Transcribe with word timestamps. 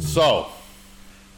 So, 0.00 0.48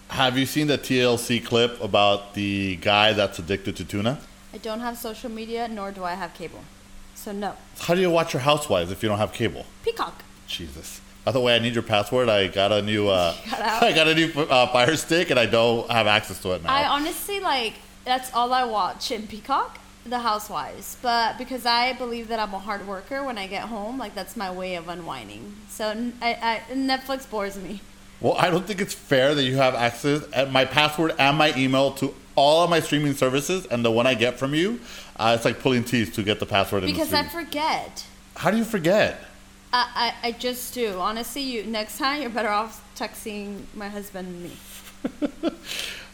have 0.08 0.38
you 0.38 0.46
seen 0.46 0.66
the 0.66 0.78
TLC 0.78 1.44
clip 1.44 1.82
about 1.82 2.34
the 2.34 2.76
guy 2.76 3.12
that's 3.12 3.38
addicted 3.38 3.76
to 3.76 3.84
tuna? 3.84 4.20
I 4.54 4.58
don't 4.58 4.80
have 4.80 4.96
social 4.96 5.30
media, 5.30 5.68
nor 5.68 5.90
do 5.90 6.04
I 6.04 6.14
have 6.14 6.34
cable. 6.34 6.60
So 7.14 7.32
no. 7.32 7.54
How 7.80 7.94
do 7.94 8.00
you 8.00 8.10
watch 8.10 8.32
your 8.32 8.42
Housewives 8.42 8.90
if 8.90 9.02
you 9.02 9.08
don't 9.08 9.18
have 9.18 9.32
cable? 9.32 9.66
Peacock. 9.84 10.22
Jesus. 10.46 11.00
By 11.24 11.32
the 11.32 11.40
way, 11.40 11.54
I 11.54 11.58
need 11.60 11.74
your 11.74 11.82
password. 11.82 12.28
I 12.28 12.48
got 12.48 12.72
a 12.72 12.82
new, 12.82 13.08
uh, 13.08 13.34
got? 13.50 13.82
I 13.82 13.92
got 13.92 14.08
a 14.08 14.14
new 14.14 14.30
uh, 14.32 14.66
Fire 14.72 14.96
Stick, 14.96 15.30
and 15.30 15.38
I 15.38 15.46
don't 15.46 15.88
have 15.90 16.06
access 16.06 16.40
to 16.42 16.52
it 16.52 16.62
now. 16.62 16.72
I 16.72 16.86
honestly 16.88 17.40
like 17.40 17.74
that's 18.04 18.32
all 18.34 18.52
I 18.52 18.64
watch 18.64 19.10
in 19.10 19.26
Peacock, 19.26 19.78
The 20.04 20.18
Housewives. 20.18 20.96
But 21.00 21.38
because 21.38 21.64
I 21.64 21.92
believe 21.92 22.28
that 22.28 22.40
I'm 22.40 22.52
a 22.54 22.58
hard 22.58 22.86
worker 22.86 23.24
when 23.24 23.38
I 23.38 23.46
get 23.46 23.62
home, 23.64 23.98
like 23.98 24.14
that's 24.14 24.36
my 24.36 24.50
way 24.50 24.74
of 24.74 24.88
unwinding. 24.88 25.54
So 25.68 26.12
I, 26.20 26.62
I, 26.70 26.74
Netflix 26.74 27.28
bores 27.28 27.56
me. 27.56 27.80
Well, 28.22 28.34
I 28.38 28.50
don't 28.50 28.66
think 28.66 28.80
it's 28.80 28.94
fair 28.94 29.34
that 29.34 29.42
you 29.42 29.56
have 29.56 29.74
access 29.74 30.24
at 30.32 30.52
my 30.52 30.64
password 30.64 31.14
and 31.18 31.36
my 31.36 31.52
email 31.56 31.92
to 31.94 32.14
all 32.34 32.64
of 32.64 32.70
my 32.70 32.80
streaming 32.80 33.14
services, 33.14 33.66
and 33.66 33.84
the 33.84 33.90
one 33.90 34.06
I 34.06 34.14
get 34.14 34.38
from 34.38 34.54
you, 34.54 34.80
uh, 35.16 35.34
it's 35.36 35.44
like 35.44 35.60
pulling 35.60 35.84
teeth 35.84 36.14
to 36.14 36.22
get 36.22 36.40
the 36.40 36.46
password. 36.46 36.84
and 36.84 36.90
the 36.90 36.94
Because 36.94 37.12
I 37.12 37.24
forget. 37.24 38.06
How 38.36 38.50
do 38.50 38.56
you 38.56 38.64
forget? 38.64 39.22
I, 39.72 40.14
I, 40.22 40.28
I 40.28 40.32
just 40.32 40.72
do. 40.72 40.98
Honestly, 40.98 41.42
you 41.42 41.64
next 41.64 41.98
time 41.98 42.22
you're 42.22 42.30
better 42.30 42.48
off 42.48 42.82
texting 42.96 43.62
my 43.74 43.88
husband 43.88 44.28
and 44.28 44.42
me. 44.42 45.52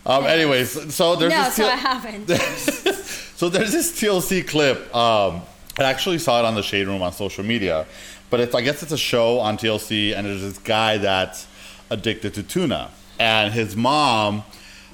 Um, 0.07 0.25
anyways, 0.25 0.95
so 0.95 1.17
there's 1.17 1.31
no, 1.31 1.45
this 1.45 1.55
so 1.57 1.65
T- 1.65 1.69
I 1.69 1.77
haven't. 1.77 2.29
so 3.37 3.51
there's 3.51 3.73
this 3.73 3.93
TLC 4.01 4.47
clip. 4.47 4.95
Um, 4.97 5.43
I 5.79 5.83
actually 5.83 6.19
saw 6.19 6.39
it 6.39 6.47
on 6.47 6.55
the 6.55 6.63
Shade 6.63 6.87
Room 6.87 7.03
on 7.03 7.13
social 7.13 7.45
media, 7.45 7.87
but 8.31 8.41
it's 8.41 8.55
I 8.55 8.63
guess 8.63 8.83
it's 8.83 8.93
a 8.93 8.97
show 8.97 9.39
on 9.39 9.59
TLC, 9.59 10.17
and 10.17 10.27
there's 10.27 10.41
this 10.41 10.57
guy 10.59 10.97
that's 10.97 11.47
addicted 11.91 12.35
to 12.35 12.43
tuna, 12.43 12.91
and 13.19 13.53
his 13.53 13.77
mom. 13.77 14.45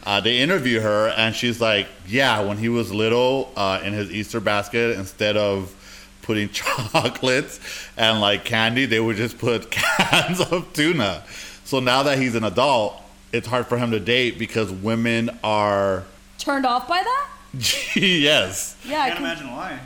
Uh, 0.07 0.21
they 0.21 0.39
interview 0.41 0.81
her, 0.81 1.09
and 1.17 1.35
she's 1.35 1.63
like, 1.63 1.87
"Yeah, 2.07 2.41
when 2.43 2.59
he 2.59 2.69
was 2.69 2.93
little, 2.93 3.51
uh, 3.57 3.81
in 3.83 3.95
his 3.95 4.11
Easter 4.11 4.39
basket, 4.39 4.99
instead 4.99 5.35
of 5.37 5.75
putting 6.21 6.49
chocolates 6.53 7.59
and 7.97 8.21
like 8.21 8.45
candy, 8.45 8.85
they 8.85 9.01
would 9.01 9.17
just 9.17 9.39
put 9.39 9.71
cans 9.71 10.41
of 10.41 10.71
tuna. 10.75 11.23
So 11.65 11.81
now 11.81 12.03
that 12.03 12.19
he's 12.19 12.35
an 12.35 12.45
adult, 12.45 13.01
it's 13.33 13.47
hard 13.47 13.67
for 13.67 13.79
him 13.79 13.91
to 13.93 14.01
date 14.01 14.39
because 14.39 14.71
women 14.71 15.31
are 15.43 16.05
Turned 16.39 16.67
off 16.67 16.87
by 16.87 17.03
that? 17.03 17.29
yes. 17.97 18.77
Yeah, 18.85 19.01
I 19.01 19.09
Can't 19.09 19.17
can, 19.19 19.25
imagine 19.25 19.51
why. 19.53 19.79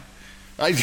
I, 0.58 0.74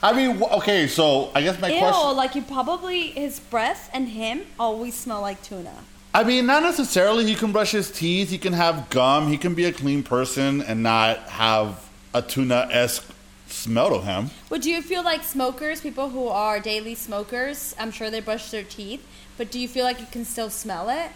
I 0.02 0.12
mean, 0.12 0.42
okay, 0.42 0.86
so 0.86 1.30
I 1.34 1.42
guess 1.42 1.60
my 1.60 1.68
Ew, 1.68 1.78
question. 1.78 2.16
like 2.16 2.34
you 2.34 2.42
probably 2.42 3.08
his 3.08 3.40
breath 3.40 3.90
and 3.92 4.08
him 4.08 4.42
always 4.58 4.94
smell 4.94 5.20
like 5.20 5.42
tuna. 5.42 5.74
I 6.14 6.24
mean, 6.24 6.46
not 6.46 6.62
necessarily. 6.62 7.26
He 7.26 7.34
can 7.34 7.52
brush 7.52 7.72
his 7.72 7.90
teeth. 7.90 8.30
He 8.30 8.38
can 8.38 8.54
have 8.54 8.88
gum. 8.88 9.28
He 9.28 9.36
can 9.36 9.54
be 9.54 9.66
a 9.66 9.72
clean 9.72 10.02
person 10.02 10.62
and 10.62 10.82
not 10.82 11.18
have 11.28 11.86
a 12.14 12.22
tuna 12.22 12.68
esque 12.70 13.06
smell 13.48 13.90
to 13.90 14.00
him. 14.00 14.30
But 14.48 14.62
do 14.62 14.70
you 14.70 14.80
feel 14.80 15.04
like 15.04 15.22
smokers, 15.22 15.82
people 15.82 16.08
who 16.08 16.28
are 16.28 16.58
daily 16.58 16.94
smokers, 16.94 17.74
I'm 17.78 17.90
sure 17.90 18.10
they 18.10 18.20
brush 18.20 18.50
their 18.50 18.62
teeth, 18.62 19.06
but 19.36 19.50
do 19.50 19.58
you 19.58 19.68
feel 19.68 19.84
like 19.84 20.00
you 20.00 20.06
can 20.10 20.24
still 20.24 20.50
smell 20.50 20.88
it? 20.88 21.10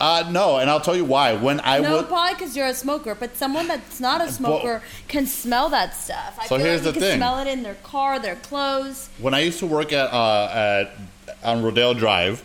Uh, 0.00 0.28
no, 0.30 0.58
and 0.58 0.70
I'll 0.70 0.80
tell 0.80 0.94
you 0.96 1.04
why. 1.04 1.34
When 1.34 1.60
I 1.64 1.80
no, 1.80 1.96
would, 1.96 2.06
probably 2.08 2.34
because 2.34 2.56
you're 2.56 2.66
a 2.68 2.74
smoker, 2.74 3.14
but 3.16 3.36
someone 3.36 3.66
that's 3.66 3.98
not 4.00 4.20
a 4.20 4.30
smoker 4.30 4.80
can 5.08 5.26
smell 5.26 5.68
that 5.70 5.94
stuff. 5.96 6.38
I 6.40 6.46
So 6.46 6.56
feel 6.56 6.66
here's 6.66 6.84
like 6.84 6.94
the 6.94 7.00
you 7.00 7.06
can 7.06 7.10
thing. 7.10 7.18
smell 7.18 7.38
it 7.40 7.48
in 7.48 7.62
their 7.64 7.74
car, 7.82 8.18
their 8.20 8.36
clothes. 8.36 9.08
when 9.18 9.34
I 9.34 9.40
used 9.40 9.58
to 9.58 9.66
work 9.66 9.92
at 9.92 10.12
uh, 10.12 10.50
at 10.52 10.90
on 11.42 11.62
Rodeo 11.64 11.94
Drive, 11.94 12.42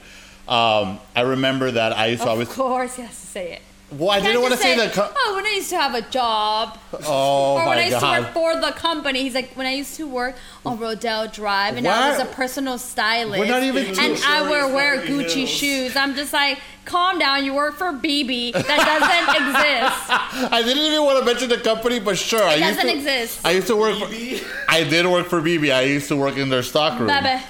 um, 0.48 1.00
I 1.16 1.22
remember 1.22 1.70
that 1.72 1.94
I 1.96 2.08
used 2.08 2.22
to 2.24 2.28
Of 2.28 2.32
always. 2.34 2.50
Of 2.50 2.56
course, 2.56 2.96
he 2.96 3.04
has 3.04 3.12
to 3.22 3.28
say 3.28 3.54
it. 3.54 3.62
Well, 3.98 4.10
I 4.12 4.20
didn't 4.20 4.42
want 4.42 4.54
to 4.54 4.60
just 4.60 4.62
say 4.64 4.76
that. 4.78 4.94
Co- 4.94 5.12
oh, 5.16 5.36
when 5.36 5.46
I 5.46 5.52
used 5.56 5.70
to 5.70 5.78
have 5.78 5.94
a 5.96 6.02
job, 6.02 6.78
oh 7.06 7.54
or 7.58 7.68
when 7.68 7.78
I 7.78 7.82
my 7.82 7.88
used 7.88 8.00
to 8.00 8.06
work 8.06 8.34
for 8.34 8.56
the 8.60 8.72
company. 8.72 9.22
He's 9.24 9.34
like, 9.36 9.54
when 9.56 9.68
I 9.68 9.74
used 9.74 9.96
to 9.98 10.08
work 10.08 10.36
on 10.66 10.80
Rodeo 10.80 11.28
Drive, 11.28 11.78
and 11.78 11.88
I 11.88 12.10
was 12.12 12.20
a 12.20 12.26
personal 12.26 12.78
stylist, 12.78 13.40
We're 13.40 13.46
not 13.48 13.64
even- 13.64 13.98
and 14.00 14.20
I 14.26 14.42
would 14.42 14.74
wear 14.74 15.00
Gucci 15.02 15.36
Hills. 15.40 15.50
shoes. 15.50 15.96
I'm 15.96 16.16
just 16.16 16.34
like, 16.34 16.60
calm 16.86 17.20
down. 17.20 17.46
You 17.46 17.54
work 17.54 17.76
for 17.78 17.92
bebe. 17.92 18.52
That 18.52 18.66
doesn't 18.66 19.36
exist. 20.38 20.52
I 20.54 20.62
didn't 20.64 20.84
even 20.84 21.04
want 21.04 21.20
to 21.20 21.26
mention 21.26 21.50
the 21.50 21.58
company, 21.58 22.00
but 22.00 22.18
sure, 22.18 22.44
I 22.44 22.54
It 22.56 22.60
used 22.62 22.76
doesn't 22.76 22.88
to. 22.92 22.96
exist. 22.98 23.46
I 23.46 23.52
used 23.52 23.68
to 23.68 23.76
work. 23.76 23.98
For, 24.00 24.08
bebe? 24.08 24.42
I 24.70 24.84
did 24.84 25.06
work 25.06 25.28
for 25.28 25.42
bebe. 25.42 25.72
I 25.72 25.82
used 25.84 26.08
to 26.10 26.16
work 26.18 26.38
in 26.38 26.50
their 26.50 26.64
stock 26.64 27.00
room. 27.00 27.08
Baby. 27.08 27.42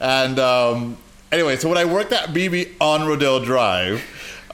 And 0.00 0.38
um, 0.38 0.96
anyway, 1.32 1.56
so 1.56 1.68
when 1.68 1.76
I 1.78 1.84
worked 1.84 2.12
at 2.12 2.32
bebe 2.32 2.76
on 2.80 3.06
Rodeo 3.08 3.44
Drive, 3.44 4.02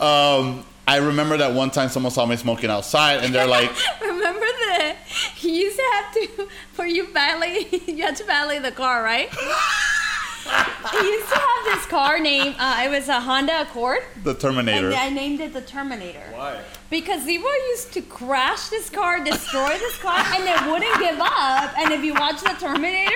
um, 0.01 0.65
I 0.87 0.97
remember 0.99 1.37
that 1.39 1.55
one 1.55 1.71
time 1.71 1.89
someone 1.89 2.13
saw 2.13 2.27
me 2.27 2.37
smoking 2.37 2.71
outside, 2.71 3.25
and 3.25 3.35
they're 3.35 3.47
like, 3.47 3.71
Remember 4.01 4.41
that 4.41 4.97
you 5.41 5.51
used 5.51 5.77
to 5.77 5.85
have 5.93 6.15
to, 6.15 6.49
for 6.73 6.87
you 6.87 7.13
valet, 7.13 7.67
you 7.87 8.03
had 8.03 8.17
to 8.17 8.25
valet 8.25 8.59
the 8.59 8.73
car, 8.73 9.03
right? 9.03 9.29
he 10.93 10.99
used 10.99 11.29
to 11.31 11.39
have 11.39 11.65
this 11.65 11.87
car 11.87 12.21
named, 12.21 12.55
uh, 12.59 12.83
it 12.85 12.91
was 12.91 13.09
a 13.09 13.21
Honda 13.21 13.63
Accord, 13.63 14.01
"The 14.23 14.35
Terminator." 14.35 14.87
and 14.89 14.95
I 14.95 15.09
named 15.09 15.41
it 15.41 15.53
the 15.55 15.63
Terminator. 15.63 16.25
Why? 16.33 16.61
Because 16.91 17.25
Zero 17.25 17.49
used 17.71 17.93
to 17.95 18.03
crash 18.03 18.69
this 18.69 18.89
car, 18.91 19.23
destroy 19.25 19.77
this 19.79 19.97
car, 19.99 20.19
and 20.19 20.45
it 20.45 20.71
wouldn't 20.71 20.99
give 21.01 21.19
up. 21.21 21.77
And 21.79 21.93
if 21.93 22.05
you 22.05 22.15
watch 22.15 22.41
the 22.43 22.55
Terminator, 22.61 23.11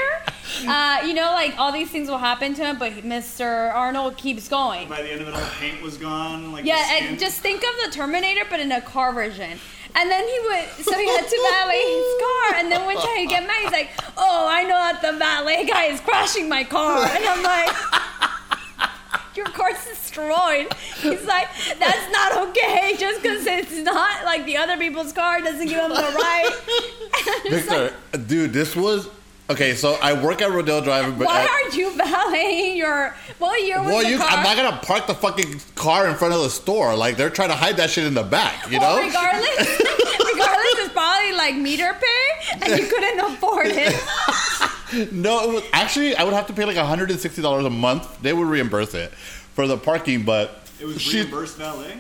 uh, 0.67 1.01
you 1.05 1.15
know, 1.15 1.31
like 1.33 1.57
all 1.59 1.71
these 1.71 1.91
things 1.91 2.09
will 2.09 2.19
happen 2.19 2.55
to 2.55 2.65
him, 2.65 2.79
but 2.79 2.93
Mr. 2.95 3.73
Arnold 3.75 4.17
keeps 4.17 4.49
going. 4.49 4.89
By 4.89 5.03
the 5.03 5.13
end 5.13 5.21
of 5.21 5.29
it, 5.29 5.35
all 5.35 5.41
the 5.41 5.47
paint 5.61 5.83
was 5.83 5.97
gone. 5.97 6.51
Like 6.53 6.65
Yeah, 6.65 6.85
and 6.93 7.19
just 7.19 7.41
think 7.41 7.63
of 7.63 7.71
the 7.85 7.97
Terminator, 7.97 8.43
but 8.51 8.59
in 8.59 8.73
a 8.73 8.81
car 8.81 9.13
version. 9.13 9.59
And 9.95 10.11
then 10.11 10.27
he 10.27 10.39
would, 10.41 10.85
so 10.85 10.99
he 10.99 11.07
had 11.09 11.27
to 11.27 11.49
valet 11.51 11.83
his 11.83 12.15
car. 12.21 12.61
And 12.61 12.73
then 12.73 12.85
one 12.85 12.97
time 12.97 13.17
he'd 13.17 13.29
get 13.29 13.47
mad, 13.47 13.63
he's 13.63 13.73
like, 13.73 13.91
"Oh, 14.17 14.47
I 14.49 14.63
know 14.63 14.69
that 14.69 15.01
the 15.03 15.19
valet 15.19 15.65
guy 15.67 15.85
is 15.85 16.01
crashing 16.01 16.49
my 16.49 16.63
car." 16.65 17.05
And 17.05 17.25
I'm 17.25 17.43
like, 17.43 17.75
"Your 19.39 19.47
car's 19.59 19.81
destroyed." 19.87 20.67
He's 21.01 21.25
like, 21.25 21.49
"That's 21.79 22.07
not 22.13 22.31
okay. 22.49 22.97
Just 22.99 23.23
because 23.23 23.47
it's 23.47 23.79
not 23.79 24.25
like 24.25 24.45
the 24.45 24.57
other 24.59 24.77
people's 24.77 25.13
car 25.13 25.41
doesn't 25.41 25.67
give 25.73 25.81
him 25.81 25.91
the 25.91 26.13
right." 26.27 26.51
And 27.47 27.67
like, 27.67 27.67
Victor, 27.67 27.95
dude, 28.27 28.53
this 28.53 28.75
was 28.77 29.09
okay. 29.51 29.75
So 29.75 29.97
I 30.03 30.13
work 30.23 30.41
at 30.43 30.51
Rodeo 30.51 30.81
Drive, 30.83 31.19
but 31.19 31.27
Why 31.27 31.43
I- 31.43 31.47
aren't 31.63 31.75
you 31.77 31.91
valeting 31.97 32.77
your? 32.77 33.15
What 33.39 33.63
year 33.63 33.79
was 33.81 33.87
well, 33.89 34.03
the 34.03 34.11
you, 34.11 34.19
car? 34.19 34.29
I'm 34.31 34.43
not 34.45 34.57
gonna 34.57 34.81
park 34.83 35.07
the 35.07 35.15
fucking 35.15 35.61
car 35.75 36.09
in 36.09 36.15
front 36.17 36.35
of 36.35 36.41
the 36.43 36.51
store. 36.51 36.95
Like 36.97 37.17
they're 37.17 37.31
trying 37.31 37.49
to 37.51 37.55
hide 37.57 37.77
that 37.79 37.91
shit 37.91 38.05
in 38.05 38.15
the 38.15 38.23
back, 38.23 38.71
you 38.71 38.79
Well, 38.79 38.97
know? 38.99 39.07
regardless, 39.07 39.69
regardless, 40.33 40.75
it's 40.85 40.93
probably 40.93 41.33
like 41.33 41.55
meter 41.57 41.95
pay, 41.95 42.59
and 42.63 42.81
you 42.81 42.87
couldn't 42.89 43.21
afford 43.21 43.67
it. 43.69 43.95
No, 45.13 45.51
it 45.51 45.55
was, 45.55 45.63
actually, 45.73 46.15
I 46.17 46.25
would 46.25 46.35
have 46.35 46.47
to 46.49 46.53
pay 46.53 46.65
like 46.65 46.77
160 46.77 47.43
dollars 47.43 47.65
a 47.65 47.71
month. 47.71 48.21
They 48.23 48.33
would 48.33 48.47
reimburse 48.47 48.95
it 48.95 49.11
for 49.13 49.67
the 49.67 49.77
parking, 49.77 50.23
but 50.25 50.63
it 50.81 50.87
was 50.87 51.01
she- 51.01 51.19
reimbursed 51.21 51.57
valet. 51.57 51.97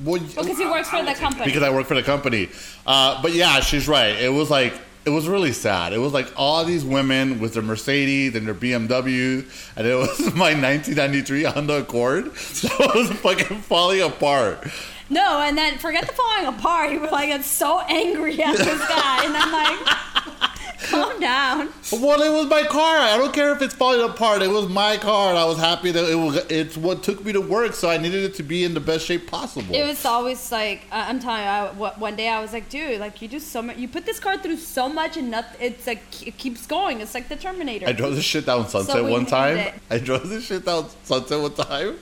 well, 0.00 0.20
Because 0.20 0.58
he 0.58 0.64
works 0.66 0.88
I 0.88 0.90
for 0.90 0.96
would 1.04 1.14
the 1.14 1.18
company. 1.20 1.44
because 1.46 1.62
I 1.62 1.70
work 1.70 1.86
for 1.86 1.94
the 1.94 2.02
company. 2.02 2.48
Uh, 2.86 3.20
but 3.22 3.32
yeah, 3.32 3.60
she's 3.60 3.86
right. 3.88 4.16
It 4.18 4.32
was 4.32 4.50
like 4.50 4.74
it 5.04 5.10
was 5.10 5.28
really 5.28 5.52
sad. 5.52 5.92
It 5.92 5.98
was 5.98 6.14
like 6.14 6.32
all 6.34 6.64
these 6.64 6.82
women 6.84 7.38
with 7.38 7.52
their 7.54 7.62
Mercedes 7.62 8.34
and 8.34 8.46
their 8.46 8.54
BMW, 8.54 9.44
and 9.76 9.86
it 9.86 9.94
was 9.98 10.18
my 10.34 10.54
1993 10.54 11.42
Honda 11.44 11.80
Accord. 11.80 12.34
So 12.38 12.68
it 12.80 12.94
was 12.94 13.10
fucking 13.20 13.58
falling 13.60 14.00
apart. 14.00 14.66
no, 15.10 15.40
and 15.40 15.58
then 15.58 15.76
forget 15.78 16.06
the 16.06 16.14
falling 16.14 16.46
apart. 16.46 16.90
You 16.90 17.00
were 17.00 17.08
like, 17.08 17.28
it's 17.28 17.46
so 17.46 17.80
angry 17.80 18.42
at 18.42 18.56
this 18.56 18.78
guy, 18.88 19.24
and 19.26 19.36
I'm 19.36 19.52
like, 19.52 20.50
calm 20.84 21.20
down. 21.20 21.68
Well, 21.92 22.22
it 22.22 22.32
was 22.32 22.46
my 22.48 22.62
car. 22.64 22.96
I 22.98 23.16
don't 23.16 23.32
care 23.32 23.52
if 23.52 23.62
it's 23.62 23.74
falling 23.74 24.08
apart. 24.08 24.42
It 24.42 24.50
was 24.50 24.68
my 24.68 24.96
car, 24.96 25.30
and 25.30 25.38
I 25.38 25.44
was 25.44 25.58
happy 25.58 25.90
that 25.92 26.08
it 26.10 26.14
was. 26.14 26.36
It's 26.50 26.76
what 26.76 27.02
took 27.02 27.24
me 27.24 27.32
to 27.32 27.40
work, 27.40 27.74
so 27.74 27.88
I 27.88 27.98
needed 27.98 28.24
it 28.24 28.34
to 28.36 28.42
be 28.42 28.64
in 28.64 28.74
the 28.74 28.80
best 28.80 29.06
shape 29.06 29.26
possible. 29.26 29.74
It 29.74 29.86
was 29.86 30.04
always 30.04 30.50
like 30.52 30.82
uh, 30.90 31.04
I'm 31.08 31.20
telling 31.20 31.42
you. 31.42 31.48
I, 31.48 31.98
one 31.98 32.16
day 32.16 32.28
I 32.28 32.40
was 32.40 32.52
like, 32.52 32.68
dude, 32.68 33.00
like 33.00 33.20
you 33.22 33.28
do 33.28 33.38
so 33.38 33.62
much. 33.62 33.76
You 33.76 33.88
put 33.88 34.06
this 34.06 34.18
car 34.20 34.36
through 34.38 34.56
so 34.56 34.88
much, 34.88 35.16
and 35.16 35.30
nothing. 35.30 35.56
It's 35.60 35.86
like 35.86 36.26
it 36.26 36.36
keeps 36.38 36.66
going. 36.66 37.00
It's 37.00 37.14
like 37.14 37.28
the 37.28 37.36
Terminator. 37.36 37.86
I 37.86 37.92
drove 37.92 38.14
this 38.16 38.24
shit 38.24 38.46
down 38.46 38.68
Sunset 38.68 38.94
So 38.96 39.10
one 39.10 39.26
time. 39.26 39.56
it. 39.58 39.74
I 39.90 39.98
drove 39.98 40.28
this 40.28 40.44
shit 40.44 40.64
down 40.64 40.88
Sunset 41.04 41.40
one 41.40 41.54
time. 41.54 41.98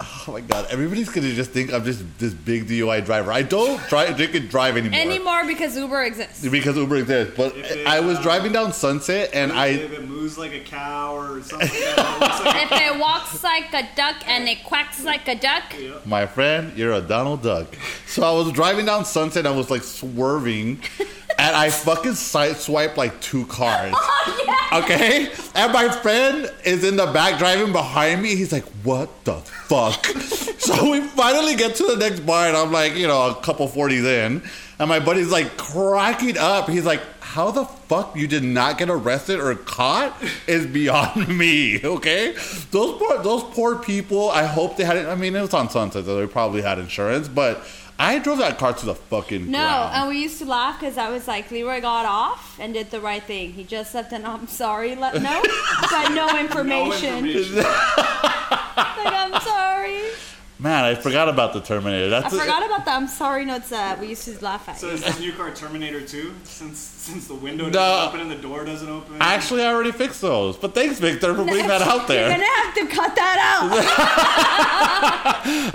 Oh 0.00 0.32
my 0.32 0.40
god! 0.40 0.66
Everybody's 0.70 1.08
gonna 1.08 1.32
just 1.32 1.52
think 1.52 1.72
I'm 1.72 1.84
just 1.84 2.02
this 2.18 2.34
big 2.34 2.66
DUI 2.66 3.04
driver. 3.04 3.30
I 3.30 3.42
don't 3.42 3.80
drive, 3.88 4.16
drink 4.16 4.34
and 4.34 4.48
drive 4.48 4.76
anymore. 4.76 4.98
Anymore 4.98 5.44
because 5.46 5.76
Uber 5.76 6.02
exists. 6.02 6.46
because 6.48 6.76
Uber 6.76 6.96
exists. 6.96 7.34
But 7.36 7.56
If 7.56 7.70
it, 7.70 7.86
I 7.86 8.00
was 8.00 8.18
uh, 8.18 8.22
driving 8.22 8.50
down 8.52 8.72
Sunset 8.72 9.30
and 9.32 9.52
I 9.52 9.66
if 9.68 9.92
it 9.92 10.08
moves 10.08 10.36
like 10.36 10.52
a 10.52 10.60
cow 10.60 11.16
or 11.16 11.42
something 11.42 11.68
like 11.68 11.70
that, 11.70 12.16
it 12.16 12.20
looks 12.20 12.44
like 12.44 12.72
if 12.72 12.94
it 12.94 13.00
walks 13.00 13.44
like 13.44 13.72
a 13.72 13.88
duck 13.94 14.16
and 14.26 14.48
it 14.48 14.64
quacks 14.64 15.04
like 15.04 15.28
a 15.28 15.36
duck, 15.36 15.62
yeah. 15.78 15.98
My 16.04 16.26
friend, 16.26 16.76
you're 16.76 16.92
a 16.92 17.00
Donald 17.00 17.42
Duck. 17.42 17.66
So 18.06 18.22
I 18.24 18.32
was 18.32 18.50
driving 18.52 18.86
down 18.86 19.04
Sunset. 19.04 19.44
And 19.46 19.48
I 19.54 19.56
was 19.56 19.70
like 19.70 19.82
swerving, 19.82 20.80
and 21.38 21.56
I 21.56 21.70
fucking 21.70 22.14
side 22.14 22.56
swiped 22.56 22.96
like 22.96 23.20
two 23.20 23.46
cars. 23.46 23.92
oh 23.96 24.44
yeah, 24.46 24.63
Okay? 24.74 25.30
And 25.54 25.72
my 25.72 25.88
friend 25.88 26.50
is 26.64 26.84
in 26.84 26.96
the 26.96 27.06
back 27.06 27.38
driving 27.38 27.72
behind 27.72 28.22
me. 28.22 28.34
He's 28.34 28.52
like, 28.52 28.64
what 28.82 29.24
the 29.24 29.34
fuck? 29.34 30.04
so 30.58 30.90
we 30.90 31.00
finally 31.00 31.54
get 31.54 31.76
to 31.76 31.86
the 31.86 31.96
next 31.96 32.20
bar, 32.20 32.48
and 32.48 32.56
I'm 32.56 32.72
like, 32.72 32.94
you 32.96 33.06
know, 33.06 33.30
a 33.30 33.34
couple 33.36 33.68
40s 33.68 34.04
in. 34.04 34.42
And 34.78 34.88
my 34.88 34.98
buddy's 34.98 35.30
like 35.30 35.56
cracking 35.56 36.36
up. 36.36 36.68
He's 36.68 36.84
like, 36.84 37.00
how 37.20 37.50
the 37.50 37.64
fuck 37.64 38.14
you 38.16 38.26
did 38.28 38.44
not 38.44 38.78
get 38.78 38.88
arrested 38.88 39.40
or 39.40 39.54
caught 39.54 40.16
is 40.46 40.66
beyond 40.66 41.28
me, 41.38 41.80
okay? 41.82 42.32
Those 42.70 42.98
poor, 42.98 43.22
those 43.22 43.42
poor 43.42 43.76
people, 43.76 44.30
I 44.30 44.44
hope 44.44 44.76
they 44.76 44.84
had 44.84 44.96
it. 44.96 45.06
I 45.06 45.14
mean, 45.14 45.34
it 45.34 45.40
was 45.40 45.54
on 45.54 45.68
Sunset, 45.68 46.04
so 46.04 46.20
they 46.20 46.26
probably 46.26 46.62
had 46.62 46.78
insurance, 46.78 47.26
but 47.26 47.64
I 47.98 48.18
drove 48.18 48.38
that 48.38 48.58
car 48.58 48.72
to 48.72 48.86
the 48.86 48.94
fucking 48.94 49.50
No, 49.50 49.58
ground. 49.58 49.94
and 49.94 50.08
we 50.08 50.18
used 50.20 50.38
to 50.40 50.44
laugh 50.46 50.80
because 50.80 50.98
I 50.98 51.10
was 51.10 51.28
like, 51.28 51.50
Leroy 51.50 51.80
got 51.80 52.04
off 52.06 52.58
and 52.58 52.74
did 52.74 52.90
the 52.90 53.00
right 53.00 53.22
thing. 53.22 53.52
He 53.52 53.62
just 53.64 53.94
left 53.94 54.12
an 54.12 54.24
I'm 54.26 54.48
sorry 54.48 54.94
let 54.96 55.14
no, 55.22 55.42
but 55.90 56.08
no 56.10 56.26
No 56.26 56.38
information. 56.40 57.24
information. 57.24 57.56
Like 57.56 59.14
I'm 59.14 59.40
sorry. 59.40 60.00
Man, 60.64 60.82
I 60.82 60.94
forgot 60.94 61.28
about 61.28 61.52
the 61.52 61.60
Terminator. 61.60 62.06
I 62.06 62.20
That's 62.20 62.34
forgot 62.34 62.64
about 62.64 62.86
that. 62.86 62.96
I'm 62.96 63.06
sorry 63.06 63.44
notes 63.44 63.68
that 63.68 64.00
we 64.00 64.06
used 64.06 64.24
to 64.24 64.42
laugh 64.42 64.66
at. 64.66 64.78
So 64.78 64.88
is 64.88 65.04
this 65.04 65.20
new 65.20 65.30
car 65.34 65.50
Terminator 65.50 66.00
2? 66.00 66.34
Since 66.44 66.78
since 66.78 67.28
the 67.28 67.34
window 67.34 67.68
doesn't 67.68 68.08
open 68.08 68.20
and 68.20 68.30
the 68.30 68.42
door 68.42 68.64
doesn't 68.64 68.88
open. 68.88 69.16
Actually, 69.20 69.62
I 69.62 69.74
already 69.74 69.92
fixed 69.92 70.22
those. 70.22 70.56
But 70.56 70.74
thanks, 70.74 70.98
Victor, 70.98 71.34
for 71.34 71.44
putting 71.44 71.66
that 71.66 71.82
out 71.82 72.08
there. 72.08 72.20
You're 72.30 72.38
there. 72.38 72.38
gonna 72.38 72.62
have 72.62 72.74
to 72.76 72.86
cut 72.86 73.14
that 73.14 73.60
out. 73.60 73.70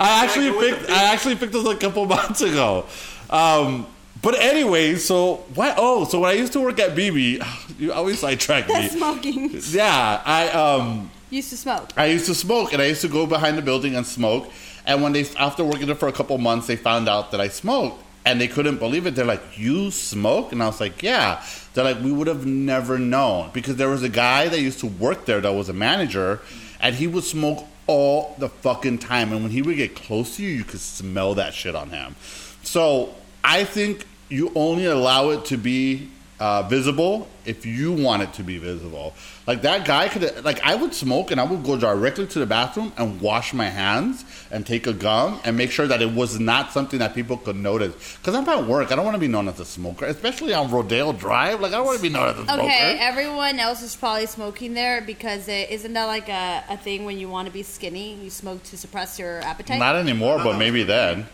I 0.00 0.24
actually 0.24 0.50
go 0.50 0.58
picked. 0.58 0.88
the 0.88 0.92
I 0.92 1.04
actually 1.12 1.36
picked 1.36 1.52
this 1.52 1.64
a 1.64 1.76
couple 1.76 2.04
months 2.16 2.40
ago. 2.40 2.86
Um, 3.30 3.86
but 4.22 4.34
anyway, 4.40 4.96
so 4.96 5.36
what? 5.54 5.76
Oh, 5.78 6.04
so 6.04 6.18
when 6.18 6.30
I 6.30 6.34
used 6.34 6.52
to 6.54 6.60
work 6.60 6.80
at 6.80 6.96
bebe, 6.96 7.40
you 7.78 7.92
always 7.92 8.18
sidetrack 8.18 8.66
me. 8.66 8.88
Smoking. 8.88 9.50
Yeah, 9.70 10.20
I 10.26 10.48
um, 10.48 11.12
Used 11.30 11.50
to 11.50 11.56
smoke. 11.56 11.90
I 11.96 12.06
used 12.06 12.26
to 12.26 12.34
smoke, 12.34 12.72
and 12.72 12.82
I 12.82 12.86
used 12.86 13.02
to 13.02 13.08
go 13.08 13.24
behind 13.24 13.56
the 13.56 13.62
building 13.62 13.94
and 13.94 14.04
smoke. 14.04 14.50
And 14.86 15.02
when 15.02 15.12
they, 15.12 15.24
after 15.38 15.64
working 15.64 15.86
there 15.86 15.94
for 15.94 16.08
a 16.08 16.12
couple 16.12 16.36
months, 16.38 16.66
they 16.66 16.76
found 16.76 17.08
out 17.08 17.30
that 17.32 17.40
I 17.40 17.48
smoked, 17.48 18.02
and 18.24 18.40
they 18.40 18.48
couldn't 18.48 18.78
believe 18.78 19.06
it. 19.06 19.14
They're 19.14 19.24
like, 19.24 19.42
"You 19.56 19.90
smoke?" 19.90 20.52
And 20.52 20.62
I 20.62 20.66
was 20.66 20.80
like, 20.80 21.02
"Yeah." 21.02 21.42
They're 21.74 21.84
like, 21.84 22.02
"We 22.02 22.12
would 22.12 22.26
have 22.26 22.46
never 22.46 22.98
known 22.98 23.50
because 23.52 23.76
there 23.76 23.88
was 23.88 24.02
a 24.02 24.08
guy 24.08 24.48
that 24.48 24.60
used 24.60 24.80
to 24.80 24.86
work 24.86 25.26
there 25.26 25.40
that 25.40 25.52
was 25.52 25.68
a 25.68 25.72
manager, 25.72 26.40
and 26.80 26.94
he 26.96 27.06
would 27.06 27.24
smoke 27.24 27.66
all 27.86 28.36
the 28.38 28.48
fucking 28.48 28.98
time. 28.98 29.32
And 29.32 29.42
when 29.42 29.50
he 29.50 29.62
would 29.62 29.76
get 29.76 29.96
close 29.96 30.36
to 30.36 30.42
you, 30.42 30.50
you 30.50 30.64
could 30.64 30.80
smell 30.80 31.34
that 31.34 31.54
shit 31.54 31.74
on 31.74 31.90
him. 31.90 32.14
So 32.62 33.14
I 33.42 33.64
think 33.64 34.06
you 34.28 34.52
only 34.54 34.86
allow 34.86 35.30
it 35.30 35.44
to 35.46 35.56
be 35.56 36.08
uh, 36.40 36.62
visible 36.62 37.28
if 37.44 37.66
you 37.66 37.92
want 37.92 38.22
it 38.22 38.32
to 38.32 38.42
be 38.42 38.56
visible. 38.56 39.12
Like 39.46 39.62
that 39.62 39.84
guy 39.84 40.08
could, 40.08 40.42
like 40.42 40.60
I 40.62 40.74
would 40.74 40.94
smoke 40.94 41.30
and 41.30 41.40
I 41.40 41.44
would 41.44 41.62
go 41.62 41.76
directly 41.76 42.26
to 42.28 42.38
the 42.38 42.46
bathroom 42.46 42.92
and 42.96 43.20
wash 43.20 43.52
my 43.52 43.68
hands 43.68 44.24
and 44.50 44.66
take 44.66 44.86
a 44.86 44.94
gum 44.94 45.38
and 45.44 45.56
make 45.56 45.70
sure 45.70 45.86
that 45.86 46.00
it 46.00 46.12
was 46.12 46.40
not 46.40 46.72
something 46.72 46.98
that 47.00 47.14
people 47.14 47.36
could 47.36 47.56
notice. 47.56 48.16
Because 48.16 48.34
I'm 48.34 48.48
at 48.48 48.66
work, 48.66 48.90
I 48.90 48.96
don't 48.96 49.04
want 49.04 49.16
to 49.16 49.20
be 49.20 49.28
known 49.28 49.48
as 49.48 49.60
a 49.60 49.66
smoker, 49.66 50.06
especially 50.06 50.54
on 50.54 50.70
Rodeo 50.70 51.12
Drive. 51.12 51.60
Like 51.60 51.72
I 51.72 51.76
don't 51.76 51.86
want 51.86 51.98
to 51.98 52.02
be 52.02 52.08
known 52.08 52.28
as 52.28 52.38
a 52.38 52.44
smoker. 52.44 52.62
Okay, 52.62 52.96
everyone 52.98 53.58
else 53.60 53.82
is 53.82 53.94
probably 53.94 54.26
smoking 54.26 54.72
there 54.72 55.02
because 55.02 55.46
it, 55.46 55.70
isn't 55.70 55.92
that 55.92 56.06
like 56.06 56.30
a, 56.30 56.64
a 56.70 56.78
thing 56.78 57.04
when 57.04 57.18
you 57.18 57.28
want 57.28 57.46
to 57.46 57.52
be 57.52 57.62
skinny? 57.62 58.14
You 58.14 58.30
smoke 58.30 58.62
to 58.64 58.78
suppress 58.78 59.18
your 59.18 59.40
appetite. 59.40 59.78
Not 59.78 59.96
anymore, 59.96 60.38
but 60.38 60.58
maybe 60.58 60.84
then. 60.84 61.26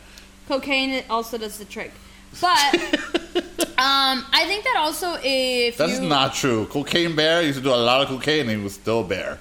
Cocaine 0.48 1.04
also 1.08 1.38
does 1.38 1.58
the 1.58 1.64
trick. 1.64 1.92
But 2.40 3.44
um, 3.78 4.24
I 4.32 4.44
think 4.46 4.64
that 4.64 4.76
also 4.78 5.16
if 5.22 5.76
That's 5.76 6.00
you 6.00 6.08
not 6.08 6.34
true. 6.34 6.66
Cocaine 6.66 7.14
Bear 7.14 7.42
used 7.42 7.58
to 7.58 7.64
do 7.64 7.70
a 7.70 7.76
lot 7.76 8.00
of 8.00 8.08
cocaine 8.08 8.48
and 8.48 8.50
he 8.50 8.56
was 8.56 8.74
still 8.74 9.02
Bear. 9.02 9.38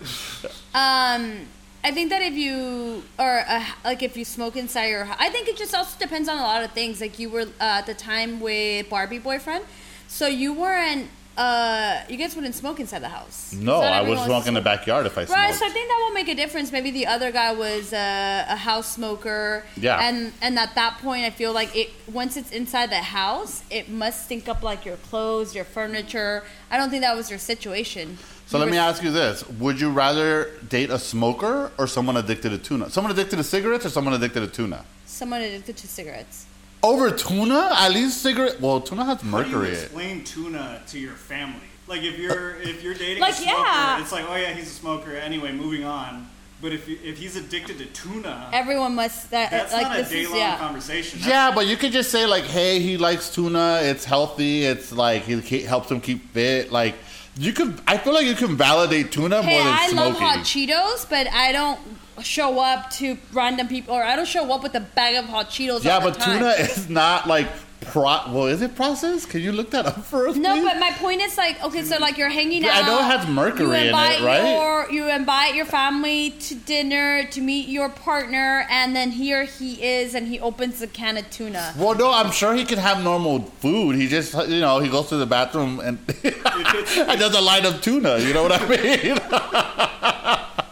um, 0.73 1.47
I 1.83 1.91
think 1.91 2.09
that 2.09 2.21
if 2.21 2.33
you 2.33 3.03
or 3.19 3.43
uh, 3.47 3.63
like 3.83 4.01
if 4.03 4.17
you 4.17 4.25
smoke 4.25 4.55
inside 4.55 4.87
your, 4.87 5.07
I 5.19 5.29
think 5.29 5.47
it 5.47 5.55
just 5.55 5.73
also 5.75 5.97
depends 5.99 6.27
on 6.27 6.37
a 6.37 6.41
lot 6.41 6.63
of 6.63 6.71
things. 6.71 6.99
Like 6.99 7.19
you 7.19 7.29
were 7.29 7.41
uh, 7.61 7.79
at 7.79 7.85
the 7.85 7.93
time 7.93 8.39
with 8.39 8.89
Barbie 8.89 9.19
boyfriend, 9.19 9.63
so 10.07 10.27
you 10.27 10.51
weren't. 10.53 11.07
Uh, 11.37 12.01
you 12.07 12.15
guys 12.15 12.33
wouldn't 12.35 12.55
smoke 12.55 12.79
inside 12.79 12.99
the 12.99 13.09
house. 13.09 13.53
No, 13.53 13.81
I 13.81 14.01
would 14.01 14.19
smoke 14.19 14.47
in 14.47 14.53
the 14.53 14.61
backyard 14.61 15.05
if 15.05 15.17
I 15.17 15.25
smoked. 15.25 15.37
Right, 15.37 15.53
so 15.53 15.65
I 15.65 15.69
think 15.69 15.89
that 15.89 16.01
will 16.05 16.13
make 16.13 16.29
a 16.29 16.35
difference. 16.35 16.71
Maybe 16.71 16.91
the 16.91 17.07
other 17.07 17.31
guy 17.31 17.51
was 17.51 17.91
uh, 17.91 18.45
a 18.47 18.55
house 18.55 18.93
smoker. 18.93 19.63
Yeah. 19.75 19.99
And 19.99 20.31
and 20.41 20.57
at 20.57 20.75
that 20.75 20.99
point, 20.99 21.25
I 21.25 21.29
feel 21.31 21.51
like 21.51 21.75
it 21.75 21.89
once 22.11 22.37
it's 22.37 22.51
inside 22.51 22.89
the 22.89 23.01
house, 23.01 23.63
it 23.69 23.89
must 23.89 24.25
stink 24.25 24.47
up 24.47 24.63
like 24.63 24.85
your 24.85 24.97
clothes, 24.97 25.53
your 25.53 25.65
furniture. 25.65 26.43
I 26.71 26.77
don't 26.77 26.89
think 26.89 27.01
that 27.01 27.15
was 27.15 27.29
your 27.29 27.39
situation. 27.39 28.17
So 28.47 28.57
You 28.57 28.63
let 28.63 28.71
me 28.71 28.77
ask 28.77 29.03
you 29.03 29.11
this: 29.11 29.47
Would 29.49 29.81
you 29.81 29.89
rather 29.91 30.51
date 30.69 30.89
a 30.89 30.99
smoker 30.99 31.71
or 31.77 31.87
someone 31.87 32.15
addicted 32.15 32.51
to 32.51 32.57
tuna? 32.57 32.89
Someone 32.89 33.11
addicted 33.11 33.35
to 33.37 33.43
cigarettes 33.43 33.85
or 33.85 33.89
someone 33.89 34.13
addicted 34.13 34.39
to 34.39 34.47
tuna? 34.47 34.85
Someone 35.05 35.41
addicted 35.41 35.75
to 35.77 35.87
cigarettes. 35.87 36.45
Over 36.85 37.11
tuna? 37.11 37.69
At 37.73 37.89
least 37.91 38.21
cigarette. 38.21 38.61
Well, 38.61 38.79
tuna 38.81 39.03
has 39.05 39.21
How 39.21 39.41
do 39.43 39.49
you 39.49 39.55
mercury. 39.55 39.71
explain 39.71 40.23
tuna 40.23 40.81
to 40.87 40.99
your 40.99 41.13
family? 41.13 41.67
Like 41.87 42.03
if 42.03 42.17
you're 42.17 42.55
if 42.61 42.83
you're 42.83 42.93
dating 42.93 43.21
Like, 43.21 43.33
a 43.33 43.37
smoker, 43.37 43.59
yeah. 43.59 44.01
it's 44.01 44.11
like 44.11 44.25
oh 44.29 44.35
yeah 44.35 44.53
he's 44.53 44.67
a 44.67 44.77
smoker. 44.83 45.15
Anyway, 45.15 45.51
moving 45.51 45.83
on. 45.83 46.29
But 46.61 46.71
if 46.73 46.87
if 46.89 47.17
he's 47.17 47.35
addicted 47.35 47.77
to 47.79 47.85
tuna, 47.87 48.49
Everyone 48.53 48.95
must 48.95 49.29
that 49.31 49.51
that's 49.51 49.73
like 49.73 49.83
not 49.83 49.99
a 49.99 50.01
this 50.01 50.09
day 50.09 50.21
is 50.21 50.29
long 50.29 50.39
yeah. 50.39 50.57
conversation. 50.57 51.19
That's 51.19 51.29
Yeah, 51.29 51.51
but 51.53 51.67
you 51.67 51.75
could 51.77 51.91
just 51.91 52.09
say 52.11 52.25
like, 52.25 52.45
"Hey, 52.45 52.79
he 52.79 52.97
likes 52.97 53.29
tuna. 53.33 53.79
It's 53.83 54.05
healthy. 54.05 54.63
It's 54.63 54.91
like 54.91 55.27
it 55.29 55.65
helps 55.65 55.91
him 55.91 56.01
keep 56.01 56.31
fit." 56.33 56.71
Like, 56.71 56.95
you 57.37 57.51
could. 57.53 57.79
I 57.85 57.97
feel 57.97 58.13
like 58.13 58.25
you 58.25 58.35
can 58.35 58.55
validate 58.55 59.11
tuna 59.11 59.43
Hey, 59.43 59.49
more 59.55 59.63
than 59.63 59.73
I 59.73 59.87
smoking. 59.89 60.13
love 60.13 60.21
hot 60.21 60.39
Cheetos, 60.39 61.07
but 61.09 61.27
I 61.27 61.51
don't 61.51 61.79
show 62.21 62.59
up 62.59 62.89
to 62.91 63.17
random 63.33 63.67
people, 63.67 63.93
or 63.95 64.03
I 64.03 64.15
don't 64.15 64.27
show 64.27 64.51
up 64.53 64.63
with 64.63 64.75
a 64.75 64.79
bag 64.81 65.15
of 65.15 65.25
hot 65.25 65.49
Cheetos. 65.49 65.83
yeah, 65.83 65.99
but 65.99 66.19
tuna 66.19 66.49
is 66.59 66.89
not 66.89 67.27
like 67.27 67.47
pro. 67.81 68.03
Well, 68.31 68.47
is 68.47 68.61
it 68.63 68.75
processed? 68.75 69.29
Can 69.29 69.41
you 69.41 69.51
look 69.51 69.69
that 69.71 69.85
up 69.85 70.03
for 70.03 70.27
us? 70.27 70.35
No, 70.35 70.53
please? 70.55 70.63
but 70.63 70.79
my 70.79 70.91
point 70.93 71.21
is 71.21 71.37
like, 71.37 71.63
okay, 71.63 71.83
so 71.83 71.97
like 71.99 72.17
you're 72.17 72.29
hanging 72.29 72.63
Yeah, 72.63 72.71
out. 72.71 72.83
I 72.83 72.87
know 72.87 72.99
it 72.99 73.03
has 73.19 73.27
mercury 73.27 73.65
you 73.67 73.73
in 73.73 73.87
it, 73.89 74.21
right? 74.25 74.55
Your, 74.55 74.91
you 74.91 75.09
invite 75.09 75.53
your 75.55 75.65
family 75.65 76.31
to 76.31 76.55
dinner 76.55 77.25
to 77.27 77.41
meet 77.41 77.67
your 77.67 77.89
partner, 77.89 78.65
and 78.71 78.95
then 78.95 79.11
here 79.11 79.43
he 79.45 79.83
is, 79.83 80.15
and 80.15 80.27
he 80.27 80.39
opens 80.39 80.81
a 80.81 80.87
can 80.87 81.17
of 81.17 81.29
tuna. 81.29 81.73
Well, 81.77 81.93
no, 81.95 82.11
I'm 82.11 82.31
sure 82.31 82.55
he 82.55 82.65
can 82.65 82.79
have 82.79 83.03
normal 83.03 83.41
food. 83.59 83.97
He 83.97 84.07
just, 84.07 84.33
you 84.49 84.61
know, 84.61 84.79
he 84.79 84.89
goes 84.89 85.09
to 85.09 85.17
the 85.17 85.27
bathroom 85.27 85.79
and, 85.79 85.99
and 86.23 87.19
does 87.19 87.35
a 87.35 87.41
line 87.41 87.65
of 87.65 87.81
tuna. 87.81 88.17
You 88.19 88.33
know 88.33 88.43
what 88.43 88.51
I 88.53 88.67
mean? 88.67 89.19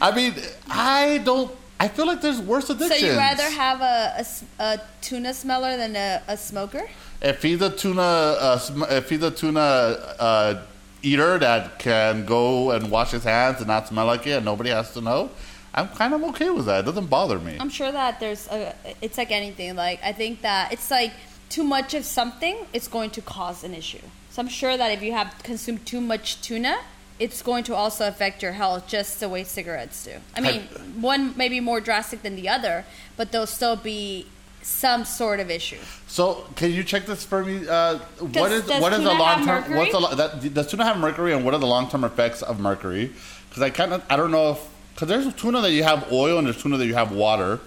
I 0.00 0.14
mean, 0.14 0.34
I 0.70 1.18
don't. 1.24 1.50
I 1.80 1.86
feel 1.88 2.06
like 2.06 2.20
there's 2.20 2.40
worse 2.40 2.66
So 2.66 2.74
addictions. 2.74 3.02
you 3.02 3.16
rather 3.16 3.48
have 3.50 3.80
a 3.80 4.24
a 4.58 4.80
tuna 5.00 5.32
smeller 5.34 5.76
than 5.76 5.94
a, 5.96 6.22
a 6.28 6.36
smoker? 6.36 6.88
if 7.20 7.42
he's 7.42 7.60
a 7.62 7.70
tuna, 7.70 8.00
uh, 8.02 8.58
sm- 8.58 8.84
if 8.90 9.10
he's 9.10 9.22
a 9.24 9.30
tuna 9.30 9.60
uh, 9.60 10.62
eater 11.02 11.36
that 11.38 11.78
can 11.80 12.24
go 12.24 12.70
and 12.70 12.90
wash 12.92 13.10
his 13.10 13.24
hands 13.24 13.58
and 13.58 13.66
not 13.66 13.88
smell 13.88 14.06
like 14.06 14.24
it, 14.26 14.32
and 14.32 14.44
nobody 14.44 14.70
has 14.70 14.92
to 14.94 15.00
know, 15.00 15.30
I'm 15.74 15.88
kind 15.88 16.14
of 16.14 16.22
okay 16.30 16.50
with 16.50 16.66
that. 16.66 16.80
It 16.80 16.86
doesn't 16.86 17.06
bother 17.06 17.38
me. 17.40 17.56
I'm 17.58 17.70
sure 17.70 17.90
that 17.92 18.20
there's 18.20 18.46
a. 18.48 18.74
It's 19.02 19.18
like 19.18 19.30
anything. 19.32 19.74
Like 19.76 20.00
I 20.04 20.12
think 20.12 20.42
that 20.42 20.72
it's 20.72 20.90
like 20.90 21.12
too 21.48 21.64
much 21.64 21.94
of 21.94 22.04
something, 22.04 22.56
it's 22.72 22.88
going 22.88 23.10
to 23.10 23.22
cause 23.22 23.64
an 23.64 23.74
issue. 23.74 24.02
So 24.30 24.42
I'm 24.42 24.48
sure 24.48 24.76
that 24.76 24.90
if 24.92 25.02
you 25.02 25.12
have 25.12 25.34
consumed 25.42 25.86
too 25.86 26.00
much 26.00 26.40
tuna, 26.42 26.78
it's 27.18 27.42
going 27.42 27.64
to 27.64 27.74
also 27.74 28.06
affect 28.06 28.42
your 28.42 28.52
health, 28.52 28.86
just 28.86 29.20
the 29.20 29.28
way 29.28 29.44
cigarettes 29.44 30.04
do. 30.04 30.12
I 30.36 30.40
mean, 30.40 30.62
one 31.00 31.36
may 31.36 31.48
be 31.48 31.60
more 31.60 31.80
drastic 31.80 32.22
than 32.22 32.36
the 32.36 32.48
other, 32.48 32.84
but 33.16 33.32
there'll 33.32 33.46
still 33.46 33.76
be 33.76 34.26
some 34.62 35.04
sort 35.04 35.40
of 35.40 35.50
issue. 35.50 35.78
So, 36.06 36.46
can 36.56 36.72
you 36.72 36.84
check 36.84 37.06
this 37.06 37.24
for 37.24 37.44
me? 37.44 37.66
Uh, 37.66 37.98
what 38.18 38.32
Does- 38.32 38.52
is 38.52 38.66
does 38.66 38.82
what 38.82 38.92
is 38.92 39.02
the 39.02 39.14
long 39.14 39.44
term? 39.44 39.74
What's 39.74 39.92
the 39.92 40.16
that, 40.16 40.54
does 40.54 40.66
tuna 40.70 40.84
have 40.84 40.98
mercury, 40.98 41.32
and 41.32 41.44
what 41.44 41.54
are 41.54 41.60
the 41.60 41.66
long 41.66 41.88
term 41.88 42.04
effects 42.04 42.42
of 42.42 42.60
mercury? 42.60 43.12
Because 43.48 43.62
I 43.62 43.70
kind 43.70 43.92
of 43.92 44.04
I 44.10 44.16
don't 44.16 44.30
know 44.30 44.52
if 44.52 44.68
because 44.94 45.08
there's 45.08 45.32
tuna 45.34 45.60
that 45.60 45.72
you 45.72 45.84
have 45.84 46.12
oil 46.12 46.38
and 46.38 46.46
there's 46.46 46.60
tuna 46.60 46.76
that 46.76 46.86
you 46.86 46.94
have 46.94 47.12
water. 47.12 47.60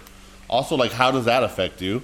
Also, 0.48 0.76
like 0.76 0.92
how 0.92 1.10
does 1.10 1.24
that 1.24 1.42
affect 1.42 1.80
you? 1.82 2.02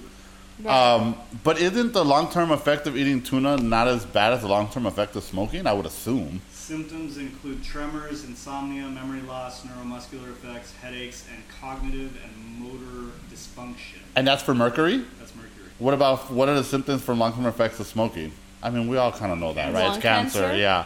Um, 0.65 1.15
but 1.43 1.59
isn't 1.59 1.93
the 1.93 2.03
long 2.03 2.29
term 2.31 2.51
effect 2.51 2.85
of 2.87 2.97
eating 2.97 3.21
tuna 3.21 3.57
not 3.57 3.87
as 3.87 4.05
bad 4.05 4.33
as 4.33 4.41
the 4.41 4.47
long 4.47 4.69
term 4.69 4.85
effect 4.85 5.15
of 5.15 5.23
smoking? 5.23 5.65
I 5.65 5.73
would 5.73 5.85
assume. 5.85 6.41
Symptoms 6.73 7.17
include 7.17 7.63
tremors, 7.63 8.25
insomnia, 8.25 8.83
memory 8.83 9.21
loss, 9.21 9.65
neuromuscular 9.65 10.29
effects, 10.29 10.71
headaches, 10.75 11.25
and 11.33 11.41
cognitive 11.59 12.15
and 12.23 12.59
motor 12.59 13.11
dysfunction. 13.33 13.97
And 14.15 14.27
that's 14.27 14.43
for 14.43 14.53
mercury. 14.53 15.03
That's 15.17 15.33
mercury. 15.33 15.49
What 15.79 15.95
about 15.95 16.31
what 16.31 16.47
are 16.47 16.53
the 16.53 16.63
symptoms 16.63 17.01
for 17.01 17.15
long 17.15 17.33
term 17.33 17.47
effects 17.47 17.79
of 17.79 17.87
smoking? 17.87 18.31
I 18.61 18.69
mean, 18.69 18.87
we 18.87 18.97
all 18.97 19.11
kind 19.11 19.31
of 19.31 19.39
know 19.39 19.51
that, 19.53 19.73
right? 19.73 19.85
Lung 19.85 19.95
it's 19.95 20.03
cancer, 20.03 20.41
cancer? 20.41 20.57
yeah. 20.59 20.85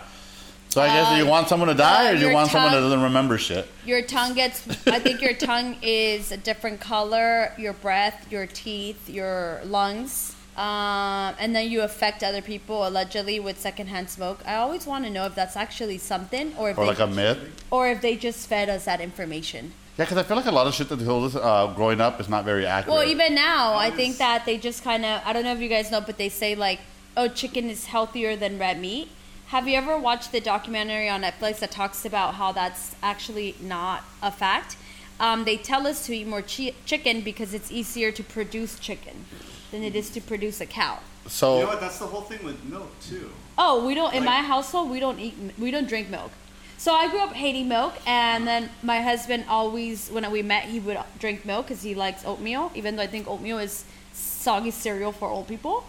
So 0.70 0.82
I 0.82 0.88
guess 0.88 1.10
do 1.10 1.18
you 1.18 1.26
Uh, 1.26 1.32
want 1.32 1.50
someone 1.50 1.68
to 1.68 1.76
die, 1.76 2.12
or 2.12 2.14
do 2.14 2.20
you 2.20 2.26
your 2.28 2.34
want 2.34 2.50
someone 2.50 2.72
that 2.72 2.80
doesn't 2.80 3.02
remember 3.04 3.38
shit? 3.38 3.68
Your 3.86 4.04
tongue 4.04 4.36
gets. 4.36 4.66
I 4.88 5.00
think 5.00 5.22
your 5.22 5.34
tongue 5.34 5.76
is 5.82 6.32
a 6.32 6.38
different 6.38 6.80
color. 6.80 7.52
Your 7.58 7.74
breath, 7.74 8.26
your 8.32 8.48
teeth, 8.48 9.10
your 9.10 9.60
lungs. 9.66 10.34
Um, 10.58 11.34
and 11.40 11.56
then 11.56 11.70
you 11.72 11.82
affect 11.82 12.24
other 12.24 12.42
people 12.42 12.88
allegedly 12.88 13.40
with 13.40 13.60
secondhand 13.60 14.10
smoke. 14.10 14.40
I 14.46 14.56
always 14.56 14.86
want 14.86 15.04
to 15.06 15.10
know 15.10 15.26
if 15.26 15.34
that's 15.34 15.56
actually 15.56 15.98
something, 15.98 16.54
or 16.58 16.70
if 16.70 16.78
Or 16.78 16.82
they, 16.86 16.88
like 16.90 17.00
a 17.00 17.08
myth. 17.08 17.40
or 17.72 17.90
if 17.90 18.02
they 18.02 18.16
just 18.16 18.48
fed 18.48 18.70
us 18.70 18.86
that 18.86 19.02
information. 19.02 19.74
Yeah, 19.98 20.06
because 20.06 20.18
I 20.18 20.24
feel 20.24 20.38
like 20.38 20.46
a 20.46 20.52
lot 20.52 20.68
of 20.68 20.74
shit 20.74 20.90
that 20.90 20.98
they 20.98 21.06
told 21.06 21.26
us 21.26 21.36
uh, 21.36 21.74
growing 21.76 22.02
up 22.02 22.20
is 22.20 22.30
not 22.30 22.46
very 22.46 22.66
accurate. 22.66 22.96
Well, 22.96 23.08
even 23.08 23.34
now, 23.36 23.76
I 23.76 23.90
think 23.92 24.18
that 24.18 24.46
they 24.46 24.58
just 24.58 24.84
kind 24.84 25.06
of, 25.06 25.22
I 25.26 25.34
don't 25.34 25.44
know 25.44 25.54
if 25.54 25.60
you 25.60 25.70
guys 25.70 25.92
know, 25.92 26.02
but 26.02 26.18
they 26.18 26.30
say 26.30 26.56
like, 26.56 26.80
oh, 27.18 27.28
chicken 27.28 27.70
is 27.70 27.86
healthier 27.86 28.36
than 28.36 28.58
red 28.60 28.80
meat. 28.80 29.10
Have 29.48 29.68
you 29.68 29.76
ever 29.78 29.98
watched 29.98 30.32
the 30.32 30.42
documentary 30.42 31.10
on 31.10 31.22
Netflix 31.22 31.60
that 31.60 31.70
talks 31.72 32.06
about 32.06 32.36
how 32.36 32.52
that's 32.52 32.96
actually 33.04 33.56
not 33.62 34.04
a 34.22 34.32
fact? 34.32 34.78
Um, 35.20 35.46
they 35.46 35.58
tell 35.58 35.86
us 35.86 36.06
to 36.08 36.14
eat 36.16 36.28
more 36.28 36.42
chi- 36.42 36.74
chicken 36.86 37.22
because 37.22 37.54
it's 37.54 37.72
easier 37.72 38.12
to 38.12 38.24
produce 38.24 38.80
chicken 38.80 39.26
than 39.74 39.84
it 39.84 39.96
is 39.96 40.10
to 40.12 40.22
produce 40.22 40.62
a 40.62 40.66
cow. 40.68 41.00
so 41.28 41.56
You 41.56 41.64
know 41.64 41.70
what? 41.70 41.82
That's 41.82 41.98
the 41.98 42.06
whole 42.06 42.22
thing 42.22 42.46
with 42.46 42.64
milk 42.64 42.92
too. 43.02 43.30
Oh, 43.58 43.86
we 43.86 43.94
don't. 43.96 44.14
In 44.14 44.24
my 44.24 44.42
household, 44.54 44.90
we 44.90 45.00
don't 45.00 45.20
eat. 45.20 45.36
We 45.58 45.72
don't 45.72 45.88
drink 45.88 46.10
milk. 46.10 46.32
So 46.78 46.94
I 46.94 47.10
grew 47.10 47.22
up 47.22 47.34
hating 47.34 47.68
milk, 47.68 47.94
and 48.06 48.46
then 48.48 48.70
my 48.82 49.02
husband 49.02 49.46
always, 49.48 50.10
when 50.10 50.30
we 50.32 50.42
met, 50.42 50.66
he 50.66 50.80
would 50.80 50.98
drink 51.20 51.46
milk 51.46 51.68
because 51.68 51.82
he 51.82 51.96
likes 51.96 52.26
oatmeal. 52.26 52.72
Even 52.76 52.96
though 52.96 53.04
I 53.04 53.08
think 53.08 53.28
oatmeal 53.28 53.58
is 53.58 53.86
soggy 54.14 54.72
cereal 54.72 55.12
for 55.12 55.28
old 55.28 55.48
people, 55.48 55.86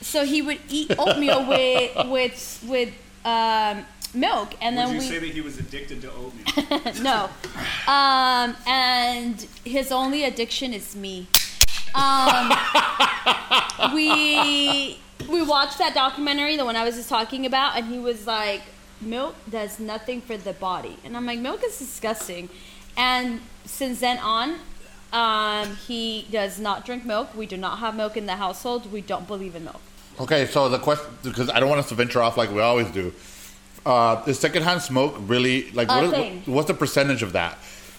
so 0.00 0.24
he 0.24 0.40
would 0.42 0.60
eat 0.68 0.92
oatmeal 0.98 1.46
with 1.52 1.90
with 2.08 2.64
with 2.66 2.92
um, 3.24 3.84
milk, 4.14 4.54
and 4.62 4.76
Would 4.76 4.86
then 4.86 4.94
you 4.94 5.00
we 5.00 5.04
say 5.04 5.18
that 5.18 5.30
he 5.30 5.42
was 5.42 5.58
addicted 5.58 6.00
to 6.02 6.10
oatmeal? 6.12 7.02
no, 7.02 7.28
um, 7.92 8.56
and 8.66 9.46
his 9.64 9.92
only 9.92 10.24
addiction 10.24 10.72
is 10.72 10.96
me. 10.96 11.26
Um, 11.94 12.52
we 13.94 14.98
we 15.28 15.42
watched 15.42 15.78
that 15.78 15.92
documentary, 15.94 16.56
the 16.56 16.64
one 16.64 16.76
I 16.76 16.84
was 16.84 16.96
just 16.96 17.08
talking 17.08 17.46
about, 17.46 17.76
and 17.76 17.86
he 17.86 17.98
was 17.98 18.26
like, 18.26 18.62
"Milk 19.00 19.34
does 19.50 19.78
nothing 19.80 20.20
for 20.20 20.36
the 20.36 20.52
body," 20.52 20.96
and 21.04 21.16
I'm 21.16 21.26
like, 21.26 21.38
"Milk 21.38 21.62
is 21.64 21.78
disgusting," 21.78 22.48
and 22.96 23.40
since 23.64 24.00
then 24.00 24.18
on. 24.18 24.58
Um, 25.10 25.76
he 25.86 26.26
does 26.30 26.60
not 26.60 26.84
drink 26.84 27.06
milk. 27.06 27.34
We 27.34 27.46
do 27.46 27.56
not 27.56 27.78
have 27.78 27.96
milk 27.96 28.18
in 28.18 28.26
the 28.26 28.36
household. 28.36 28.92
We 28.92 29.00
don't 29.00 29.26
believe 29.26 29.56
in 29.56 29.64
milk. 29.64 29.80
Okay, 30.20 30.44
so 30.44 30.68
the 30.68 30.78
question, 30.78 31.06
because 31.22 31.48
I 31.48 31.60
don't 31.60 31.70
want 31.70 31.78
us 31.78 31.88
to 31.88 31.94
venture 31.94 32.20
off 32.20 32.36
like 32.36 32.50
we 32.50 32.60
always 32.60 32.90
do, 32.90 33.14
uh, 33.86 34.22
is 34.26 34.38
secondhand 34.38 34.82
smoke 34.82 35.16
really 35.20 35.70
like 35.70 35.88
what 35.88 36.04
is, 36.04 36.46
what's 36.46 36.68
the 36.68 36.74
percentage 36.74 37.22
of 37.22 37.32
that? 37.32 37.56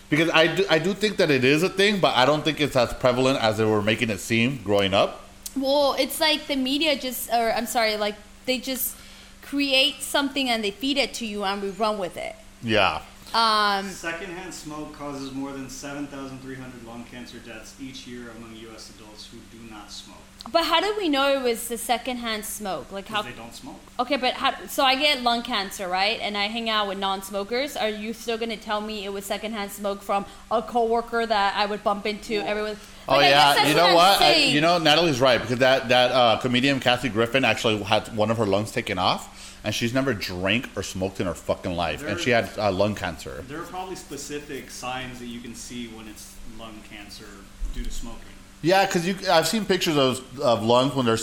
Because 0.09 0.29
I 0.31 0.55
do, 0.55 0.65
I 0.69 0.79
do 0.79 0.93
think 0.93 1.17
that 1.17 1.29
it 1.29 1.43
is 1.43 1.61
a 1.61 1.69
thing, 1.69 1.99
but 1.99 2.15
I 2.15 2.25
don't 2.25 2.43
think 2.43 2.59
it's 2.59 2.75
as 2.75 2.93
prevalent 2.93 3.41
as 3.43 3.57
they 3.57 3.65
were 3.65 3.81
making 3.81 4.09
it 4.09 4.19
seem 4.19 4.61
growing 4.63 4.93
up. 4.93 5.25
Well, 5.55 5.95
it's 5.99 6.19
like 6.19 6.47
the 6.47 6.55
media 6.55 6.97
just, 6.97 7.29
or 7.31 7.53
I'm 7.53 7.67
sorry, 7.67 7.95
like 7.97 8.15
they 8.45 8.57
just 8.57 8.95
create 9.43 10.01
something 10.01 10.49
and 10.49 10.63
they 10.63 10.71
feed 10.71 10.97
it 10.97 11.13
to 11.15 11.25
you 11.25 11.43
and 11.43 11.61
we 11.61 11.69
run 11.69 11.97
with 11.99 12.17
it. 12.17 12.35
Yeah. 12.63 13.01
Um, 13.33 13.87
Secondhand 13.89 14.53
smoke 14.53 14.93
causes 14.93 15.31
more 15.31 15.51
than 15.51 15.69
7,300 15.69 16.85
lung 16.87 17.05
cancer 17.11 17.37
deaths 17.37 17.75
each 17.79 18.07
year 18.07 18.31
among 18.37 18.55
U.S. 18.55 18.91
adults 18.97 19.27
who 19.27 19.37
do 19.55 19.71
not 19.71 19.91
smoke 19.91 20.17
but 20.51 20.63
how 20.65 20.79
do 20.79 20.95
we 20.97 21.09
know 21.09 21.33
it 21.33 21.43
was 21.43 21.67
the 21.67 21.77
secondhand 21.77 22.45
smoke? 22.45 22.91
Like 22.91 23.07
how? 23.07 23.21
they 23.21 23.31
don't 23.31 23.53
smoke. 23.53 23.79
Okay, 23.99 24.17
but 24.17 24.33
how? 24.33 24.55
So 24.67 24.83
I 24.83 24.95
get 24.95 25.21
lung 25.21 25.43
cancer, 25.43 25.87
right? 25.87 26.19
And 26.21 26.37
I 26.37 26.45
hang 26.45 26.69
out 26.69 26.87
with 26.87 26.97
non-smokers. 26.97 27.75
Are 27.75 27.89
you 27.89 28.13
still 28.13 28.37
gonna 28.37 28.57
tell 28.57 28.81
me 28.81 29.05
it 29.05 29.13
was 29.13 29.25
secondhand 29.25 29.71
smoke 29.71 30.01
from 30.01 30.25
a 30.49 30.61
coworker 30.61 31.25
that 31.25 31.55
I 31.55 31.65
would 31.65 31.83
bump 31.83 32.05
into? 32.05 32.35
Everyone. 32.35 32.77
Oh 33.07 33.17
Like, 33.17 33.25
I 33.25 33.29
yeah, 33.29 33.67
you 33.67 33.75
know 33.75 33.93
what? 33.93 34.21
I, 34.21 34.35
you 34.35 34.61
know 34.61 34.77
Natalie's 34.77 35.19
right 35.19 35.41
because 35.41 35.59
that 35.59 35.89
that 35.89 36.11
uh, 36.11 36.37
comedian 36.37 36.79
Kathy 36.79 37.09
Griffin 37.09 37.43
actually 37.43 37.81
had 37.83 38.15
one 38.15 38.31
of 38.31 38.37
her 38.37 38.45
lungs 38.45 38.71
taken 38.71 38.97
off, 38.97 39.59
and 39.63 39.75
she's 39.75 39.93
never 39.93 40.13
drank 40.13 40.69
or 40.75 40.83
smoked 40.83 41.19
in 41.19 41.27
her 41.27 41.35
fucking 41.35 41.75
life, 41.75 42.03
and 42.03 42.19
she 42.19 42.29
had 42.29 42.49
uh, 42.57 42.71
lung 42.71 42.95
cancer. 42.95 43.43
There 43.47 43.59
are 43.59 43.65
probably 43.65 43.95
specific 43.95 44.71
signs 44.71 45.19
that 45.19 45.27
you 45.27 45.41
can 45.41 45.53
see 45.53 45.87
when 45.87 46.07
it's 46.07 46.33
lung 46.57 46.79
cancer 46.89 47.25
due 47.73 47.83
to 47.83 47.91
smoking. 47.91 48.38
Yeah, 48.61 48.85
because 48.85 49.07
you 49.07 49.15
I've 49.31 49.47
seen 49.47 49.65
pictures 49.65 49.97
of, 49.97 50.39
of 50.39 50.63
lungs 50.63 50.93
when 50.93 51.05
they're 51.05 51.17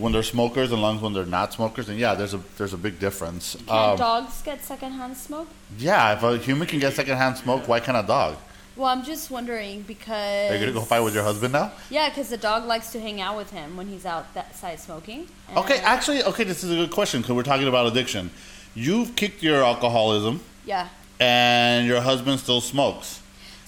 when 0.00 0.12
they're 0.12 0.22
smokers 0.22 0.70
and 0.72 0.80
lungs 0.80 1.02
when 1.02 1.12
they're 1.12 1.26
not 1.26 1.52
smokers, 1.52 1.88
and 1.88 1.98
yeah, 1.98 2.14
there's 2.14 2.34
a 2.34 2.40
there's 2.58 2.72
a 2.74 2.76
big 2.78 2.98
difference. 3.00 3.56
Can 3.66 3.90
Um, 3.92 3.96
dogs 3.98 4.42
get 4.42 4.64
secondhand 4.64 5.16
smoke? 5.16 5.48
yeah, 5.78 6.12
if 6.14 6.22
a 6.22 6.38
human 6.38 6.68
can 6.68 6.78
get 6.78 6.92
secondhand 6.94 7.38
smoke, 7.38 7.66
why 7.66 7.80
can't 7.80 7.96
a 7.96 8.06
dog? 8.06 8.36
Well, 8.76 8.88
I'm 8.88 9.02
just 9.04 9.30
wondering 9.30 9.82
because. 9.82 10.50
Are 10.50 10.54
you 10.54 10.60
gonna 10.60 10.72
go 10.72 10.82
fight 10.82 11.00
with 11.00 11.14
your 11.14 11.24
husband 11.24 11.54
now? 11.54 11.72
Yeah, 11.90 12.08
because 12.10 12.28
the 12.28 12.36
dog 12.36 12.66
likes 12.66 12.92
to 12.92 13.00
hang 13.00 13.20
out 13.20 13.36
with 13.36 13.50
him 13.50 13.76
when 13.76 13.88
he's 13.88 14.04
out 14.06 14.32
that 14.34 14.54
side 14.54 14.78
smoking. 14.78 15.26
Okay, 15.56 15.78
actually, 15.78 16.22
okay, 16.22 16.44
this 16.44 16.62
is 16.62 16.70
a 16.70 16.74
good 16.76 16.90
question 16.90 17.20
because 17.22 17.34
we're 17.34 17.42
talking 17.42 17.66
about 17.68 17.86
addiction. 17.86 18.30
You've 18.74 19.16
kicked 19.16 19.42
your 19.42 19.64
alcoholism, 19.64 20.40
Yeah. 20.66 20.88
and 21.18 21.86
your 21.86 22.00
husband 22.02 22.38
still 22.38 22.60
smokes. 22.60 23.22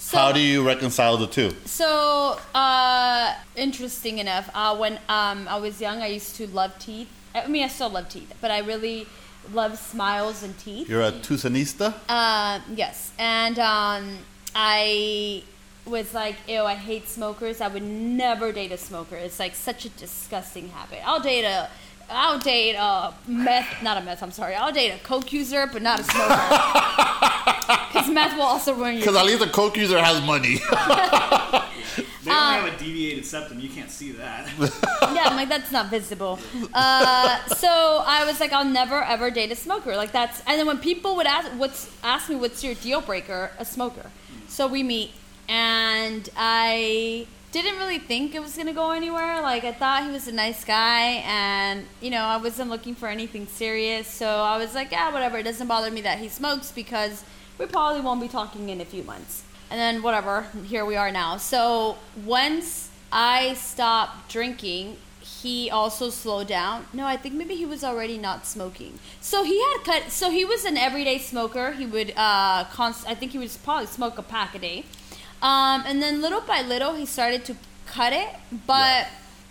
So, 0.09 0.17
How 0.17 0.31
do 0.31 0.39
you 0.39 0.65
reconcile 0.65 1.17
the 1.17 1.27
two? 1.27 1.51
So, 1.65 2.39
uh, 2.55 3.35
interesting 3.55 4.17
enough, 4.17 4.49
uh, 4.55 4.75
when 4.75 4.93
um, 5.07 5.47
I 5.47 5.57
was 5.59 5.79
young, 5.79 6.01
I 6.01 6.07
used 6.07 6.35
to 6.37 6.47
love 6.47 6.79
teeth. 6.79 7.07
I 7.35 7.45
mean, 7.45 7.63
I 7.63 7.67
still 7.67 7.91
love 7.91 8.09
teeth, 8.09 8.33
but 8.41 8.49
I 8.49 8.61
really 8.61 9.05
love 9.53 9.77
smiles 9.77 10.41
and 10.41 10.57
teeth. 10.57 10.89
You're 10.89 11.03
a 11.03 11.11
Tucsonista? 11.11 11.93
Uh, 12.09 12.59
yes, 12.73 13.11
and 13.19 13.59
um, 13.59 14.17
I 14.55 15.43
was 15.85 16.11
like, 16.15 16.37
ew, 16.47 16.63
I 16.63 16.73
hate 16.73 17.07
smokers. 17.07 17.61
I 17.61 17.67
would 17.67 17.83
never 17.83 18.51
date 18.51 18.71
a 18.71 18.77
smoker. 18.79 19.15
It's 19.15 19.39
like 19.39 19.53
such 19.53 19.85
a 19.85 19.89
disgusting 19.89 20.69
habit. 20.69 21.07
I'll 21.07 21.19
date 21.19 21.45
a, 21.45 21.69
I'll 22.09 22.39
date 22.39 22.75
a 22.75 23.13
meth, 23.27 23.83
not 23.83 23.97
a 23.97 24.01
meth. 24.01 24.23
I'm 24.23 24.31
sorry. 24.31 24.55
I'll 24.55 24.71
date 24.71 24.91
a 24.91 24.99
coke 24.99 25.31
user, 25.31 25.67
but 25.71 25.81
not 25.81 25.99
a 25.99 26.03
smoker. 26.03 27.15
Because 27.69 28.09
meth 28.09 28.35
will 28.35 28.43
also 28.43 28.73
ruin 28.73 28.93
your. 28.93 29.01
Because 29.01 29.15
at 29.15 29.25
least 29.25 29.43
a 29.43 29.49
coke 29.49 29.77
user 29.77 29.99
has 29.99 30.21
money. 30.25 30.57
They 32.23 32.31
don't 32.31 32.65
have 32.65 32.73
a 32.73 32.77
deviated 32.77 33.25
septum. 33.25 33.59
You 33.59 33.69
can't 33.69 33.89
see 33.89 34.11
that. 34.11 34.47
yeah, 34.59 35.23
I'm 35.25 35.35
like 35.35 35.49
that's 35.49 35.71
not 35.71 35.89
visible. 35.89 36.37
Uh, 36.73 37.43
so 37.45 38.03
I 38.05 38.25
was 38.25 38.39
like, 38.39 38.51
I'll 38.51 38.65
never 38.65 39.01
ever 39.01 39.31
date 39.31 39.51
a 39.51 39.55
smoker. 39.55 39.95
Like 39.95 40.11
that's, 40.11 40.41
and 40.45 40.59
then 40.59 40.67
when 40.67 40.79
people 40.79 41.15
would 41.15 41.25
ask, 41.25 41.47
what's 41.51 41.89
ask 42.03 42.29
me, 42.29 42.35
what's 42.35 42.63
your 42.63 42.75
deal 42.75 43.01
breaker? 43.01 43.51
A 43.57 43.65
smoker. 43.65 44.11
So 44.47 44.67
we 44.67 44.83
meet, 44.83 45.11
and 45.47 46.29
I 46.35 47.25
didn't 47.51 47.77
really 47.77 47.99
think 47.99 48.35
it 48.35 48.41
was 48.41 48.55
gonna 48.55 48.73
go 48.73 48.91
anywhere. 48.91 49.41
Like 49.41 49.63
I 49.63 49.71
thought 49.71 50.05
he 50.05 50.11
was 50.11 50.27
a 50.27 50.31
nice 50.31 50.63
guy, 50.63 51.23
and 51.25 51.85
you 52.01 52.09
know 52.11 52.21
I 52.21 52.37
wasn't 52.37 52.69
looking 52.69 52.95
for 52.95 53.07
anything 53.07 53.47
serious. 53.47 54.07
So 54.07 54.27
I 54.27 54.57
was 54.57 54.75
like, 54.75 54.91
yeah, 54.91 55.11
whatever. 55.11 55.37
It 55.37 55.43
doesn't 55.43 55.67
bother 55.67 55.91
me 55.91 56.01
that 56.01 56.19
he 56.19 56.29
smokes 56.29 56.71
because 56.71 57.23
we 57.57 57.65
probably 57.65 58.01
won't 58.01 58.21
be 58.21 58.27
talking 58.27 58.69
in 58.69 58.81
a 58.81 58.85
few 58.85 59.03
months. 59.03 59.43
And 59.71 59.79
then 59.79 60.01
whatever, 60.01 60.47
here 60.65 60.85
we 60.85 60.95
are 60.95 61.11
now. 61.11 61.37
So 61.37 61.97
once 62.25 62.89
I 63.11 63.53
stopped 63.53 64.29
drinking, 64.29 64.97
he 65.41 65.69
also 65.69 66.09
slowed 66.09 66.47
down. 66.47 66.85
No, 66.91 67.05
I 67.05 67.17
think 67.17 67.35
maybe 67.35 67.55
he 67.55 67.65
was 67.65 67.83
already 67.83 68.17
not 68.17 68.45
smoking. 68.45 68.99
So 69.21 69.43
he 69.43 69.59
had 69.61 69.83
cut. 69.83 70.11
So 70.11 70.31
he 70.31 70.43
was 70.43 70.65
an 70.65 70.77
everyday 70.77 71.17
smoker. 71.17 71.71
He 71.73 71.85
would 71.85 72.13
uh, 72.15 72.65
const- 72.65 73.07
I 73.07 73.15
think 73.15 73.31
he 73.31 73.37
would 73.37 73.51
probably 73.63 73.87
smoke 73.87 74.17
a 74.17 74.23
pack 74.23 74.55
a 74.55 74.59
day. 74.59 74.85
Um, 75.41 75.83
and 75.85 76.01
then 76.01 76.21
little 76.21 76.41
by 76.41 76.61
little, 76.61 76.93
he 76.95 77.05
started 77.05 77.45
to 77.45 77.55
cut 77.85 78.13
it. 78.13 78.29
But 78.67 79.07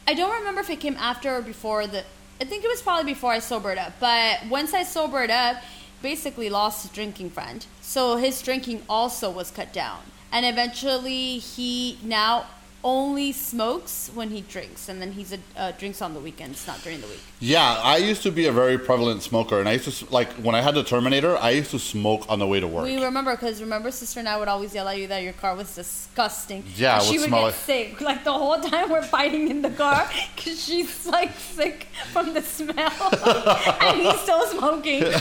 I 0.07 0.15
don't 0.15 0.35
remember 0.39 0.61
if 0.61 0.71
it 0.71 0.81
came 0.81 0.97
after 0.97 1.37
or 1.37 1.43
before 1.43 1.87
the. 1.87 2.05
I 2.41 2.45
think 2.45 2.65
it 2.65 2.69
was 2.69 2.81
probably 2.83 3.13
before 3.13 3.33
I 3.33 3.41
sobered 3.41 3.79
up. 3.79 3.95
But 3.99 4.47
once 4.49 4.73
I 4.73 4.85
sobered 4.85 5.31
up, 5.31 5.57
basically 6.03 6.49
lost 6.49 6.83
his 6.83 6.93
drinking 6.93 7.31
friend. 7.31 7.67
So 7.81 8.17
his 8.17 8.41
drinking 8.43 8.83
also 8.89 9.31
was 9.31 9.51
cut 9.51 9.73
down. 9.73 10.01
And 10.31 10.45
eventually, 10.45 11.39
he 11.39 11.99
now 12.03 12.47
only 12.85 13.33
smokes 13.33 14.11
when 14.15 14.31
he 14.31 14.41
drinks, 14.43 14.89
and 14.89 15.03
then 15.03 15.13
he's 15.13 15.33
a, 15.33 15.39
uh, 15.57 15.73
drinks 15.73 16.01
on 16.01 16.15
the 16.15 16.21
weekends, 16.21 16.65
not 16.67 16.81
during 16.83 17.01
the 17.01 17.07
week. 17.09 17.21
yeah, 17.41 17.81
I 17.83 17.97
used 17.97 18.23
to 18.23 18.31
be 18.31 18.47
a 18.47 18.53
very 18.53 18.79
prevalent 18.79 19.23
smoker, 19.23 19.59
and 19.59 19.69
I 19.69 19.73
used 19.73 19.99
to, 19.99 20.13
like, 20.13 20.29
when 20.35 20.55
I 20.55 20.61
had 20.61 20.75
the 20.75 20.85
Terminator, 20.85 21.37
I 21.37 21.51
used 21.51 21.73
to 21.73 21.79
smoke 21.79 22.25
on 22.29 22.39
the 22.39 22.47
way 22.47 22.61
to 22.61 22.67
work. 22.69 22.85
We 22.85 23.03
remember 23.03 23.33
because 23.33 23.61
remember, 23.61 23.91
sister 23.91 24.21
and 24.21 24.29
I 24.29 24.37
would 24.39 24.49
always 24.49 24.75
yell 24.75 24.87
at 24.89 24.97
you 24.99 25.07
that 25.09 25.23
your 25.25 25.33
car 25.33 25.57
was 25.57 25.75
disgusting. 25.75 26.63
Yeah, 26.77 27.01
she 27.01 27.19
would 27.19 27.31
get 27.31 27.43
like- 27.43 27.55
sick. 27.55 28.01
Like 28.01 28.23
the 28.25 28.33
whole 28.33 28.61
time 28.61 28.91
we're 28.91 29.03
fighting 29.03 29.49
in 29.51 29.61
the 29.63 29.71
car 29.71 30.09
because 30.37 30.65
she's 30.65 31.05
like 31.07 31.33
sick 31.37 31.89
from 32.13 32.33
the 32.35 32.43
smell, 32.43 33.11
and 33.83 34.01
he's 34.03 34.21
still 34.21 34.47
smoking. 34.47 35.05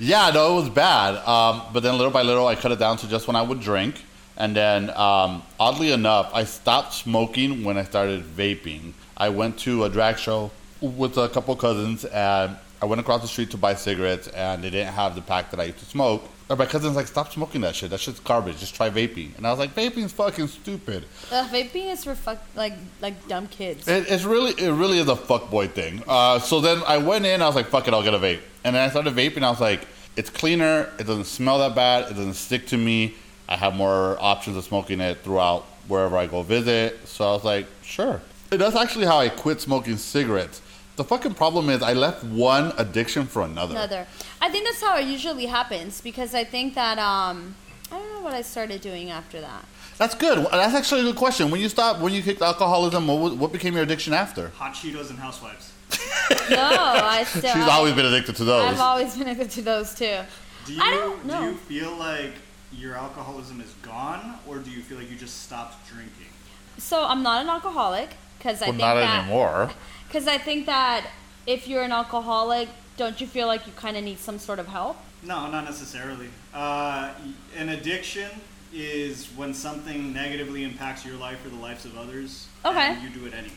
Yeah, 0.00 0.30
no, 0.32 0.52
it 0.52 0.60
was 0.60 0.70
bad. 0.70 1.16
Um, 1.26 1.62
but 1.72 1.82
then 1.82 1.96
little 1.96 2.12
by 2.12 2.22
little, 2.22 2.46
I 2.46 2.54
cut 2.54 2.70
it 2.70 2.78
down 2.78 2.98
to 2.98 3.08
just 3.08 3.26
when 3.26 3.34
I 3.34 3.42
would 3.42 3.58
drink. 3.60 3.96
And 4.38 4.54
then, 4.54 4.90
um, 4.90 5.42
oddly 5.58 5.90
enough, 5.90 6.30
I 6.32 6.44
stopped 6.44 6.94
smoking 6.94 7.64
when 7.64 7.76
I 7.76 7.82
started 7.82 8.22
vaping. 8.22 8.92
I 9.16 9.28
went 9.30 9.58
to 9.60 9.84
a 9.84 9.88
drag 9.88 10.16
show 10.16 10.52
with 10.80 11.18
a 11.18 11.28
couple 11.28 11.54
cousins, 11.56 12.04
and 12.04 12.56
I 12.80 12.86
went 12.86 13.00
across 13.00 13.20
the 13.20 13.26
street 13.26 13.50
to 13.50 13.56
buy 13.56 13.74
cigarettes, 13.74 14.28
and 14.28 14.62
they 14.62 14.70
didn't 14.70 14.94
have 14.94 15.16
the 15.16 15.22
pack 15.22 15.50
that 15.50 15.58
I 15.58 15.64
used 15.64 15.80
to 15.80 15.84
smoke. 15.84 16.22
Or 16.48 16.56
my 16.56 16.66
cousin's 16.66 16.96
like, 16.96 17.08
stop 17.08 17.30
smoking 17.32 17.60
that 17.62 17.74
shit. 17.74 17.90
That 17.90 18.00
shit's 18.00 18.20
garbage. 18.20 18.58
Just 18.58 18.74
try 18.74 18.88
vaping. 18.88 19.36
And 19.36 19.46
I 19.46 19.50
was 19.50 19.58
like, 19.58 19.74
vaping's 19.74 20.12
fucking 20.12 20.46
stupid. 20.46 21.04
Uh, 21.30 21.46
vaping 21.48 21.90
is 21.90 22.04
for 22.04 22.14
fuck 22.14 22.38
like 22.54 22.72
like 23.02 23.28
dumb 23.28 23.48
kids. 23.48 23.86
It, 23.86 24.06
it's 24.08 24.24
really, 24.24 24.52
it 24.52 24.70
really 24.70 24.98
is 24.98 25.08
a 25.08 25.14
fuckboy 25.14 25.72
thing. 25.72 26.02
Uh, 26.08 26.38
so 26.38 26.60
then 26.62 26.82
I 26.86 26.96
went 26.96 27.26
in. 27.26 27.42
I 27.42 27.46
was 27.46 27.54
like, 27.54 27.66
fuck 27.66 27.86
it, 27.86 27.92
I'll 27.92 28.02
get 28.02 28.14
a 28.14 28.18
vape. 28.18 28.40
And 28.64 28.74
then 28.74 28.82
I 28.82 28.88
started 28.88 29.12
vaping. 29.14 29.42
I 29.42 29.50
was 29.50 29.60
like, 29.60 29.86
it's 30.16 30.30
cleaner. 30.30 30.90
It 30.98 31.06
doesn't 31.06 31.26
smell 31.26 31.58
that 31.58 31.74
bad. 31.74 32.10
It 32.10 32.14
doesn't 32.14 32.34
stick 32.34 32.66
to 32.68 32.78
me. 32.78 33.14
I 33.48 33.56
have 33.56 33.74
more 33.74 34.16
options 34.20 34.56
of 34.56 34.64
smoking 34.64 35.00
it 35.00 35.18
throughout 35.18 35.64
wherever 35.88 36.16
I 36.16 36.26
go 36.26 36.42
visit. 36.42 37.06
So 37.08 37.28
I 37.28 37.32
was 37.32 37.44
like, 37.44 37.66
sure. 37.82 38.20
And 38.50 38.60
that's 38.60 38.76
actually 38.76 39.06
how 39.06 39.18
I 39.18 39.28
quit 39.28 39.60
smoking 39.60 39.96
cigarettes. 39.96 40.60
The 40.96 41.04
fucking 41.04 41.34
problem 41.34 41.70
is 41.70 41.82
I 41.82 41.92
left 41.92 42.24
one 42.24 42.72
addiction 42.76 43.26
for 43.26 43.42
another. 43.42 43.74
Another. 43.74 44.06
I 44.40 44.50
think 44.50 44.66
that's 44.66 44.82
how 44.82 44.98
it 44.98 45.06
usually 45.06 45.46
happens 45.46 46.00
because 46.00 46.34
I 46.34 46.44
think 46.44 46.74
that 46.74 46.98
um 46.98 47.54
I 47.90 47.98
don't 47.98 48.12
know 48.14 48.20
what 48.20 48.34
I 48.34 48.42
started 48.42 48.80
doing 48.80 49.10
after 49.10 49.40
that. 49.40 49.64
That's 49.96 50.14
good. 50.14 50.46
That's 50.50 50.74
actually 50.74 51.00
a 51.00 51.04
good 51.04 51.16
question. 51.16 51.50
When 51.50 51.60
you 51.60 51.68
stopped, 51.68 52.00
when 52.00 52.12
you 52.12 52.22
kicked 52.22 52.42
alcoholism, 52.42 53.06
what, 53.08 53.36
what 53.36 53.52
became 53.52 53.74
your 53.74 53.82
addiction 53.82 54.12
after? 54.12 54.48
Hot 54.50 54.74
Cheetos 54.74 55.10
and 55.10 55.18
Housewives. 55.18 55.72
No, 56.50 56.56
I 56.60 57.24
still. 57.24 57.52
She's 57.54 57.68
always 57.68 57.94
been 57.94 58.06
addicted 58.06 58.36
to 58.36 58.44
those. 58.44 58.64
I've 58.64 58.80
always 58.80 59.16
been 59.16 59.28
addicted 59.28 59.50
to 59.56 59.62
those 59.62 59.94
too. 59.94 60.18
Do 60.66 60.72
you, 60.74 60.80
I 60.82 60.90
don't 60.90 61.24
know. 61.26 61.40
Do 61.40 61.46
you 61.46 61.54
feel 61.56 61.96
like 61.96 62.32
your 62.78 62.94
alcoholism 62.94 63.60
is 63.60 63.72
gone, 63.82 64.38
or 64.46 64.58
do 64.58 64.70
you 64.70 64.82
feel 64.82 64.98
like 64.98 65.10
you 65.10 65.16
just 65.16 65.42
stopped 65.42 65.88
drinking? 65.88 66.32
So 66.78 67.04
I'm 67.04 67.22
not 67.22 67.42
an 67.42 67.48
alcoholic 67.48 68.10
because 68.38 68.62
I 68.62 68.66
well, 68.66 68.72
think 68.72 68.80
not 68.80 68.94
that 68.94 69.24
anymore. 69.24 69.70
because 70.08 70.28
I 70.28 70.38
think 70.38 70.66
that 70.66 71.06
if 71.46 71.66
you're 71.66 71.82
an 71.82 71.92
alcoholic, 71.92 72.68
don't 72.96 73.20
you 73.20 73.26
feel 73.26 73.46
like 73.46 73.66
you 73.66 73.72
kind 73.72 73.96
of 73.96 74.04
need 74.04 74.18
some 74.18 74.38
sort 74.38 74.58
of 74.58 74.68
help? 74.68 74.96
No, 75.22 75.50
not 75.50 75.64
necessarily. 75.64 76.28
Uh, 76.54 77.12
an 77.56 77.70
addiction 77.70 78.30
is 78.72 79.26
when 79.36 79.54
something 79.54 80.12
negatively 80.12 80.62
impacts 80.62 81.04
your 81.04 81.16
life 81.16 81.44
or 81.44 81.48
the 81.48 81.56
lives 81.56 81.84
of 81.84 81.96
others. 81.96 82.48
Okay. 82.64 82.92
And 82.92 83.02
you 83.02 83.10
do 83.10 83.26
it 83.26 83.34
anyway. 83.34 83.54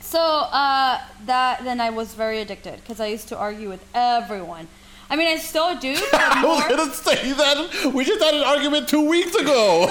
So 0.00 0.20
uh, 0.20 1.00
that 1.26 1.64
then 1.64 1.80
I 1.80 1.90
was 1.90 2.14
very 2.14 2.40
addicted 2.40 2.76
because 2.76 3.00
I 3.00 3.06
used 3.06 3.28
to 3.28 3.36
argue 3.36 3.68
with 3.68 3.84
everyone. 3.94 4.68
I 5.10 5.16
mean, 5.16 5.26
I 5.28 5.36
still 5.38 5.74
do. 5.78 5.94
I 6.12 6.44
was 6.44 6.64
gonna 6.76 6.92
say 6.92 7.32
that. 7.32 7.92
We 7.94 8.04
just 8.04 8.22
had 8.22 8.34
an 8.34 8.42
argument 8.44 8.88
two 8.88 9.08
weeks 9.08 9.34
ago. 9.34 9.86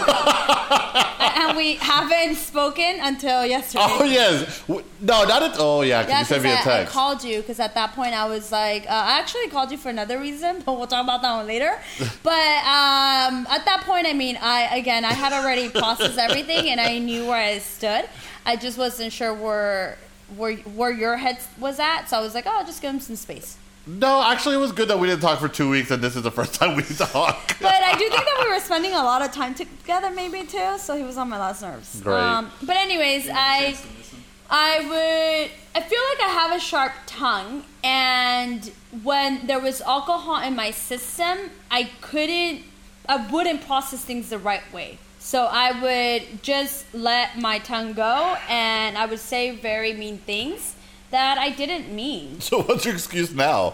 and 1.19 1.57
we 1.57 1.75
haven't 1.75 2.35
spoken 2.35 2.97
until 3.01 3.45
yesterday. 3.45 3.83
oh 3.87 4.03
yes. 4.03 4.63
No, 4.67 5.23
not 5.25 5.41
it. 5.43 5.51
Oh 5.57 5.81
yeah, 5.81 6.03
because 6.03 6.11
Yeah, 6.11 6.19
you 6.19 6.25
sent 6.25 6.43
me 6.43 6.51
a 6.51 6.55
'cause 6.57 6.67
I, 6.67 6.73
I 6.73 6.77
text. 6.79 6.93
called 6.93 7.23
you 7.23 7.41
because 7.41 7.59
at 7.59 7.73
that 7.75 7.93
point 7.93 8.13
I 8.13 8.25
was 8.27 8.51
like, 8.51 8.83
uh, 8.83 8.89
I 8.93 9.19
actually 9.19 9.47
called 9.47 9.71
you 9.71 9.77
for 9.77 9.89
another 9.89 10.19
reason, 10.19 10.61
but 10.65 10.77
we'll 10.77 10.87
talk 10.87 11.03
about 11.03 11.21
that 11.23 11.35
one 11.35 11.47
later. 11.47 11.71
but 12.23 12.31
um, 12.67 13.47
at 13.49 13.65
that 13.65 13.83
point, 13.85 14.05
I 14.07 14.13
mean, 14.13 14.37
I 14.41 14.75
again, 14.77 15.03
I 15.05 15.13
had 15.13 15.33
already 15.33 15.69
processed 15.69 16.17
everything 16.19 16.69
and 16.69 16.79
I 16.79 16.99
knew 16.99 17.25
where 17.25 17.41
I 17.53 17.57
stood. 17.59 18.05
I 18.45 18.55
just 18.55 18.77
wasn't 18.77 19.11
sure 19.11 19.33
where 19.33 19.97
where 20.35 20.55
where 20.57 20.91
your 20.91 21.17
head 21.17 21.39
was 21.59 21.79
at, 21.79 22.05
so 22.05 22.17
I 22.17 22.21
was 22.21 22.35
like, 22.35 22.45
oh, 22.45 22.51
I'll 22.59 22.65
just 22.65 22.81
give 22.81 22.93
him 22.93 22.99
some 22.99 23.15
space. 23.15 23.57
No, 23.87 24.21
actually, 24.21 24.55
it 24.55 24.59
was 24.59 24.71
good 24.73 24.89
that 24.89 24.99
we 24.99 25.07
didn't 25.07 25.21
talk 25.21 25.39
for 25.39 25.47
two 25.47 25.69
weeks, 25.69 25.91
and 25.91 26.03
this 26.03 26.15
is 26.15 26.23
the 26.23 26.31
first 26.31 26.53
time 26.55 26.75
we 26.75 26.83
talk. 26.97 27.55
But 27.61 27.83
I 27.83 27.93
do 27.93 28.09
think 28.09 28.25
that 28.25 28.43
we 28.43 28.51
were 28.53 28.59
spending 28.59 28.93
a 28.93 29.03
lot 29.03 29.21
of 29.21 29.31
time 29.31 29.55
together, 29.55 30.09
maybe 30.09 30.45
too. 30.45 30.77
So 30.77 30.97
he 30.97 31.03
was 31.03 31.17
on 31.17 31.29
my 31.29 31.39
last 31.39 31.61
nerves. 31.61 32.01
Great. 32.01 32.15
Um, 32.15 32.51
but 32.63 32.75
anyways, 32.75 33.29
I. 33.29 33.59
Chance 33.59 33.81
to 33.81 33.87
listen. 33.97 34.23
I 34.49 34.79
would. 34.79 35.51
I 35.75 35.85
feel 35.85 35.99
like 36.11 36.29
I 36.29 36.33
have 36.33 36.55
a 36.55 36.59
sharp 36.59 36.93
tongue, 37.05 37.63
and 37.83 38.71
when 39.03 39.47
there 39.47 39.59
was 39.59 39.81
alcohol 39.81 40.41
in 40.41 40.55
my 40.55 40.71
system, 40.71 41.49
I 41.71 41.89
couldn't. 42.01 42.63
I 43.07 43.25
wouldn't 43.27 43.65
process 43.65 44.03
things 44.03 44.29
the 44.29 44.37
right 44.39 44.73
way. 44.73 44.99
So 45.19 45.45
I 45.49 45.71
would 45.81 46.43
just 46.43 46.93
let 46.93 47.37
my 47.37 47.59
tongue 47.59 47.93
go, 47.93 48.35
and 48.49 48.97
I 48.97 49.05
would 49.05 49.19
say 49.19 49.51
very 49.55 49.93
mean 49.93 50.17
things 50.19 50.75
that 51.11 51.37
I 51.37 51.49
didn't 51.51 51.93
mean. 51.95 52.41
so 52.41 52.61
what's 52.63 52.83
your 52.85 52.93
excuse 52.93 53.33
now? 53.33 53.73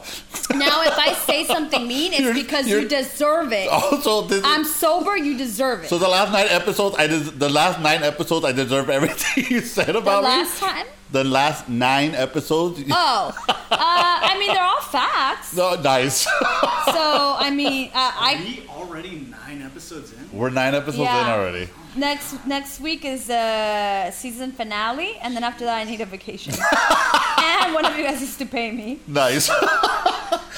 Now, 0.53 0.83
if 0.83 0.97
I 0.97 1.13
say 1.25 1.45
something 1.55 1.87
mean, 1.87 2.13
it's 2.13 2.21
You're- 2.21 2.33
because 2.41 2.67
you're- 2.67 2.83
you 2.83 2.87
deserve 2.89 3.51
it. 3.53 3.67
Also, 3.69 4.21
this. 4.21 4.43
I'm 4.45 4.63
sober. 4.63 5.17
You 5.17 5.37
deserve 5.37 5.83
it. 5.83 5.89
so 5.89 5.97
the 5.97 6.07
last 6.07 6.31
nine 6.31 6.47
episodes, 6.49 6.95
I 6.99 7.07
did. 7.07 7.39
The 7.39 7.49
last 7.49 7.79
nine 7.79 8.03
episodes, 8.03 8.45
I 8.45 8.51
deserve 8.51 8.89
everything 8.89 9.45
you 9.49 9.61
said 9.61 9.87
the 9.87 9.97
about 9.97 10.23
last 10.23 10.61
me. 10.61 10.67
time. 10.67 10.85
The 11.11 11.23
last 11.23 11.69
nine 11.69 12.13
episodes. 12.15 12.81
Oh, 12.91 13.35
uh, 13.49 13.55
I 13.71 14.37
mean 14.39 14.53
they're 14.53 14.63
all 14.63 14.81
facts. 14.81 15.55
No, 15.55 15.75
nice. 15.81 16.21
So 16.21 17.35
I 17.39 17.49
mean, 17.53 17.89
uh, 17.93 17.97
Are 17.97 18.13
I 18.17 18.35
we 18.43 18.67
already 18.69 19.27
nine 19.45 19.61
episodes 19.63 20.13
in? 20.13 20.29
We're 20.37 20.49
nine 20.51 20.73
episodes 20.75 20.97
in 20.99 21.03
Yeah. 21.05 21.33
already. 21.33 21.69
Next 21.95 22.45
next 22.45 22.79
week 22.79 23.05
is 23.05 23.27
the 23.27 24.11
season 24.11 24.51
finale, 24.51 25.17
and 25.21 25.35
then 25.35 25.43
after 25.43 25.65
that 25.65 25.77
I 25.77 25.83
need 25.83 26.01
a 26.01 26.05
vacation. 26.05 26.53
and 27.37 27.73
one 27.73 27.85
of 27.85 27.97
you 27.97 28.03
guys 28.03 28.19
needs 28.19 28.37
to 28.37 28.45
pay 28.45 28.71
me. 28.71 28.99
Nice. 29.07 29.49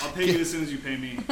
I'll 0.06 0.12
pay 0.14 0.32
you 0.32 0.40
as 0.42 0.52
soon 0.52 0.64
as 0.64 0.72
you 0.72 0.80
pay 0.80 0.98
me. 0.98 1.20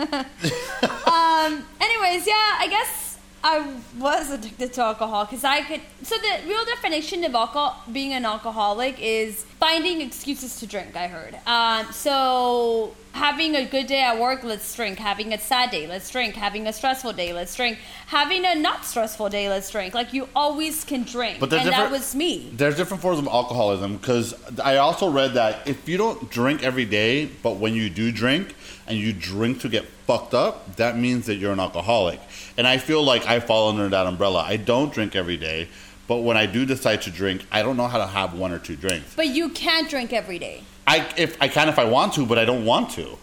Um. 1.13 1.63
Anyways, 1.79 2.25
yeah, 2.25 2.57
I 2.63 2.67
guess 2.69 3.19
I 3.43 3.75
was 3.99 4.31
addicted 4.31 4.73
to 4.73 4.81
alcohol 4.81 5.25
because 5.25 5.43
I 5.43 5.61
could. 5.61 5.81
So 6.01 6.15
the 6.17 6.47
real 6.47 6.65
definition 6.65 7.23
of 7.23 7.35
alcohol, 7.35 7.83
being 7.91 8.13
an 8.13 8.25
alcoholic, 8.25 8.99
is 8.99 9.45
finding 9.63 10.01
excuses 10.01 10.59
to 10.59 10.67
drink. 10.67 10.93
I 10.95 11.07
heard. 11.07 11.33
Um. 11.47 11.89
So 11.93 12.93
having 13.13 13.55
a 13.55 13.65
good 13.65 13.87
day 13.87 14.01
at 14.01 14.19
work, 14.19 14.43
let's 14.43 14.75
drink. 14.75 14.99
Having 14.99 15.31
a 15.33 15.39
sad 15.39 15.71
day, 15.71 15.87
let's 15.87 16.09
drink. 16.09 16.35
Having 16.35 16.67
a 16.67 16.73
stressful 16.73 17.13
day, 17.13 17.31
let's 17.31 17.55
drink. 17.55 17.77
Having 18.07 18.45
a 18.45 18.55
not 18.55 18.83
stressful 18.83 19.29
day, 19.29 19.47
let's 19.47 19.69
drink. 19.69 19.93
Like 19.93 20.11
you 20.11 20.27
always 20.35 20.83
can 20.83 21.03
drink, 21.03 21.39
But 21.39 21.53
and 21.53 21.69
that 21.69 21.91
was 21.91 22.13
me. 22.13 22.51
There's 22.53 22.75
different 22.75 23.01
forms 23.01 23.19
of 23.19 23.27
alcoholism 23.27 23.95
because 23.95 24.33
I 24.59 24.77
also 24.77 25.09
read 25.09 25.35
that 25.35 25.65
if 25.65 25.87
you 25.87 25.97
don't 25.97 26.29
drink 26.29 26.61
every 26.61 26.85
day, 26.85 27.29
but 27.41 27.55
when 27.55 27.73
you 27.73 27.89
do 27.89 28.11
drink 28.11 28.55
and 28.85 28.97
you 28.97 29.13
drink 29.13 29.61
to 29.61 29.69
get 29.69 29.85
fucked 30.07 30.33
up, 30.33 30.75
that 30.75 30.97
means 30.97 31.25
that 31.27 31.35
you're 31.35 31.53
an 31.53 31.61
alcoholic. 31.61 32.19
And 32.57 32.67
I 32.67 32.77
feel 32.79 33.01
like 33.01 33.25
I 33.27 33.39
fall 33.39 33.69
under 33.69 33.87
that 33.87 34.07
umbrella. 34.07 34.43
I 34.45 34.57
don't 34.57 34.91
drink 34.91 35.15
every 35.15 35.37
day, 35.37 35.69
but 36.13 36.19
when 36.21 36.37
I 36.37 36.45
do 36.45 36.63
decide 36.63 37.01
to 37.03 37.09
drink, 37.09 37.43
I 37.51 37.63
don't 37.63 37.75
know 37.75 37.87
how 37.87 37.97
to 37.97 38.05
have 38.05 38.35
one 38.35 38.51
or 38.51 38.59
two 38.59 38.75
drinks. 38.75 39.15
But 39.15 39.27
you 39.29 39.49
can't 39.49 39.89
drink 39.89 40.13
every 40.13 40.37
day. 40.37 40.61
I 40.85 41.11
if 41.17 41.41
I 41.41 41.47
can 41.47 41.69
if 41.69 41.79
I 41.79 41.85
want 41.85 42.13
to, 42.13 42.25
but 42.27 42.37
I 42.37 42.45
don't 42.45 42.65
want 42.65 42.91
to. 42.91 43.17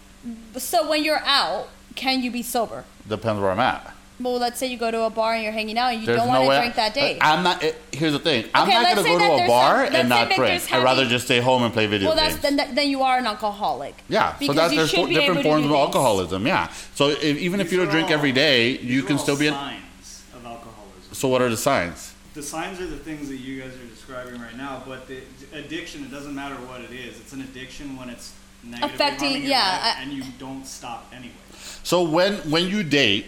So 0.59 0.91
when 0.91 1.05
you're 1.05 1.23
out, 1.25 1.69
can 1.95 2.21
you 2.25 2.33
be 2.33 2.43
sober? 2.43 2.85
Depends 3.09 3.41
where 3.41 3.53
I'm 3.53 3.61
at. 3.61 3.95
Well, 4.19 4.39
let's 4.39 4.59
say 4.59 4.67
you 4.67 4.77
go 4.77 4.91
to 4.91 5.03
a 5.05 5.11
bar 5.11 5.33
and 5.35 5.43
you're 5.45 5.53
hanging 5.53 5.79
out 5.79 5.93
and 5.93 6.01
you 6.01 6.07
There's 6.07 6.19
don't 6.19 6.33
no 6.33 6.43
want 6.43 6.51
to 6.53 6.59
drink 6.59 6.75
that 6.75 6.93
day. 6.95 7.17
I'm 7.23 7.43
not. 7.45 7.63
It, 7.63 7.81
here's 7.93 8.13
the 8.13 8.19
thing. 8.19 8.45
I'm 8.55 8.65
Okay, 8.69 8.73
not 8.77 8.83
let's 8.83 8.95
gonna 8.97 9.09
say 9.09 9.13
go 9.13 9.19
that 9.19 9.29
to 9.29 9.33
a 9.35 9.37
there's 9.37 9.49
bar 9.49 9.87
some- 9.87 9.95
and 9.95 10.09
not 10.09 10.27
drink. 10.27 10.39
there's 10.39 10.73
I'd 10.73 10.83
rather 10.85 11.07
just 11.07 11.25
stay 11.27 11.39
home 11.41 11.63
and 11.63 11.73
play 11.73 11.87
video 11.87 12.09
well, 12.09 12.17
that's 12.17 12.37
games. 12.39 12.57
then, 12.57 12.75
then 12.75 12.89
you 12.91 13.03
are 13.03 13.19
an 13.19 13.27
alcoholic. 13.27 13.95
Yeah, 14.09 14.33
so 14.33 14.39
Because 14.41 14.57
that's 14.57 14.73
you 14.73 14.79
there's 14.81 14.91
should 14.91 15.01
fo- 15.01 15.07
be 15.07 15.15
different 15.15 15.41
able 15.41 15.43
to 15.45 15.49
forms 15.49 15.65
of 15.67 15.73
alcoholism. 15.73 16.45
Yeah. 16.47 16.69
So 16.97 17.09
if, 17.11 17.25
even 17.25 17.61
if 17.61 17.71
you 17.73 17.79
don't 17.79 17.89
drink 17.89 18.09
all- 18.09 18.15
every 18.15 18.33
day, 18.33 18.77
you 18.79 19.05
can 19.05 19.19
still 19.19 19.39
be. 19.39 19.47
An, 19.47 19.55
signs 19.55 20.23
of 20.35 20.45
alcoholism. 20.45 21.15
so 21.15 21.29
what 21.29 21.41
are 21.41 21.49
the 21.49 21.57
signs? 21.57 22.10
The 22.41 22.47
signs 22.47 22.81
are 22.81 22.87
the 22.87 22.97
things 22.97 23.29
that 23.29 23.37
you 23.37 23.61
guys 23.61 23.75
are 23.75 23.85
describing 23.95 24.41
right 24.41 24.57
now, 24.57 24.83
but 24.87 25.07
the 25.07 25.19
addiction, 25.53 26.03
it 26.05 26.11
doesn't 26.11 26.35
matter 26.35 26.55
what 26.55 26.81
it 26.81 26.91
is. 26.91 27.21
It's 27.21 27.35
an 27.35 27.43
addiction 27.43 27.99
when 27.99 28.09
it's 28.09 28.33
negatively 28.65 28.95
Affecting- 28.95 29.43
yeah, 29.45 29.95
I- 29.99 30.01
and 30.01 30.11
you 30.11 30.25
don't 30.39 30.67
stop 30.67 31.13
anyway. 31.15 31.35
So 31.83 32.03
when 32.03 32.37
when 32.51 32.67
you 32.67 32.83
date 32.83 33.27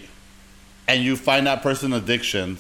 and 0.88 1.05
you 1.05 1.16
find 1.16 1.46
that 1.46 1.62
person 1.62 1.92
addiction, 1.92 2.57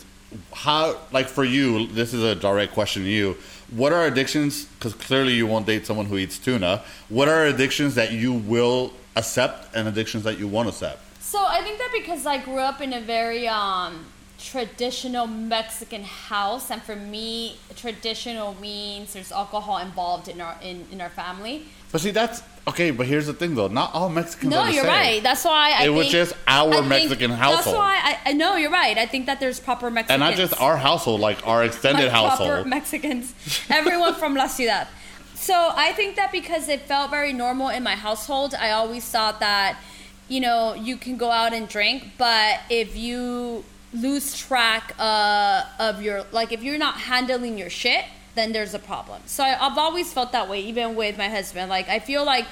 how 0.52 0.98
like 1.10 1.26
for 1.26 1.42
you? 1.42 1.86
This 1.86 2.12
is 2.12 2.22
a 2.22 2.34
direct 2.34 2.74
question 2.74 3.04
to 3.04 3.08
you. 3.08 3.38
What 3.70 3.94
are 3.94 4.04
addictions? 4.04 4.66
Because 4.66 4.92
clearly 4.92 5.32
you 5.32 5.46
won't 5.46 5.64
date 5.64 5.86
someone 5.86 6.04
who 6.04 6.18
eats 6.18 6.36
tuna. 6.36 6.82
What 7.08 7.30
are 7.30 7.46
addictions 7.46 7.94
that 7.94 8.12
you 8.12 8.34
will 8.34 8.92
accept 9.16 9.74
and 9.74 9.88
addictions 9.88 10.22
that 10.24 10.38
you 10.38 10.48
won't 10.48 10.68
accept? 10.68 11.00
So 11.22 11.38
I 11.42 11.62
think 11.62 11.78
that 11.78 11.92
because 11.94 12.26
I 12.26 12.36
grew 12.36 12.58
up 12.58 12.82
in 12.82 12.92
a 12.92 13.00
very 13.00 13.48
um, 13.48 14.04
traditional 14.42 15.26
Mexican 15.26 16.02
house, 16.02 16.70
and 16.70 16.82
for 16.82 16.96
me, 16.96 17.56
traditional 17.76 18.54
means 18.60 19.12
there's 19.12 19.32
alcohol 19.32 19.78
involved 19.78 20.28
in 20.28 20.40
our 20.40 20.56
in, 20.62 20.84
in 20.90 21.00
our 21.00 21.08
family. 21.10 21.64
But 21.92 22.00
see, 22.00 22.10
that's 22.10 22.42
okay. 22.66 22.90
But 22.90 23.06
here's 23.06 23.26
the 23.26 23.34
thing, 23.34 23.54
though. 23.54 23.68
Not 23.68 23.94
all 23.94 24.08
Mexicans. 24.08 24.50
No, 24.50 24.64
you're 24.64 24.82
same. 24.84 24.86
right. 24.86 25.22
That's 25.22 25.44
why 25.44 25.74
I 25.78 25.84
It 25.84 25.90
was 25.90 26.08
just 26.08 26.34
our 26.48 26.70
I 26.70 26.76
think- 26.76 26.88
Mexican 26.88 27.30
That's 27.30 27.66
why 27.66 28.00
I, 28.02 28.30
I 28.30 28.32
know 28.32 28.56
you're 28.56 28.70
right. 28.70 28.96
I 28.98 29.06
think 29.06 29.26
that 29.26 29.40
there's 29.40 29.60
proper 29.60 29.90
Mexican 29.90 30.14
and 30.14 30.20
Mexicans. 30.20 30.50
not 30.50 30.58
just 30.58 30.62
our 30.62 30.76
household, 30.78 31.20
like 31.20 31.46
our 31.46 31.62
extended 31.68 32.04
like 32.04 32.12
proper 32.12 32.28
household. 32.44 32.66
Mexicans, 32.66 33.34
everyone 33.70 34.14
from 34.14 34.34
La 34.34 34.46
Ciudad. 34.46 34.88
So 35.34 35.54
I 35.74 35.92
think 35.92 36.16
that 36.16 36.30
because 36.32 36.68
it 36.68 36.82
felt 36.82 37.10
very 37.10 37.32
normal 37.32 37.68
in 37.68 37.82
my 37.82 37.96
household, 37.96 38.54
I 38.54 38.70
always 38.70 39.04
thought 39.04 39.40
that, 39.40 39.76
you 40.28 40.40
know, 40.40 40.72
you 40.74 40.96
can 40.96 41.16
go 41.16 41.30
out 41.30 41.52
and 41.52 41.68
drink, 41.68 42.12
but 42.16 42.60
if 42.70 42.96
you 42.96 43.64
lose 43.92 44.36
track 44.36 44.94
uh, 44.98 45.64
of 45.78 46.02
your, 46.02 46.24
like, 46.32 46.52
if 46.52 46.62
you're 46.62 46.78
not 46.78 46.94
handling 46.94 47.58
your 47.58 47.70
shit, 47.70 48.04
then 48.34 48.52
there's 48.52 48.74
a 48.74 48.78
problem. 48.78 49.20
So 49.26 49.44
I, 49.44 49.56
I've 49.60 49.78
always 49.78 50.12
felt 50.12 50.32
that 50.32 50.48
way, 50.48 50.60
even 50.60 50.94
with 50.94 51.18
my 51.18 51.28
husband. 51.28 51.68
Like, 51.68 51.88
I 51.88 51.98
feel 51.98 52.24
like 52.24 52.46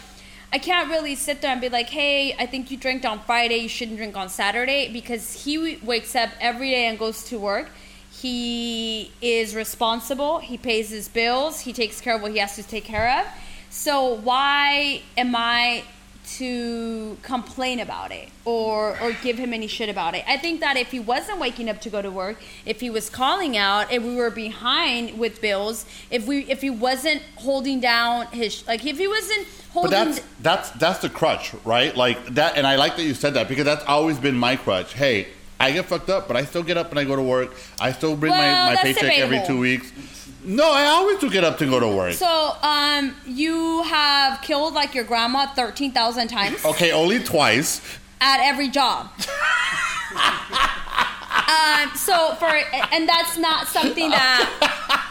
I 0.53 0.59
can't 0.59 0.91
really 0.91 1.15
sit 1.15 1.41
there 1.41 1.53
and 1.53 1.61
be 1.61 1.69
like, 1.69 1.89
hey, 1.89 2.35
I 2.39 2.47
think 2.47 2.71
you 2.71 2.77
drank 2.77 3.05
on 3.05 3.21
Friday, 3.21 3.59
you 3.59 3.69
shouldn't 3.69 3.99
drink 3.99 4.17
on 4.17 4.29
Saturday 4.29 4.93
because 4.93 5.45
he 5.45 5.77
wakes 5.77 6.17
up 6.17 6.31
every 6.41 6.71
day 6.71 6.87
and 6.87 6.99
goes 6.99 7.25
to 7.25 7.39
work. 7.39 7.71
He 8.11 9.13
is 9.23 9.55
responsible, 9.55 10.41
he 10.41 10.59
pays 10.59 10.91
his 10.91 11.09
bills, 11.09 11.61
he 11.61 11.73
takes 11.73 12.01
care 12.01 12.17
of 12.17 12.23
what 12.23 12.33
he 12.33 12.39
has 12.39 12.57
to 12.57 12.63
take 12.63 12.85
care 12.85 13.21
of. 13.21 13.27
So 13.71 14.15
why 14.15 15.03
am 15.17 15.35
I 15.37 15.85
to 16.39 17.17
complain 17.23 17.81
about 17.81 18.13
it 18.13 18.29
or 18.45 19.01
or 19.01 19.13
give 19.23 19.39
him 19.39 19.53
any 19.53 19.67
shit 19.67 19.89
about 19.89 20.15
it. 20.15 20.25
I 20.29 20.37
think 20.37 20.61
that 20.61 20.77
if 20.77 20.91
he 20.91 21.01
wasn't 21.01 21.39
waking 21.39 21.69
up 21.69 21.81
to 21.83 21.91
go 21.91 22.01
to 22.03 22.11
work, 22.11 22.37
if 22.65 22.81
he 22.81 22.91
was 22.91 23.11
calling 23.11 23.57
out, 23.57 23.93
if 23.93 24.03
we 24.03 24.15
were 24.15 24.31
behind 24.31 25.19
with 25.19 25.41
bills, 25.41 25.87
if 26.11 26.27
we 26.27 26.41
if 26.45 26.61
he 26.61 26.71
wasn't 26.71 27.23
holding 27.37 27.81
down 27.81 28.27
his 28.29 28.67
like 28.67 28.85
if 28.87 28.99
he 28.99 29.09
wasn't 29.09 29.47
But 29.47 29.73
holding 29.73 29.91
that's 29.91 30.21
that's 30.41 30.71
that's 30.73 30.99
the 31.01 31.11
crutch, 31.11 31.53
right? 31.65 31.95
Like 31.97 32.25
that, 32.35 32.57
and 32.57 32.67
I 32.67 32.77
like 32.77 32.97
that 32.97 33.03
you 33.03 33.15
said 33.15 33.35
that 33.35 33.49
because 33.49 33.65
that's 33.65 33.85
always 33.85 34.19
been 34.19 34.37
my 34.37 34.57
crutch. 34.57 34.95
Hey, 34.95 35.29
I 35.59 35.73
get 35.73 35.87
fucked 35.87 36.11
up, 36.11 36.27
but 36.29 36.37
I 36.37 36.45
still 36.45 36.63
get 36.63 36.77
up 36.77 36.91
and 36.91 36.99
I 36.99 37.05
go 37.05 37.17
to 37.17 37.23
work. 37.23 37.55
I 37.81 37.93
still 37.93 38.17
bring 38.17 38.33
Well, 38.33 38.67
my, 38.67 38.75
my 38.75 38.83
paycheck 38.83 39.19
every 39.19 39.43
two 39.47 39.59
weeks. 39.59 39.93
No, 40.51 40.73
I 40.73 40.85
always 40.87 41.19
took 41.19 41.35
it 41.35 41.45
up 41.45 41.59
to 41.59 41.67
go 41.67 41.79
to 41.79 41.89
work. 41.89 42.15
so 42.15 42.57
um 42.63 43.15
you 43.25 43.83
have 43.85 44.43
killed 44.43 44.75
like 44.75 44.95
your 44.95 45.05
grandma 45.05 45.47
13,000 45.55 46.29
times 46.29 46.65
okay, 46.65 46.91
only 46.93 47.19
twice. 47.23 47.81
at 48.21 48.41
every 48.41 48.69
job. 48.69 49.09
um 51.57 51.91
so 51.97 52.35
for 52.35 52.51
and 52.93 53.09
that's 53.09 53.39
not 53.39 53.69
something 53.69 54.11
that 54.11 55.07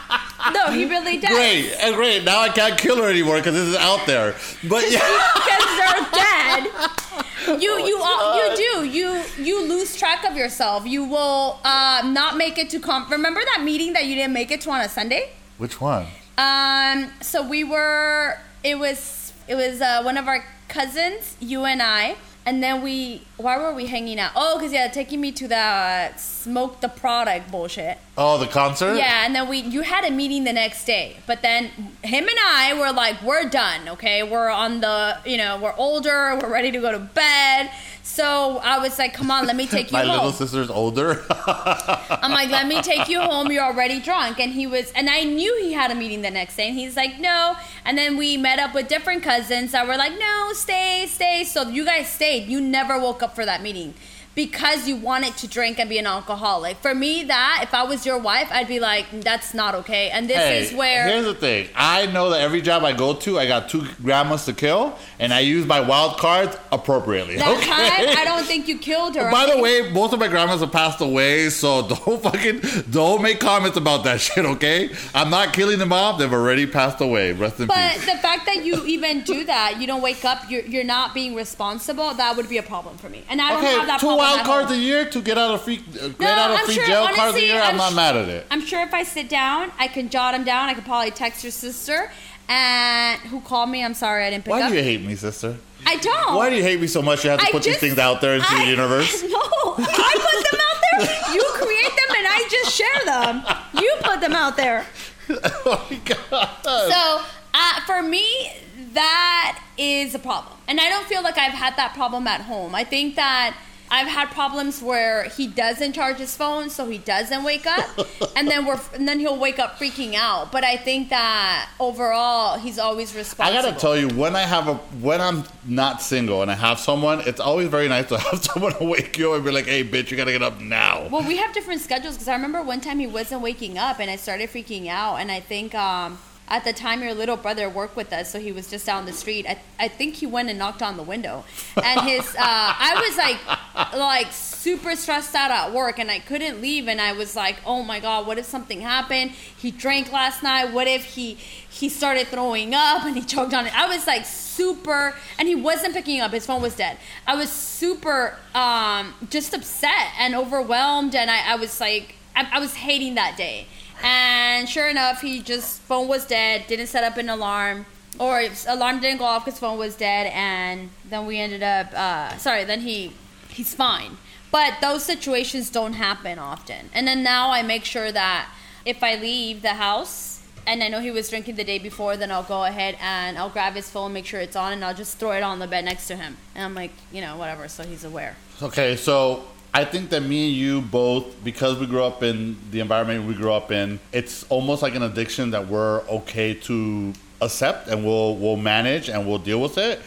no, 0.52 0.70
he 0.72 0.84
really 0.86 1.18
does. 1.18 1.30
Great, 1.30 1.72
and 1.80 1.94
great. 1.94 2.24
Now 2.24 2.40
I 2.40 2.48
can't 2.48 2.78
kill 2.78 2.96
her 2.96 3.08
anymore 3.08 3.36
because 3.36 3.54
this 3.54 3.68
is 3.68 3.76
out 3.76 4.06
there. 4.06 4.34
But 4.68 4.90
yeah, 4.90 5.00
because 5.34 5.66
they're 5.78 6.10
dead. 6.12 7.60
You 7.60 7.78
you 7.78 8.00
uh, 8.02 8.36
you 8.36 8.56
do 8.56 8.84
you 8.84 9.22
you 9.38 9.68
lose 9.68 9.96
track 9.96 10.24
of 10.24 10.36
yourself. 10.36 10.86
You 10.86 11.04
will 11.04 11.58
uh, 11.64 12.02
not 12.04 12.36
make 12.36 12.58
it 12.58 12.70
to 12.70 12.80
com. 12.80 13.06
Remember 13.10 13.40
that 13.40 13.62
meeting 13.64 13.92
that 13.94 14.04
you 14.06 14.14
didn't 14.14 14.32
make 14.32 14.50
it 14.50 14.60
to 14.62 14.70
on 14.70 14.80
a 14.82 14.88
Sunday? 14.88 15.30
which 15.58 15.80
one? 15.80 16.06
Um. 16.38 17.10
So 17.20 17.46
we 17.46 17.64
were. 17.64 18.38
It 18.62 18.78
was 18.78 19.32
it 19.48 19.54
was 19.54 19.80
uh, 19.80 20.02
one 20.02 20.16
of 20.16 20.28
our 20.28 20.44
cousins, 20.68 21.36
you 21.40 21.64
and 21.64 21.82
I, 21.82 22.16
and 22.46 22.62
then 22.62 22.82
we. 22.82 23.22
Why 23.36 23.56
were 23.58 23.74
we 23.74 23.86
hanging 23.86 24.20
out? 24.20 24.32
Oh, 24.36 24.58
because 24.58 24.72
yeah, 24.72 24.88
taking 24.88 25.20
me 25.20 25.32
to 25.32 25.48
the 25.48 26.14
smoke 26.16 26.80
the 26.80 26.88
product 26.88 27.50
bullshit. 27.50 27.98
Oh, 28.16 28.38
the 28.38 28.46
concert. 28.46 28.96
Yeah, 28.96 29.24
and 29.24 29.34
then 29.34 29.48
we 29.48 29.58
you 29.58 29.82
had 29.82 30.04
a 30.04 30.10
meeting 30.10 30.44
the 30.44 30.52
next 30.52 30.84
day, 30.84 31.16
but 31.26 31.42
then 31.42 31.66
him 32.02 32.28
and 32.28 32.38
I 32.44 32.74
were 32.78 32.92
like, 32.92 33.22
we're 33.22 33.48
done, 33.48 33.88
okay? 33.90 34.22
We're 34.22 34.50
on 34.50 34.80
the, 34.80 35.18
you 35.24 35.36
know, 35.36 35.58
we're 35.58 35.74
older, 35.76 36.38
we're 36.40 36.50
ready 36.50 36.70
to 36.70 36.80
go 36.80 36.92
to 36.92 36.98
bed. 36.98 37.70
So 38.10 38.58
I 38.58 38.80
was 38.80 38.98
like, 38.98 39.14
come 39.14 39.30
on, 39.30 39.46
let 39.46 39.54
me 39.54 39.68
take 39.68 39.90
you 39.92 39.96
home 39.96 40.08
My 40.08 40.14
little 40.14 40.32
sister's 40.32 40.68
older. 40.68 41.24
I'm 41.30 42.32
like, 42.32 42.50
let 42.50 42.66
me 42.66 42.82
take 42.82 43.08
you 43.08 43.20
home. 43.20 43.52
You're 43.52 43.64
already 43.64 44.00
drunk, 44.00 44.40
and 44.40 44.52
he 44.52 44.66
was, 44.66 44.90
and 44.92 45.08
I 45.08 45.22
knew 45.22 45.56
he 45.62 45.72
had 45.72 45.92
a 45.92 45.94
meeting 45.94 46.22
the 46.22 46.30
next 46.30 46.56
day, 46.56 46.68
and 46.68 46.76
he's 46.76 46.96
like, 46.96 47.20
no. 47.20 47.54
And 47.84 47.96
then 47.96 48.16
we 48.16 48.36
met 48.36 48.58
up 48.58 48.74
with 48.74 48.88
different 48.88 49.22
cousins 49.22 49.70
that 49.72 49.86
were 49.86 49.96
like, 49.96 50.18
no, 50.18 50.52
stay, 50.54 51.06
stay. 51.08 51.44
So 51.44 51.68
you 51.68 51.84
guys 51.84 52.08
stayed. 52.08 52.48
You 52.48 52.60
never 52.60 52.98
woke 52.98 53.22
up 53.22 53.36
for 53.36 53.46
that 53.46 53.62
meeting. 53.62 53.94
Because 54.34 54.86
you 54.86 54.96
wanted 54.96 55.36
to 55.38 55.48
drink 55.48 55.78
and 55.80 55.88
be 55.90 55.98
an 55.98 56.06
alcoholic. 56.06 56.76
For 56.78 56.94
me, 56.94 57.24
that 57.24 57.60
if 57.64 57.74
I 57.74 57.82
was 57.82 58.06
your 58.06 58.16
wife, 58.18 58.48
I'd 58.52 58.68
be 58.68 58.78
like, 58.78 59.06
"That's 59.22 59.52
not 59.54 59.74
okay." 59.74 60.08
And 60.10 60.30
this 60.30 60.36
Hey, 60.38 60.62
is 60.62 60.72
where 60.72 61.06
here's 61.08 61.24
the 61.26 61.34
thing. 61.34 61.68
I 61.74 62.06
know 62.06 62.30
that 62.30 62.40
every 62.40 62.62
job 62.62 62.84
I 62.84 62.92
go 62.92 63.14
to, 63.14 63.38
I 63.40 63.46
got 63.48 63.68
two 63.68 63.86
grandmas 64.02 64.44
to 64.44 64.52
kill, 64.52 64.96
and 65.18 65.34
I 65.34 65.40
use 65.40 65.66
my 65.66 65.80
wild 65.80 66.16
cards 66.18 66.56
appropriately. 66.70 67.36
That 67.36 67.48
okay? 67.58 67.66
time, 68.06 68.18
I 68.18 68.24
don't 68.30 68.44
think 68.46 68.68
you 68.68 68.78
killed 68.78 69.16
her. 69.16 69.30
By 69.32 69.42
I 69.44 69.56
the 69.56 69.60
way, 69.62 69.92
both 69.92 70.12
of 70.12 70.20
my 70.20 70.28
grandmas 70.28 70.60
have 70.60 70.70
passed 70.72 71.00
away, 71.00 71.50
so 71.50 71.82
don't 71.88 72.22
fucking 72.22 72.60
don't 72.90 73.22
make 73.22 73.40
comments 73.40 73.76
about 73.76 74.04
that 74.04 74.20
shit, 74.26 74.44
okay? 74.46 74.90
I'm 75.12 75.30
not 75.30 75.52
killing 75.52 75.78
them 75.80 75.92
off; 75.92 76.18
they've 76.20 76.32
already 76.32 76.66
passed 76.66 77.00
away. 77.00 77.32
Rest 77.32 77.58
in 77.60 77.66
but 77.66 77.94
peace. 77.94 78.06
the 78.06 78.18
fact 78.18 78.46
that 78.46 78.64
you 78.64 78.84
even 78.86 79.22
do 79.22 79.44
that, 79.44 79.80
you 79.80 79.88
don't 79.88 80.02
wake 80.02 80.24
up, 80.24 80.48
you're, 80.48 80.62
you're 80.62 80.84
not 80.84 81.14
being 81.14 81.34
responsible. 81.34 82.14
That 82.14 82.36
would 82.36 82.48
be 82.48 82.58
a 82.58 82.62
problem 82.62 82.96
for 82.96 83.08
me, 83.08 83.24
and 83.28 83.40
I 83.42 83.52
don't 83.52 83.64
have 83.64 83.86
that 83.88 83.98
problem 84.00 84.19
wild 84.20 84.46
cards 84.46 84.68
home. 84.70 84.78
a 84.78 84.80
year 84.82 85.04
to 85.10 85.20
get 85.22 85.36
out 85.38 85.54
of 85.54 85.62
free 85.62 85.78
uh, 86.00 86.08
get 86.08 86.20
No, 86.20 86.26
out 86.28 86.50
of 86.52 86.58
I'm 86.58 86.64
free 86.66 86.74
sure- 86.74 86.86
jail 86.86 87.04
cards 87.06 87.18
a 87.18 87.22
honestly, 87.22 87.46
year. 87.46 87.60
I'm, 87.60 87.70
I'm 87.72 87.76
not 87.76 87.92
sh- 87.92 87.96
mad 87.96 88.16
at 88.16 88.28
it. 88.28 88.46
I'm 88.50 88.64
sure 88.64 88.82
if 88.82 88.92
I 88.94 89.02
sit 89.02 89.28
down, 89.28 89.70
I 89.78 89.88
can 89.88 90.08
jot 90.10 90.32
them 90.34 90.44
down. 90.44 90.68
I 90.68 90.74
could 90.74 90.84
probably 90.84 91.10
text 91.10 91.42
your 91.44 91.50
sister, 91.52 92.10
and 92.48 93.20
who 93.22 93.40
called 93.40 93.70
me. 93.70 93.84
I'm 93.84 93.94
sorry 93.94 94.24
I 94.26 94.30
didn't 94.30 94.44
pick 94.44 94.50
Why 94.52 94.58
up. 94.62 94.64
Why 94.64 94.70
do 94.70 94.76
you 94.76 94.82
hate 94.82 95.02
me, 95.02 95.14
sister? 95.16 95.56
I 95.86 95.96
don't. 95.96 96.34
Why 96.36 96.50
do 96.50 96.56
you 96.56 96.62
hate 96.62 96.80
me 96.80 96.86
so 96.86 97.00
much? 97.00 97.24
You 97.24 97.30
have 97.30 97.40
to 97.40 97.46
I 97.46 97.50
put 97.50 97.62
just- 97.62 97.80
these 97.80 97.90
things 97.90 97.98
out 97.98 98.20
there 98.20 98.34
into 98.34 98.46
I- 98.50 98.64
the 98.64 98.70
universe. 98.70 99.22
No, 99.30 99.74
I 99.78 100.14
put 100.14 100.50
them 100.50 100.60
out 100.68 100.82
there. 100.90 101.34
You 101.34 101.42
create 101.54 101.92
them, 102.00 102.16
and 102.18 102.26
I 102.28 102.46
just 102.50 102.76
share 102.76 103.04
them. 103.06 103.42
You 103.82 103.92
put 104.02 104.20
them 104.20 104.32
out 104.34 104.56
there. 104.56 104.84
oh 105.30 105.86
my 105.90 105.96
god! 106.04 106.48
So 106.62 107.22
uh, 107.54 107.80
for 107.86 108.02
me, 108.02 108.50
that 108.94 109.62
is 109.78 110.14
a 110.14 110.18
problem, 110.18 110.54
and 110.68 110.80
I 110.80 110.88
don't 110.88 111.06
feel 111.06 111.22
like 111.22 111.38
I've 111.38 111.52
had 111.52 111.76
that 111.76 111.94
problem 111.94 112.26
at 112.26 112.40
home. 112.42 112.74
I 112.74 112.84
think 112.84 113.14
that. 113.16 113.56
I've 113.92 114.06
had 114.06 114.30
problems 114.30 114.80
where 114.80 115.24
he 115.24 115.48
doesn't 115.48 115.94
charge 115.94 116.18
his 116.18 116.36
phone, 116.36 116.70
so 116.70 116.88
he 116.88 116.98
doesn't 116.98 117.42
wake 117.42 117.66
up, 117.66 117.88
and 118.36 118.48
then 118.48 118.64
we're 118.64 118.80
and 118.94 119.08
then 119.08 119.18
he'll 119.18 119.38
wake 119.38 119.58
up 119.58 119.78
freaking 119.78 120.14
out. 120.14 120.52
But 120.52 120.62
I 120.64 120.76
think 120.76 121.08
that 121.08 121.68
overall, 121.80 122.58
he's 122.58 122.78
always 122.78 123.14
responsible. 123.16 123.58
I 123.58 123.62
gotta 123.62 123.78
tell 123.78 123.96
you, 123.96 124.08
when 124.08 124.36
I 124.36 124.42
have 124.42 124.68
a 124.68 124.74
when 124.74 125.20
I'm 125.20 125.44
not 125.64 126.02
single 126.02 126.42
and 126.42 126.50
I 126.50 126.54
have 126.54 126.78
someone, 126.78 127.20
it's 127.26 127.40
always 127.40 127.68
very 127.68 127.88
nice 127.88 128.08
to 128.08 128.18
have 128.30 128.44
someone 128.44 128.72
to 128.74 128.84
wake 128.84 129.18
you 129.18 129.30
up 129.30 129.36
and 129.36 129.44
be 129.44 129.50
like, 129.50 129.66
"Hey, 129.66 129.82
bitch, 129.82 130.10
you 130.10 130.16
gotta 130.16 130.32
get 130.32 130.42
up 130.42 130.60
now." 130.60 131.08
Well, 131.08 131.26
we 131.26 131.36
have 131.38 131.52
different 131.52 131.80
schedules 131.80 132.14
because 132.14 132.28
I 132.28 132.34
remember 132.34 132.62
one 132.62 132.80
time 132.80 133.00
he 133.00 133.08
wasn't 133.08 133.42
waking 133.42 133.76
up 133.76 133.98
and 133.98 134.08
I 134.10 134.16
started 134.16 134.50
freaking 134.50 134.86
out. 134.86 135.16
And 135.16 135.32
I 135.32 135.40
think 135.40 135.74
um, 135.74 136.18
at 136.48 136.64
the 136.64 136.72
time 136.72 137.02
your 137.02 137.14
little 137.14 137.36
brother 137.36 137.68
worked 137.68 137.96
with 137.96 138.12
us, 138.12 138.30
so 138.30 138.38
he 138.40 138.52
was 138.52 138.68
just 138.68 138.86
down 138.86 139.06
the 139.06 139.12
street. 139.12 139.46
I, 139.48 139.60
I 139.78 139.88
think 139.88 140.16
he 140.16 140.26
went 140.26 140.50
and 140.50 140.58
knocked 140.58 140.82
on 140.82 140.96
the 140.96 141.02
window, 141.02 141.44
and 141.82 142.00
his 142.02 142.26
uh, 142.34 142.38
I 142.38 143.02
was 143.06 143.16
like 143.16 143.58
like 143.96 144.32
super 144.32 144.94
stressed 144.96 145.34
out 145.34 145.50
at 145.50 145.72
work, 145.72 145.98
and 145.98 146.10
I 146.10 146.18
couldn't 146.18 146.60
leave. 146.60 146.88
And 146.88 147.00
I 147.00 147.12
was 147.12 147.36
like, 147.36 147.56
oh 147.64 147.82
my 147.82 148.00
god, 148.00 148.26
what 148.26 148.38
if 148.38 148.44
something 148.44 148.80
happened? 148.80 149.30
He 149.30 149.70
drank 149.70 150.12
last 150.12 150.42
night. 150.42 150.72
What 150.72 150.86
if 150.86 151.04
he 151.04 151.34
he 151.34 151.88
started 151.88 152.28
throwing 152.28 152.74
up 152.74 153.04
and 153.04 153.16
he 153.16 153.22
choked 153.22 153.54
on 153.54 153.66
it? 153.66 153.78
I 153.78 153.88
was 153.88 154.06
like 154.06 154.24
super, 154.24 155.14
and 155.38 155.48
he 155.48 155.54
wasn't 155.54 155.94
picking 155.94 156.20
up. 156.20 156.32
His 156.32 156.46
phone 156.46 156.62
was 156.62 156.76
dead. 156.76 156.98
I 157.26 157.36
was 157.36 157.50
super 157.50 158.36
um, 158.54 159.14
just 159.30 159.54
upset 159.54 160.12
and 160.18 160.34
overwhelmed, 160.34 161.14
and 161.14 161.30
I, 161.30 161.52
I 161.52 161.56
was 161.56 161.80
like, 161.80 162.16
I, 162.36 162.48
I 162.52 162.60
was 162.60 162.74
hating 162.74 163.14
that 163.14 163.36
day. 163.36 163.66
And 164.02 164.68
sure 164.68 164.88
enough, 164.88 165.20
he 165.20 165.42
just 165.42 165.80
phone 165.82 166.08
was 166.08 166.26
dead. 166.26 166.66
Didn't 166.68 166.86
set 166.86 167.04
up 167.04 167.16
an 167.18 167.28
alarm, 167.28 167.86
or 168.18 168.42
alarm 168.66 169.00
didn't 169.00 169.18
go 169.18 169.24
off 169.24 169.44
because 169.44 169.58
phone 169.58 169.78
was 169.78 169.94
dead. 169.96 170.30
And 170.34 170.90
then 171.08 171.26
we 171.26 171.38
ended 171.38 171.62
up, 171.62 171.92
uh, 171.94 172.36
sorry. 172.38 172.64
Then 172.64 172.80
he 172.80 173.12
he's 173.50 173.74
fine. 173.74 174.16
But 174.50 174.78
those 174.80 175.04
situations 175.04 175.70
don't 175.70 175.92
happen 175.92 176.38
often. 176.38 176.90
And 176.92 177.06
then 177.06 177.22
now 177.22 177.50
I 177.50 177.62
make 177.62 177.84
sure 177.84 178.10
that 178.10 178.52
if 178.84 179.02
I 179.02 179.14
leave 179.16 179.62
the 179.62 179.74
house 179.74 180.42
and 180.66 180.82
I 180.82 180.88
know 180.88 181.00
he 181.00 181.10
was 181.10 181.28
drinking 181.28 181.56
the 181.56 181.64
day 181.64 181.78
before, 181.78 182.16
then 182.16 182.30
I'll 182.30 182.42
go 182.42 182.64
ahead 182.64 182.96
and 183.00 183.38
I'll 183.38 183.48
grab 183.48 183.74
his 183.74 183.88
phone, 183.88 184.12
make 184.12 184.26
sure 184.26 184.40
it's 184.40 184.56
on, 184.56 184.72
and 184.72 184.84
I'll 184.84 184.94
just 184.94 185.18
throw 185.18 185.32
it 185.32 185.42
on 185.42 185.58
the 185.58 185.66
bed 185.66 185.84
next 185.84 186.08
to 186.08 186.16
him. 186.16 186.36
And 186.54 186.64
I'm 186.64 186.74
like, 186.74 186.92
you 187.12 187.20
know, 187.20 187.36
whatever, 187.36 187.68
so 187.68 187.84
he's 187.84 188.04
aware. 188.04 188.36
Okay, 188.62 188.96
so 188.96 189.44
I 189.72 189.84
think 189.84 190.10
that 190.10 190.22
me 190.22 190.48
and 190.48 190.56
you 190.56 190.80
both, 190.80 191.42
because 191.44 191.78
we 191.78 191.86
grew 191.86 192.02
up 192.02 192.22
in 192.22 192.56
the 192.70 192.80
environment 192.80 193.26
we 193.26 193.34
grew 193.34 193.52
up 193.52 193.70
in, 193.70 194.00
it's 194.12 194.44
almost 194.48 194.82
like 194.82 194.94
an 194.94 195.02
addiction 195.02 195.50
that 195.52 195.68
we're 195.68 196.00
okay 196.08 196.54
to 196.54 197.12
accept 197.40 197.88
and 197.88 198.04
we'll 198.04 198.36
we'll 198.36 198.56
manage 198.56 199.08
and 199.08 199.26
we'll 199.26 199.38
deal 199.38 199.60
with 199.60 199.78
it. 199.78 200.00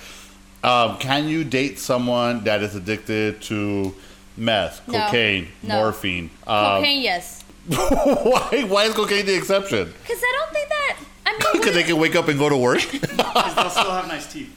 Um, 0.64 0.98
can 0.98 1.28
you 1.28 1.44
date 1.44 1.78
someone 1.80 2.44
that 2.46 2.62
is 2.64 2.76
addicted 2.76 3.42
to 3.44 3.94
meth, 4.38 4.82
No. 4.88 5.00
cocaine, 5.06 5.50
No. 5.62 5.76
morphine? 5.76 6.30
Um, 6.48 6.78
Cocaine, 6.78 7.02
yes. 7.02 7.44
why? 7.68 8.66
Why 8.68 8.84
is 8.86 8.94
cocaine 8.94 9.26
the 9.26 9.36
exception? 9.36 9.94
Because 10.02 10.22
I 10.22 10.38
don't 10.40 10.54
think 10.54 10.70
that. 10.70 10.98
I 11.26 11.32
mean, 11.32 11.40
what 11.44 11.54
Because 11.54 11.74
they 11.76 11.84
can 11.84 11.98
wake 11.98 12.16
up 12.16 12.28
and 12.28 12.38
go 12.40 12.50
to 12.50 12.58
work. 12.58 12.82
Because 12.92 13.56
they'll 13.56 13.70
still 13.70 13.92
have 13.92 14.08
nice 14.08 14.32
teeth. 14.32 14.50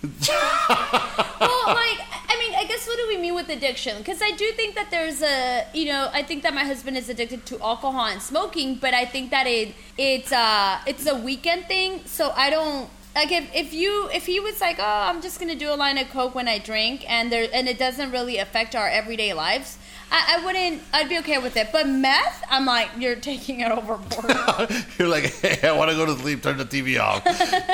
well, 1.40 1.66
like, 1.66 1.98
I 2.28 2.36
mean, 2.38 2.54
I 2.56 2.64
guess 2.68 2.86
what 2.86 2.96
do 2.98 3.06
we 3.08 3.16
mean 3.16 3.34
with 3.34 3.48
addiction? 3.48 3.98
Because 3.98 4.20
I 4.22 4.30
do 4.32 4.50
think 4.52 4.74
that 4.74 4.90
there's 4.90 5.22
a, 5.22 5.66
you 5.74 5.86
know, 5.86 6.08
I 6.12 6.22
think 6.22 6.42
that 6.44 6.54
my 6.54 6.64
husband 6.64 6.96
is 6.96 7.08
addicted 7.08 7.46
to 7.46 7.60
alcohol 7.60 8.06
and 8.06 8.20
smoking, 8.22 8.76
but 8.76 8.94
I 8.94 9.04
think 9.06 9.30
that 9.30 9.46
it 9.46 9.74
it's 9.98 10.30
uh 10.32 10.78
it's 10.86 11.06
a 11.06 11.16
weekend 11.16 11.66
thing. 11.66 12.02
So 12.06 12.32
I 12.36 12.50
don't 12.50 12.88
like 13.16 13.32
if, 13.32 13.52
if 13.54 13.72
you 13.72 14.08
if 14.12 14.26
he 14.26 14.38
was 14.38 14.60
like, 14.60 14.78
oh, 14.78 14.84
I'm 14.84 15.22
just 15.22 15.40
gonna 15.40 15.54
do 15.56 15.72
a 15.72 15.74
line 15.74 15.96
of 15.96 16.10
coke 16.10 16.34
when 16.34 16.46
I 16.46 16.58
drink, 16.58 17.10
and 17.10 17.32
there 17.32 17.48
and 17.52 17.66
it 17.66 17.78
doesn't 17.78 18.12
really 18.12 18.36
affect 18.36 18.76
our 18.76 18.86
everyday 18.86 19.32
lives. 19.32 19.78
I, 20.12 20.36
I 20.38 20.44
wouldn't. 20.44 20.82
I'd 20.92 21.08
be 21.08 21.18
okay 21.18 21.38
with 21.38 21.56
it. 21.56 21.70
But 21.72 21.88
meth, 21.88 22.44
I'm 22.48 22.66
like, 22.66 22.90
you're 22.98 23.16
taking 23.16 23.60
it 23.60 23.72
overboard. 23.72 24.70
You're 24.98 25.08
like, 25.08 25.24
hey, 25.40 25.66
I 25.66 25.72
want 25.72 25.90
to 25.90 25.96
go 25.96 26.06
to 26.06 26.16
sleep. 26.20 26.44
Turn 26.44 26.58
the 26.58 26.64
TV 26.64 27.00
off. 27.00 27.26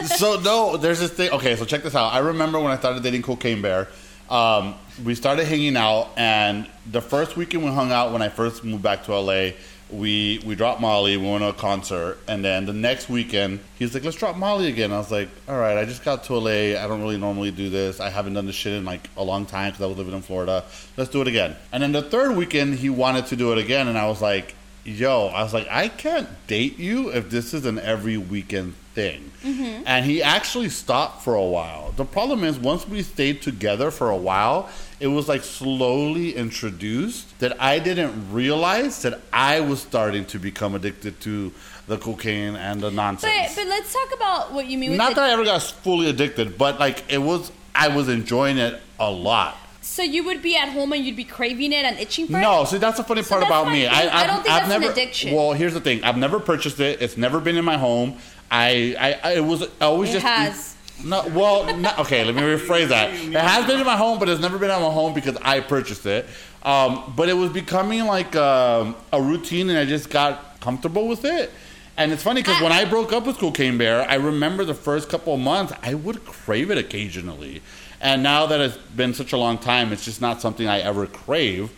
so 0.16 0.40
no, 0.40 0.78
there's 0.78 1.00
this 1.00 1.12
thing. 1.12 1.30
Okay, 1.30 1.56
so 1.56 1.66
check 1.66 1.82
this 1.82 1.94
out. 1.94 2.14
I 2.14 2.20
remember 2.20 2.58
when 2.58 2.72
I 2.72 2.78
started 2.78 3.02
dating 3.02 3.20
Cocaine 3.20 3.60
Bear. 3.60 3.88
Um, 4.30 4.76
we 5.04 5.14
started 5.14 5.44
hanging 5.44 5.76
out, 5.76 6.08
and 6.16 6.66
the 6.90 7.02
first 7.02 7.36
weekend 7.36 7.64
we 7.64 7.70
hung 7.70 7.92
out 7.92 8.12
when 8.12 8.22
I 8.22 8.30
first 8.30 8.64
moved 8.64 8.82
back 8.82 9.04
to 9.04 9.18
LA, 9.18 9.50
we 9.92 10.40
we 10.44 10.54
dropped 10.54 10.80
Molly. 10.80 11.16
We 11.16 11.28
went 11.28 11.42
to 11.42 11.48
a 11.48 11.52
concert, 11.52 12.18
and 12.26 12.44
then 12.44 12.66
the 12.66 12.72
next 12.72 13.08
weekend 13.08 13.60
he's 13.78 13.94
like, 13.94 14.04
"Let's 14.04 14.16
drop 14.16 14.36
Molly 14.36 14.68
again." 14.68 14.92
I 14.92 14.98
was 14.98 15.10
like, 15.10 15.28
"All 15.48 15.58
right, 15.58 15.76
I 15.76 15.84
just 15.84 16.04
got 16.04 16.24
to 16.24 16.36
LA. 16.36 16.76
I 16.76 16.86
don't 16.86 17.00
really 17.00 17.18
normally 17.18 17.50
do 17.50 17.70
this. 17.70 18.00
I 18.00 18.10
haven't 18.10 18.34
done 18.34 18.46
this 18.46 18.56
shit 18.56 18.72
in 18.72 18.84
like 18.84 19.08
a 19.16 19.22
long 19.22 19.46
time 19.46 19.70
because 19.70 19.82
I 19.82 19.86
was 19.86 19.98
living 19.98 20.14
in 20.14 20.22
Florida. 20.22 20.64
Let's 20.96 21.10
do 21.10 21.20
it 21.20 21.28
again." 21.28 21.56
And 21.72 21.82
then 21.82 21.92
the 21.92 22.02
third 22.02 22.36
weekend 22.36 22.78
he 22.78 22.90
wanted 22.90 23.26
to 23.26 23.36
do 23.36 23.52
it 23.52 23.58
again, 23.58 23.88
and 23.88 23.98
I 23.98 24.06
was 24.06 24.22
like, 24.22 24.54
"Yo," 24.84 25.26
I 25.28 25.42
was 25.42 25.52
like, 25.52 25.68
"I 25.70 25.88
can't 25.88 26.28
date 26.46 26.78
you 26.78 27.10
if 27.10 27.30
this 27.30 27.54
is 27.54 27.66
an 27.66 27.78
every 27.78 28.16
weekend 28.16 28.74
thing." 28.94 29.30
Mm-hmm. 29.42 29.82
And 29.86 30.04
he 30.04 30.22
actually 30.22 30.68
stopped 30.68 31.22
for 31.22 31.34
a 31.34 31.44
while. 31.44 31.92
The 31.96 32.04
problem 32.04 32.44
is 32.44 32.58
once 32.58 32.86
we 32.86 33.02
stayed 33.02 33.42
together 33.42 33.90
for 33.90 34.10
a 34.10 34.16
while, 34.16 34.68
it 35.00 35.08
was 35.08 35.28
like 35.28 35.42
slowly 35.42 36.34
introduced 36.36 37.38
that 37.40 37.60
I 37.60 37.78
didn't 37.78 38.32
realize 38.32 39.02
that 39.02 39.20
I 39.32 39.60
was 39.60 39.80
starting 39.80 40.24
to 40.26 40.38
become 40.38 40.74
addicted 40.74 41.20
to 41.22 41.52
the 41.88 41.98
cocaine 41.98 42.54
and 42.54 42.80
the 42.80 42.90
nonsense. 42.90 43.54
but 43.56 43.66
let's 43.66 43.92
talk 43.92 44.14
about 44.14 44.52
what 44.52 44.66
you 44.66 44.78
mean 44.78 44.90
with 44.90 44.98
Not 44.98 45.10
the, 45.10 45.14
that 45.16 45.30
I 45.30 45.32
ever 45.32 45.44
got 45.44 45.62
fully 45.62 46.08
addicted, 46.08 46.56
but 46.56 46.78
like 46.78 47.04
it 47.10 47.18
was, 47.18 47.50
I 47.74 47.88
was 47.88 48.08
enjoying 48.08 48.58
it 48.58 48.80
a 49.00 49.10
lot. 49.10 49.56
So 49.80 50.02
you 50.02 50.22
would 50.24 50.40
be 50.42 50.56
at 50.56 50.68
home 50.68 50.92
and 50.92 51.04
you'd 51.04 51.16
be 51.16 51.24
craving 51.24 51.72
it 51.72 51.84
and 51.84 51.98
itching 51.98 52.28
for 52.28 52.38
it. 52.38 52.40
No, 52.40 52.64
see 52.64 52.78
that's 52.78 52.98
the 52.98 53.04
funny 53.04 53.22
part 53.22 53.42
about 53.42 53.66
me. 53.66 53.86
I, 53.86 54.02
I 54.02 54.20
I've, 54.20 54.26
don't 54.28 54.42
think 54.42 54.54
I've 54.54 54.62
that's 54.62 54.74
an 54.74 54.80
never, 54.80 54.92
addiction. 54.92 55.34
Well, 55.34 55.52
here's 55.52 55.74
the 55.74 55.80
thing. 55.80 56.04
I've 56.04 56.16
never 56.16 56.38
purchased 56.38 56.78
it. 56.78 57.02
It's 57.02 57.16
never 57.16 57.40
been 57.40 57.56
in 57.56 57.64
my 57.64 57.76
home. 57.76 58.16
I, 58.52 58.94
I, 59.00 59.30
I 59.30 59.32
it 59.36 59.44
was 59.44 59.62
I 59.80 59.86
always 59.86 60.10
It 60.10 60.20
just 60.20 60.26
has. 60.26 60.76
No, 61.02 61.26
well, 61.28 61.74
no, 61.76 61.90
okay. 62.00 62.24
Let 62.24 62.34
me 62.34 62.42
rephrase 62.42 62.88
that. 62.88 63.10
It 63.12 63.32
has 63.32 63.66
been 63.66 63.80
in 63.80 63.86
my 63.86 63.96
home, 63.96 64.18
but 64.18 64.28
it's 64.28 64.40
never 64.40 64.58
been 64.58 64.70
in 64.70 64.80
my 64.80 64.90
home 64.90 65.14
because 65.14 65.36
I 65.42 65.60
purchased 65.60 66.06
it. 66.06 66.26
Um, 66.62 67.14
but 67.16 67.28
it 67.28 67.32
was 67.32 67.50
becoming 67.50 68.04
like 68.04 68.36
um, 68.36 68.94
a 69.12 69.20
routine, 69.20 69.68
and 69.70 69.78
I 69.78 69.84
just 69.84 70.10
got 70.10 70.60
comfortable 70.60 71.08
with 71.08 71.24
it. 71.24 71.50
And 71.96 72.12
it's 72.12 72.22
funny 72.22 72.42
because 72.42 72.60
when 72.62 72.72
I 72.72 72.84
broke 72.84 73.12
up 73.12 73.26
with 73.26 73.38
Cocaine 73.38 73.78
Bear, 73.78 74.08
I 74.08 74.14
remember 74.14 74.64
the 74.64 74.74
first 74.74 75.08
couple 75.08 75.34
of 75.34 75.40
months 75.40 75.72
I 75.82 75.94
would 75.94 76.24
crave 76.24 76.70
it 76.70 76.78
occasionally, 76.78 77.62
and 78.00 78.22
now 78.22 78.46
that 78.46 78.60
it's 78.60 78.76
been 78.76 79.12
such 79.12 79.32
a 79.32 79.36
long 79.36 79.58
time, 79.58 79.92
it's 79.92 80.04
just 80.04 80.20
not 80.20 80.40
something 80.40 80.68
I 80.68 80.80
ever 80.80 81.06
crave. 81.06 81.70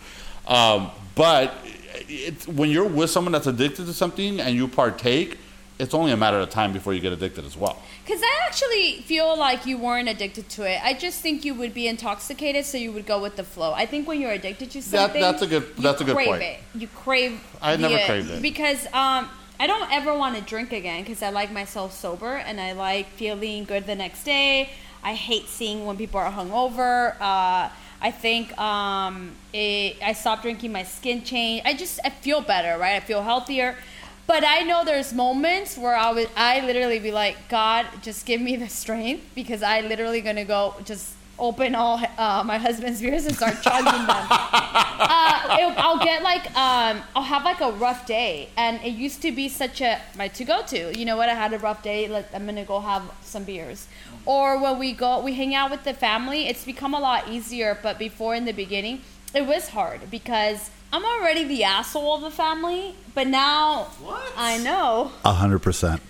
Um, 0.47 0.91
but 1.15 1.53
it's, 2.07 2.47
when 2.47 2.69
you're 2.69 2.87
with 2.87 3.09
someone 3.09 3.31
that's 3.31 3.47
addicted 3.47 3.85
to 3.87 3.93
something 3.93 4.39
and 4.39 4.55
you 4.55 4.67
partake, 4.67 5.37
it's 5.77 5.93
only 5.93 6.11
a 6.11 6.17
matter 6.17 6.39
of 6.39 6.49
time 6.49 6.71
before 6.71 6.93
you 6.93 7.01
get 7.01 7.11
addicted 7.11 7.45
as 7.45 7.57
well. 7.57 7.81
Because 8.05 8.21
I 8.21 8.39
actually 8.47 9.01
feel 9.01 9.37
like 9.37 9.65
you 9.65 9.77
weren't 9.77 10.07
addicted 10.07 10.47
to 10.49 10.63
it. 10.63 10.79
I 10.83 10.93
just 10.93 11.21
think 11.21 11.43
you 11.43 11.53
would 11.55 11.73
be 11.73 11.87
intoxicated, 11.87 12.65
so 12.65 12.77
you 12.77 12.91
would 12.91 13.05
go 13.05 13.21
with 13.21 13.35
the 13.35 13.43
flow. 13.43 13.73
I 13.73 13.85
think 13.85 14.07
when 14.07 14.21
you're 14.21 14.31
addicted 14.31 14.71
to 14.71 14.81
something, 14.81 15.21
that's 15.21 15.41
a 15.41 15.47
good 15.47 15.75
that's 15.77 16.01
a 16.01 16.05
good 16.05 16.15
crave 16.15 16.27
point. 16.27 16.43
It. 16.43 16.59
You 16.75 16.87
crave. 16.87 17.41
I 17.61 17.75
never 17.75 17.95
the- 17.95 18.03
craved 18.05 18.31
it. 18.31 18.41
because 18.41 18.85
um, 18.87 19.29
I 19.59 19.67
don't 19.67 19.91
ever 19.91 20.13
want 20.13 20.35
to 20.37 20.41
drink 20.41 20.71
again 20.71 21.03
because 21.03 21.21
I 21.21 21.29
like 21.29 21.51
myself 21.51 21.93
sober 21.93 22.35
and 22.35 22.59
I 22.59 22.73
like 22.73 23.07
feeling 23.11 23.65
good 23.65 23.85
the 23.85 23.95
next 23.95 24.23
day. 24.23 24.69
I 25.03 25.13
hate 25.13 25.47
seeing 25.47 25.85
when 25.85 25.97
people 25.97 26.19
are 26.19 26.31
hungover. 26.31 27.15
Uh, 27.19 27.69
I 28.01 28.11
think 28.11 28.57
um, 28.59 29.31
it, 29.53 29.97
I 30.03 30.13
stopped 30.13 30.43
drinking. 30.43 30.71
My 30.71 30.83
skin 30.83 31.23
changed. 31.23 31.65
I 31.65 31.73
just 31.73 31.99
I 32.03 32.09
feel 32.09 32.41
better, 32.41 32.77
right? 32.79 32.95
I 32.95 32.99
feel 32.99 33.21
healthier. 33.21 33.77
But 34.27 34.43
I 34.43 34.61
know 34.61 34.83
there's 34.83 35.13
moments 35.13 35.77
where 35.77 35.95
I 35.95 36.11
would 36.11 36.29
I 36.35 36.65
literally 36.65 36.99
be 36.99 37.11
like, 37.11 37.47
God, 37.47 37.85
just 38.01 38.25
give 38.25 38.41
me 38.41 38.55
the 38.55 38.69
strength 38.69 39.23
because 39.35 39.61
I 39.61 39.81
literally 39.81 40.21
gonna 40.21 40.45
go 40.45 40.75
just 40.83 41.13
open 41.37 41.75
all 41.75 42.01
uh, 42.17 42.43
my 42.45 42.57
husband's 42.57 43.01
beers 43.01 43.25
and 43.25 43.35
start 43.35 43.61
chugging 43.61 43.85
them. 43.85 44.09
uh, 44.09 45.57
it, 45.59 45.77
I'll 45.77 45.99
get 45.99 46.23
like 46.23 46.45
um, 46.55 47.01
I'll 47.15 47.23
have 47.23 47.43
like 47.43 47.61
a 47.61 47.71
rough 47.71 48.07
day, 48.07 48.49
and 48.57 48.81
it 48.81 48.93
used 48.93 49.21
to 49.21 49.31
be 49.31 49.49
such 49.49 49.81
a 49.81 50.01
my 50.17 50.27
to 50.29 50.43
go 50.43 50.63
to. 50.63 50.97
You 50.97 51.05
know 51.05 51.17
what? 51.17 51.29
I 51.29 51.35
had 51.35 51.53
a 51.53 51.59
rough 51.59 51.83
day. 51.83 52.07
Like 52.07 52.33
I'm 52.33 52.45
gonna 52.45 52.65
go 52.65 52.79
have 52.79 53.03
some 53.21 53.43
beers, 53.43 53.87
or 54.25 54.59
when 54.61 54.79
we 54.79 54.93
go, 54.93 55.21
we 55.21 55.33
hang 55.33 55.53
out 55.53 55.71
with 55.71 55.83
the 55.83 55.93
family. 55.93 56.47
It's 56.47 56.65
become 56.65 56.93
a 56.93 56.99
lot 56.99 57.29
easier, 57.29 57.77
but 57.81 57.99
before 57.99 58.33
in 58.33 58.45
the 58.45 58.53
beginning, 58.53 59.01
it 59.33 59.45
was 59.45 59.69
hard 59.69 60.09
because 60.09 60.71
I'm 60.95 61.03
already 61.03 61.43
the 61.43 61.65
asshole 61.65 62.15
of 62.15 62.21
the 62.21 62.31
family, 62.31 62.95
but 63.13 63.27
now 63.27 63.87
What? 64.01 64.31
I 64.37 64.57
know 64.59 65.11
A 65.25 65.33
hundred 65.33 65.59
percent. 65.59 66.01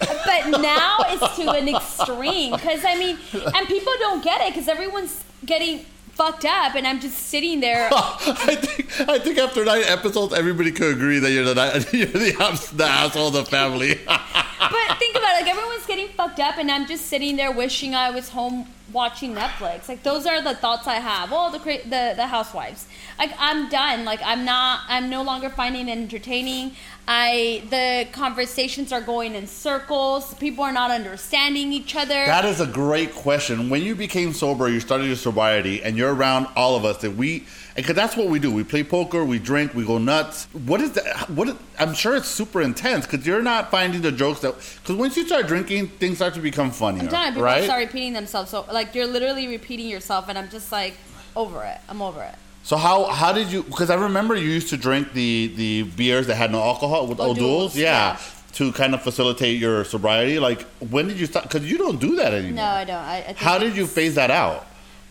but 0.00 0.58
now 0.62 0.96
it's 1.00 1.36
to 1.36 1.50
an 1.50 1.68
extreme 1.68 2.52
because 2.52 2.82
I 2.86 2.96
mean, 2.96 3.18
and 3.54 3.68
people 3.68 3.92
don't 3.98 4.24
get 4.24 4.40
it 4.40 4.54
because 4.54 4.68
everyone's 4.68 5.22
getting 5.44 5.80
fucked 6.14 6.46
up, 6.46 6.74
and 6.76 6.86
I'm 6.86 6.98
just 6.98 7.18
sitting 7.28 7.60
there. 7.60 7.90
I 7.92 8.56
think 8.58 9.06
I 9.06 9.18
think 9.18 9.36
after 9.36 9.66
nine 9.66 9.82
episodes, 9.84 10.32
everybody 10.32 10.72
could 10.72 10.96
agree 10.96 11.18
that 11.18 11.30
you're 11.30 11.44
the 11.44 11.88
you're 11.92 12.06
the, 12.06 12.70
the 12.72 12.84
asshole 12.86 13.26
of 13.28 13.34
the 13.34 13.44
family. 13.44 14.00
but 14.06 14.98
think 14.98 15.14
about 15.14 15.36
it, 15.36 15.42
like 15.42 15.50
everyone's 15.50 15.84
getting 15.84 16.08
fucked 16.08 16.40
up, 16.40 16.56
and 16.56 16.70
I'm 16.70 16.86
just 16.86 17.04
sitting 17.06 17.36
there 17.36 17.52
wishing 17.52 17.94
I 17.94 18.08
was 18.10 18.30
home 18.30 18.66
watching 18.96 19.34
Netflix. 19.34 19.88
Like 19.88 20.02
those 20.02 20.26
are 20.26 20.42
the 20.42 20.54
thoughts 20.54 20.88
I 20.88 20.96
have. 20.96 21.28
Oh, 21.32 21.52
the 21.52 21.60
cra- 21.60 21.84
the 21.84 22.14
the 22.16 22.26
housewives. 22.26 22.86
Like 23.18 23.32
I'm 23.38 23.68
done. 23.68 24.04
Like 24.04 24.20
I'm 24.24 24.44
not. 24.44 24.80
I'm 24.88 25.08
no 25.08 25.22
longer 25.22 25.50
finding 25.50 25.88
it 25.88 25.98
entertaining. 25.98 26.72
I 27.06 27.62
the 27.70 28.08
conversations 28.12 28.90
are 28.92 29.00
going 29.00 29.34
in 29.36 29.46
circles. 29.46 30.34
People 30.34 30.64
are 30.64 30.72
not 30.72 30.90
understanding 30.90 31.72
each 31.72 31.94
other. 31.94 32.26
that 32.26 32.44
is 32.44 32.60
a 32.60 32.66
great 32.66 33.14
question. 33.14 33.70
When 33.70 33.82
you 33.82 33.94
became 33.94 34.32
sober, 34.32 34.68
you 34.68 34.80
started 34.80 35.06
your 35.06 35.16
sobriety, 35.16 35.82
and 35.84 35.96
you're 35.96 36.14
around 36.14 36.48
all 36.56 36.74
of 36.74 36.84
us 36.84 36.96
that 37.02 37.12
we, 37.14 37.44
because 37.76 37.94
that's 37.94 38.16
what 38.16 38.28
we 38.28 38.38
do. 38.38 38.50
We 38.50 38.64
play 38.64 38.82
poker, 38.82 39.24
we 39.24 39.38
drink, 39.38 39.74
we 39.74 39.84
go 39.84 39.98
nuts. 39.98 40.48
What 40.52 40.80
is 40.80 40.92
that? 40.92 41.28
What? 41.30 41.48
Is, 41.48 41.54
I'm 41.78 41.94
sure 41.94 42.16
it's 42.16 42.28
super 42.28 42.62
intense 42.62 43.06
because 43.06 43.26
you're 43.26 43.42
not 43.42 43.70
finding 43.70 44.00
the 44.00 44.10
jokes 44.12 44.40
that. 44.40 44.54
Because 44.82 44.96
once 44.96 45.16
you 45.16 45.26
start 45.26 45.46
drinking, 45.46 45.88
things 45.88 46.16
start 46.16 46.34
to 46.34 46.40
become 46.40 46.70
funnier, 46.70 47.02
I'm 47.02 47.08
done. 47.08 47.32
People 47.32 47.42
right? 47.42 47.64
start 47.64 47.84
repeating 47.84 48.14
themselves. 48.14 48.50
So 48.50 48.64
like 48.72 48.94
you're 48.94 49.06
literally 49.06 49.46
repeating 49.46 49.88
yourself, 49.88 50.28
and 50.28 50.38
I'm 50.38 50.48
just 50.48 50.72
like 50.72 50.94
over 51.36 51.62
it. 51.64 51.78
I'm 51.88 52.00
over 52.00 52.22
it. 52.22 52.34
So 52.62 52.76
how 52.76 53.04
how 53.04 53.32
did 53.32 53.52
you? 53.52 53.62
Because 53.62 53.90
I 53.90 53.94
remember 53.94 54.34
you 54.34 54.48
used 54.48 54.70
to 54.70 54.76
drink 54.76 55.12
the 55.12 55.52
the 55.54 55.82
beers 55.82 56.26
that 56.28 56.36
had 56.36 56.50
no 56.50 56.62
alcohol 56.62 57.06
with 57.06 57.20
oh, 57.20 57.30
O'Doul's, 57.30 57.38
O'Doul's, 57.38 57.76
yeah, 57.76 58.12
yeah. 58.12 58.20
to 58.54 58.72
kind 58.72 58.94
of 58.94 59.02
facilitate 59.02 59.60
your 59.60 59.84
sobriety. 59.84 60.38
Like 60.38 60.62
when 60.90 61.08
did 61.08 61.20
you 61.20 61.26
start? 61.26 61.44
Because 61.44 61.70
you 61.70 61.76
don't 61.76 62.00
do 62.00 62.16
that 62.16 62.32
anymore. 62.32 62.56
No, 62.56 62.64
I 62.64 62.84
don't. 62.84 62.96
I, 62.96 63.16
I 63.18 63.22
think 63.22 63.38
How 63.38 63.58
did 63.58 63.76
you 63.76 63.86
phase 63.86 64.14
that 64.14 64.30
out? 64.30 64.66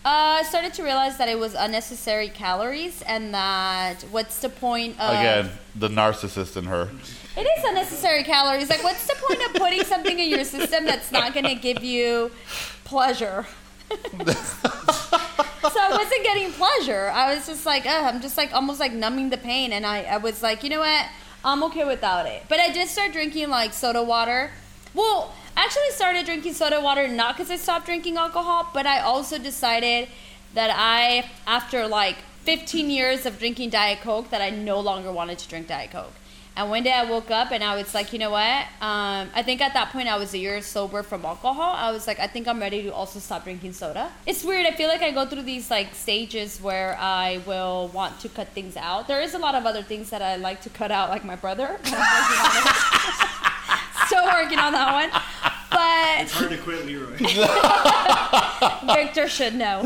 Uh, 0.06 0.38
I 0.38 0.44
started 0.44 0.72
to 0.74 0.84
realize 0.84 1.16
that 1.16 1.28
it 1.28 1.36
was 1.36 1.54
unnecessary 1.54 2.28
calories, 2.28 3.02
and 3.02 3.34
that 3.34 4.02
what's 4.12 4.38
the 4.38 4.48
point 4.48 5.00
of 5.00 5.10
Again, 5.10 5.50
the 5.74 5.88
narcissist 5.88 6.56
in 6.56 6.66
her. 6.66 6.88
It 7.36 7.40
is 7.40 7.64
unnecessary 7.64 8.22
calories. 8.22 8.70
Like, 8.70 8.84
what's 8.84 9.04
the 9.04 9.16
point 9.16 9.44
of 9.44 9.54
putting 9.54 9.82
something 9.82 10.16
in 10.16 10.28
your 10.30 10.44
system 10.44 10.84
that's 10.84 11.10
not 11.10 11.34
going 11.34 11.46
to 11.46 11.56
give 11.56 11.82
you 11.82 12.30
pleasure? 12.84 13.48
so 13.90 13.96
I 14.20 15.88
wasn't 15.90 16.22
getting 16.22 16.52
pleasure. 16.52 17.10
I 17.12 17.34
was 17.34 17.44
just 17.44 17.66
like, 17.66 17.82
oh, 17.84 18.04
I'm 18.04 18.20
just 18.20 18.36
like 18.38 18.54
almost 18.54 18.78
like 18.78 18.92
numbing 18.92 19.30
the 19.30 19.38
pain, 19.38 19.72
and 19.72 19.84
I, 19.84 20.02
I 20.02 20.18
was 20.18 20.40
like, 20.40 20.62
you 20.62 20.70
know 20.70 20.78
what? 20.78 21.04
I'm 21.44 21.64
okay 21.64 21.84
without 21.84 22.26
it. 22.26 22.44
But 22.48 22.60
I 22.60 22.70
did 22.70 22.86
start 22.86 23.10
drinking 23.10 23.50
like 23.50 23.72
soda 23.72 24.04
water. 24.04 24.52
Well, 24.96 25.30
I 25.54 25.64
actually 25.64 25.90
started 25.90 26.24
drinking 26.24 26.54
soda 26.54 26.80
water 26.80 27.06
not 27.06 27.36
because 27.36 27.50
I 27.50 27.56
stopped 27.56 27.84
drinking 27.84 28.16
alcohol, 28.16 28.70
but 28.72 28.86
I 28.86 29.00
also 29.00 29.36
decided 29.36 30.08
that 30.54 30.74
I, 30.74 31.30
after 31.46 31.86
like 31.86 32.16
15 32.44 32.88
years 32.88 33.26
of 33.26 33.38
drinking 33.38 33.70
Diet 33.70 34.00
Coke, 34.00 34.30
that 34.30 34.40
I 34.40 34.48
no 34.48 34.80
longer 34.80 35.12
wanted 35.12 35.38
to 35.40 35.48
drink 35.48 35.66
Diet 35.66 35.90
Coke. 35.90 36.14
And 36.56 36.70
one 36.70 36.82
day 36.82 36.94
I 36.94 37.04
woke 37.04 37.30
up 37.30 37.52
and 37.52 37.62
I 37.62 37.76
was 37.76 37.92
like, 37.92 38.14
you 38.14 38.18
know 38.18 38.30
what? 38.30 38.62
Um, 38.80 39.28
I 39.34 39.42
think 39.44 39.60
at 39.60 39.74
that 39.74 39.90
point 39.92 40.08
I 40.08 40.16
was 40.16 40.32
a 40.32 40.38
year 40.38 40.62
sober 40.62 41.02
from 41.02 41.26
alcohol. 41.26 41.74
I 41.76 41.90
was 41.92 42.06
like, 42.06 42.18
I 42.18 42.26
think 42.26 42.48
I'm 42.48 42.58
ready 42.58 42.82
to 42.84 42.94
also 42.94 43.18
stop 43.18 43.44
drinking 43.44 43.74
soda. 43.74 44.10
It's 44.24 44.42
weird. 44.42 44.64
I 44.64 44.70
feel 44.70 44.88
like 44.88 45.02
I 45.02 45.10
go 45.10 45.26
through 45.26 45.42
these 45.42 45.70
like 45.70 45.94
stages 45.94 46.58
where 46.58 46.96
I 46.98 47.42
will 47.44 47.88
want 47.88 48.18
to 48.20 48.30
cut 48.30 48.48
things 48.54 48.78
out. 48.78 49.08
There 49.08 49.20
is 49.20 49.34
a 49.34 49.38
lot 49.38 49.54
of 49.54 49.66
other 49.66 49.82
things 49.82 50.08
that 50.08 50.22
I 50.22 50.36
like 50.36 50.62
to 50.62 50.70
cut 50.70 50.90
out, 50.90 51.10
like 51.10 51.22
my 51.22 51.36
brother. 51.36 51.78
Still 54.06 54.24
working 54.26 54.58
on 54.58 54.72
that 54.72 54.92
one. 54.92 55.10
But 55.70 56.22
It's 56.22 56.32
hard 56.32 56.50
to 56.50 56.58
quit 56.58 56.86
Leroy. 56.86 57.16
Victor 58.94 59.28
should 59.28 59.54
know. 59.54 59.80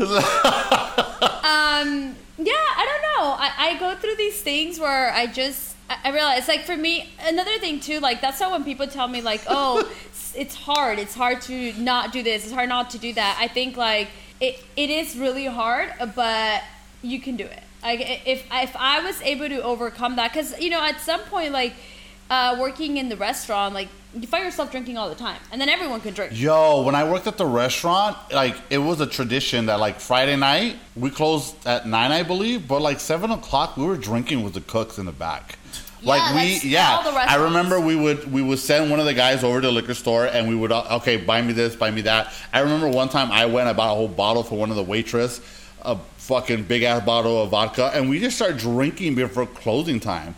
um, 1.43 2.15
yeah, 2.37 2.53
I 2.77 2.85
don't 2.87 3.01
know. 3.19 3.35
I, 3.37 3.51
I 3.57 3.77
go 3.79 3.95
through 3.95 4.15
these 4.15 4.41
things 4.41 4.79
where 4.79 5.11
I 5.13 5.27
just 5.27 5.75
I, 5.89 5.97
I 6.05 6.11
realize 6.11 6.47
like 6.47 6.61
for 6.65 6.75
me 6.77 7.09
another 7.23 7.57
thing 7.59 7.79
too 7.79 7.99
like 7.99 8.21
that's 8.21 8.39
how 8.39 8.51
when 8.51 8.63
people 8.63 8.87
tell 8.87 9.07
me 9.07 9.21
like 9.21 9.41
oh 9.47 9.79
it's- 9.79 10.33
it's 10.33 10.55
hard 10.55 10.97
it's 10.97 11.13
hard 11.13 11.41
to 11.41 11.73
not 11.73 12.13
do 12.13 12.23
this 12.23 12.45
it's 12.45 12.53
hard 12.53 12.69
not 12.69 12.89
to 12.91 12.97
do 12.97 13.11
that 13.13 13.37
I 13.37 13.49
think 13.49 13.75
like 13.75 14.07
it 14.39 14.63
it 14.77 14.89
is 14.89 15.17
really 15.17 15.45
hard 15.45 15.91
but 16.15 16.63
you 17.01 17.19
can 17.19 17.35
do 17.35 17.43
it 17.43 17.61
Like 17.83 17.99
if 18.25 18.45
if 18.49 18.73
I 18.77 19.01
was 19.03 19.21
able 19.23 19.49
to 19.49 19.61
overcome 19.61 20.15
that, 20.15 20.31
because 20.31 20.57
you 20.59 20.69
know, 20.69 20.81
at 20.81 21.01
some 21.01 21.19
point, 21.21 21.51
like 21.51 21.73
uh, 22.31 22.55
working 22.57 22.95
in 22.95 23.09
the 23.09 23.17
restaurant, 23.17 23.73
like 23.73 23.89
you 24.15 24.25
find 24.25 24.45
yourself 24.45 24.71
drinking 24.71 24.97
all 24.97 25.09
the 25.09 25.15
time, 25.15 25.39
and 25.51 25.59
then 25.59 25.67
everyone 25.67 25.99
can 25.99 26.13
drink. 26.13 26.31
Yo, 26.33 26.81
when 26.81 26.95
I 26.95 27.03
worked 27.03 27.27
at 27.27 27.37
the 27.37 27.45
restaurant, 27.45 28.17
like 28.31 28.55
it 28.69 28.77
was 28.77 29.01
a 29.01 29.05
tradition 29.05 29.65
that 29.65 29.79
like 29.79 29.99
Friday 29.99 30.37
night 30.37 30.77
we 30.95 31.09
closed 31.09 31.55
at 31.67 31.85
nine, 31.87 32.11
I 32.11 32.23
believe, 32.23 32.69
but 32.69 32.81
like 32.81 33.01
seven 33.01 33.31
o'clock 33.31 33.75
we 33.75 33.85
were 33.85 33.97
drinking 33.97 34.43
with 34.43 34.53
the 34.53 34.61
cooks 34.61 34.97
in 34.97 35.05
the 35.05 35.11
back. 35.11 35.57
Like 36.03 36.33
we, 36.33 36.67
yeah. 36.67 36.99
I 37.27 37.35
remember 37.35 37.79
we 37.79 37.95
would 37.95 38.31
we 38.31 38.41
would 38.41 38.59
send 38.59 38.89
one 38.89 38.99
of 38.99 39.05
the 39.05 39.13
guys 39.13 39.43
over 39.43 39.59
to 39.59 39.67
the 39.67 39.73
liquor 39.73 39.93
store, 39.93 40.25
and 40.25 40.47
we 40.47 40.55
would 40.55 40.71
uh, 40.71 40.99
okay 40.99 41.17
buy 41.17 41.41
me 41.41 41.51
this, 41.51 41.75
buy 41.75 41.91
me 41.91 42.01
that. 42.03 42.33
I 42.53 42.61
remember 42.61 42.87
one 42.87 43.09
time 43.09 43.29
I 43.29 43.45
went, 43.45 43.67
I 43.67 43.73
bought 43.73 43.91
a 43.91 43.95
whole 43.95 44.07
bottle 44.07 44.41
for 44.41 44.57
one 44.57 44.69
of 44.69 44.77
the 44.77 44.83
waitress, 44.83 45.41
a 45.81 45.97
fucking 46.17 46.63
big 46.63 46.83
ass 46.83 47.05
bottle 47.05 47.43
of 47.43 47.49
vodka, 47.49 47.91
and 47.93 48.09
we 48.09 48.21
just 48.21 48.37
started 48.37 48.57
drinking 48.57 49.15
before 49.15 49.45
closing 49.45 49.99
time. 49.99 50.33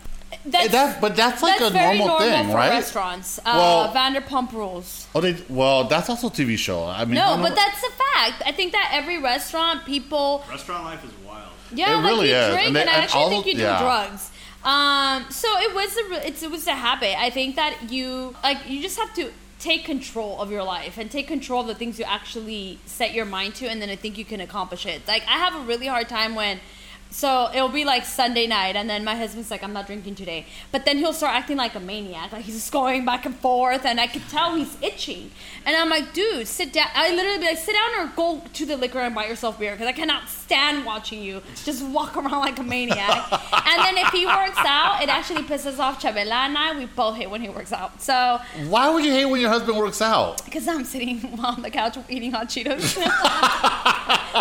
That's, 0.46 0.68
That- 0.72 1.00
but 1.00 1.16
that's 1.16 1.42
like 1.42 1.60
a 1.60 1.70
very 1.70 1.98
normal 1.98 2.18
thing, 2.18 2.48
for 2.48 2.54
right? 2.54 2.70
Restaurants, 2.70 3.38
uh, 3.40 3.42
Well- 3.44 3.92
Vanderpump 3.94 4.52
Rules. 4.52 5.06
Oh, 5.14 5.20
they 5.20 5.36
well, 5.48 5.84
that's 5.84 6.08
also 6.08 6.28
a 6.28 6.30
TV 6.30 6.56
show. 6.58 6.84
I 6.84 7.04
mean, 7.04 7.14
No, 7.14 7.28
don't 7.28 7.42
but 7.42 7.48
know- 7.50 7.54
that's 7.54 7.82
a 7.82 7.90
fact. 7.90 8.42
I 8.46 8.52
think 8.52 8.72
that 8.72 8.90
every 8.92 9.18
restaurant, 9.20 9.84
people 9.84 10.44
Restaurant 10.50 10.84
life 10.84 11.04
is 11.04 11.10
wild. 11.26 11.48
Yeah, 11.72 11.92
It 11.94 11.96
like 11.96 12.06
really 12.06 12.28
you 12.30 12.36
is. 12.36 12.48
drink, 12.52 12.68
And 12.68 12.76
and, 12.76 12.76
they- 12.76 12.80
I 12.92 12.94
and 12.94 13.02
actually 13.04 13.22
all 13.22 13.30
think 13.30 13.44
the- 13.44 13.50
you 13.52 13.56
do 13.56 13.62
yeah. 13.62 13.78
drugs. 13.80 14.30
Um, 14.64 15.26
so 15.30 15.48
it 15.60 15.74
was 15.74 15.96
a 15.96 16.26
it's, 16.26 16.42
it 16.42 16.50
was 16.50 16.66
a 16.66 16.74
habit. 16.74 17.18
I 17.20 17.30
think 17.30 17.56
that 17.56 17.90
you 17.90 18.34
like 18.42 18.58
you 18.68 18.80
just 18.80 18.98
have 18.98 19.12
to 19.14 19.30
take 19.60 19.84
control 19.84 20.40
of 20.40 20.50
your 20.50 20.62
life 20.62 20.98
and 20.98 21.10
take 21.10 21.26
control 21.28 21.60
of 21.62 21.66
the 21.66 21.74
things 21.74 21.98
you 21.98 22.04
actually 22.04 22.78
set 22.86 23.12
your 23.14 23.24
mind 23.26 23.54
to, 23.56 23.66
and 23.68 23.80
then 23.82 23.90
I 23.90 23.96
think 23.96 24.16
you 24.18 24.24
can 24.24 24.40
accomplish 24.40 24.84
it. 24.86 25.06
Like 25.06 25.22
I 25.28 25.38
have 25.38 25.54
a 25.54 25.60
really 25.60 25.86
hard 25.86 26.08
time 26.08 26.34
when. 26.34 26.60
So 27.14 27.48
it'll 27.54 27.68
be 27.68 27.84
like 27.84 28.04
Sunday 28.04 28.48
night, 28.48 28.74
and 28.74 28.90
then 28.90 29.04
my 29.04 29.14
husband's 29.14 29.48
like, 29.48 29.62
"I'm 29.62 29.72
not 29.72 29.86
drinking 29.86 30.16
today," 30.16 30.46
but 30.72 30.84
then 30.84 30.98
he'll 30.98 31.12
start 31.12 31.32
acting 31.36 31.56
like 31.56 31.76
a 31.76 31.80
maniac, 31.80 32.32
like 32.32 32.42
he's 32.44 32.56
just 32.56 32.72
going 32.72 33.04
back 33.04 33.24
and 33.24 33.36
forth, 33.38 33.86
and 33.86 34.00
I 34.00 34.08
could 34.08 34.28
tell 34.28 34.56
he's 34.56 34.76
itching. 34.82 35.30
And 35.64 35.76
I'm 35.76 35.88
like, 35.88 36.12
"Dude, 36.12 36.48
sit 36.48 36.72
down." 36.72 36.88
I 36.92 37.14
literally 37.14 37.38
be 37.38 37.44
like, 37.44 37.58
"Sit 37.58 37.76
down 37.76 37.90
or 38.00 38.12
go 38.16 38.42
to 38.52 38.66
the 38.66 38.76
liquor 38.76 38.98
and 38.98 39.14
buy 39.14 39.26
yourself 39.26 39.60
beer," 39.60 39.70
because 39.72 39.86
I 39.86 39.92
cannot 39.92 40.28
stand 40.28 40.84
watching 40.84 41.22
you 41.22 41.40
just 41.64 41.84
walk 41.84 42.16
around 42.20 42.40
like 42.40 42.58
a 42.58 42.64
maniac. 42.64 43.32
and 43.32 43.78
then 43.84 43.96
if 43.96 44.08
he 44.08 44.26
works 44.26 44.58
out, 44.66 45.00
it 45.00 45.08
actually 45.08 45.42
pisses 45.44 45.78
off 45.78 46.02
Chabela 46.02 46.46
and 46.48 46.58
I. 46.58 46.76
We 46.76 46.86
both 46.86 47.16
hate 47.16 47.30
when 47.30 47.40
he 47.42 47.48
works 47.48 47.72
out. 47.72 48.02
So 48.02 48.40
Why 48.66 48.90
would 48.92 49.04
you 49.04 49.12
hate 49.12 49.26
when 49.26 49.40
your 49.40 49.50
husband 49.50 49.78
works 49.78 50.02
out? 50.02 50.44
because 50.44 50.66
I'm 50.66 50.84
sitting 50.84 51.38
on 51.44 51.62
the 51.62 51.70
couch 51.70 51.96
eating 52.08 52.32
hot 52.32 52.48
Cheetos. 52.48 52.94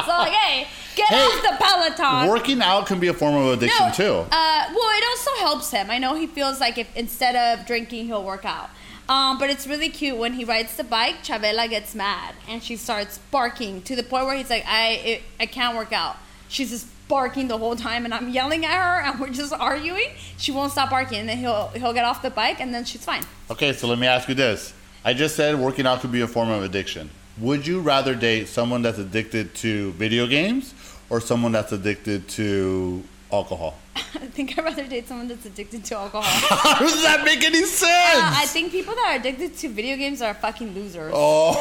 so 0.04 0.10
like, 0.10 0.34
hey, 0.34 0.68
get 0.96 1.08
Hey, 1.10 1.24
off 1.24 1.42
the 1.42 1.58
Peloton. 1.60 2.30
Working 2.30 2.62
out 2.62 2.88
can 2.88 3.00
be 3.00 3.08
a 3.08 3.14
form 3.14 3.36
of 3.36 3.54
addiction 3.54 3.92
too. 3.94 4.26
Uh, 4.32 4.66
well, 4.74 4.98
it 4.98 5.04
also 5.10 5.32
helps 5.40 5.72
him. 5.72 5.90
I 5.90 5.98
know 5.98 6.16
he 6.16 6.28
feels 6.28 6.60
like 6.60 6.78
if 6.78 6.96
instead 6.96 7.36
of 7.36 7.66
drinking, 7.66 8.06
he'll 8.06 8.24
work 8.24 8.46
out. 8.46 8.70
Um, 9.10 9.38
but 9.38 9.50
it's 9.50 9.68
really 9.68 9.90
cute 9.90 10.18
when 10.18 10.34
he 10.34 10.46
rides 10.46 10.78
the 10.78 10.84
bike. 10.84 11.24
Chavela 11.24 11.70
gets 11.70 11.94
mad 11.94 12.36
and 12.48 12.64
she 12.64 12.78
starts 12.78 13.18
barking 13.32 13.82
to 13.84 13.96
the 13.96 14.04
point 14.04 14.26
where 14.26 14.36
he's 14.38 14.50
like, 14.50 14.66
"I, 14.66 14.92
it, 14.92 15.22
I 15.40 15.46
can't 15.46 15.76
work 15.76 15.92
out." 15.92 16.18
She's 16.48 16.70
just 16.70 16.88
barking 17.10 17.48
the 17.50 17.58
whole 17.58 17.76
time, 17.76 18.06
and 18.06 18.14
I'm 18.14 18.30
yelling 18.30 18.66
at 18.66 18.72
her, 18.74 19.02
and 19.12 19.20
we're 19.20 19.30
just 19.30 19.54
arguing. 19.54 20.12
She 20.38 20.52
won't 20.52 20.72
stop 20.72 20.90
barking, 20.90 21.20
and 21.20 21.30
then 21.30 21.38
he'll 21.38 21.68
he'll 21.70 21.94
get 21.94 22.06
off 22.06 22.22
the 22.22 22.30
bike, 22.30 22.62
and 22.62 22.74
then 22.74 22.86
she's 22.86 23.04
fine. 23.04 23.24
Okay, 23.52 23.74
so 23.74 23.88
let 23.88 24.00
me 24.00 24.08
ask 24.08 24.30
you 24.30 24.36
this. 24.36 24.74
I 25.04 25.14
just 25.14 25.36
said 25.36 25.60
working 25.60 25.86
out 25.86 26.00
could 26.00 26.12
be 26.14 26.22
a 26.22 26.28
form 26.28 26.50
of 26.50 26.64
addiction. 26.64 27.10
Would 27.40 27.66
you 27.66 27.82
rather 27.82 28.14
date 28.16 28.48
someone 28.48 28.84
that's 28.84 29.00
addicted 29.00 29.56
to 29.56 29.92
video 29.94 30.28
games 30.28 30.74
or 31.10 31.20
someone 31.20 31.52
that's 31.52 31.72
addicted 31.72 32.28
to 32.30 33.04
alcohol? 33.32 33.80
I 33.96 34.28
think 34.28 34.58
I'd 34.58 34.64
rather 34.64 34.86
date 34.86 35.08
someone 35.08 35.28
that's 35.28 35.46
addicted 35.46 35.84
to 35.86 35.96
alcohol. 35.96 36.22
How 36.24 36.80
does 36.80 37.02
that 37.02 37.26
make 37.26 37.44
any 37.44 37.64
sense? 37.66 38.22
Uh, 38.22 38.32
I 38.36 38.46
think 38.46 38.72
people 38.72 38.94
that 38.94 39.14
are 39.14 39.20
addicted 39.20 39.58
to 39.58 39.70
video 39.70 39.98
games 39.98 40.22
are 40.22 40.36
fucking 40.36 40.76
losers. 40.76 41.12
oh, 41.16 41.54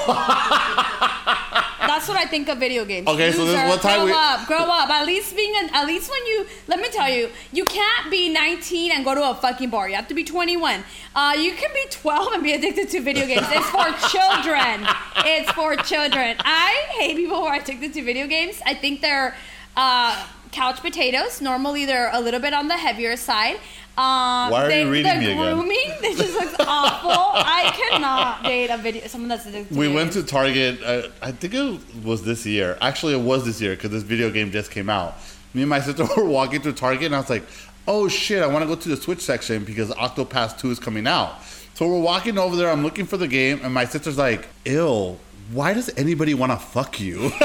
That's 2.02 2.10
what 2.18 2.18
I 2.18 2.28
think 2.28 2.48
of 2.48 2.58
video 2.58 2.84
games. 2.84 3.06
Okay, 3.06 3.30
so 3.30 3.44
this 3.44 3.54
is 3.54 3.68
what 3.70 3.80
time 3.80 3.98
grow 4.00 4.06
we- 4.06 4.12
up, 4.12 4.46
grow 4.48 4.56
up. 4.56 4.90
At 4.90 5.06
least 5.06 5.36
being 5.36 5.54
an, 5.58 5.70
at 5.72 5.86
least 5.86 6.10
when 6.10 6.26
you 6.26 6.46
let 6.66 6.80
me 6.80 6.88
tell 6.88 7.08
you, 7.08 7.28
you 7.52 7.64
can't 7.64 8.10
be 8.10 8.28
19 8.28 8.90
and 8.90 9.04
go 9.04 9.14
to 9.14 9.30
a 9.30 9.34
fucking 9.36 9.70
bar. 9.70 9.88
You 9.88 9.94
have 9.94 10.08
to 10.08 10.14
be 10.14 10.24
21. 10.24 10.82
Uh, 11.14 11.36
you 11.38 11.52
can 11.52 11.70
be 11.72 11.84
12 11.90 12.32
and 12.32 12.42
be 12.42 12.54
addicted 12.54 12.88
to 12.90 13.00
video 13.00 13.24
games. 13.24 13.46
It's 13.50 13.70
for 13.70 13.86
children. 14.10 14.84
It's 15.18 15.48
for 15.52 15.76
children. 15.76 16.34
I 16.40 16.72
hate 16.98 17.16
people 17.18 17.36
who 17.36 17.44
are 17.44 17.54
addicted 17.54 17.92
to 17.94 18.02
video 18.02 18.26
games. 18.26 18.60
I 18.66 18.74
think 18.74 19.00
they're 19.00 19.36
uh, 19.76 20.26
couch 20.52 20.80
potatoes. 20.80 21.40
Normally, 21.40 21.84
they're 21.86 22.10
a 22.12 22.20
little 22.20 22.40
bit 22.40 22.54
on 22.54 22.68
the 22.68 22.76
heavier 22.76 23.16
side. 23.16 23.56
Um, 23.98 24.50
Why 24.50 24.64
are 24.64 24.68
they, 24.68 24.82
you 24.84 24.90
reading 24.90 25.12
the 25.12 25.18
me 25.18 25.32
again? 25.32 25.54
grooming, 25.54 26.00
this 26.00 26.16
just 26.16 26.32
looks 26.32 26.54
awful. 26.60 27.10
I 27.10 27.70
cannot 27.76 28.42
date 28.42 28.70
a 28.70 28.78
video 28.78 29.06
someone 29.06 29.28
that's 29.28 29.44
addicted 29.44 29.76
we 29.76 29.88
went 29.88 30.12
to 30.12 30.22
Target. 30.22 30.82
Uh, 30.82 31.08
I 31.20 31.32
think 31.32 31.52
it 31.52 31.80
was 32.02 32.22
this 32.22 32.46
year. 32.46 32.78
Actually, 32.80 33.14
it 33.14 33.20
was 33.20 33.44
this 33.44 33.60
year 33.60 33.74
because 33.74 33.90
this 33.90 34.02
video 34.02 34.30
game 34.30 34.50
just 34.50 34.70
came 34.70 34.88
out. 34.88 35.14
Me 35.52 35.60
and 35.60 35.68
my 35.68 35.80
sister 35.80 36.06
were 36.16 36.24
walking 36.24 36.62
through 36.62 36.72
Target, 36.72 37.06
and 37.06 37.14
I 37.16 37.18
was 37.20 37.28
like, 37.28 37.44
"Oh 37.86 38.08
shit! 38.08 38.42
I 38.42 38.46
want 38.46 38.62
to 38.62 38.66
go 38.66 38.76
to 38.76 38.88
the 38.88 38.96
Switch 38.96 39.20
section 39.20 39.64
because 39.64 39.90
Octopath 39.90 40.58
Two 40.58 40.70
is 40.70 40.78
coming 40.78 41.06
out." 41.06 41.42
So 41.74 41.86
we're 41.86 42.00
walking 42.00 42.38
over 42.38 42.56
there. 42.56 42.70
I'm 42.70 42.82
looking 42.82 43.04
for 43.04 43.18
the 43.18 43.28
game, 43.28 43.60
and 43.62 43.74
my 43.74 43.84
sister's 43.84 44.16
like, 44.16 44.48
"Ill, 44.64 45.18
why 45.50 45.74
does 45.74 45.90
anybody 45.98 46.32
want 46.32 46.52
to 46.52 46.58
fuck 46.58 46.98
you?" 46.98 47.30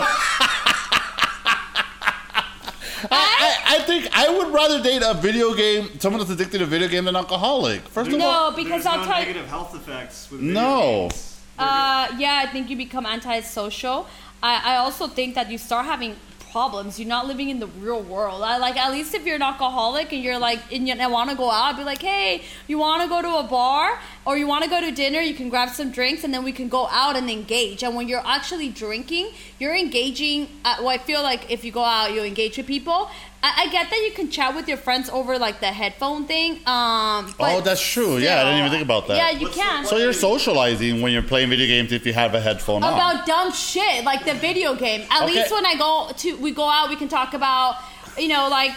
I, 3.12 3.56
I, 3.68 3.76
I 3.78 3.80
think 3.84 4.08
I 4.14 4.30
would 4.38 4.54
rather 4.54 4.82
date 4.82 5.02
a 5.06 5.14
video 5.14 5.54
game, 5.54 6.00
someone 6.00 6.20
that's 6.20 6.32
addicted 6.32 6.60
to 6.60 6.66
video 6.66 6.88
game 6.88 7.06
than 7.06 7.16
alcoholic. 7.16 7.82
First 7.90 8.12
of 8.12 8.20
all, 8.22 8.52
No, 8.52 8.56
because 8.56 8.86
I'll 8.86 9.00
no 9.00 9.06
tell 9.06 9.20
you. 9.20 9.26
negative 9.28 9.48
health 9.48 9.76
effects 9.76 10.30
with 10.32 10.42
video 10.42 10.54
No. 10.54 10.80
games. 11.10 11.40
Uh, 11.60 12.08
yeah, 12.18 12.42
I 12.44 12.48
think 12.52 12.70
you 12.70 12.76
become 12.78 13.06
antisocial. 13.06 14.08
I, 14.44 14.74
I 14.74 14.78
also 14.78 15.08
think 15.08 15.36
that 15.36 15.50
you 15.52 15.58
start 15.58 15.86
having 15.86 16.16
problems. 16.52 17.00
You're 17.00 17.08
not 17.08 17.28
living 17.28 17.50
in 17.50 17.60
the 17.60 17.68
real 17.68 18.02
world. 18.02 18.42
I 18.44 18.58
like 18.58 18.78
at 18.78 18.92
least 18.92 19.14
if 19.14 19.26
you're 19.26 19.36
an 19.36 19.42
alcoholic 19.42 20.12
and 20.14 20.24
you're 20.24 20.40
like 20.40 20.60
and 20.72 20.88
you 20.88 20.96
want 21.10 21.30
to 21.30 21.36
go 21.36 21.50
out, 21.50 21.74
I'd 21.74 21.78
be 21.78 21.84
like, 21.84 22.02
hey, 22.02 22.44
you 22.68 22.78
want 22.78 23.04
to 23.04 23.10
go 23.10 23.22
to 23.22 23.38
a 23.38 23.44
bar 23.44 24.00
or 24.26 24.38
you 24.38 24.48
want 24.48 24.64
to 24.64 24.70
go 24.70 24.82
to 24.82 24.92
dinner? 24.92 25.20
You 25.20 25.34
can 25.34 25.50
grab 25.50 25.70
some 25.70 25.92
drinks 25.92 26.24
and 26.24 26.34
then 26.34 26.44
we 26.44 26.52
can 26.52 26.70
go 26.70 26.88
out 26.88 27.16
and 27.16 27.30
engage. 27.30 27.84
And 27.84 27.96
when 27.96 28.08
you're 28.08 28.26
actually 28.26 28.70
drinking, 28.70 29.32
you're 29.60 29.76
engaging. 29.76 30.50
Well, 30.64 30.90
I 30.90 30.98
feel 30.98 31.24
like 31.24 31.52
if 31.52 31.64
you 31.64 31.72
go 31.72 31.84
out, 31.84 32.14
you 32.14 32.24
engage 32.24 32.58
with 32.58 32.68
people. 32.68 33.10
I, 33.44 33.66
I 33.66 33.70
get 33.72 33.90
that 33.92 33.98
you 34.04 34.12
can 34.14 34.32
chat 34.32 34.56
with 34.56 34.68
your 34.68 34.78
friends 34.78 35.10
over 35.10 35.38
like 35.38 35.60
the 35.60 35.68
headphone 35.68 36.26
thing. 36.26 36.54
Um, 36.66 37.34
but 37.38 37.56
Oh, 37.56 37.62
that's 37.62 37.82
true. 37.82 38.18
Yeah, 38.18 38.42
I 38.42 38.44
didn't 38.46 38.60
even 38.60 38.72
think 38.72 38.84
about 38.84 39.08
that. 39.08 39.18
Yeah, 39.18 39.30
you 39.40 39.46
What's 39.46 39.56
can. 39.58 39.86
So 39.86 39.98
you're 39.98 40.12
socializing 40.14 41.02
when 41.02 41.12
you're 41.14 41.22
playing 41.22 41.50
video 41.50 41.68
games 41.68 41.92
if 41.92 42.06
you 42.06 42.14
have 42.14 42.34
a 42.34 42.42
headphone 42.42 42.84
on. 42.84 42.94
about 42.94 43.26
dumb 43.28 43.52
shit 43.54 44.04
like 44.04 44.26
the 44.26 44.34
video 44.34 44.76
game. 44.76 45.06
At 45.12 45.24
Okay. 45.24 45.34
least 45.36 45.52
when 45.52 45.66
I 45.66 45.76
go 45.76 46.12
to 46.18 46.38
we 46.38 46.52
go 46.52 46.68
out, 46.70 46.90
we 46.90 46.96
can 46.96 47.08
talk 47.10 47.34
about 47.34 47.78
you 48.18 48.28
know 48.28 48.48
like 48.50 48.72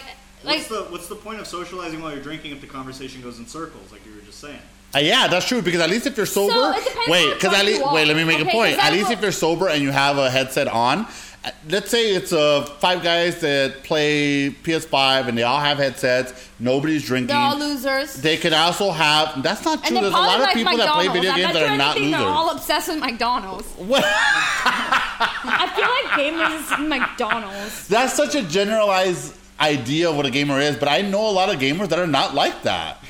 like 0.44 0.56
What's 0.58 0.68
the 0.68 0.82
what's 0.84 1.08
the 1.08 1.16
point 1.16 1.40
of 1.40 1.46
socializing 1.46 2.00
while 2.02 2.12
you're 2.12 2.22
drinking 2.22 2.52
if 2.52 2.60
the 2.60 2.66
conversation 2.66 3.22
goes 3.22 3.38
in 3.38 3.46
circles, 3.46 3.90
like 3.92 4.04
you 4.06 4.14
were 4.14 4.20
just 4.22 4.40
saying? 4.40 4.58
Uh, 4.94 4.98
yeah, 4.98 5.28
that's 5.28 5.46
true 5.46 5.62
because 5.62 5.80
at 5.80 5.88
least 5.88 6.06
if 6.06 6.16
you're 6.16 6.26
sober, 6.26 6.52
it 6.76 7.08
wait, 7.08 7.26
because 7.34 7.40
drunk 7.50 7.56
at 7.58 7.64
least 7.64 7.80
wait, 7.92 8.06
let 8.08 8.16
me 8.16 8.24
make 8.24 8.40
Okay, 8.40 8.48
a 8.50 8.52
point. 8.52 8.76
At 8.84 8.92
least 8.92 9.10
if 9.10 9.20
you're 9.22 9.30
sober 9.32 9.68
and 9.68 9.80
you 9.82 9.90
have 9.92 10.18
a 10.18 10.28
headset 10.28 10.66
on, 10.66 11.06
let's 11.68 11.90
say 11.90 12.14
it's 12.14 12.32
uh, 12.32 12.64
five 12.80 13.02
guys 13.02 13.40
that 13.40 13.82
play 13.82 14.50
PS5 14.50 15.28
and 15.28 15.38
they 15.38 15.42
all 15.42 15.60
have 15.60 15.78
headsets. 15.78 16.48
Nobody's 16.58 17.06
drinking. 17.06 17.28
they're 17.28 17.36
all 17.36 17.58
losers. 17.58 18.14
They 18.14 18.36
could 18.36 18.52
also 18.52 18.90
have. 18.90 19.42
That's 19.42 19.64
not 19.64 19.82
true. 19.84 20.00
There's 20.00 20.08
a 20.12 20.16
lot 20.16 20.36
of 20.36 20.42
like 20.42 20.54
people 20.54 20.76
that 20.76 20.94
play 20.94 21.08
video 21.08 21.32
I 21.32 21.36
games 21.36 21.52
that 21.54 21.62
are 21.62 21.76
not 21.76 21.96
losers. 21.96 22.10
They're 22.12 22.28
all 22.28 22.50
obsessed 22.50 22.88
with 22.88 22.98
McDonald's. 22.98 23.66
What? 23.78 24.04
I 24.04 25.72
feel 25.74 25.88
like 25.88 26.34
gamers 26.34 26.80
is 26.82 26.88
McDonald's. 26.88 27.88
That's 27.88 28.14
such 28.14 28.34
a 28.34 28.42
generalized 28.42 29.34
idea 29.58 30.10
of 30.10 30.16
what 30.16 30.26
a 30.26 30.30
gamer 30.30 30.60
is, 30.60 30.76
but 30.76 30.88
I 30.88 31.02
know 31.02 31.28
a 31.28 31.32
lot 31.32 31.52
of 31.52 31.60
gamers 31.60 31.88
that 31.88 31.98
are 31.98 32.06
not 32.06 32.34
like 32.34 32.62
that. 32.62 33.02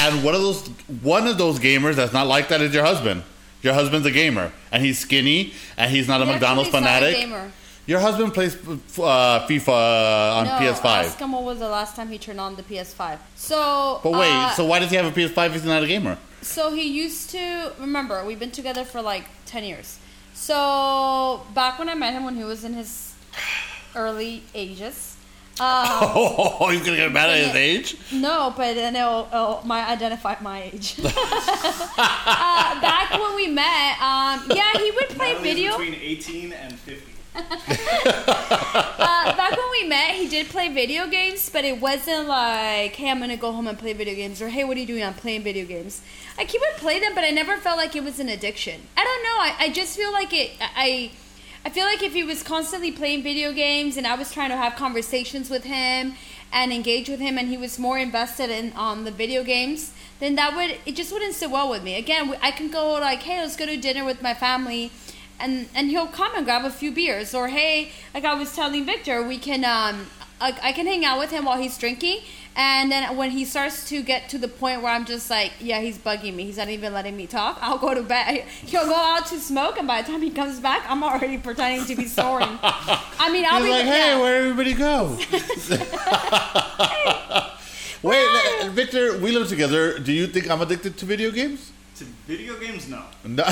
And 0.00 0.22
one 0.24 0.34
of 0.34 0.42
those 0.42 0.66
one 1.02 1.26
of 1.26 1.38
those 1.38 1.58
gamers 1.58 1.94
that's 1.94 2.12
not 2.12 2.26
like 2.26 2.48
that 2.48 2.60
is 2.60 2.74
your 2.74 2.84
husband. 2.84 3.22
Your 3.64 3.72
husband's 3.72 4.06
a 4.06 4.10
gamer, 4.10 4.52
and 4.70 4.84
he's 4.84 4.98
skinny, 4.98 5.54
and 5.78 5.90
he's 5.90 6.06
not 6.06 6.20
a 6.20 6.26
McDonald's 6.26 6.70
not 6.70 6.82
a 6.82 6.84
fanatic. 6.84 7.16
gamer. 7.16 7.50
Your 7.86 7.98
husband 7.98 8.34
plays 8.34 8.54
uh, 8.56 9.46
FIFA 9.48 10.36
on 10.36 10.44
no, 10.44 10.52
PS5. 10.52 10.84
Ask 10.84 11.18
him 11.18 11.32
what 11.32 11.44
was 11.44 11.60
the 11.60 11.68
last 11.68 11.96
time 11.96 12.10
he 12.10 12.18
turned 12.18 12.40
on 12.40 12.56
the 12.56 12.62
PS5. 12.62 13.18
So, 13.36 14.00
But 14.02 14.12
wait, 14.12 14.30
uh, 14.30 14.50
so 14.50 14.66
why 14.66 14.80
does 14.80 14.90
he 14.90 14.96
have 14.96 15.06
a 15.06 15.18
PS5 15.18 15.46
if 15.46 15.52
he's 15.54 15.64
not 15.64 15.82
a 15.82 15.86
gamer? 15.86 16.18
So 16.42 16.72
he 16.74 16.86
used 16.88 17.30
to 17.30 17.72
remember 17.80 18.22
we've 18.22 18.38
been 18.38 18.50
together 18.50 18.84
for 18.84 19.00
like 19.00 19.24
ten 19.46 19.64
years. 19.64 19.98
So 20.34 21.46
back 21.54 21.78
when 21.78 21.88
I 21.88 21.94
met 21.94 22.12
him 22.12 22.24
when 22.24 22.36
he 22.36 22.44
was 22.44 22.64
in 22.64 22.74
his 22.74 23.14
early 23.96 24.42
ages. 24.54 25.13
Um, 25.60 25.86
Oh, 26.16 26.68
he's 26.72 26.82
gonna 26.84 26.96
get 26.96 27.12
mad 27.12 27.30
at 27.30 27.38
his 27.46 27.54
age? 27.54 27.96
no, 28.12 28.52
but 28.56 28.74
then 28.74 28.96
it'll, 28.96 29.28
it'll 29.32 29.62
my 29.64 29.88
identify 29.88 30.34
my 30.40 30.62
age. 30.64 30.96
uh, 31.04 32.80
back 32.80 33.10
when 33.12 33.34
we 33.36 33.46
met, 33.46 33.92
um, 34.00 34.42
yeah, 34.54 34.72
he 34.78 34.90
would 34.90 35.08
play 35.10 35.32
Natalie's 35.34 35.54
video. 35.54 35.70
between 35.78 35.94
18 35.94 36.52
and 36.52 36.74
50. 36.74 37.10
uh, 37.36 39.36
back 39.36 39.50
when 39.56 39.70
we 39.72 39.88
met, 39.88 40.14
he 40.14 40.28
did 40.28 40.48
play 40.48 40.68
video 40.72 41.08
games, 41.08 41.48
but 41.50 41.64
it 41.64 41.80
wasn't 41.80 42.28
like, 42.28 42.94
hey, 42.94 43.10
I'm 43.10 43.18
gonna 43.20 43.36
go 43.36 43.52
home 43.52 43.66
and 43.66 43.78
play 43.78 43.92
video 43.92 44.14
games, 44.14 44.40
or 44.42 44.48
hey, 44.48 44.64
what 44.64 44.76
are 44.76 44.80
you 44.80 44.86
doing? 44.86 45.02
I'm 45.04 45.14
playing 45.14 45.42
video 45.42 45.64
games. 45.66 46.02
Like 46.36 46.50
he 46.50 46.58
would 46.58 46.76
play 46.78 47.00
them, 47.00 47.14
but 47.14 47.24
I 47.24 47.30
never 47.30 47.56
felt 47.56 47.76
like 47.76 47.94
it 47.96 48.04
was 48.04 48.18
an 48.20 48.28
addiction. 48.28 48.80
I 48.96 49.04
don't 49.04 49.22
know. 49.22 49.36
I, 49.38 49.66
I 49.66 49.72
just 49.72 49.96
feel 49.96 50.12
like 50.12 50.32
it. 50.32 50.52
I 50.60 51.10
I 51.64 51.70
feel 51.70 51.86
like 51.86 52.02
if 52.02 52.12
he 52.12 52.22
was 52.22 52.42
constantly 52.42 52.92
playing 52.92 53.22
video 53.22 53.50
games 53.52 53.96
and 53.96 54.06
I 54.06 54.14
was 54.16 54.30
trying 54.30 54.50
to 54.50 54.56
have 54.56 54.76
conversations 54.76 55.48
with 55.48 55.64
him 55.64 56.14
and 56.52 56.72
engage 56.72 57.08
with 57.08 57.20
him, 57.20 57.38
and 57.38 57.48
he 57.48 57.56
was 57.56 57.78
more 57.78 57.98
invested 57.98 58.50
in 58.50 58.72
on 58.74 59.04
the 59.04 59.10
video 59.10 59.42
games, 59.42 59.92
then 60.20 60.34
that 60.36 60.54
would 60.54 60.78
it 60.86 60.94
just 60.94 61.12
wouldn't 61.12 61.34
sit 61.34 61.50
well 61.50 61.70
with 61.70 61.82
me. 61.82 61.96
Again, 61.96 62.36
I 62.42 62.50
can 62.50 62.70
go 62.70 62.92
like, 62.92 63.20
hey, 63.20 63.40
let's 63.40 63.56
go 63.56 63.66
to 63.66 63.76
dinner 63.76 64.04
with 64.04 64.22
my 64.22 64.34
family 64.34 64.92
and 65.40 65.68
and 65.74 65.90
he'll 65.90 66.06
come 66.06 66.34
and 66.36 66.44
grab 66.44 66.64
a 66.64 66.70
few 66.70 66.92
beers 66.92 67.34
or 67.34 67.48
hey 67.48 67.90
like 68.14 68.24
i 68.24 68.34
was 68.34 68.54
telling 68.54 68.84
victor 68.86 69.20
we 69.20 69.36
can 69.36 69.64
um 69.64 70.06
I 70.40 70.72
can 70.72 70.86
hang 70.86 71.06
out 71.06 71.18
with 71.18 71.30
him 71.30 71.46
while 71.46 71.56
he's 71.56 71.78
drinking 71.78 72.18
and 72.56 72.90
then 72.92 73.16
when 73.16 73.30
he 73.30 73.44
starts 73.44 73.88
to 73.88 74.02
get 74.02 74.28
to 74.28 74.38
the 74.38 74.46
point 74.48 74.80
where 74.82 74.92
i'm 74.92 75.04
just 75.04 75.28
like 75.30 75.52
yeah 75.60 75.80
he's 75.80 75.98
bugging 75.98 76.34
me 76.34 76.44
he's 76.44 76.56
not 76.56 76.68
even 76.68 76.92
letting 76.92 77.16
me 77.16 77.26
talk 77.26 77.58
i'll 77.60 77.78
go 77.78 77.94
to 77.94 78.02
bed 78.02 78.44
he'll 78.66 78.86
go 78.86 78.94
out 78.94 79.26
to 79.26 79.38
smoke 79.40 79.76
and 79.78 79.86
by 79.88 80.02
the 80.02 80.10
time 80.10 80.22
he 80.22 80.30
comes 80.30 80.60
back 80.60 80.84
i'm 80.88 81.02
already 81.02 81.38
pretending 81.38 81.84
to 81.86 81.96
be 81.96 82.06
snoring 82.06 82.48
i 82.62 83.28
mean 83.32 83.44
i'll 83.46 83.58
He's 83.58 83.64
be 83.66 83.70
like, 83.70 83.84
hey, 83.84 84.10
yeah. 84.12 84.20
where 84.20 84.36
everybody 84.42 84.74
go? 84.74 85.18
Wait, 88.02 88.26
uh, 88.62 88.68
Victor, 88.68 89.16
we 89.18 89.32
live 89.32 89.48
together. 89.48 89.98
Do 89.98 90.12
you 90.12 90.26
think 90.26 90.50
I'm 90.50 90.60
addicted 90.60 90.98
to 90.98 91.06
video 91.06 91.30
games? 91.30 91.72
To 91.96 92.04
video 92.26 92.54
games, 92.60 92.86
no. 92.86 93.02
No. 93.24 93.44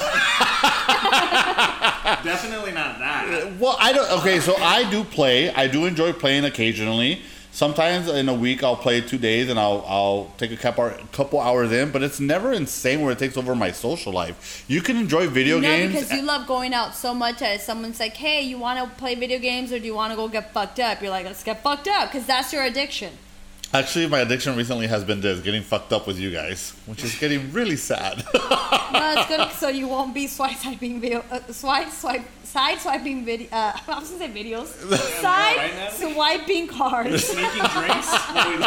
Definitely 2.23 2.73
not 2.73 2.99
that. 2.99 3.55
Well, 3.59 3.79
I 3.81 3.95
don't. 3.95 4.11
Okay, 4.21 4.41
so 4.41 4.55
I 4.57 4.85
do 4.91 5.05
play. 5.05 5.51
I 5.55 5.69
do 5.69 5.87
enjoy 5.87 6.13
playing 6.13 6.45
occasionally. 6.45 7.23
Sometimes 7.55 8.09
in 8.09 8.31
a 8.31 8.35
week 8.35 8.65
I'll 8.65 8.77
play 8.77 9.03
two 9.03 9.19
days 9.19 9.51
and 9.51 9.61
I'll 9.61 9.85
I'll 9.87 10.33
take 10.39 10.53
a 10.53 10.57
couple 10.57 11.39
hours 11.39 11.71
in, 11.71 11.91
but 11.91 12.03
it's 12.03 12.19
never 12.19 12.51
insane 12.51 13.03
where 13.03 13.13
it 13.13 13.19
takes 13.19 13.37
over 13.37 13.55
my 13.55 13.73
social 13.73 14.11
life. 14.11 14.65
You 14.69 14.81
can 14.81 14.97
enjoy 14.97 15.29
video 15.29 15.61
no, 15.61 15.69
games. 15.69 15.93
because 15.93 16.13
you 16.13 16.23
love 16.23 16.47
going 16.47 16.73
out 16.73 16.95
so 16.95 17.13
much 17.13 17.43
As 17.43 17.63
someone's 17.63 18.01
like, 18.01 18.17
"Hey, 18.17 18.41
you 18.41 18.57
want 18.57 18.79
to 18.79 18.97
play 18.97 19.15
video 19.15 19.39
games 19.39 19.71
or 19.71 19.79
do 19.79 19.85
you 19.85 19.95
want 19.95 20.13
to 20.13 20.17
go 20.17 20.29
get 20.29 20.55
fucked 20.55 20.81
up?" 20.81 21.03
You're 21.03 21.11
like, 21.11 21.27
"Let's 21.27 21.45
get 21.45 21.63
fucked 21.63 21.89
up," 21.89 22.11
because 22.11 22.27
that's 22.27 22.55
your 22.55 22.65
addiction. 22.65 23.13
Actually, 23.75 24.07
my 24.07 24.21
addiction 24.21 24.55
recently 24.55 24.87
has 24.87 25.03
been 25.03 25.21
this: 25.23 25.41
getting 25.41 25.63
fucked 25.63 25.93
up 25.93 26.07
with 26.07 26.19
you 26.19 26.31
guys, 26.31 26.75
which 26.87 27.03
is 27.03 27.15
getting 27.19 27.53
really 27.53 27.77
sad. 27.77 28.25
No, 28.93 29.15
it's 29.17 29.27
good 29.27 29.51
so 29.53 29.69
you 29.69 29.89
won't 29.89 30.13
be 30.13 30.27
swipe 30.27 30.59
swiping 30.59 31.01
video, 31.01 31.25
uh, 31.31 31.41
swipe 31.51 31.89
swipe 31.89 32.21
side 32.45 32.79
swiping 32.79 33.25
video. 33.25 33.49
Uh, 33.51 33.73
I 33.89 33.99
was 33.99 34.11
gonna 34.11 34.27
say 34.35 34.43
videos. 34.43 34.67
Side 35.23 35.57
right 35.57 35.91
swiping 35.91 36.67
cards. 36.69 37.25
Sneaking 37.25 37.65
drinks? 37.73 38.13
What 38.35 38.45
do 38.45 38.51
we- 38.51 38.59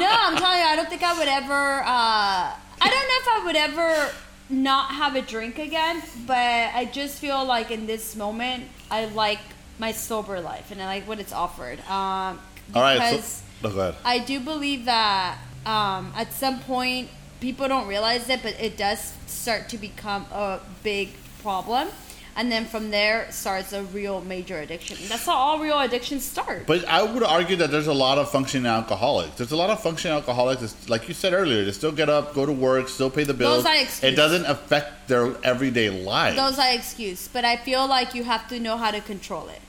no, 0.00 0.08
I'm 0.10 0.36
telling 0.36 0.58
you, 0.58 0.64
I 0.66 0.74
don't 0.74 0.88
think 0.88 1.04
I 1.04 1.16
would 1.16 1.28
ever. 1.28 1.80
Uh, 1.82 1.86
I 1.86 2.90
don't 2.92 3.06
know 3.10 3.18
if 3.22 3.28
I 3.28 3.42
would 3.46 3.56
ever 3.56 4.10
not 4.50 4.90
have 4.90 5.14
a 5.14 5.22
drink 5.22 5.60
again, 5.60 6.02
but 6.26 6.36
I 6.74 6.88
just 6.92 7.20
feel 7.20 7.44
like 7.44 7.70
in 7.70 7.86
this 7.86 8.16
moment, 8.16 8.64
I 8.90 9.04
like 9.06 9.38
my 9.78 9.92
sober 9.92 10.40
life 10.40 10.72
and 10.72 10.82
I 10.82 10.86
like 10.86 11.06
what 11.06 11.20
it's 11.20 11.32
offered. 11.32 11.78
Um, 11.88 12.40
All 12.74 12.82
right, 12.82 13.20
so 13.22 13.42
oh, 13.64 13.70
go 13.70 13.80
ahead. 13.80 13.94
I 14.04 14.18
do 14.18 14.40
believe 14.40 14.84
that 14.86 15.38
um, 15.66 16.12
at 16.16 16.32
some 16.32 16.60
point 16.60 17.08
people 17.40 17.68
don't 17.68 17.86
realize 17.88 18.28
it, 18.28 18.42
but 18.42 18.54
it 18.60 18.76
does 18.76 19.12
start 19.26 19.68
to 19.70 19.78
become 19.78 20.26
a 20.32 20.60
big 20.82 21.10
problem. 21.42 21.88
And 22.34 22.50
then 22.50 22.64
from 22.64 22.90
there 22.90 23.30
starts 23.30 23.74
a 23.74 23.82
real 23.82 24.22
major 24.22 24.58
addiction. 24.58 24.96
That's 25.06 25.26
how 25.26 25.34
all 25.36 25.58
real 25.58 25.78
addictions 25.78 26.24
start. 26.24 26.66
But 26.66 26.82
I 26.88 27.02
would 27.02 27.22
argue 27.22 27.56
that 27.56 27.70
there's 27.70 27.88
a 27.88 27.92
lot 27.92 28.16
of 28.16 28.30
functioning 28.30 28.64
alcoholics. 28.64 29.36
There's 29.36 29.52
a 29.52 29.56
lot 29.56 29.68
of 29.68 29.82
functioning 29.82 30.14
alcoholics, 30.16 30.62
that's- 30.62 30.88
like 30.88 31.08
you 31.08 31.12
said 31.14 31.34
earlier, 31.34 31.62
they 31.62 31.72
still 31.72 31.92
get 31.92 32.08
up, 32.08 32.32
go 32.32 32.46
to 32.46 32.52
work, 32.52 32.88
still 32.88 33.10
pay 33.10 33.24
the 33.24 33.34
bills. 33.34 33.64
Those 33.64 33.66
are 33.66 33.76
excuses. 33.76 34.04
It 34.04 34.16
doesn't 34.16 34.46
affect 34.46 35.08
their 35.08 35.34
everyday 35.44 35.90
life. 35.90 36.34
Those 36.34 36.58
are 36.58 36.72
excuse, 36.72 37.28
but 37.28 37.44
I 37.44 37.56
feel 37.58 37.86
like 37.86 38.14
you 38.14 38.24
have 38.24 38.48
to 38.48 38.58
know 38.58 38.78
how 38.78 38.90
to 38.92 39.02
control 39.02 39.48
it. 39.50 39.60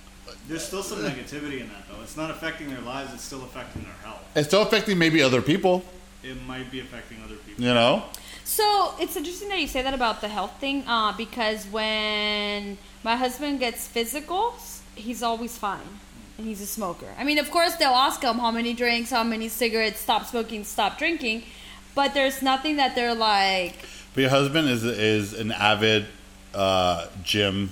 There's 0.48 0.64
still 0.64 0.84
some 0.84 1.00
negativity 1.00 1.60
in 1.62 1.68
that, 1.70 1.83
though. 1.83 1.83
It's 2.04 2.18
not 2.18 2.30
affecting 2.30 2.70
their 2.70 2.82
lives, 2.82 3.14
it's 3.14 3.24
still 3.24 3.44
affecting 3.44 3.84
their 3.84 3.94
health. 4.04 4.22
it's 4.36 4.48
still 4.48 4.62
affecting 4.62 4.98
maybe 4.98 5.22
other 5.22 5.42
people, 5.42 5.84
It 6.24 6.38
might 6.46 6.70
be 6.72 6.80
affecting 6.80 7.18
other 7.24 7.36
people. 7.36 7.64
you 7.64 7.74
know? 7.74 8.04
So 8.44 8.94
it's 9.00 9.16
interesting 9.16 9.50
that 9.50 9.60
you 9.60 9.68
say 9.68 9.82
that 9.82 9.94
about 9.94 10.22
the 10.22 10.28
health 10.28 10.54
thing, 10.60 10.84
uh, 10.88 11.14
because 11.18 11.66
when 11.68 12.78
my 13.04 13.16
husband 13.16 13.60
gets 13.60 13.88
physicals, 13.88 14.80
he's 14.96 15.24
always 15.24 15.58
fine, 15.58 15.88
and 16.38 16.46
he's 16.46 16.62
a 16.62 16.66
smoker. 16.66 17.08
I 17.18 17.24
mean, 17.24 17.40
of 17.40 17.50
course, 17.50 17.76
they'll 17.78 17.92
ask 18.10 18.22
him 18.22 18.38
how 18.38 18.52
many 18.52 18.74
drinks, 18.74 19.10
how 19.10 19.24
many 19.24 19.48
cigarettes, 19.50 20.00
stop 20.00 20.26
smoking, 20.26 20.64
stop 20.66 20.98
drinking, 20.98 21.44
but 21.96 22.14
there's 22.14 22.42
nothing 22.42 22.76
that 22.78 22.96
they're 22.96 23.16
like. 23.16 23.76
But 24.14 24.22
your 24.22 24.30
husband 24.30 24.68
is 24.70 24.84
is 24.84 25.34
an 25.34 25.52
avid 25.52 26.06
uh, 26.54 27.08
gym. 27.24 27.72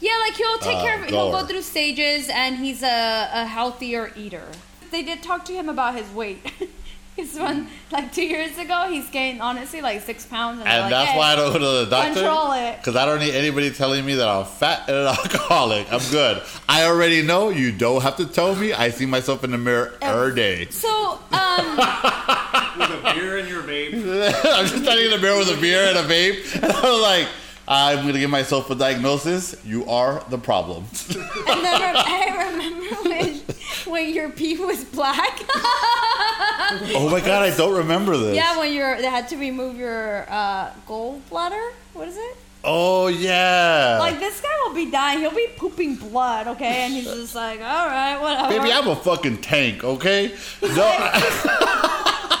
Yeah, 0.00 0.12
like 0.20 0.34
he'll 0.34 0.58
take 0.58 0.76
Uh, 0.76 0.82
care 0.82 1.02
of. 1.02 1.08
He'll 1.08 1.30
go 1.32 1.46
through 1.46 1.62
stages, 1.62 2.28
and 2.28 2.56
he's 2.56 2.82
a, 2.82 3.28
a 3.32 3.46
healthier 3.46 4.12
eater. 4.16 4.44
They 4.90 5.02
did 5.02 5.22
talk 5.22 5.44
to 5.46 5.52
him 5.52 5.68
about 5.68 5.94
his 5.96 6.08
weight. 6.10 6.38
His 7.16 7.38
one 7.38 7.68
like 7.90 8.12
two 8.12 8.26
years 8.26 8.58
ago, 8.58 8.88
he's 8.90 9.08
gained 9.08 9.40
honestly 9.40 9.80
like 9.80 10.02
six 10.02 10.26
pounds, 10.26 10.58
and, 10.58 10.66
they're 10.66 10.72
And 10.74 10.82
like, 10.82 10.90
that's 10.90 11.10
"Hey, 11.12 11.18
why 11.18 11.32
I 11.32 11.36
don't 11.36 11.50
go 11.50 11.58
to 11.58 11.84
the 11.86 11.90
doctor. 11.90 12.12
Control 12.12 12.52
it. 12.52 12.76
Because 12.76 12.94
I 12.94 13.06
don't 13.06 13.20
need 13.20 13.34
anybody 13.34 13.70
telling 13.70 14.04
me 14.04 14.16
that 14.16 14.28
I'm 14.28 14.44
fat 14.44 14.86
and 14.86 14.98
an 14.98 15.06
alcoholic. 15.18 15.90
I'm 15.90 16.02
good. 16.10 16.42
I 16.68 16.84
already 16.84 17.22
know. 17.22 17.48
You 17.48 17.72
don't 17.72 18.02
have 18.02 18.16
to 18.16 18.26
tell 18.26 18.54
me. 18.54 18.74
I 18.74 18.90
see 18.90 19.06
myself 19.06 19.44
in 19.44 19.52
the 19.52 19.56
mirror 19.56 19.94
every 20.02 20.34
day. 20.34 20.66
So, 20.68 21.18
um, 21.32 21.76
With 22.78 22.90
a 22.90 23.12
beer 23.14 23.38
in 23.38 23.48
your 23.48 23.62
vape. 23.62 23.94
I'm 23.94 24.66
just 24.66 24.82
standing 24.82 25.06
in 25.06 25.10
the 25.12 25.18
mirror 25.18 25.38
with 25.38 25.56
a 25.56 25.58
beer 25.58 25.84
and 25.86 25.96
a 25.96 26.02
vape. 26.02 26.54
And 26.62 26.70
I'm 26.70 27.00
like, 27.00 27.28
I'm 27.68 28.02
going 28.02 28.14
to 28.14 28.20
give 28.20 28.30
myself 28.30 28.70
a 28.70 28.74
diagnosis. 28.74 29.56
You 29.64 29.86
are 29.86 30.22
the 30.30 30.38
problem. 30.38 30.84
and 31.08 31.64
then 31.64 31.96
I 31.96 32.50
remember 32.50 33.08
when, 33.08 33.42
when 33.86 34.14
your 34.14 34.30
pee 34.30 34.56
was 34.56 34.84
black. 34.84 35.40
oh 35.50 37.08
my 37.10 37.20
God, 37.20 37.42
I 37.42 37.56
don't 37.56 37.76
remember 37.76 38.16
this. 38.16 38.36
yeah, 38.36 38.56
when 38.58 38.72
you're 38.72 38.96
they 38.96 39.10
had 39.10 39.28
to 39.30 39.36
remove 39.36 39.76
your 39.76 40.26
uh, 40.28 40.70
gallbladder. 40.86 41.72
What 41.94 42.08
is 42.08 42.16
it? 42.16 42.36
Oh, 42.68 43.06
yeah. 43.06 43.98
Like 44.00 44.18
this 44.18 44.40
guy 44.40 44.48
will 44.66 44.74
be 44.74 44.90
dying. 44.90 45.20
He'll 45.20 45.30
be 45.30 45.46
pooping 45.56 45.96
blood. 45.96 46.48
Okay, 46.48 46.84
and 46.84 46.92
he's 46.92 47.04
just 47.04 47.34
like, 47.34 47.60
all 47.60 47.86
right, 47.86 48.20
whatever. 48.20 48.48
Baby, 48.48 48.72
I'm 48.72 48.88
a 48.88 48.96
fucking 48.96 49.40
tank, 49.40 49.84
okay? 49.84 50.34
No, 50.62 50.68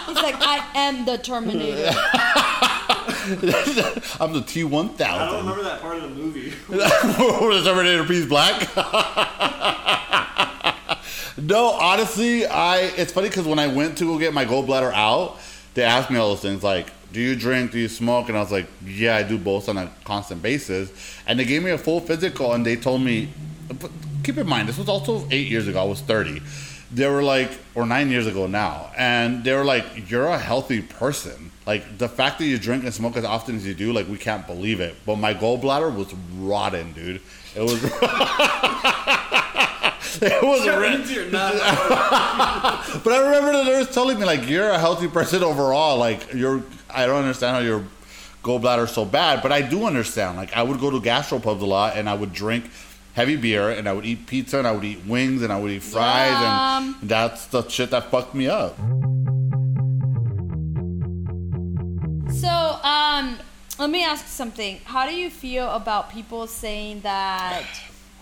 He's 0.06 0.22
like, 0.22 0.36
I 0.40 0.66
am 0.74 1.04
the 1.04 1.18
Terminator. 1.18 1.92
I'm 3.26 4.32
the 4.32 4.40
T1000. 4.40 5.00
I 5.00 5.26
don't 5.26 5.38
remember 5.38 5.64
that 5.64 5.80
part 5.80 5.96
of 5.96 6.02
the 6.02 6.08
movie. 6.10 6.50
Where 6.68 7.54
the 7.54 7.62
Terminator 7.64 8.04
piece 8.04 8.24
black? 8.24 8.60
no, 11.36 11.70
honestly, 11.70 12.46
I. 12.46 12.92
It's 12.96 13.12
funny 13.12 13.28
because 13.28 13.44
when 13.44 13.58
I 13.58 13.66
went 13.66 13.98
to 13.98 14.04
go 14.04 14.16
get 14.16 14.32
my 14.32 14.44
gallbladder 14.44 14.92
out, 14.92 15.38
they 15.74 15.82
asked 15.82 16.08
me 16.08 16.18
all 16.18 16.28
those 16.28 16.40
things 16.40 16.62
like, 16.62 16.86
"Do 17.12 17.20
you 17.20 17.34
drink? 17.34 17.72
Do 17.72 17.80
you 17.80 17.88
smoke?" 17.88 18.28
And 18.28 18.38
I 18.38 18.40
was 18.40 18.52
like, 18.52 18.68
"Yeah, 18.84 19.16
I 19.16 19.24
do 19.24 19.38
both 19.38 19.68
on 19.68 19.76
a 19.76 19.90
constant 20.04 20.40
basis." 20.40 20.92
And 21.26 21.36
they 21.36 21.44
gave 21.44 21.64
me 21.64 21.72
a 21.72 21.78
full 21.78 21.98
physical, 21.98 22.52
and 22.52 22.64
they 22.64 22.76
told 22.76 23.02
me, 23.02 23.30
but 23.68 23.90
keep 24.22 24.38
in 24.38 24.46
mind, 24.46 24.68
this 24.68 24.78
was 24.78 24.88
also 24.88 25.26
eight 25.32 25.48
years 25.48 25.66
ago. 25.66 25.80
I 25.80 25.84
was 25.84 26.00
thirty. 26.00 26.42
They 26.92 27.08
were 27.08 27.24
like, 27.24 27.50
or 27.74 27.86
nine 27.86 28.08
years 28.08 28.28
ago 28.28 28.46
now, 28.46 28.92
and 28.96 29.42
they 29.42 29.52
were 29.52 29.64
like, 29.64 30.08
"You're 30.08 30.28
a 30.28 30.38
healthy 30.38 30.80
person." 30.80 31.50
Like 31.66 31.98
the 31.98 32.08
fact 32.08 32.38
that 32.38 32.44
you 32.44 32.58
drink 32.58 32.84
and 32.84 32.94
smoke 32.94 33.16
as 33.16 33.24
often 33.24 33.56
as 33.56 33.66
you 33.66 33.74
do, 33.74 33.92
like 33.92 34.08
we 34.08 34.18
can't 34.18 34.46
believe 34.46 34.78
it. 34.80 34.94
But 35.04 35.16
my 35.16 35.34
gallbladder 35.34 35.92
was 35.94 36.14
rotten, 36.36 36.92
dude. 36.92 37.20
It 37.56 37.62
was. 37.62 37.82
it 40.22 40.42
was 40.42 40.66
red. 40.66 41.08
You're 41.08 41.30
not. 41.30 41.54
But 43.02 43.12
I 43.12 43.18
remember 43.18 43.52
the 43.52 43.64
nurse 43.64 43.92
telling 43.92 44.18
me 44.20 44.24
like, 44.24 44.48
"You're 44.48 44.70
a 44.70 44.78
healthy 44.78 45.08
person 45.08 45.42
overall. 45.42 45.98
Like 45.98 46.32
you're. 46.32 46.62
I 46.88 47.04
don't 47.06 47.16
understand 47.16 47.56
how 47.56 47.62
your 47.62 47.84
gallbladder's 48.44 48.92
so 48.92 49.04
bad, 49.04 49.42
but 49.42 49.50
I 49.50 49.60
do 49.60 49.86
understand. 49.86 50.36
Like 50.36 50.56
I 50.56 50.62
would 50.62 50.78
go 50.78 50.88
to 50.90 51.00
gastropubs 51.00 51.62
a 51.62 51.66
lot, 51.66 51.96
and 51.96 52.08
I 52.08 52.14
would 52.14 52.32
drink 52.32 52.70
heavy 53.14 53.36
beer, 53.36 53.70
and 53.70 53.88
I 53.88 53.92
would 53.92 54.04
eat 54.04 54.26
pizza, 54.26 54.58
and 54.58 54.68
I 54.68 54.72
would 54.72 54.84
eat 54.84 55.04
wings, 55.04 55.42
and 55.42 55.52
I 55.52 55.58
would 55.58 55.72
eat 55.72 55.82
fries, 55.82 56.32
and 56.32 56.94
that's 57.02 57.46
the 57.46 57.66
shit 57.68 57.90
that 57.90 58.08
fucked 58.10 58.34
me 58.36 58.46
up. 58.46 58.78
So, 62.40 62.48
um, 62.82 63.38
let 63.78 63.90
me 63.90 64.04
ask 64.04 64.26
something. 64.26 64.80
How 64.84 65.06
do 65.08 65.14
you 65.14 65.30
feel 65.30 65.68
about 65.70 66.10
people 66.10 66.46
saying 66.46 67.00
that 67.02 67.64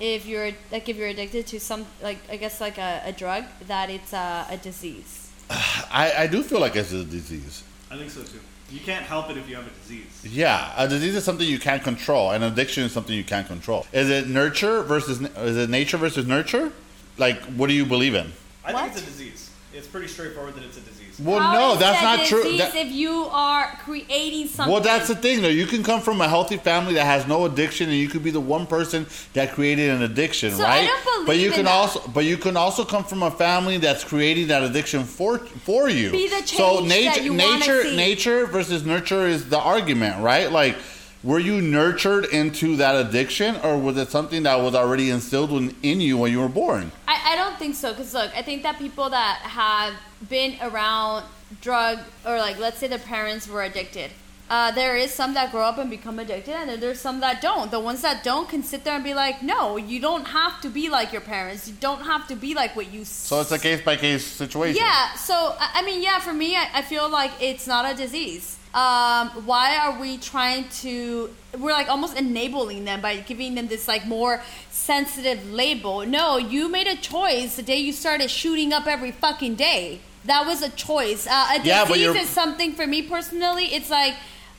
if 0.00 0.26
you're 0.26 0.50
like 0.72 0.88
if 0.88 0.96
you're 0.96 1.08
addicted 1.08 1.46
to 1.48 1.60
some 1.60 1.86
like 2.02 2.18
I 2.30 2.36
guess 2.36 2.60
like 2.60 2.78
a, 2.78 3.02
a 3.04 3.12
drug 3.12 3.44
that 3.66 3.90
it's 3.90 4.12
a, 4.12 4.46
a 4.50 4.56
disease? 4.56 5.30
I, 5.50 6.12
I 6.18 6.26
do 6.26 6.42
feel 6.42 6.60
like 6.60 6.76
it's 6.76 6.92
a 6.92 7.04
disease. 7.04 7.62
I 7.90 7.96
think 7.96 8.10
so 8.10 8.22
too. 8.22 8.40
You 8.70 8.80
can't 8.80 9.04
help 9.04 9.30
it 9.30 9.36
if 9.36 9.48
you 9.48 9.56
have 9.56 9.66
a 9.66 9.70
disease. 9.70 10.24
Yeah, 10.24 10.72
a 10.76 10.88
disease 10.88 11.14
is 11.14 11.22
something 11.24 11.46
you 11.46 11.58
can't 11.60 11.82
control, 11.82 12.30
and 12.30 12.42
addiction 12.42 12.82
is 12.84 12.92
something 12.92 13.14
you 13.14 13.22
can't 13.24 13.46
control. 13.46 13.86
Is 13.92 14.10
it 14.10 14.26
nurture 14.28 14.82
versus 14.82 15.20
is 15.20 15.56
it 15.56 15.70
nature 15.70 15.96
versus 15.96 16.26
nurture? 16.26 16.72
like 17.16 17.40
what 17.58 17.68
do 17.68 17.74
you 17.74 17.86
believe 17.86 18.14
in? 18.14 18.32
I 18.64 18.72
What? 18.72 18.84
think 18.84 18.96
it's 18.96 19.02
a 19.02 19.06
disease. 19.06 19.50
It's 19.72 19.86
pretty 19.86 20.08
straightforward 20.08 20.54
that 20.56 20.64
it's 20.64 20.76
a 20.76 20.80
disease. 20.80 21.03
Well, 21.18 21.38
How 21.38 21.52
no, 21.52 21.76
that's 21.76 22.00
that 22.00 22.18
not 22.18 22.26
true. 22.26 22.56
That- 22.56 22.74
if 22.74 22.90
you 22.92 23.26
are 23.30 23.78
creating 23.84 24.48
something. 24.48 24.72
well, 24.72 24.82
that's 24.82 25.08
the 25.08 25.14
thing, 25.14 25.42
though. 25.42 25.48
You 25.48 25.66
can 25.66 25.82
come 25.84 26.00
from 26.00 26.20
a 26.20 26.28
healthy 26.28 26.56
family 26.56 26.94
that 26.94 27.04
has 27.06 27.26
no 27.26 27.44
addiction, 27.44 27.88
and 27.88 27.96
you 27.98 28.08
could 28.08 28.24
be 28.24 28.30
the 28.30 28.40
one 28.40 28.66
person 28.66 29.06
that 29.34 29.52
created 29.52 29.90
an 29.90 30.02
addiction, 30.02 30.52
So 30.52 30.62
right? 30.64 30.88
but 31.26 31.36
you 31.38 31.50
can 31.50 31.66
that. 31.66 31.70
also, 31.72 32.02
but 32.12 32.24
you 32.24 32.36
can 32.36 32.56
also 32.56 32.84
come 32.84 33.04
from 33.04 33.22
a 33.22 33.30
family 33.30 33.78
that's 33.78 34.02
creating 34.04 34.48
that 34.48 34.62
addiction 34.62 35.04
for 35.04 35.38
for 35.38 35.88
you. 35.88 36.10
Be 36.10 36.28
the 36.28 36.44
so 36.46 36.78
change 36.78 36.88
nature, 36.88 37.10
that 37.10 37.22
you 37.24 37.34
nature, 37.34 37.84
nature 37.94 38.46
versus 38.46 38.84
nurture 38.84 39.26
is 39.26 39.48
the 39.48 39.58
argument, 39.60 40.20
right? 40.22 40.50
Like, 40.50 40.76
were 41.24 41.38
you 41.38 41.60
nurtured 41.60 42.26
into 42.26 42.76
that 42.76 42.94
addiction, 42.94 43.56
or 43.64 43.78
was 43.78 43.96
it 43.96 44.10
something 44.10 44.42
that 44.42 44.60
was 44.60 44.74
already 44.74 45.10
instilled 45.10 45.50
in, 45.52 45.74
in 45.82 46.00
you 46.00 46.18
when 46.18 46.30
you 46.30 46.40
were 46.40 46.48
born? 46.48 46.92
I, 47.08 47.32
I 47.32 47.36
don't 47.36 47.58
think 47.58 47.74
so 47.74 47.90
because 47.92 48.12
look, 48.12 48.30
I 48.36 48.42
think 48.42 48.62
that 48.62 48.78
people 48.78 49.08
that 49.08 49.38
have 49.38 49.94
been 50.28 50.56
around 50.60 51.24
drug 51.60 51.98
or 52.26 52.36
like 52.36 52.58
let's 52.58 52.78
say 52.78 52.88
their 52.88 52.98
parents 52.98 53.48
were 53.48 53.62
addicted. 53.62 54.10
Uh, 54.50 54.70
there 54.72 54.94
is 54.94 55.10
some 55.10 55.32
that 55.32 55.50
grow 55.50 55.62
up 55.62 55.78
and 55.78 55.88
become 55.88 56.18
addicted, 56.18 56.52
and 56.52 56.68
then 56.68 56.78
there's 56.78 57.00
some 57.00 57.20
that 57.20 57.40
don't. 57.40 57.70
The 57.70 57.80
ones 57.80 58.02
that 58.02 58.22
don't 58.22 58.46
can 58.46 58.62
sit 58.62 58.84
there 58.84 58.94
and 58.94 59.02
be 59.02 59.14
like, 59.14 59.42
"No, 59.42 59.78
you 59.78 60.00
don't 60.00 60.26
have 60.26 60.60
to 60.60 60.68
be 60.68 60.90
like 60.90 61.12
your 61.12 61.22
parents. 61.22 61.66
You 61.66 61.74
don't 61.80 62.02
have 62.02 62.28
to 62.28 62.36
be 62.36 62.54
like 62.54 62.76
what 62.76 62.92
you." 62.92 63.06
So 63.06 63.40
it's 63.40 63.50
a 63.50 63.58
case 63.58 63.80
by 63.80 63.96
case 63.96 64.26
situation. 64.26 64.76
Yeah. 64.76 65.14
So 65.14 65.34
I 65.58 65.70
I 65.76 65.82
mean, 65.82 66.02
yeah. 66.02 66.18
For 66.18 66.34
me, 66.34 66.54
I, 66.56 66.68
I 66.74 66.82
feel 66.82 67.08
like 67.08 67.30
it's 67.40 67.66
not 67.66 67.90
a 67.90 67.96
disease. 67.96 68.58
Um, 68.74 69.28
why 69.46 69.76
are 69.76 70.00
we 70.00 70.18
trying 70.18 70.68
to? 70.80 71.30
We're 71.56 71.70
like 71.70 71.88
almost 71.88 72.16
enabling 72.18 72.84
them 72.84 73.00
by 73.00 73.18
giving 73.18 73.54
them 73.54 73.68
this 73.68 73.86
like 73.86 74.04
more 74.04 74.42
sensitive 74.70 75.52
label. 75.52 76.04
No, 76.04 76.38
you 76.38 76.68
made 76.68 76.88
a 76.88 76.96
choice 76.96 77.54
the 77.54 77.62
day 77.62 77.76
you 77.78 77.92
started 77.92 78.30
shooting 78.30 78.72
up 78.72 78.88
every 78.88 79.12
fucking 79.12 79.54
day. 79.54 80.00
That 80.24 80.44
was 80.44 80.60
a 80.62 80.70
choice. 80.70 81.28
Uh, 81.28 81.30
a 81.30 81.62
Yeah, 81.62 81.84
disease 81.84 82.16
is 82.16 82.28
something 82.28 82.72
for 82.72 82.86
me 82.86 83.02
personally. 83.02 83.66
It's 83.66 83.90
like, 83.90 84.14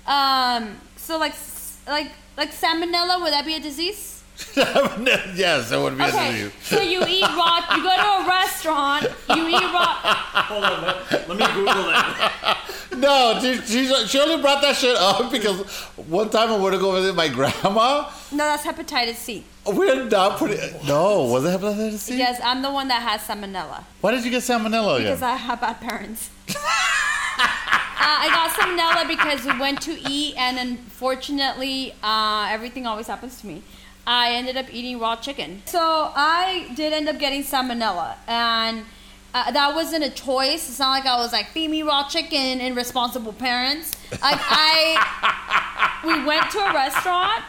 um, 0.08 0.78
so 0.96 1.18
like, 1.18 1.34
like, 1.86 2.12
like 2.38 2.54
salmonella. 2.54 3.22
Would 3.22 3.34
that 3.34 3.46
be 3.46 3.56
a 3.56 3.60
disease? 3.60 4.15
yes, 5.36 5.72
it 5.72 5.78
would 5.80 5.98
be 5.98 6.04
a 6.04 6.08
Okay, 6.08 6.32
disease. 6.32 6.52
so 6.64 6.82
you 6.82 7.02
eat 7.08 7.22
raw. 7.24 7.62
You 7.76 7.84
go 7.84 7.96
to 7.96 8.26
a 8.26 8.28
restaurant. 8.28 9.04
You 9.30 9.48
eat 9.48 9.54
raw. 9.74 9.96
Hold 10.50 10.64
on, 10.64 10.82
let, 10.84 11.30
let 11.30 11.38
me 11.38 11.46
Google 11.54 11.84
that. 11.86 12.58
No, 12.98 13.40
she, 13.42 13.56
she, 13.62 14.08
she 14.08 14.20
only 14.20 14.42
brought 14.42 14.62
that 14.62 14.76
shit 14.76 14.96
up 14.98 15.32
because 15.32 15.62
one 15.96 16.30
time 16.30 16.50
I 16.50 16.58
went 16.58 16.74
to 16.74 16.80
go 16.80 16.92
visit 16.94 17.16
my 17.16 17.28
grandma. 17.30 18.10
No, 18.32 18.38
that's 18.38 18.66
hepatitis 18.66 19.16
C. 19.16 19.44
We're 19.66 20.04
not 20.06 20.38
putting. 20.38 20.58
No, 20.86 21.24
was 21.26 21.46
it 21.46 21.60
hepatitis 21.60 21.98
C? 22.00 22.18
Yes, 22.18 22.40
I'm 22.44 22.62
the 22.62 22.72
one 22.72 22.88
that 22.90 23.02
has 23.02 23.22
salmonella 23.22 23.84
Why 24.02 24.12
did 24.12 24.24
you 24.26 24.32
get 24.32 24.44
salmonella 24.44 25.00
because 25.00 25.20
again? 25.20 25.30
I 25.30 25.36
have 25.36 25.62
bad 25.62 25.80
parents. 25.82 26.30
uh, 26.50 26.54
I 27.38 28.28
got 28.30 28.52
salmonella 28.52 29.08
because 29.08 29.46
we 29.46 29.60
went 29.60 29.82
to 29.84 29.94
eat, 30.10 30.36
and 30.38 30.58
unfortunately, 30.58 31.94
uh, 32.04 32.48
everything 32.50 32.86
always 32.86 33.08
happens 33.08 33.40
to 33.42 33.48
me. 33.48 33.62
I 34.08 34.34
ended 34.34 34.56
up 34.58 34.68
eating 34.72 35.00
raw 35.00 35.16
chicken, 35.16 35.62
so 35.66 36.12
I 36.16 36.72
did 36.76 36.94
end 36.94 37.10
up 37.10 37.18
getting 37.18 37.44
salmonella, 37.44 38.16
and 38.28 38.86
uh, 39.34 39.52
that 39.52 39.76
wasn't 39.76 40.04
a 40.04 40.10
choice. 40.10 40.70
It's 40.70 40.80
not 40.80 40.92
like 40.92 41.06
I 41.06 41.18
was 41.18 41.34
like 41.34 41.48
feed 41.48 41.70
me 41.70 41.82
raw 41.84 42.08
chicken 42.08 42.62
and 42.62 42.76
responsible 42.76 43.34
parents. 43.34 43.96
Like 44.12 44.40
I, 44.40 46.02
we 46.06 46.24
went 46.24 46.52
to 46.52 46.60
a 46.60 46.74
restaurant, 46.74 47.44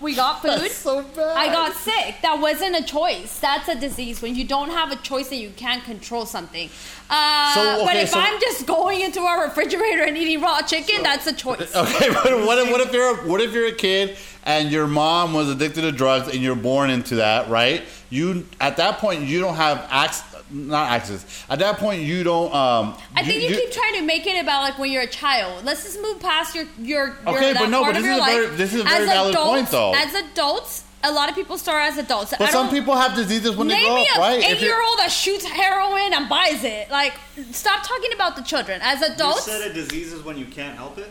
we 0.00 0.14
got 0.14 0.42
food. 0.42 0.50
That's 0.52 0.74
so 0.74 1.02
bad. 1.02 1.36
I 1.36 1.46
got 1.52 1.74
sick. 1.74 2.16
That 2.22 2.40
wasn't 2.40 2.76
a 2.76 2.82
choice. 2.84 3.38
That's 3.38 3.68
a 3.68 3.74
disease 3.78 4.22
when 4.22 4.34
you 4.34 4.44
don't 4.44 4.70
have 4.70 4.90
a 4.92 4.96
choice 4.96 5.30
and 5.30 5.40
you 5.40 5.50
can't 5.50 5.84
control 5.84 6.26
something. 6.26 6.68
Uh, 7.08 7.54
So, 7.54 7.84
but 7.84 7.96
if 7.96 8.10
so- 8.10 8.18
I'm 8.20 8.40
just 8.40 8.66
going 8.66 9.00
into 9.00 9.20
our 9.20 9.44
refrigerator 9.44 10.02
and 10.02 10.16
eating 10.16 10.40
raw 10.40 10.62
chicken, 10.62 11.02
that's 11.02 11.26
a 11.26 11.32
choice. 11.32 11.74
Okay, 11.76 12.08
but 12.10 12.46
what 12.46 12.58
if, 12.58 12.70
what 12.70 12.80
if 12.80 12.92
you're 12.92 13.14
a, 13.14 13.28
what 13.28 13.40
if 13.40 13.52
you're 13.52 13.66
a 13.66 13.72
kid 13.74 14.16
and 14.44 14.70
your 14.70 14.86
mom 14.86 15.32
was 15.34 15.48
addicted 15.50 15.82
to 15.82 15.92
drugs 15.92 16.28
and 16.28 16.42
you're 16.42 16.54
born 16.56 16.90
into 16.90 17.16
that, 17.16 17.48
right? 17.50 17.82
You 18.10 18.46
at 18.60 18.76
that 18.78 18.98
point 18.98 19.22
you 19.22 19.40
don't 19.40 19.54
have 19.54 19.86
access, 19.90 20.29
not 20.50 20.90
access. 20.90 21.24
At 21.48 21.58
that 21.60 21.78
point 21.78 22.02
you 22.02 22.22
don't. 22.24 22.52
Um, 22.54 22.94
I 23.14 23.24
think 23.24 23.42
you, 23.42 23.56
keep 23.56 23.70
trying 23.72 23.94
to 23.94 24.02
make 24.02 24.26
it 24.26 24.40
about 24.42 24.62
like 24.62 24.78
when 24.78 24.90
you're 24.90 25.02
a 25.02 25.06
child. 25.06 25.64
Let's 25.64 25.82
just 25.84 26.00
move 26.00 26.20
past 26.20 26.54
your 26.54 26.64
your, 26.78 27.06
your 27.06 27.16
Okay, 27.36 27.52
that 27.52 27.60
but 27.60 27.68
no, 27.70 27.82
part 27.82 27.94
but 27.94 27.98
of 27.98 28.02
this 28.02 28.04
your 28.04 28.12
is 28.14 28.18
a 28.18 28.20
life. 28.20 28.34
very- 28.46 28.56
this 28.56 28.74
is 28.74 28.80
a 28.80 28.84
very 28.84 29.02
As 29.02 29.08
valid 29.08 29.34
adults, 29.34 29.50
point, 29.50 29.70
though. 29.70 29.92
As 29.94 30.14
adults, 30.14 30.84
a 31.02 31.10
lot 31.12 31.28
of 31.28 31.34
people 31.34 31.56
start 31.56 31.90
as 31.92 31.98
adults. 31.98 32.30
But 32.36 32.48
I 32.48 32.50
some 32.50 32.68
people 32.70 32.94
have 32.94 33.14
diseases 33.14 33.56
when 33.56 33.68
they 33.68 33.74
Name 33.74 33.86
grow 33.86 34.02
up, 34.02 34.18
right? 34.18 34.44
Eight 34.44 34.60
year 34.60 34.80
old 34.82 34.98
that 34.98 35.10
shoots 35.10 35.44
heroin 35.46 36.12
and 36.12 36.28
buys 36.28 36.62
it. 36.64 36.90
Like, 36.90 37.14
stop 37.52 37.82
talking 37.86 38.12
about 38.12 38.36
the 38.36 38.42
children. 38.42 38.80
As 38.82 39.00
adults, 39.02 39.46
You 39.46 39.52
adults, 39.54 39.64
said 39.64 39.70
a 39.70 39.74
disease 39.74 40.12
is 40.12 40.22
when 40.22 40.36
you 40.36 40.44
can't 40.46 40.76
help 40.76 40.98
it. 40.98 41.08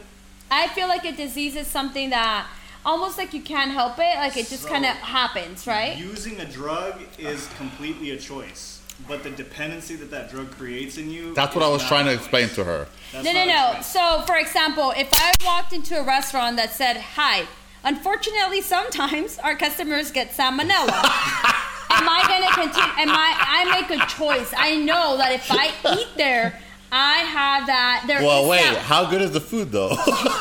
I 0.52 0.68
feel 0.70 0.88
like 0.88 1.06
a 1.06 1.12
disease 1.12 1.56
is 1.56 1.68
something 1.68 2.10
that 2.12 2.48
almost 2.86 3.18
like 3.18 3.34
you 3.34 3.42
can't 3.42 3.72
help 3.72 3.98
it. 4.00 4.16
Like 4.18 4.38
it 4.38 4.48
just 4.48 4.64
So, 4.64 4.70
kind 4.70 4.86
of 4.86 4.92
happens, 4.96 5.66
right? 5.68 5.98
Using 5.98 6.40
a 6.40 6.46
drug 6.46 7.02
is 7.18 7.48
completely 7.58 8.12
a 8.12 8.18
choice, 8.18 8.79
but 9.08 9.24
the 9.24 9.32
dependency 9.32 9.96
that 9.96 10.12
that 10.12 10.30
drug 10.30 10.52
creates 10.52 10.98
in 10.98 11.10
you. 11.10 11.34
That's 11.34 11.56
what 11.56 11.64
I 11.64 11.68
was 11.70 11.84
trying 11.88 12.06
to 12.06 12.14
explain 12.14 12.48
choice. 12.48 12.56
to 12.56 12.64
her. 12.66 12.88
That's 13.12 13.26
no, 13.26 13.32
no, 13.34 13.46
no. 13.46 13.74
choice. 13.76 13.88
So, 13.92 14.24
for 14.28 14.38
example, 14.38 14.94
if 14.96 15.10
I 15.14 15.34
walked 15.46 15.74
into 15.74 16.00
a 16.00 16.04
restaurant 16.04 16.58
that 16.58 16.72
said, 16.74 16.98
"Hi," 16.98 17.46
unfortunately, 17.84 18.62
sometimes 18.62 19.40
our 19.40 19.56
customers 19.56 20.12
get 20.12 20.32
salmonella. 20.32 20.90
am 21.92 22.08
I 22.08 22.24
gonna 22.28 22.54
continue? 22.54 22.94
Am 22.98 23.10
I? 23.10 23.34
I 23.38 23.82
make 23.82 23.90
a 24.02 24.06
choice. 24.08 24.54
I 24.56 24.76
know 24.78 25.18
that 25.18 25.32
if 25.32 25.48
I 25.52 25.72
eat 26.00 26.08
there, 26.18 26.60
I 26.92 27.18
have 27.20 27.68
that. 27.68 28.04
There 28.08 28.22
Well, 28.22 28.44
is 28.44 28.50
wait, 28.50 28.62
sal- 28.62 28.76
how 28.80 29.06
good 29.10 29.22
is 29.22 29.32
the 29.32 29.42
food 29.42 29.72
though? 29.72 29.90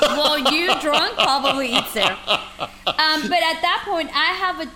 well, 0.03 0.39
you 0.53 0.67
drunk 0.81 1.15
probably 1.17 1.73
eats 1.75 1.95
there. 1.95 2.17
Um, 2.89 3.21
but 3.29 3.43
at 3.43 3.61
that 3.61 3.83
point, 3.85 4.11
I 4.15 4.33
have 4.33 4.61
a. 4.67 4.71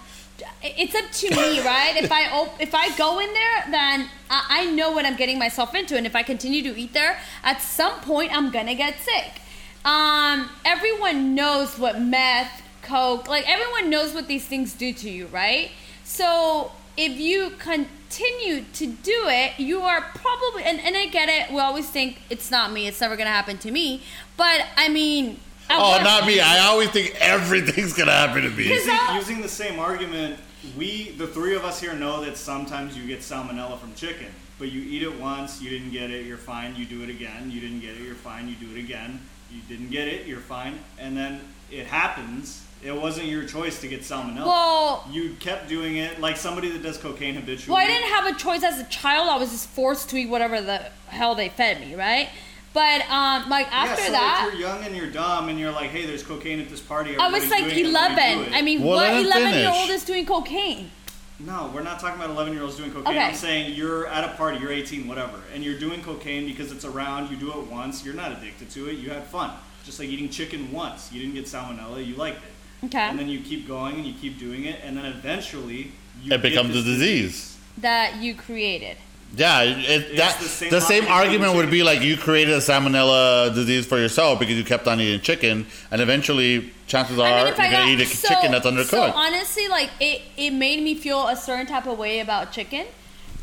It's 0.63 0.95
up 0.95 1.11
to 1.11 1.31
me, 1.31 1.61
right? 1.61 1.97
If 1.97 2.11
I 2.13 2.31
op- 2.31 2.61
if 2.61 2.75
I 2.75 2.97
go 2.97 3.19
in 3.19 3.33
there, 3.33 3.65
then 3.71 4.09
I, 4.31 4.47
I 4.49 4.71
know 4.71 4.93
what 4.93 5.05
I'm 5.05 5.17
getting 5.17 5.39
myself 5.39 5.75
into, 5.75 5.97
and 5.97 6.07
if 6.07 6.15
I 6.17 6.23
continue 6.23 6.63
to 6.63 6.79
eat 6.79 6.93
there, 6.93 7.19
at 7.43 7.61
some 7.61 8.01
point 8.01 8.35
I'm 8.35 8.51
gonna 8.51 8.75
get 8.75 9.01
sick. 9.01 9.41
Um, 9.85 10.49
everyone 10.65 11.35
knows 11.35 11.79
what 11.79 12.01
meth, 12.01 12.63
coke, 12.83 13.29
like 13.29 13.49
everyone 13.49 13.91
knows 13.91 14.15
what 14.15 14.29
these 14.29 14.45
things 14.45 14.75
do 14.75 14.93
to 14.93 15.11
you, 15.11 15.27
right? 15.27 15.71
So 16.05 16.73
if 16.97 17.19
you 17.19 17.51
continue 17.59 18.65
to 18.73 18.87
do 18.87 19.25
it, 19.27 19.59
you 19.59 19.81
are 19.81 20.01
probably 20.01 20.65
and, 20.65 20.79
and 20.81 20.97
I 20.97 21.07
get 21.07 21.29
it. 21.29 21.53
We 21.53 21.59
always 21.61 21.89
think 21.89 22.19
it's 22.31 22.51
not 22.51 22.73
me, 22.73 22.87
it's 22.87 23.01
never 23.01 23.17
gonna 23.17 23.31
happen 23.31 23.59
to 23.59 23.71
me. 23.71 24.03
But 24.37 24.67
I 24.77 24.89
mean, 24.89 25.41
oh, 25.81 25.91
what- 25.91 26.03
not 26.03 26.27
me. 26.27 26.41
I 26.41 26.61
always 26.67 26.91
think 26.91 27.15
everything's 27.21 27.93
gonna 27.93 28.13
happen 28.13 28.43
to 28.43 28.51
me. 28.51 28.69
Using, 28.69 28.97
using 29.15 29.41
the 29.41 29.49
same 29.49 29.79
argument, 29.79 30.39
we, 30.77 31.11
the 31.13 31.27
three 31.27 31.55
of 31.55 31.65
us 31.65 31.81
here, 31.81 31.95
know 31.95 32.25
that 32.25 32.37
sometimes 32.37 32.97
you 32.97 33.07
get 33.07 33.21
salmonella 33.21 33.79
from 33.79 33.95
chicken. 33.95 34.29
But 34.59 34.71
you 34.71 34.83
eat 34.83 35.03
it 35.03 35.19
once, 35.19 35.61
you 35.61 35.71
didn't 35.71 35.91
get 35.91 36.11
it, 36.11 36.25
you're 36.25 36.37
fine. 36.37 36.77
You 36.77 36.85
do 36.85 37.03
it 37.03 37.09
again, 37.11 37.51
you 37.51 37.61
didn't 37.61 37.81
get 37.81 37.97
it, 37.97 38.03
you're 38.03 38.15
fine. 38.15 38.49
You 38.49 38.55
do 38.55 38.71
it 38.77 38.79
again, 38.79 39.21
you 39.51 39.61
didn't 39.69 39.91
get 39.91 40.07
it, 40.07 40.27
you're 40.27 40.39
fine. 40.41 40.79
And 40.99 41.17
then 41.17 41.41
it 41.71 41.87
happens. 41.87 42.65
It 42.85 42.95
wasn't 42.95 43.27
your 43.27 43.45
choice 43.45 43.81
to 43.81 43.89
get 43.89 44.01
salmonella. 44.03 44.45
Well, 44.47 45.09
you 45.11 45.35
kept 45.41 45.69
doing 45.69 45.97
it 45.97 46.21
like 46.21 46.37
somebody 46.37 46.69
that 46.71 46.83
does 46.83 46.99
cocaine 46.99 47.35
habitually. 47.35 47.75
well, 47.75 47.85
I 47.85 47.87
didn't 47.89 48.11
have 48.11 48.27
a 48.27 48.39
choice 48.39 48.63
as 48.63 48.79
a 48.81 48.85
child. 48.85 49.29
I 49.29 49.37
was 49.37 49.51
just 49.51 49.69
forced 49.69 50.11
to 50.11 50.17
eat 50.17 50.29
whatever 50.29 50.61
the 50.61 50.79
hell 51.07 51.35
they 51.35 51.49
fed 51.49 51.81
me, 51.81 51.95
right? 51.95 52.29
But 52.73 53.03
um, 53.11 53.51
like 53.51 53.71
after 53.71 54.01
yeah, 54.01 54.07
so 54.07 54.13
that, 54.13 54.49
if 54.53 54.59
you're 54.59 54.69
young 54.69 54.85
and 54.85 54.97
you're 54.97 55.11
dumb 55.11 55.49
and 55.51 55.59
you're 55.59 55.73
like, 55.73 55.91
hey, 55.91 56.07
there's 56.07 56.23
cocaine 56.23 56.59
at 56.59 56.71
this 56.71 56.81
party. 56.81 57.17
I 57.17 57.29
was 57.29 57.49
like 57.51 57.65
doing 57.65 57.87
it, 57.87 57.93
let 57.93 58.13
me 58.13 58.17
do 58.17 58.41
11. 58.41 58.55
I 58.55 58.63
mean, 58.63 58.83
Well, 58.83 58.97
what 58.97 59.15
11 59.27 59.53
year 59.55 59.69
old 59.69 59.77
finish. 59.87 59.91
is 59.97 60.05
doing 60.05 60.25
cocaine? 60.27 60.91
No, 61.39 61.71
we're 61.75 61.83
not 61.83 61.99
talking 62.01 62.17
about 62.19 62.31
11 62.31 62.53
year 62.55 62.63
olds 62.63 62.77
doing 62.77 62.91
cocaine. 62.93 63.15
Okay. 63.15 63.27
I'm 63.27 63.35
saying 63.35 63.75
you're 63.75 64.07
at 64.07 64.25
a 64.25 64.29
party, 64.37 64.59
you're 64.59 64.71
18, 64.73 65.07
whatever, 65.09 65.41
and 65.53 65.63
you're 65.65 65.79
doing 65.79 66.03
cocaine 66.03 66.47
because 66.47 66.73
it's 66.73 66.85
around, 66.85 67.31
you 67.31 67.37
do 67.37 67.51
it 67.61 67.67
once, 67.67 68.05
you're 68.05 68.15
not 68.15 68.33
addicted 68.33 68.71
to 68.71 68.89
it, 68.89 68.95
you 68.95 69.11
had 69.11 69.25
fun. 69.25 69.51
Just 69.85 69.99
like 69.99 70.09
eating 70.09 70.29
chicken 70.31 70.71
once. 70.73 71.13
You 71.13 71.21
didn't 71.21 71.35
get 71.35 71.47
salmonella, 71.47 72.07
you 72.07 72.15
liked 72.15 72.39
it. 72.39 72.87
Okay. 72.87 73.01
And 73.01 73.19
then 73.19 73.29
you 73.29 73.41
keep 73.41 73.67
going 73.69 73.97
and 73.97 74.07
you 74.07 74.15
keep 74.15 74.39
doing 74.39 74.65
it, 74.65 74.81
and 74.85 74.97
then 74.97 75.05
eventually 75.05 75.93
you 76.23 76.27
it 76.27 76.29
get 76.31 76.43
becomes 76.43 76.71
a 76.71 76.73
this 76.75 76.85
disease. 76.85 77.59
that 77.79 78.17
you 78.23 78.35
created. 78.35 78.97
Yeah, 79.35 79.63
it, 79.63 80.17
that 80.17 80.39
the 80.39 80.45
same 80.45 80.71
the 80.71 80.81
same 80.81 81.07
argument 81.07 81.33
argument 81.33 81.57
would 81.57 81.71
be 81.71 81.83
like 81.83 82.03
you 82.03 82.17
created 82.17 82.55
a 82.55 82.59
salmonella 82.59 83.55
disease 83.55 83.87
for 83.87 83.99
yourself 83.99 84.39
because 84.39 84.57
you 84.57 84.65
kept 84.65 84.87
on 84.87 85.01
eating 85.01 85.21
chicken, 85.21 85.67
and 85.91 86.01
eventually, 86.03 86.71
chances 86.87 87.19
are 87.19 87.27
I 87.27 87.45
mean, 87.45 87.47
you're 87.47 87.71
gonna 87.71 87.91
eat 87.93 88.01
a 88.01 88.07
so, 88.07 88.29
chicken 88.29 88.53
that's 88.53 88.67
undercooked. 88.67 88.91
So 88.91 89.03
honestly, 89.03 89.69
like 89.69 89.91
it, 90.01 90.23
it 90.37 90.51
made 90.51 90.83
me 90.83 90.95
feel 90.95 91.29
a 91.29 91.37
certain 91.37 91.67
type 91.67 91.87
of 91.87 91.99
way 91.99 92.21
about 92.21 92.53
chicken. 92.53 92.87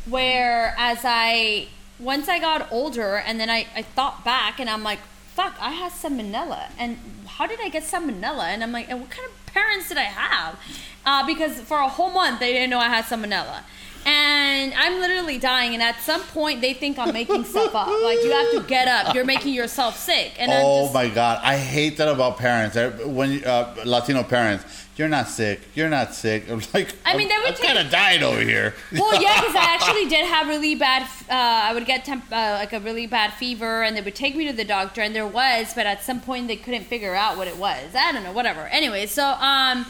Where 0.08 0.74
as 0.78 1.00
I 1.04 1.68
once 1.98 2.28
I 2.28 2.38
got 2.38 2.70
older, 2.70 3.16
and 3.16 3.40
then 3.40 3.50
I, 3.50 3.66
I 3.74 3.82
thought 3.82 4.24
back, 4.24 4.60
and 4.60 4.70
I'm 4.70 4.84
like, 4.84 5.00
fuck, 5.34 5.56
I 5.60 5.70
had 5.70 5.92
salmonella, 5.92 6.70
and 6.78 6.98
how 7.26 7.46
did 7.46 7.60
I 7.60 7.68
get 7.68 7.82
salmonella? 7.82 8.44
And 8.44 8.62
I'm 8.62 8.72
like, 8.72 8.88
and 8.88 9.00
what 9.00 9.10
kind 9.10 9.28
of 9.28 9.52
parents 9.52 9.88
did 9.88 9.98
I 9.98 10.04
have? 10.04 10.58
Uh, 11.04 11.26
because 11.26 11.60
for 11.60 11.78
a 11.78 11.88
whole 11.88 12.10
month 12.10 12.40
they 12.40 12.52
didn't 12.52 12.70
know 12.70 12.78
I 12.78 12.88
had 12.88 13.04
salmonella. 13.06 13.62
And 14.06 14.72
I'm 14.74 14.98
literally 15.00 15.38
dying, 15.38 15.74
and 15.74 15.82
at 15.82 16.00
some 16.00 16.22
point 16.22 16.60
they 16.60 16.74
think 16.74 16.98
I'm 16.98 17.12
making 17.12 17.44
stuff 17.44 17.74
up. 17.74 17.88
Like 17.88 18.22
you 18.22 18.32
have 18.32 18.50
to 18.52 18.64
get 18.66 18.88
up. 18.88 19.14
You're 19.14 19.24
making 19.24 19.54
yourself 19.54 19.98
sick. 19.98 20.32
And 20.38 20.50
I'm 20.50 20.64
oh 20.64 20.82
just, 20.84 20.94
my 20.94 21.08
god, 21.08 21.40
I 21.42 21.56
hate 21.56 21.96
that 21.98 22.08
about 22.08 22.38
parents. 22.38 22.76
When 23.04 23.44
uh, 23.44 23.74
Latino 23.84 24.22
parents, 24.22 24.64
you're 24.96 25.08
not 25.08 25.28
sick. 25.28 25.60
You're 25.74 25.88
not 25.88 26.14
sick. 26.14 26.50
I'm 26.50 26.60
like, 26.74 26.94
I 27.04 27.16
mean, 27.16 27.28
they 27.28 27.36
would 27.38 27.48
I'm 27.48 27.54
take- 27.54 27.66
kind 27.66 27.78
of 27.78 27.90
dying 27.90 28.22
over 28.22 28.40
here. 28.40 28.74
Well, 28.92 29.20
yeah, 29.20 29.40
because 29.40 29.54
I 29.56 29.64
actually 29.74 30.06
did 30.08 30.26
have 30.26 30.48
really 30.48 30.74
bad. 30.74 31.02
Uh, 31.28 31.68
I 31.68 31.72
would 31.74 31.86
get 31.86 32.04
temp, 32.04 32.24
uh, 32.30 32.56
like 32.58 32.72
a 32.72 32.80
really 32.80 33.06
bad 33.06 33.32
fever, 33.34 33.82
and 33.82 33.96
they 33.96 34.00
would 34.02 34.14
take 34.14 34.36
me 34.36 34.46
to 34.46 34.52
the 34.52 34.64
doctor, 34.64 35.00
and 35.00 35.14
there 35.14 35.26
was, 35.26 35.72
but 35.74 35.86
at 35.86 36.02
some 36.02 36.20
point 36.20 36.48
they 36.48 36.56
couldn't 36.56 36.84
figure 36.84 37.14
out 37.14 37.36
what 37.36 37.48
it 37.48 37.56
was. 37.56 37.94
I 37.94 38.12
don't 38.12 38.24
know, 38.24 38.32
whatever. 38.32 38.66
Anyway, 38.66 39.06
so 39.06 39.24
um, 39.24 39.86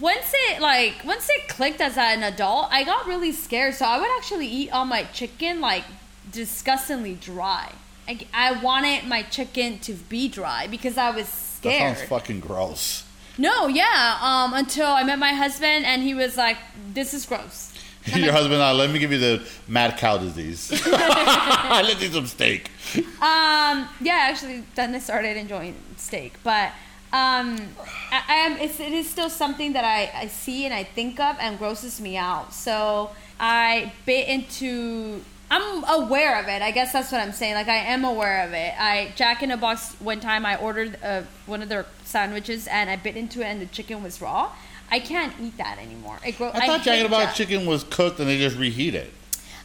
once 0.00 0.32
it 0.48 0.60
like 0.60 1.04
once 1.04 1.28
it 1.28 1.48
clicked 1.48 1.80
as 1.80 1.96
an 1.96 2.22
adult, 2.22 2.68
I 2.70 2.84
got 2.84 3.06
really 3.06 3.32
scared. 3.32 3.74
So 3.74 3.84
I 3.84 3.98
would 3.98 4.10
actually 4.16 4.46
eat 4.46 4.70
all 4.70 4.84
my 4.84 5.04
chicken 5.04 5.60
like 5.60 5.84
disgustingly 6.30 7.14
dry. 7.14 7.72
I, 8.08 8.26
I 8.34 8.62
wanted 8.62 9.06
my 9.06 9.22
chicken 9.22 9.78
to 9.80 9.92
be 9.94 10.28
dry 10.28 10.66
because 10.66 10.96
I 10.98 11.10
was 11.10 11.28
scared. 11.28 11.82
That 11.82 11.98
sounds 11.98 12.08
fucking 12.08 12.40
gross. 12.40 13.04
no, 13.38 13.68
yeah. 13.68 14.18
Um, 14.20 14.54
until 14.54 14.86
I 14.86 15.04
met 15.04 15.18
my 15.18 15.32
husband, 15.32 15.84
and 15.84 16.02
he 16.02 16.14
was 16.14 16.36
like, 16.36 16.56
"This 16.92 17.14
is 17.14 17.26
gross." 17.26 17.72
Your 18.16 18.32
husband, 18.32 18.60
uh, 18.60 18.74
let 18.74 18.90
me 18.90 18.98
give 18.98 19.12
you 19.12 19.18
the 19.18 19.46
mad 19.68 19.96
cow 19.96 20.18
disease. 20.18 20.72
I 20.86 21.82
Let's 21.86 22.02
eat 22.02 22.12
some 22.12 22.26
steak. 22.26 22.68
Um, 22.96 23.88
yeah, 24.00 24.26
actually, 24.28 24.64
then 24.74 24.92
I 24.94 24.98
started 24.98 25.36
enjoying 25.36 25.76
steak, 25.96 26.34
but 26.42 26.72
um, 27.12 27.58
I, 28.10 28.22
I 28.28 28.34
am. 28.46 28.52
It's, 28.58 28.80
it 28.80 28.92
is 28.92 29.08
still 29.08 29.28
something 29.28 29.74
that 29.74 29.84
I, 29.84 30.10
I 30.18 30.26
see 30.28 30.64
and 30.64 30.72
I 30.72 30.84
think 30.84 31.20
of 31.20 31.36
and 31.40 31.58
grosses 31.58 32.00
me 32.00 32.16
out. 32.16 32.54
So 32.54 33.10
I 33.38 33.92
bit 34.06 34.28
into. 34.28 35.22
I'm 35.50 35.84
aware 35.84 36.40
of 36.40 36.48
it. 36.48 36.62
I 36.62 36.70
guess 36.70 36.94
that's 36.94 37.12
what 37.12 37.20
I'm 37.20 37.32
saying. 37.32 37.54
Like 37.54 37.68
I 37.68 37.76
am 37.76 38.04
aware 38.04 38.46
of 38.46 38.54
it. 38.54 38.72
I 38.78 39.12
Jack 39.16 39.42
in 39.42 39.50
a 39.50 39.58
Box 39.58 39.94
one 40.00 40.20
time 40.20 40.46
I 40.46 40.56
ordered 40.56 40.96
uh, 41.02 41.22
one 41.44 41.60
of 41.60 41.68
their 41.68 41.84
sandwiches 42.04 42.66
and 42.66 42.88
I 42.88 42.96
bit 42.96 43.18
into 43.18 43.42
it 43.42 43.44
and 43.44 43.60
the 43.60 43.66
chicken 43.66 44.02
was 44.02 44.22
raw. 44.22 44.50
I 44.90 44.98
can't 45.00 45.34
eat 45.40 45.58
that 45.58 45.78
anymore. 45.78 46.18
It 46.26 46.38
gro- 46.38 46.52
I 46.54 46.66
thought 46.66 46.80
hate 46.80 46.84
Jack 46.84 46.96
in 46.98 47.02
the 47.04 47.08
Box 47.10 47.36
chicken 47.36 47.66
was 47.66 47.84
cooked 47.84 48.18
and 48.18 48.28
they 48.28 48.38
just 48.38 48.56
reheat 48.56 48.94
it. 48.94 49.12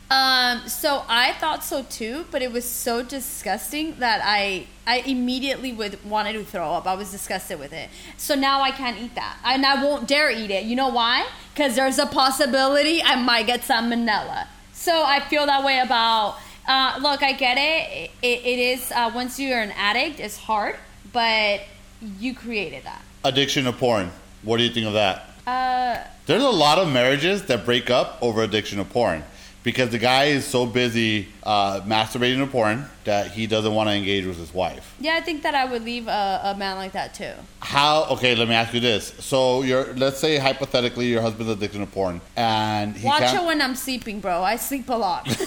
Um, 0.10 0.70
so 0.70 1.04
I 1.10 1.34
thought 1.34 1.66
so 1.66 1.84
too, 1.84 2.26
but 2.32 2.42
it 2.42 2.52
was 2.54 2.64
so 2.64 3.04
disgusting 3.04 4.00
that 4.00 4.22
I 4.24 4.68
I 4.86 5.00
immediately 5.00 5.74
would 5.74 6.04
wanted 6.06 6.34
to 6.34 6.46
throw 6.46 6.72
up. 6.72 6.88
I 6.88 6.94
was 6.94 7.12
disgusted 7.12 7.60
with 7.60 7.74
it. 7.74 7.90
So 8.16 8.34
now 8.34 8.62
I 8.62 8.72
can't 8.72 8.98
eat 8.98 9.16
that, 9.16 9.38
and 9.44 9.66
I 9.66 9.84
won't 9.84 10.08
dare 10.08 10.32
eat 10.32 10.50
it. 10.50 10.64
You 10.64 10.78
know 10.78 10.88
why? 10.88 11.28
Because 11.54 11.76
there's 11.76 12.00
a 12.00 12.06
possibility 12.06 13.04
I 13.04 13.22
might 13.22 13.48
get 13.48 13.62
salmonella. 13.62 14.48
So 14.72 15.04
I 15.06 15.20
feel 15.20 15.46
that 15.46 15.64
way 15.66 15.80
about. 15.80 16.38
Uh, 16.66 17.00
look, 17.02 17.24
I 17.24 17.34
get 17.34 17.58
it. 17.58 18.12
It, 18.22 18.46
it 18.46 18.60
is 18.60 18.92
uh, 18.92 19.12
once 19.14 19.40
you're 19.40 19.60
an 19.60 19.72
addict, 19.72 20.20
it's 20.22 20.38
hard, 20.38 20.76
but 21.12 21.62
you 22.20 22.34
created 22.34 22.84
that. 22.84 23.02
Addiction 23.24 23.66
to 23.66 23.74
porn. 23.74 24.12
What 24.44 24.58
do 24.58 24.64
you 24.64 24.70
think 24.70 24.86
of 24.86 24.94
that? 24.94 25.30
Uh, 25.46 26.04
There's 26.26 26.44
a 26.44 26.50
lot 26.50 26.78
of 26.78 26.92
marriages 26.92 27.44
that 27.46 27.66
break 27.66 27.90
up 27.90 28.20
over 28.22 28.44
addiction 28.44 28.78
to 28.80 28.86
porn 28.86 29.24
because 29.68 29.90
the 29.90 29.98
guy 29.98 30.28
is 30.28 30.46
so 30.46 30.66
busy 30.66 31.28
uh, 31.44 31.82
masturbating 31.82 32.38
to 32.38 32.48
porn 32.48 32.86
that 33.04 33.32
he 33.32 33.48
doesn't 33.48 33.74
want 33.74 33.90
to 33.90 33.94
engage 33.94 34.26
with 34.26 34.38
his 34.38 34.54
wife. 34.54 34.96
yeah, 34.98 35.16
I 35.16 35.20
think 35.20 35.44
that 35.44 35.56
I 35.56 35.66
would 35.66 35.84
leave 35.84 36.08
a, 36.08 36.40
a 36.46 36.56
man 36.58 36.78
like 36.78 36.94
that 36.94 37.14
too. 37.14 37.34
How? 37.60 38.06
Okay, 38.12 38.34
let 38.34 38.48
me 38.48 38.56
ask 38.56 38.74
you 38.74 38.80
this. 38.80 39.14
So, 39.20 39.64
you're 39.64 39.94
let's 39.96 40.20
say 40.20 40.38
hypothetically 40.38 41.08
your 41.08 41.22
husband's 41.22 41.52
addicted 41.52 41.80
to 41.80 41.86
porn 41.86 42.22
and 42.38 42.96
he 42.96 43.06
Watch 43.06 43.20
can't. 43.20 43.44
it 43.44 43.46
when 43.46 43.62
I'm 43.62 43.76
sleeping, 43.76 44.22
bro. 44.22 44.42
I 44.42 44.56
sleep 44.56 44.88
a 44.88 44.94
lot. 44.94 45.28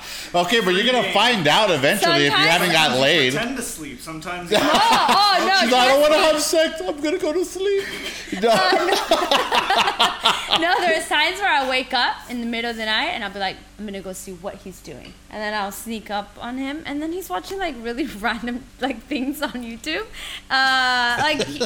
okay, 0.33 0.59
but 0.61 0.73
you're 0.73 0.85
gonna 0.85 1.11
find 1.13 1.47
out 1.47 1.69
eventually 1.71 2.15
if 2.15 2.21
you 2.23 2.29
Sometimes- 2.31 2.49
haven't 2.51 2.71
got 2.71 2.99
laid. 2.99 3.33
Pretend 3.33 3.57
to 3.57 3.63
sleep. 3.63 3.99
Sometimes 4.01 4.51
Oh, 4.55 4.57
oh 4.61 5.45
no! 5.47 5.55
She's 5.61 5.71
like, 5.71 5.81
I 5.81 5.87
don't 5.87 6.01
want 6.01 6.13
to 6.13 6.19
have 6.19 6.41
sex. 6.41 6.81
I'm 6.81 6.99
gonna 7.01 7.17
go 7.17 7.33
to 7.33 7.45
sleep. 7.45 7.83
No. 8.41 8.49
me. 8.85 8.93
No, 10.61 10.75
there's 10.79 11.07
times 11.07 11.39
where 11.39 11.49
I 11.49 11.67
wake 11.69 11.93
up 11.93 12.15
in 12.29 12.39
the 12.41 12.45
middle 12.45 12.69
of 12.69 12.77
the 12.77 12.85
night 12.85 13.07
and 13.11 13.23
I'll 13.23 13.31
be 13.31 13.39
like, 13.39 13.55
I'm 13.79 13.85
gonna 13.85 14.01
go 14.01 14.13
see 14.13 14.33
what 14.33 14.55
he's 14.55 14.79
doing, 14.81 15.13
and 15.29 15.41
then 15.41 15.53
I'll 15.53 15.71
sneak 15.71 16.11
up 16.11 16.37
on 16.39 16.57
him, 16.57 16.83
and 16.85 17.01
then 17.01 17.11
he's 17.11 17.29
watching 17.29 17.57
like 17.57 17.73
really 17.81 18.05
random 18.05 18.63
like 18.79 19.01
things 19.03 19.41
on 19.41 19.51
YouTube. 19.51 20.05
Uh, 20.49 21.17
like 21.19 21.43
he, 21.47 21.59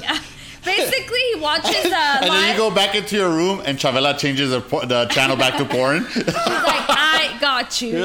basically, 0.64 1.20
he 1.34 1.40
watches 1.42 1.86
uh, 1.86 2.18
And 2.22 2.32
then 2.32 2.52
you 2.52 2.58
go 2.58 2.74
back 2.74 2.96
into 2.96 3.16
your 3.18 3.30
room 3.30 3.62
and 3.66 3.78
Chavela 3.78 4.18
changes 4.18 4.52
the, 4.52 4.62
por- 4.62 4.86
the 4.86 5.06
channel 5.08 5.36
back 5.36 5.58
to 5.58 5.66
porn. 5.66 6.06
He's 6.06 6.26
like, 6.28 6.36
I 6.38 7.38
got 7.42 7.82
you. 7.82 7.98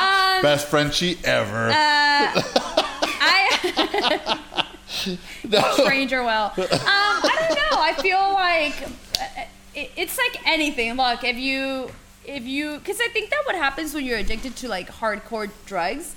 Um, 0.00 0.42
Best 0.42 0.68
Frenchie 0.68 1.18
ever. 1.24 1.68
uh, 1.68 2.42
I. 3.22 4.38
stranger 5.74 6.22
well. 6.22 6.52
Um, 6.56 6.68
I 6.68 7.46
don't 7.48 7.56
know. 7.56 7.80
I 7.80 7.92
feel 8.00 8.32
like 8.32 8.82
uh, 9.20 9.44
it, 9.74 9.90
it's 9.96 10.18
like 10.18 10.46
anything. 10.46 10.94
Look, 10.96 11.24
if 11.24 11.36
you 11.36 11.90
if 12.24 12.44
you 12.44 12.78
because 12.78 13.00
I 13.00 13.08
think 13.08 13.30
that 13.30 13.42
what 13.46 13.56
happens 13.56 13.94
when 13.94 14.04
you're 14.04 14.18
addicted 14.18 14.56
to 14.56 14.68
like 14.68 14.90
hardcore 14.90 15.50
drugs, 15.66 16.14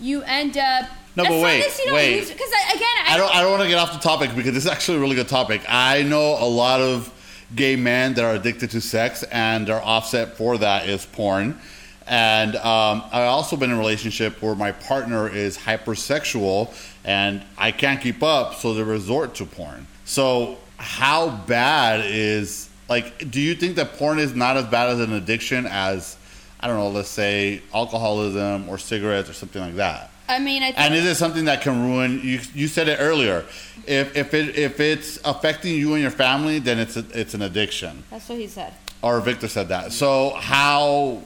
you 0.00 0.22
end 0.22 0.56
up. 0.58 0.88
No, 1.16 1.24
but 1.24 1.42
wait, 1.42 1.64
as 1.64 1.78
you 1.78 1.86
don't 1.86 1.94
wait. 1.94 2.26
because 2.26 2.50
again, 2.74 2.88
I, 3.06 3.14
I 3.14 3.16
don't. 3.16 3.34
I 3.34 3.42
don't 3.42 3.50
want 3.50 3.62
to 3.62 3.68
get 3.68 3.78
off 3.78 3.92
the 3.92 3.98
topic 3.98 4.34
because 4.34 4.52
this 4.52 4.64
is 4.64 4.70
actually 4.70 4.98
a 4.98 5.00
really 5.00 5.16
good 5.16 5.28
topic. 5.28 5.62
I 5.68 6.02
know 6.02 6.36
a 6.38 6.48
lot 6.48 6.80
of 6.80 7.12
gay 7.54 7.76
men 7.76 8.14
that 8.14 8.24
are 8.24 8.34
addicted 8.34 8.70
to 8.72 8.80
sex, 8.80 9.22
and 9.24 9.66
their 9.66 9.82
offset 9.82 10.36
for 10.36 10.58
that 10.58 10.88
is 10.88 11.06
porn. 11.06 11.60
And 12.06 12.56
um, 12.56 13.02
I 13.12 13.24
also 13.24 13.56
been 13.56 13.70
in 13.70 13.76
a 13.76 13.78
relationship 13.78 14.42
where 14.42 14.54
my 14.54 14.72
partner 14.72 15.28
is 15.28 15.56
hypersexual, 15.56 16.74
and 17.04 17.42
I 17.56 17.72
can't 17.72 18.00
keep 18.00 18.22
up, 18.22 18.54
so 18.54 18.74
they 18.74 18.82
resort 18.82 19.34
to 19.36 19.46
porn. 19.46 19.86
So 20.04 20.58
how 20.76 21.30
bad 21.30 22.04
is 22.04 22.68
like? 22.88 23.30
Do 23.30 23.40
you 23.40 23.54
think 23.54 23.76
that 23.76 23.94
porn 23.94 24.18
is 24.18 24.34
not 24.34 24.56
as 24.56 24.66
bad 24.66 24.90
as 24.90 25.00
an 25.00 25.12
addiction 25.14 25.66
as 25.66 26.16
I 26.60 26.66
don't 26.66 26.78
know, 26.78 26.88
let's 26.88 27.08
say 27.10 27.62
alcoholism 27.74 28.68
or 28.68 28.78
cigarettes 28.78 29.28
or 29.28 29.34
something 29.34 29.60
like 29.62 29.76
that? 29.76 30.10
I 30.28 30.38
mean, 30.38 30.62
I 30.62 30.66
think 30.66 30.80
And 30.80 30.94
is 30.94 31.04
it 31.04 31.16
something 31.16 31.44
that 31.44 31.60
can 31.60 31.82
ruin? 31.82 32.20
You, 32.22 32.40
you 32.54 32.68
said 32.68 32.88
it 32.88 32.96
earlier. 33.00 33.44
If 33.86 34.16
if 34.16 34.32
it 34.32 34.56
if 34.56 34.80
it's 34.80 35.18
affecting 35.24 35.74
you 35.74 35.92
and 35.92 36.00
your 36.00 36.10
family, 36.10 36.58
then 36.58 36.78
it's 36.78 36.96
a, 36.96 37.04
it's 37.12 37.34
an 37.34 37.42
addiction. 37.42 38.04
that's 38.10 38.28
what 38.28 38.38
he 38.38 38.46
said. 38.46 38.72
Or 39.02 39.20
Victor 39.20 39.48
said 39.48 39.68
that. 39.68 39.92
So 39.92 40.30
how? 40.30 41.22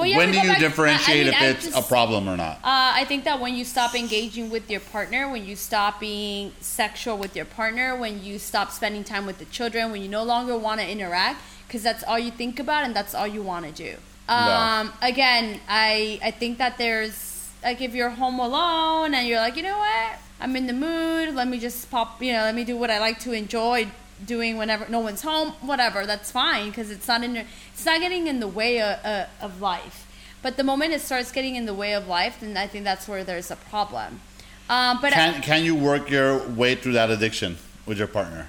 Well, 0.00 0.08
you 0.10 0.16
when 0.16 0.30
do 0.32 0.38
you 0.38 0.42
back- 0.48 0.56
I- 0.56 0.56
I 0.56 0.68
differentiate 0.68 1.26
mean, 1.26 1.34
if 1.34 1.66
it's 1.66 1.76
a 1.76 1.82
problem 1.82 2.28
or 2.28 2.36
not? 2.36 2.56
Uh, 2.64 2.92
I 3.00 3.04
think 3.06 3.24
that 3.24 3.38
when 3.40 3.54
you 3.54 3.64
stop 3.64 3.94
engaging 3.94 4.50
with 4.50 4.70
your 4.70 4.80
partner, 4.80 5.28
when 5.28 5.44
you 5.46 5.56
stop 5.56 6.00
being 6.00 6.52
sexual 6.60 7.16
with 7.18 7.36
your 7.36 7.44
partner, 7.44 7.94
when 7.96 8.22
you 8.24 8.38
stop 8.38 8.72
spending 8.72 9.04
time 9.04 9.26
with 9.26 9.38
the 9.38 9.44
children, 9.46 9.92
when 9.92 10.00
you 10.02 10.08
no 10.08 10.22
longer 10.22 10.56
want 10.56 10.80
to 10.80 10.88
interact, 10.88 11.40
because 11.66 11.82
that's 11.82 12.02
all 12.04 12.18
you 12.18 12.30
think 12.30 12.58
about 12.58 12.84
and 12.84 12.94
that's 12.96 13.14
all 13.14 13.26
you 13.26 13.42
want 13.42 13.64
to 13.66 13.72
do. 13.72 13.96
Um, 14.28 14.92
Again, 15.02 15.60
I 15.68 16.18
I 16.22 16.30
think 16.30 16.58
that 16.58 16.78
there's 16.78 17.48
like 17.62 17.80
if 17.80 17.94
you're 17.94 18.10
home 18.10 18.38
alone 18.38 19.12
and 19.14 19.26
you're 19.28 19.40
like, 19.40 19.56
you 19.56 19.62
know 19.62 19.78
what, 19.78 20.18
I'm 20.40 20.54
in 20.56 20.66
the 20.66 20.72
mood. 20.72 21.34
Let 21.34 21.48
me 21.48 21.58
just 21.58 21.90
pop. 21.90 22.22
You 22.22 22.32
know, 22.34 22.42
let 22.42 22.54
me 22.54 22.64
do 22.64 22.76
what 22.76 22.90
I 22.90 22.98
like 23.00 23.18
to 23.20 23.32
enjoy 23.32 23.88
doing 24.26 24.56
whenever 24.56 24.88
no 24.88 25.00
one's 25.00 25.22
home. 25.22 25.50
Whatever, 25.60 26.06
that's 26.06 26.30
fine 26.30 26.68
because 26.70 26.90
it's 26.90 27.08
not 27.08 27.22
in. 27.22 27.36
It's 27.36 27.84
not 27.84 28.00
getting 28.00 28.26
in 28.26 28.40
the 28.40 28.48
way 28.48 28.80
of, 28.80 28.98
uh, 29.04 29.26
of 29.40 29.60
life. 29.60 30.06
But 30.42 30.56
the 30.56 30.64
moment 30.64 30.92
it 30.92 31.00
starts 31.00 31.30
getting 31.32 31.54
in 31.56 31.66
the 31.66 31.74
way 31.74 31.92
of 31.94 32.08
life, 32.08 32.38
then 32.40 32.56
I 32.56 32.66
think 32.66 32.84
that's 32.84 33.06
where 33.06 33.24
there's 33.24 33.50
a 33.50 33.56
problem. 33.56 34.20
Um, 34.68 34.98
but 35.02 35.12
I, 35.12 35.32
Can 35.32 35.42
can 35.42 35.64
you 35.64 35.74
work 35.74 36.10
your 36.10 36.38
way 36.48 36.74
through 36.76 36.92
that 36.92 37.10
addiction 37.10 37.58
with 37.86 37.98
your 37.98 38.06
partner? 38.06 38.48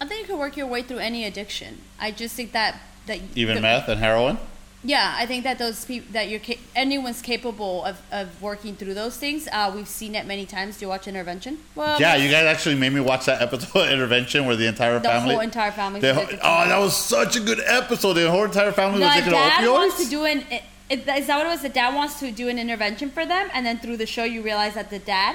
I 0.00 0.06
think 0.06 0.22
you 0.22 0.26
can 0.26 0.38
work 0.38 0.56
your 0.56 0.66
way 0.66 0.82
through 0.82 0.98
any 0.98 1.24
addiction. 1.24 1.80
I 1.98 2.10
just 2.10 2.34
think 2.34 2.52
that 2.52 2.80
that 3.06 3.20
Even 3.34 3.56
the- 3.56 3.60
meth 3.62 3.88
and 3.88 4.00
heroin? 4.00 4.38
Yeah, 4.86 5.14
I 5.16 5.24
think 5.24 5.44
that 5.44 5.58
those 5.58 5.84
people 5.86 6.12
that 6.12 6.28
you're 6.28 6.40
ca- 6.40 6.60
anyone's 6.76 7.22
capable 7.22 7.84
of, 7.84 8.00
of 8.12 8.42
working 8.42 8.76
through 8.76 8.92
those 8.94 9.16
things. 9.16 9.48
Uh, 9.50 9.72
we've 9.74 9.88
seen 9.88 10.14
it 10.14 10.26
many 10.26 10.44
times. 10.44 10.76
Do 10.76 10.84
you 10.84 10.88
watch 10.90 11.08
Intervention? 11.08 11.58
Well, 11.74 11.98
Yeah, 11.98 12.16
you 12.16 12.30
guys 12.30 12.44
actually 12.44 12.74
made 12.74 12.92
me 12.92 13.00
watch 13.00 13.24
that 13.24 13.40
episode 13.40 13.86
of 13.86 13.90
Intervention 13.90 14.44
where 14.44 14.56
the 14.56 14.66
entire 14.66 14.98
the 14.98 15.08
family. 15.08 15.28
The 15.30 15.34
whole 15.36 15.40
entire 15.42 15.72
family. 15.72 16.00
oh, 16.04 16.68
that 16.68 16.78
was 16.78 16.94
such 16.94 17.34
a 17.36 17.40
good 17.40 17.60
episode. 17.64 18.12
The 18.12 18.30
whole 18.30 18.44
entire 18.44 18.72
family 18.72 18.98
the 18.98 19.06
was 19.06 19.14
taking 19.14 19.32
dad 19.32 19.66
wants 19.68 20.04
to 20.04 20.10
do 20.10 20.24
an. 20.24 20.44
It, 20.50 20.62
is 20.90 21.26
that 21.28 21.38
what 21.38 21.46
it 21.46 21.48
was? 21.48 21.62
The 21.62 21.70
dad 21.70 21.94
wants 21.94 22.20
to 22.20 22.30
do 22.30 22.48
an 22.48 22.58
intervention 22.58 23.08
for 23.10 23.24
them, 23.24 23.48
and 23.54 23.64
then 23.64 23.78
through 23.78 23.96
the 23.96 24.06
show, 24.06 24.24
you 24.24 24.42
realize 24.42 24.74
that 24.74 24.90
the 24.90 24.98
dad 24.98 25.34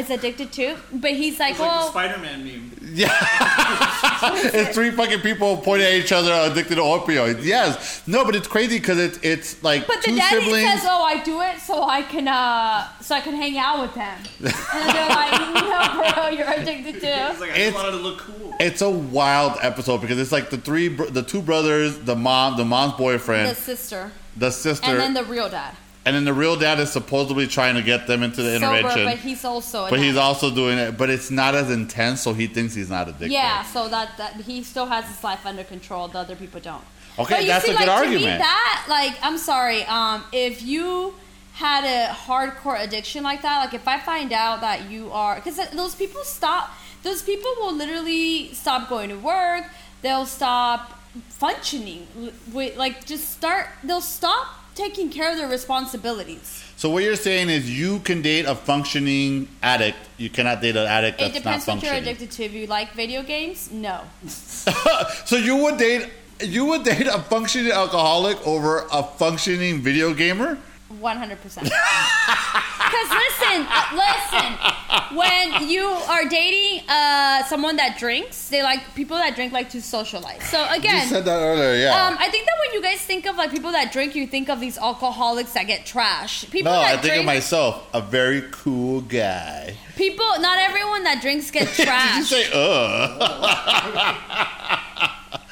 is 0.00 0.10
addicted 0.10 0.52
to, 0.52 0.76
but 0.92 1.12
he's 1.12 1.38
like, 1.38 1.52
It's 1.52 1.60
like 1.60 1.70
the 1.70 1.76
well, 1.76 1.88
Spider-Man 1.90 2.44
meme. 2.44 2.68
Yeah, 2.94 3.08
it's 4.54 4.74
three 4.74 4.90
fucking 4.90 5.20
people 5.20 5.56
pointing 5.58 5.86
at 5.86 5.94
each 5.94 6.12
other 6.12 6.32
addicted 6.50 6.74
to 6.74 6.82
opioids. 6.82 7.42
Yes. 7.44 8.02
No, 8.06 8.24
but 8.24 8.36
it's 8.36 8.46
crazy 8.48 8.78
because 8.78 8.98
it's 8.98 9.18
it's 9.22 9.62
like 9.62 9.86
but 9.86 9.96
the 10.02 10.10
two 10.10 10.16
daddy 10.16 10.40
siblings. 10.42 10.68
says, 10.68 10.82
oh, 10.84 11.02
I 11.02 11.22
do 11.22 11.40
it 11.40 11.58
so 11.60 11.84
I 11.84 12.02
can 12.02 12.28
uh 12.28 12.88
so 13.00 13.14
I 13.14 13.20
can 13.20 13.34
hang 13.34 13.56
out 13.56 13.80
with 13.82 13.94
them, 13.94 14.18
and 14.40 14.96
they're 14.96 15.08
like, 15.08 15.40
no, 15.54 16.12
bro, 16.14 16.28
you're 16.28 16.50
addicted 16.52 17.00
to. 17.00 17.30
It's 17.30 17.40
like 17.40 17.50
I 17.50 17.54
It's- 17.54 17.72
just 17.72 17.76
wanted 17.84 17.96
to 17.98 18.02
look 18.02 18.18
cool. 18.18 18.54
It's 18.60 18.82
a 18.82 18.90
wild 18.90 19.58
episode 19.62 20.02
because 20.02 20.18
it's 20.18 20.30
like 20.32 20.50
the 20.50 20.58
three, 20.58 20.88
the 20.88 21.22
two 21.22 21.40
brothers, 21.42 21.98
the 22.00 22.14
mom, 22.14 22.56
the 22.58 22.64
mom's 22.64 22.92
boyfriend, 22.94 23.48
The 23.48 23.54
sister, 23.54 24.12
the 24.36 24.50
sister, 24.50 24.86
and 24.90 25.00
then 25.00 25.14
the 25.14 25.24
real 25.24 25.48
dad. 25.48 25.74
And 26.04 26.16
then 26.16 26.24
the 26.24 26.32
real 26.32 26.56
dad 26.56 26.80
is 26.80 26.90
supposedly 26.90 27.46
trying 27.46 27.74
to 27.76 27.82
get 27.82 28.06
them 28.06 28.22
into 28.22 28.42
the 28.42 28.58
Sober, 28.58 28.76
intervention. 28.76 29.04
but 29.04 29.18
he's 29.18 29.44
also. 29.44 29.88
but 29.88 30.00
he's 30.00 30.16
also 30.16 30.52
doing 30.52 30.78
it, 30.78 30.98
but 30.98 31.10
it's 31.10 31.30
not 31.30 31.54
as 31.54 31.70
intense, 31.70 32.20
so 32.20 32.32
he 32.34 32.46
thinks 32.46 32.74
he's 32.74 32.90
not 32.90 33.08
addicted. 33.08 33.30
Yeah, 33.32 33.62
so 33.62 33.88
that, 33.88 34.16
that 34.18 34.34
he 34.36 34.62
still 34.62 34.86
has 34.86 35.06
his 35.06 35.22
life 35.22 35.46
under 35.46 35.64
control. 35.64 36.08
The 36.08 36.18
other 36.18 36.36
people 36.36 36.60
don't. 36.60 36.82
Okay, 37.18 37.40
But 37.40 37.46
that's 37.46 37.64
see, 37.66 37.72
a 37.72 37.76
good 37.76 37.86
like, 37.86 37.98
To 37.98 38.04
argument. 38.04 38.24
me, 38.24 38.38
that 38.38 38.86
like, 38.88 39.14
I'm 39.22 39.38
sorry. 39.38 39.84
Um, 39.84 40.24
if 40.32 40.62
you 40.62 41.14
had 41.52 41.84
a 41.84 42.12
hardcore 42.12 42.82
addiction 42.82 43.22
like 43.22 43.42
that, 43.42 43.64
like 43.64 43.74
if 43.74 43.86
I 43.86 44.00
find 44.00 44.32
out 44.32 44.62
that 44.62 44.90
you 44.90 45.12
are, 45.12 45.36
because 45.36 45.60
those 45.70 45.94
people 45.94 46.22
stop. 46.24 46.70
Those 47.02 47.20
people 47.22 47.50
will 47.58 47.74
literally 47.74 48.54
stop 48.54 48.88
going 48.88 49.08
to 49.10 49.16
work. 49.18 49.64
They'll 50.02 50.24
stop 50.24 50.98
functioning. 51.28 52.06
With 52.52 52.76
like, 52.76 53.04
just 53.04 53.30
start. 53.30 53.66
They'll 53.82 54.00
stop 54.00 54.46
taking 54.74 55.10
care 55.10 55.32
of 55.32 55.38
their 55.38 55.48
responsibilities. 55.48 56.64
So 56.76 56.90
what 56.90 57.04
you're 57.04 57.16
saying 57.16 57.48
is 57.48 57.70
you 57.70 58.00
can 58.00 58.22
date 58.22 58.44
a 58.44 58.54
functioning 58.54 59.48
addict. 59.62 59.98
You 60.16 60.30
cannot 60.30 60.60
date 60.60 60.76
an 60.76 60.86
addict 60.86 61.20
It 61.20 61.24
that's 61.24 61.38
depends 61.38 61.66
not 61.66 61.76
what 61.76 61.84
you're 61.84 61.94
addicted 61.94 62.30
to. 62.32 62.44
If 62.44 62.52
you 62.52 62.66
like 62.66 62.92
video 62.92 63.22
games, 63.22 63.70
no. 63.70 64.00
so 64.26 65.36
you 65.36 65.56
would 65.56 65.78
date 65.78 66.08
you 66.40 66.64
would 66.66 66.82
date 66.82 67.06
a 67.06 67.20
functioning 67.20 67.70
alcoholic 67.70 68.44
over 68.46 68.86
a 68.90 69.02
functioning 69.02 69.80
video 69.80 70.12
gamer? 70.12 70.58
One 71.00 71.16
hundred 71.16 71.40
percent. 71.40 71.64
Because 71.64 73.10
listen, 73.10 73.66
uh, 73.68 73.84
listen. 73.94 74.52
When 75.16 75.68
you 75.68 75.84
are 75.86 76.24
dating 76.28 76.84
uh, 76.88 77.42
someone 77.44 77.76
that 77.76 77.96
drinks, 77.98 78.48
they 78.50 78.62
like 78.62 78.94
people 78.94 79.16
that 79.16 79.34
drink 79.34 79.52
like 79.52 79.70
to 79.70 79.80
socialize. 79.82 80.42
So 80.44 80.62
again, 80.64 80.74
You 80.74 80.78
again, 80.78 81.08
said 81.08 81.24
that 81.24 81.38
earlier, 81.38 81.74
yeah. 81.82 82.06
um, 82.06 82.16
I 82.18 82.28
think 82.30 82.44
that 82.46 82.54
when 82.66 82.74
you 82.74 82.82
guys 82.82 83.00
think 83.00 83.26
of 83.26 83.36
like 83.36 83.50
people 83.50 83.72
that 83.72 83.90
drink, 83.92 84.14
you 84.14 84.26
think 84.26 84.48
of 84.50 84.60
these 84.60 84.76
alcoholics 84.78 85.52
that 85.54 85.66
get 85.66 85.86
trash. 85.86 86.44
People 86.50 86.72
no, 86.72 86.78
that 86.80 86.86
I 86.86 86.92
think 87.00 87.14
drink, 87.14 87.20
of 87.20 87.24
myself, 87.26 87.88
a 87.94 88.00
very 88.02 88.42
cool 88.50 89.00
guy. 89.02 89.74
people. 89.96 90.26
Not 90.40 90.58
everyone 90.58 91.04
that 91.04 91.20
drinks 91.22 91.50
gets 91.50 91.76
Did 91.76 91.78
you 91.78 91.84
trash. 91.86 92.26
say 92.28 92.50
uh? 92.52 94.78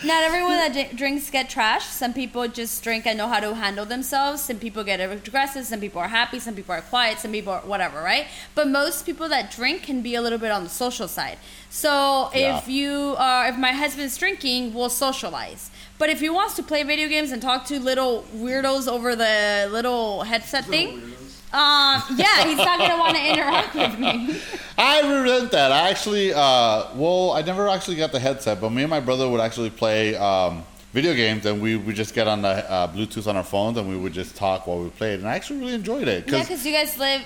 Not 0.02 0.22
everyone 0.22 0.52
that 0.56 0.72
d- 0.72 0.96
drinks 0.96 1.28
get 1.28 1.50
trash. 1.50 1.84
Some 1.84 2.14
people 2.14 2.48
just 2.48 2.82
drink 2.82 3.06
and 3.06 3.18
know 3.18 3.28
how 3.28 3.38
to 3.38 3.54
handle 3.54 3.84
themselves. 3.84 4.40
Some 4.42 4.58
people 4.58 4.82
get 4.82 4.98
aggressive. 4.98 5.66
Some 5.66 5.78
people 5.80 6.00
are 6.00 6.08
happy. 6.08 6.38
Some 6.40 6.54
people 6.54 6.74
are 6.74 6.80
quiet. 6.80 7.18
Some 7.18 7.32
people 7.32 7.52
are 7.52 7.60
whatever, 7.60 8.00
right? 8.00 8.26
But 8.54 8.68
most 8.68 9.04
people 9.04 9.28
that 9.28 9.50
drink 9.50 9.82
can 9.82 10.00
be 10.00 10.14
a 10.14 10.22
little 10.22 10.38
bit 10.38 10.50
on 10.52 10.64
the 10.64 10.70
social 10.70 11.06
side. 11.06 11.36
So 11.68 12.30
Yeah. 12.34 12.56
if 12.58 12.66
you 12.66 13.14
are, 13.18 13.48
if 13.48 13.58
my 13.58 13.72
husband's 13.72 14.16
drinking, 14.16 14.72
we'll 14.72 14.88
socialize. 14.88 15.70
But 15.98 16.08
if 16.08 16.20
he 16.20 16.30
wants 16.30 16.54
to 16.56 16.62
play 16.62 16.82
video 16.82 17.06
games 17.08 17.30
and 17.30 17.42
talk 17.42 17.66
to 17.66 17.78
little 17.78 18.24
weirdos 18.34 18.88
over 18.88 19.14
the 19.14 19.68
little 19.70 20.22
headset 20.22 20.64
thing, 20.64 21.12
um, 21.52 22.02
yeah, 22.16 22.44
he's 22.44 22.56
not 22.56 22.78
gonna 22.78 22.98
want 22.98 23.16
to 23.16 23.28
interact 23.28 23.74
with 23.74 23.98
me. 23.98 24.40
I 24.78 25.00
resent 25.22 25.50
that. 25.50 25.72
I 25.72 25.90
actually, 25.90 26.32
uh, 26.32 26.86
well, 26.94 27.32
I 27.32 27.42
never 27.42 27.68
actually 27.68 27.96
got 27.96 28.12
the 28.12 28.20
headset, 28.20 28.60
but 28.60 28.70
me 28.70 28.82
and 28.82 28.90
my 28.90 29.00
brother 29.00 29.28
would 29.28 29.40
actually 29.40 29.70
play 29.70 30.14
um, 30.16 30.62
video 30.92 31.14
games, 31.14 31.46
and 31.46 31.60
we 31.60 31.76
would 31.76 31.96
just 31.96 32.14
get 32.14 32.28
on 32.28 32.42
the 32.42 32.48
uh, 32.48 32.88
Bluetooth 32.88 33.26
on 33.26 33.36
our 33.36 33.44
phones, 33.44 33.76
and 33.78 33.88
we 33.88 33.96
would 33.96 34.12
just 34.12 34.36
talk 34.36 34.66
while 34.66 34.80
we 34.82 34.90
played, 34.90 35.18
and 35.18 35.28
I 35.28 35.34
actually 35.34 35.60
really 35.60 35.74
enjoyed 35.74 36.08
it. 36.08 36.28
Yeah, 36.28 36.40
because 36.40 36.64
you 36.64 36.72
guys 36.72 36.96
live 36.98 37.22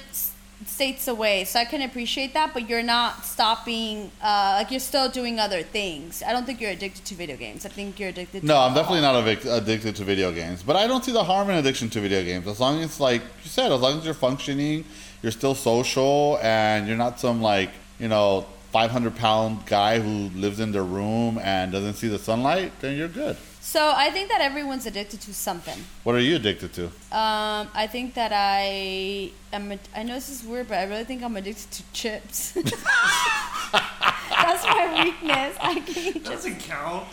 states 0.69 1.09
away, 1.09 1.45
so 1.45 1.59
I 1.61 1.65
can 1.65 1.83
appreciate 1.83 2.35
that. 2.35 2.53
But 2.55 2.69
you're 2.69 2.83
not 2.83 3.25
stopping. 3.25 4.11
Uh, 4.23 4.57
like 4.59 4.71
you're 4.71 4.81
still 4.81 5.09
doing 5.09 5.39
other 5.39 5.63
things. 5.63 6.23
I 6.27 6.33
don't 6.33 6.45
think 6.45 6.61
you're 6.61 6.71
addicted 6.71 7.05
to 7.07 7.15
video 7.15 7.37
games. 7.37 7.65
I 7.67 7.69
think 7.69 7.99
you're 7.99 8.11
addicted. 8.11 8.41
to 8.41 8.47
No, 8.47 8.59
I'm 8.59 8.75
definitely 8.75 9.03
not 9.03 9.15
addic- 9.15 9.63
addicted 9.63 9.97
to 9.97 10.05
video 10.05 10.33
games, 10.33 10.63
but 10.63 10.77
I 10.77 10.87
don't 10.87 11.05
see 11.05 11.13
the 11.13 11.25
harm 11.25 11.51
in 11.51 11.57
addiction 11.57 11.91
to 11.91 12.01
video 12.01 12.23
games. 12.23 12.47
As 12.47 12.61
long 12.61 12.83
as, 12.83 13.01
like 13.01 13.23
you 13.43 13.51
said, 13.51 13.73
as 13.73 13.81
long 13.81 13.99
as 13.99 14.05
you're 14.05 14.15
functioning, 14.15 14.85
you're 15.23 15.33
still 15.33 15.55
social, 15.55 16.39
and 16.43 16.87
you're 16.87 16.97
not 16.97 17.21
some 17.21 17.41
like 17.41 17.71
you 17.99 18.09
know 18.09 18.47
500 18.75 19.15
pound 19.15 19.67
guy 19.67 20.01
who 20.01 20.37
lives 20.37 20.59
in 20.59 20.73
their 20.73 20.83
room 20.83 21.39
and 21.41 21.71
doesn't 21.71 21.95
see 21.95 22.09
the 22.09 22.19
sunlight, 22.19 22.73
then 22.81 22.97
you're 22.97 23.07
good. 23.07 23.37
So 23.67 23.93
I 23.97 24.11
think 24.11 24.29
that 24.29 24.43
everyone's 24.43 24.85
addicted 24.85 25.21
to 25.23 25.33
something. 25.33 25.85
What 26.05 26.15
are 26.15 26.21
you 26.21 26.37
addicted 26.37 26.75
to? 26.75 26.85
Um, 27.11 27.69
I 27.75 27.89
think 27.91 28.13
that 28.15 28.31
I 28.31 29.33
am. 29.55 29.73
ad- 29.73 29.89
I 29.97 30.03
know 30.03 30.15
this 30.15 30.29
is 30.29 30.45
weird, 30.45 30.69
but 30.69 30.77
I 30.79 30.85
really 30.85 31.05
think 31.05 31.23
I'm 31.23 31.35
addicted 31.35 31.71
to 31.71 31.83
chips. 31.95 32.53
That's 33.73 34.65
my 34.67 35.03
weakness. 35.05 35.57
I 35.61 35.81
can 35.81 35.97
eat 35.97 36.13
chips. 36.15 36.29
Doesn't 36.29 36.61
count. 36.61 37.07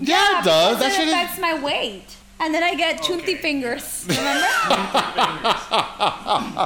Yeah, 0.00 0.38
it 0.40 0.44
does. 0.44 0.78
That 0.78 0.84
because 0.84 0.94
shit 0.94 1.08
it 1.08 1.08
is 1.08 1.14
affects 1.14 1.40
my 1.40 1.60
weight. 1.60 2.16
And 2.38 2.54
then 2.54 2.62
I 2.62 2.74
get 2.76 3.02
chunty 3.02 3.32
Okay. 3.34 3.42
fingers. 3.42 4.04
Remember? 4.08 4.46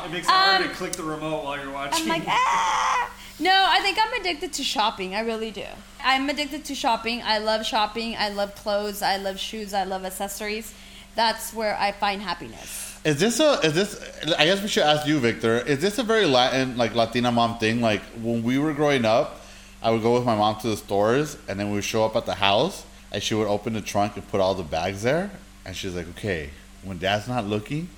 It 0.05 0.12
makes 0.12 0.27
it 0.27 0.31
hard 0.31 0.62
Um, 0.62 0.69
to 0.69 0.75
click 0.75 0.93
the 0.93 1.03
remote 1.05 1.43
while 1.45 1.57
you're 1.59 1.73
watching. 1.73 2.03
I'm 2.11 2.19
like, 2.21 2.29
ah. 2.29 3.11
No, 3.39 3.66
I 3.68 3.80
think 3.80 3.99
I'm 4.01 4.20
addicted 4.20 4.55
to 4.55 4.62
shopping. 4.64 5.14
I 5.14 5.20
really 5.20 5.51
do. 5.51 5.66
I'm 6.03 6.28
addicted 6.30 6.64
to 6.66 6.74
shopping. 6.74 7.22
I 7.22 7.39
love 7.39 7.66
shopping. 7.66 8.16
I 8.16 8.30
love 8.30 8.55
clothes. 8.55 9.03
I 9.03 9.18
love 9.18 9.39
shoes. 9.39 9.74
I 9.74 9.84
love 9.84 10.05
accessories. 10.07 10.72
That's 11.16 11.53
where 11.53 11.76
I 11.78 11.93
find 11.93 12.22
happiness. 12.22 12.99
Is 13.05 13.20
this 13.20 13.39
a 13.39 13.61
is 13.62 13.74
this? 13.74 14.34
I 14.39 14.47
guess 14.47 14.62
we 14.62 14.68
should 14.68 14.82
ask 14.82 15.07
you, 15.07 15.18
Victor. 15.18 15.59
Is 15.59 15.80
this 15.80 15.99
a 15.99 16.03
very 16.03 16.24
Latin 16.26 16.76
like 16.76 16.95
Latina 16.95 17.30
mom 17.30 17.59
thing? 17.59 17.80
Like 17.80 18.03
when 18.22 18.43
we 18.43 18.59
were 18.59 18.72
growing 18.72 19.05
up, 19.05 19.43
I 19.82 19.91
would 19.91 20.03
go 20.03 20.14
with 20.14 20.24
my 20.24 20.34
mom 20.34 20.59
to 20.61 20.68
the 20.68 20.76
stores, 20.76 21.37
and 21.47 21.61
then 21.61 21.68
we 21.68 21.74
would 21.74 21.84
show 21.84 22.05
up 22.05 22.16
at 22.16 22.26
the 22.26 22.34
house, 22.34 22.84
and 23.12 23.22
she 23.22 23.34
would 23.34 23.47
open 23.47 23.74
the 23.74 23.80
trunk 23.80 24.16
and 24.16 24.26
put 24.28 24.41
all 24.41 24.55
the 24.55 24.64
bags 24.64 25.03
there, 25.03 25.30
and 25.64 25.76
she's 25.76 25.95
like, 25.95 26.09
"Okay, 26.11 26.51
when 26.82 26.99
Dad's 26.99 27.28
not 27.28 27.45
looking, 27.47 27.89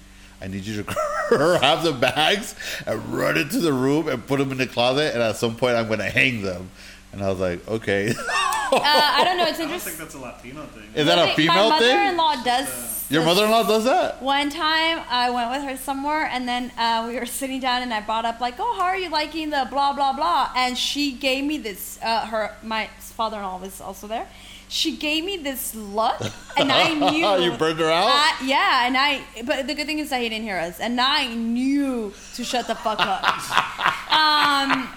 I 0.41 0.47
need 0.49 0.65
you 0.65 0.83
to 0.83 0.95
grab 1.29 1.83
the 1.83 1.93
bags 1.93 2.55
and 2.87 3.05
run 3.13 3.37
into 3.37 3.61
the 3.61 3.73
room 3.73 4.09
and 4.09 4.25
put 4.27 4.39
them 4.39 4.53
in 4.53 4.59
the 4.59 4.67
closet, 4.67 5.13
and 5.15 5.23
at 5.23 5.37
some 5.37 5.57
point 5.57 5.77
I'm 5.77 5.87
going 5.89 5.99
to 6.01 6.11
hang 6.11 6.43
them." 6.43 6.71
And 7.13 7.23
I 7.23 7.29
was 7.31 7.39
like, 7.41 7.67
"Okay." 7.69 8.13
Uh, 8.71 8.81
I 8.83 9.25
don't 9.25 9.39
know. 9.39 9.45
It's 9.45 9.55
I 9.59 9.63
don't 9.63 9.73
interesting. 9.73 9.95
think 9.95 9.99
that's 10.11 10.15
a 10.15 10.19
Latino 10.19 10.67
thing. 10.67 10.83
Is 10.95 11.07
that 11.07 11.17
a 11.19 11.25
My 11.29 11.35
female 11.35 11.71
thing? 11.79 11.89
mother-in-law 11.97 12.45
does. 12.45 13.07
Your 13.11 13.25
mother-in-law 13.25 13.63
does 13.63 13.85
that? 13.85 14.21
One 14.23 14.51
time 14.51 15.01
I 15.09 15.31
went 15.31 15.51
with 15.51 15.63
her 15.71 15.79
somewhere 15.79 16.27
and 16.27 16.47
then 16.47 16.71
uh, 16.77 17.07
we 17.09 17.19
were 17.19 17.25
sitting 17.25 17.61
down 17.61 17.81
and 17.81 17.95
I 17.95 18.03
brought 18.03 18.27
up 18.27 18.43
like, 18.43 18.57
oh, 18.59 18.75
how 18.77 18.85
are 18.85 18.97
you 18.99 19.09
liking 19.09 19.49
the 19.49 19.67
blah 19.71 19.95
blah 19.95 20.13
blah? 20.13 20.51
And 20.55 20.77
she 20.77 21.13
gave 21.13 21.45
me 21.45 21.57
this. 21.57 21.99
Uh, 22.03 22.27
her 22.27 22.55
my 22.63 22.91
father-in-law 23.01 23.59
was 23.61 23.81
also 23.81 24.07
there. 24.07 24.29
She 24.69 24.97
gave 24.97 25.25
me 25.25 25.39
this 25.39 25.75
look, 25.75 26.21
and 26.57 26.71
I 26.71 26.93
knew 27.11 27.45
You 27.45 27.53
burned 27.57 27.79
her 27.79 27.91
out? 27.91 28.09
I- 28.11 28.37
yeah, 28.45 28.87
and 28.87 28.97
I. 28.97 29.23
But 29.45 29.67
the 29.67 29.75
good 29.75 29.87
thing 29.87 29.99
is 29.99 30.11
that 30.11 30.21
he 30.21 30.29
didn't 30.29 30.45
hear 30.45 30.59
us, 30.59 30.79
and 30.81 31.01
I 31.01 31.33
knew 31.35 32.13
to 32.35 32.45
shut 32.45 32.67
the 32.67 32.75
fuck 32.75 32.99
up. 33.01 33.25
um, 34.13 34.89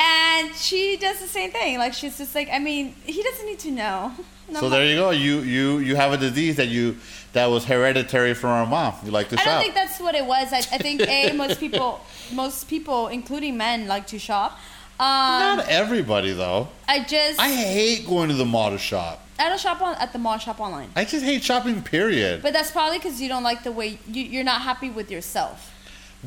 and 0.00 0.54
she 0.56 0.96
does 0.96 1.20
the 1.20 1.28
same 1.28 1.50
thing. 1.50 1.78
Like 1.78 1.94
she's 1.94 2.18
just 2.18 2.34
like, 2.34 2.48
I 2.52 2.58
mean, 2.58 2.94
he 3.04 3.22
doesn't 3.22 3.46
need 3.46 3.58
to 3.60 3.70
know. 3.70 4.12
And 4.48 4.56
I'm 4.56 4.60
So 4.60 4.68
like, 4.68 4.78
there 4.80 4.86
you 4.86 4.96
go. 4.96 5.10
You 5.10 5.40
you 5.40 5.78
you 5.78 5.96
have 5.96 6.12
a 6.12 6.16
disease 6.16 6.56
that 6.56 6.68
you 6.68 6.96
that 7.32 7.46
was 7.46 7.64
hereditary 7.64 8.34
from 8.34 8.50
our 8.50 8.66
mom. 8.66 8.94
You 9.04 9.10
like 9.10 9.28
to 9.30 9.36
I 9.38 9.42
shop. 9.42 9.46
I 9.46 9.52
don't 9.54 9.62
think 9.62 9.74
that's 9.74 10.00
what 10.00 10.14
it 10.14 10.24
was. 10.26 10.52
I, 10.52 10.58
I 10.58 10.78
think 10.78 11.02
a 11.02 11.32
most 11.32 11.60
people, 11.60 12.00
most 12.32 12.68
people, 12.68 13.08
including 13.08 13.56
men, 13.56 13.86
like 13.86 14.06
to 14.08 14.18
shop. 14.18 14.58
Um, 14.98 15.58
Not 15.58 15.68
everybody 15.68 16.32
though. 16.32 16.68
I 16.88 17.04
just 17.04 17.38
I 17.38 17.46
I, 17.46 17.52
hate 17.52 18.06
going 18.06 18.30
to 18.30 18.34
the 18.34 18.46
mall 18.46 18.70
to 18.70 18.78
shop. 18.78 19.22
don't 19.38 19.60
shop 19.60 19.82
on 19.82 19.94
at 19.96 20.12
the 20.14 20.18
mall. 20.18 20.38
Shop 20.38 20.58
online. 20.58 20.88
I 20.96 21.04
just 21.04 21.24
hate 21.24 21.44
shopping. 21.44 21.82
Period. 21.82 22.40
But 22.40 22.54
that's 22.54 22.70
probably 22.70 22.98
because 22.98 23.20
you 23.20 23.28
don't 23.28 23.42
like 23.42 23.62
the 23.62 23.72
way 23.72 23.98
you, 24.06 24.24
you're 24.24 24.44
not 24.44 24.62
happy 24.62 24.88
with 24.88 25.10
yourself. 25.10 25.72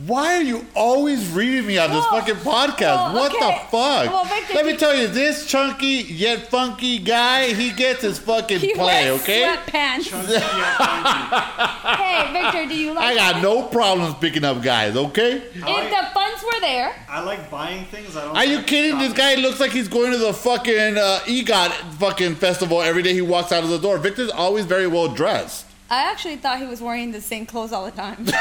Why 0.05 0.35
are 0.35 0.41
you 0.41 0.65
always 0.75 1.27
reading 1.31 1.65
me 1.65 1.77
on 1.79 1.89
this 1.89 2.05
Well, 2.11 2.21
fucking 2.21 2.35
podcast? 2.35 2.79
well, 2.79 3.13
what 3.15 3.31
okay. 3.35 3.39
the 3.39 3.53
fuck? 3.69 3.71
Well, 4.13 4.23
Victor, 4.25 4.53
Let 4.53 4.65
me 4.67 4.77
tell 4.77 4.95
you, 4.95 5.07
this 5.07 5.47
chunky 5.47 5.87
yet 6.07 6.47
funky 6.49 6.99
guy, 6.99 7.53
he 7.53 7.71
gets 7.71 8.03
his 8.03 8.19
fucking 8.19 8.59
He 8.61 8.73
play. 8.75 9.09
wears 9.09 9.21
Okay. 9.23 9.41
sweatpants. 9.43 10.03
Chunky 10.09 10.31
yet 10.33 10.77
funky. 10.77 11.97
hey, 12.03 12.31
Victor, 12.31 12.65
do 12.67 12.75
you 12.75 12.93
like? 12.93 13.03
I 13.03 13.15
got 13.15 13.41
no 13.41 13.63
problems 13.63 14.13
picking 14.15 14.43
up 14.45 14.61
guys. 14.61 14.95
Okay. 14.95 15.31
If 15.37 15.53
the 15.53 16.07
funds 16.13 16.43
were 16.43 16.59
there, 16.61 16.93
I 17.09 17.21
like 17.21 17.49
buying 17.49 17.85
things. 17.85 18.15
I 18.15 18.25
don't. 18.25 18.37
Are 18.37 18.45
you 18.45 18.57
like 18.57 18.67
kidding? 18.67 18.99
This 18.99 19.13
guy 19.13 19.35
looks 19.35 19.59
like 19.59 19.71
he's 19.71 19.87
going 19.87 20.11
to 20.11 20.17
the 20.19 20.33
fucking 20.33 20.97
uh, 20.97 21.19
EGOT 21.25 21.71
fucking 21.99 22.35
festival 22.35 22.81
every 22.81 23.01
day 23.01 23.13
he 23.13 23.21
walks 23.21 23.51
out 23.51 23.63
of 23.63 23.69
the 23.69 23.79
door. 23.79 23.97
Victor's 23.97 24.29
always 24.29 24.65
very 24.65 24.85
well 24.87 25.07
dressed. 25.07 25.65
I 25.89 26.03
actually 26.11 26.35
thought 26.35 26.59
he 26.59 26.67
was 26.67 26.79
wearing 26.81 27.11
the 27.11 27.19
same 27.21 27.47
clothes 27.47 27.71
all 27.73 27.83
the 27.85 27.91
time. 27.91 28.27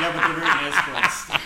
Yeah, 0.00 0.12
but 0.14 0.26
they're 0.26 0.36
very 0.36 0.46
nice 0.46 0.80
clothes. 1.28 1.40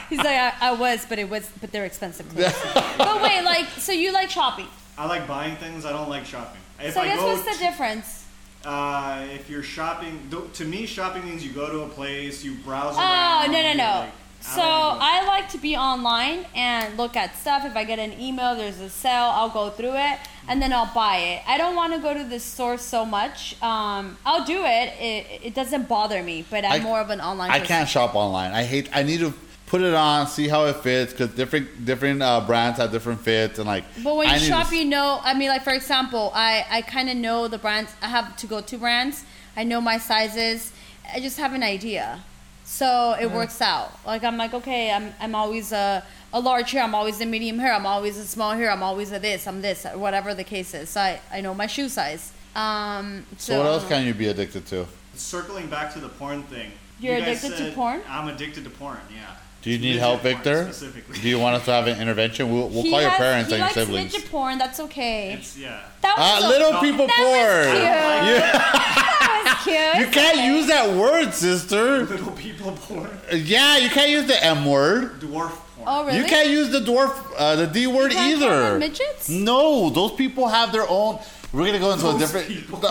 He's 0.10 0.18
like, 0.18 0.28
I, 0.28 0.52
I 0.60 0.72
was, 0.72 1.06
but 1.06 1.18
it 1.18 1.28
was, 1.30 1.48
but 1.60 1.70
they're 1.70 1.84
expensive 1.84 2.28
clothes. 2.30 2.52
but 2.98 3.22
wait, 3.22 3.42
like, 3.44 3.66
so 3.78 3.92
you 3.92 4.12
like 4.12 4.28
shopping? 4.30 4.66
I 4.98 5.06
like 5.06 5.26
buying 5.28 5.56
things. 5.56 5.84
I 5.84 5.92
don't 5.92 6.08
like 6.08 6.26
shopping. 6.26 6.60
If 6.80 6.94
so 6.94 7.00
I 7.00 7.04
I 7.04 7.06
guess 7.08 7.22
what's 7.22 7.44
the 7.58 7.64
difference? 7.64 8.26
Uh, 8.64 9.26
if 9.32 9.48
you're 9.48 9.62
shopping, 9.62 10.28
to 10.54 10.64
me, 10.64 10.84
shopping 10.84 11.24
means 11.24 11.44
you 11.44 11.52
go 11.52 11.70
to 11.70 11.80
a 11.82 11.88
place, 11.88 12.44
you 12.44 12.54
browse 12.56 12.94
Oh 12.96 13.00
around. 13.00 13.52
no 13.52 13.62
no 13.62 13.72
no. 13.72 14.00
like, 14.00 14.12
So 14.40 14.56
don't 14.56 14.68
wanna 14.70 14.94
do 14.94 15.00
I 15.04 15.26
like 15.26 15.48
to 15.50 15.58
be 15.58 15.76
online 15.76 16.46
and 16.54 16.96
look 16.96 17.16
at 17.16 17.36
stuff. 17.36 17.64
If 17.64 17.76
I 17.76 17.84
get 17.84 17.98
an 17.98 18.18
email, 18.20 18.54
there's 18.56 18.80
a 18.80 18.90
sale, 18.90 19.30
I'll 19.34 19.50
go 19.50 19.70
through 19.70 19.94
it 19.96 20.18
and 20.48 20.60
then 20.60 20.72
I'll 20.72 20.92
buy 20.94 21.16
it. 21.18 21.42
I 21.46 21.58
don't 21.58 21.76
want 21.76 21.92
to 21.92 21.98
go 22.00 22.12
to 22.14 22.24
the 22.24 22.40
store 22.40 22.78
so 22.78 23.04
much. 23.04 23.60
Um, 23.62 24.16
I'll 24.24 24.44
do 24.44 24.64
it. 24.64 24.92
It, 25.00 25.26
it 25.48 25.54
doesn't 25.54 25.88
bother 25.88 26.22
me, 26.22 26.44
but 26.50 26.64
I'm 26.64 26.80
I- 26.80 26.84
more 26.84 27.00
of 27.00 27.10
an 27.10 27.20
online. 27.20 27.50
I 27.50 27.58
person. 27.60 27.66
can't 27.68 27.88
shop 27.88 28.14
online. 28.14 28.52
I 28.52 28.64
hate. 28.64 28.88
I 28.94 29.02
need 29.02 29.20
to 29.20 29.32
put 29.66 29.82
it 29.82 29.94
on, 29.94 30.26
see 30.26 30.48
how 30.48 30.64
it 30.66 30.76
fits, 30.76 31.12
because 31.12 31.30
different 31.36 31.84
different 31.84 32.20
uh, 32.22 32.40
brands 32.40 32.78
have 32.78 32.90
different 32.90 33.20
fits, 33.20 33.58
and 33.58 33.68
like. 33.68 33.84
But 34.02 34.16
when 34.16 34.28
I 34.28 34.36
you 34.36 34.46
shop, 34.46 34.68
to- 34.70 34.76
you 34.76 34.84
know. 34.86 35.20
I 35.22 35.34
mean, 35.34 35.48
like 35.48 35.62
for 35.62 35.72
example, 35.74 36.32
I 36.34 36.64
I 36.70 36.82
kind 36.82 37.08
of 37.10 37.16
know 37.16 37.46
the 37.46 37.58
brands. 37.58 37.92
I 38.02 38.08
have 38.08 38.36
to 38.38 38.46
go 38.48 38.60
to 38.60 38.78
brands. 38.78 39.24
I 39.56 39.62
know 39.64 39.80
my 39.80 39.98
sizes. 39.98 40.72
I 41.14 41.20
just 41.20 41.38
have 41.38 41.52
an 41.54 41.62
idea, 41.62 42.22
so 42.70 43.16
it 43.20 43.30
works 43.30 43.60
out. 43.60 43.90
Like 44.06 44.22
I'm 44.22 44.36
like, 44.36 44.54
okay, 44.54 44.92
I'm 44.92 45.12
I'm 45.20 45.34
always 45.34 45.72
a 45.72 46.04
a 46.32 46.38
large 46.40 46.70
here. 46.70 46.82
I'm 46.82 46.94
always 46.94 47.20
a 47.20 47.26
medium 47.26 47.58
here. 47.58 47.72
I'm 47.72 47.84
always 47.84 48.16
a 48.16 48.24
small 48.24 48.52
here. 48.54 48.70
I'm 48.70 48.82
always 48.82 49.10
a 49.12 49.18
this. 49.18 49.46
I'm 49.48 49.60
this. 49.60 49.84
Whatever 49.94 50.34
the 50.34 50.44
case 50.44 50.72
is. 50.72 50.88
So 50.90 51.00
I 51.00 51.20
I 51.32 51.40
know 51.40 51.52
my 51.52 51.66
shoe 51.66 51.88
size. 51.88 52.32
Um. 52.54 53.26
So, 53.36 53.52
So 53.52 53.58
what 53.58 53.66
else 53.66 53.88
can 53.88 54.06
you 54.06 54.14
be 54.14 54.28
addicted 54.28 54.66
to? 54.66 54.86
Circling 55.14 55.66
back 55.68 55.92
to 55.94 55.98
the 56.00 56.08
porn 56.08 56.44
thing. 56.44 56.70
You're 57.00 57.18
you 57.18 57.24
guys 57.24 57.42
addicted 57.44 57.58
to 57.58 57.64
said- 57.64 57.74
porn? 57.74 58.00
I'm 58.08 58.28
addicted 58.28 58.64
to 58.64 58.70
porn. 58.70 58.98
Yeah. 59.12 59.34
Do 59.62 59.70
you 59.70 59.78
need 59.78 59.96
help, 59.96 60.22
Victor? 60.22 60.70
Do 61.20 61.28
you 61.28 61.38
want 61.38 61.56
us 61.56 61.64
to 61.66 61.72
have 61.72 61.86
an 61.86 62.00
intervention? 62.00 62.50
We'll, 62.50 62.68
we'll 62.70 62.82
he 62.82 62.90
call 62.90 63.00
your 63.02 63.10
has- 63.10 63.18
parents 63.18 63.48
he 63.50 63.54
and 63.56 63.60
your 63.60 63.66
likes 63.66 63.74
siblings. 63.74 64.12
midget 64.14 64.30
porn. 64.30 64.56
That's 64.58 64.80
okay. 64.80 65.34
It's 65.34 65.54
yeah. 65.58 65.80
that 66.00 66.16
was 66.16 66.26
Uh, 66.26 66.40
so- 66.40 66.48
little 66.48 66.72
No. 66.72 66.80
people 66.80 67.06
That 67.06 67.18
was 67.18 67.26
porn. 67.26 67.76
cute. 67.76 67.84
Yeah. 68.40 69.06
That 69.20 69.44
was 69.64 69.64
cute. 69.64 69.96
You 70.06 70.12
can't 70.12 70.38
use 70.46 70.66
that 70.68 70.90
word, 70.96 71.32
sister. 71.34 72.04
Little 72.04 72.32
people 72.32 72.72
porn. 72.72 73.10
Yeah, 73.32 73.76
you 73.78 73.88
can't 73.90 74.08
use 74.10 74.24
the 74.26 74.42
M 74.44 74.64
word. 74.64 75.20
Dwarf 75.20 75.50
porn. 75.50 75.86
Oh 75.86 76.04
really? 76.06 76.18
You 76.18 76.24
can't 76.24 76.48
use 76.48 76.70
the 76.70 76.80
dwarf, 76.80 77.14
uh, 77.38 77.56
the 77.56 77.66
D 77.66 77.86
word 77.86 78.12
You 78.12 78.18
can't 78.18 78.40
call 78.40 78.48
either. 78.48 78.70
them 78.70 78.78
midgets? 78.80 79.28
No, 79.28 79.90
those 79.90 80.12
people 80.12 80.48
have 80.48 80.72
their 80.72 80.86
own. 80.88 81.18
We're 81.52 81.66
gonna 81.66 81.78
go 81.78 81.92
into 81.92 82.06
a 82.06 82.12
Those 82.12 82.20
different. 82.20 82.48
people. 82.48 82.80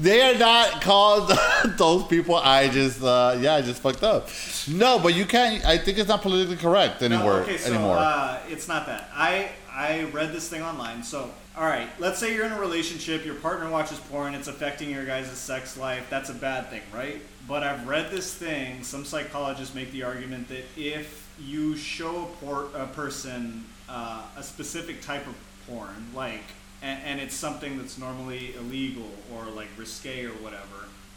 They 0.00 0.22
are 0.22 0.38
not 0.38 0.80
called 0.80 1.30
those 1.76 2.04
people. 2.06 2.36
I 2.36 2.68
just, 2.68 3.02
uh, 3.02 3.36
yeah, 3.40 3.54
I 3.56 3.62
just 3.62 3.82
fucked 3.82 4.02
up. 4.02 4.28
No, 4.68 4.98
but 4.98 5.14
you 5.14 5.26
can't. 5.26 5.64
I 5.66 5.76
think 5.76 5.98
it's 5.98 6.08
not 6.08 6.22
politically 6.22 6.56
correct 6.56 7.00
No, 7.02 7.06
anymore. 7.06 7.32
okay, 7.40 7.58
so 7.58 7.72
anymore. 7.74 7.96
uh, 7.98 8.38
it's 8.48 8.66
not 8.66 8.86
that. 8.86 9.10
I 9.14 9.50
I 9.70 10.04
read 10.04 10.32
this 10.32 10.48
thing 10.48 10.62
online. 10.62 11.02
So, 11.02 11.30
all 11.56 11.64
right, 11.66 11.88
let's 11.98 12.18
say 12.18 12.34
you're 12.34 12.46
in 12.46 12.52
a 12.52 12.60
relationship, 12.60 13.24
your 13.26 13.34
partner 13.36 13.68
watches 13.70 13.98
porn, 14.10 14.34
it's 14.34 14.48
affecting 14.48 14.90
your 14.90 15.04
guys' 15.04 15.30
sex 15.32 15.76
life. 15.76 16.06
That's 16.08 16.30
a 16.30 16.34
bad 16.34 16.70
thing, 16.70 16.82
right? 16.94 17.20
But 17.46 17.62
I've 17.62 17.86
read 17.86 18.10
this 18.10 18.32
thing. 18.32 18.82
Some 18.82 19.04
psychologists 19.04 19.74
make 19.74 19.92
the 19.92 20.02
argument 20.02 20.48
that 20.48 20.64
if 20.76 21.28
you 21.38 21.76
show 21.76 22.22
a, 22.24 22.44
por- 22.44 22.68
a 22.74 22.86
person 22.88 23.64
uh, 23.88 24.22
a 24.36 24.42
specific 24.42 25.02
type 25.02 25.26
of 25.26 25.34
porn, 25.68 26.06
like, 26.14 26.42
and, 26.82 27.00
and 27.04 27.20
it's 27.20 27.34
something 27.34 27.78
that's 27.78 27.98
normally 27.98 28.54
illegal 28.56 29.08
or 29.34 29.44
like 29.46 29.68
risque 29.76 30.24
or 30.24 30.30
whatever, 30.34 30.64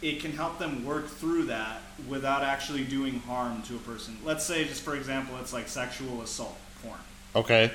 it 0.02 0.20
can 0.20 0.32
help 0.32 0.58
them 0.58 0.84
work 0.84 1.08
through 1.08 1.44
that 1.44 1.80
without 2.08 2.42
actually 2.42 2.84
doing 2.84 3.20
harm 3.20 3.62
to 3.62 3.74
a 3.76 3.78
person. 3.78 4.16
Let's 4.24 4.44
say, 4.44 4.64
just 4.64 4.82
for 4.82 4.94
example, 4.96 5.36
it's 5.40 5.52
like 5.52 5.68
sexual 5.68 6.20
assault 6.22 6.56
porn. 6.82 6.98
okay. 7.34 7.70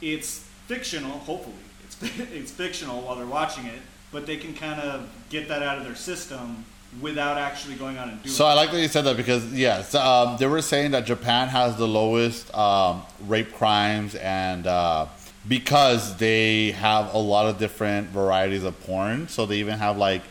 It's 0.00 0.38
fictional, 0.66 1.10
hopefully. 1.20 1.54
It's, 1.84 1.96
it's 2.32 2.50
fictional 2.50 3.02
while 3.02 3.16
they're 3.16 3.26
watching 3.26 3.66
it, 3.66 3.80
but 4.12 4.26
they 4.26 4.36
can 4.36 4.54
kind 4.54 4.80
of 4.80 5.08
get 5.30 5.48
that 5.48 5.62
out 5.62 5.78
of 5.78 5.84
their 5.84 5.94
system 5.94 6.64
without 7.00 7.36
actually 7.38 7.74
going 7.74 7.98
on 7.98 8.08
and 8.08 8.22
doing 8.22 8.32
So 8.32 8.46
it. 8.46 8.50
I 8.50 8.54
like 8.54 8.70
that 8.70 8.80
you 8.80 8.88
said 8.88 9.02
that 9.02 9.16
because 9.16 9.52
yes, 9.52 9.94
um, 9.94 10.36
they 10.38 10.46
were 10.46 10.62
saying 10.62 10.92
that 10.92 11.04
Japan 11.06 11.48
has 11.48 11.76
the 11.76 11.88
lowest 11.88 12.54
um, 12.54 13.02
rape 13.26 13.52
crimes 13.54 14.14
and 14.14 14.66
uh, 14.66 15.06
because 15.48 16.16
they 16.16 16.72
have 16.72 17.12
a 17.14 17.18
lot 17.18 17.46
of 17.46 17.58
different 17.58 18.08
varieties 18.08 18.64
of 18.64 18.78
porn. 18.84 19.28
So 19.28 19.46
they 19.46 19.56
even 19.58 19.78
have 19.78 19.96
like 19.98 20.22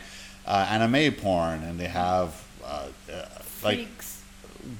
uh, 0.46 0.66
anime 0.68 1.12
porn 1.14 1.62
and 1.62 1.78
they 1.78 1.88
have 1.88 2.42
uh, 2.64 2.88
uh, 3.12 3.24
like 3.62 3.78
Freaks. 3.78 4.22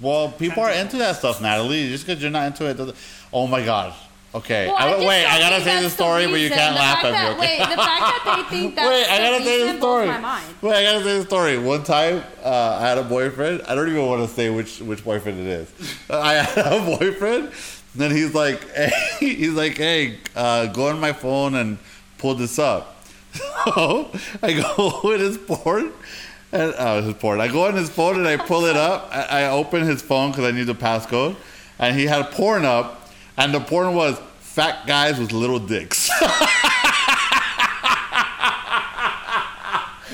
well, 0.01 0.31
people 0.33 0.63
are 0.63 0.73
into 0.73 0.97
that 0.99 1.17
stuff, 1.17 1.41
Natalie. 1.41 1.89
Just 1.89 2.07
because 2.07 2.21
you're 2.21 2.31
not 2.31 2.47
into 2.47 2.67
it, 2.67 2.75
doesn't, 2.77 2.97
oh 3.33 3.47
my 3.47 3.65
god. 3.65 3.95
Okay, 4.35 4.67
Well, 4.67 4.77
I, 4.77 5.07
wait, 5.07 5.25
I 5.27 5.39
gotta 5.39 5.63
say 5.63 5.81
the 5.81 5.89
story, 5.89 6.27
but 6.27 6.41
you 6.41 6.49
can't 6.49 6.75
the 6.75 6.81
laugh 6.81 7.05
at 7.05 7.13
me. 7.13 7.37
Okay? 7.37 7.57
Wait, 7.57 7.59
the 7.61 7.77
fact 7.77 8.01
that 8.25 8.47
they 8.51 8.57
think 8.59 8.75
that's 8.75 8.89
Wait, 8.89 9.07
I 9.09 9.19
gotta 9.19 9.39
the 9.39 9.45
say 9.49 9.63
the 9.73 9.79
story. 9.79 10.07
blows 10.07 10.15
my 10.17 10.21
mind. 10.21 10.55
Wait, 10.61 10.75
I 10.75 10.83
gotta 10.83 11.05
say 11.05 11.19
the 11.19 11.25
story. 11.25 11.59
One 11.59 11.85
time, 11.85 12.25
uh, 12.43 12.79
I 12.81 12.85
had 12.85 12.99
a 12.99 13.05
boyfriend. 13.05 13.63
I 13.69 13.77
don't 13.77 13.89
even 13.89 14.05
want 14.05 14.29
to 14.29 14.35
say 14.35 14.51
which 14.51 14.81
which 14.81 15.05
boyfriend 15.05 15.39
it 15.39 15.47
is. 15.47 15.73
I 16.11 16.33
had 16.35 16.67
a 16.73 16.85
boyfriend. 16.99 17.53
Then 17.95 18.11
he's 18.11 18.35
like, 18.35 18.69
hey, 18.73 18.91
he's 19.19 19.53
like, 19.53 19.77
hey, 19.77 20.19
uh, 20.35 20.67
go 20.67 20.89
on 20.89 21.01
my 21.01 21.13
phone 21.13 21.55
and 21.55 21.79
pull 22.19 22.35
this 22.35 22.59
up. 22.59 22.91
So 23.65 24.11
I 24.43 24.53
go 24.53 25.11
in 25.15 25.21
his 25.21 25.39
porn. 25.39 25.93
And, 26.53 26.75
uh, 26.75 27.03
his 27.03 27.15
porn. 27.15 27.41
I 27.41 27.49
go 27.49 27.67
on 27.67 27.75
his 27.75 27.91
phone 27.91 28.17
and 28.17 28.29
I 28.29 28.37
pull 28.37 28.67
it 28.67 28.77
up. 28.77 29.09
I, 29.11 29.43
I 29.43 29.47
open 29.47 29.83
his 29.83 30.03
phone 30.03 30.31
because 30.31 30.45
I 30.45 30.51
need 30.53 30.65
the 30.65 30.75
passcode, 30.75 31.35
and 31.79 31.99
he 31.99 32.05
had 32.07 32.31
porn 32.31 32.65
up, 32.65 33.11
and 33.37 33.53
the 33.53 33.61
porn 33.61 33.95
was 33.95 34.21
fat 34.39 34.87
guys 34.87 35.19
with 35.19 35.33
little 35.33 35.59
dicks. 35.59 36.09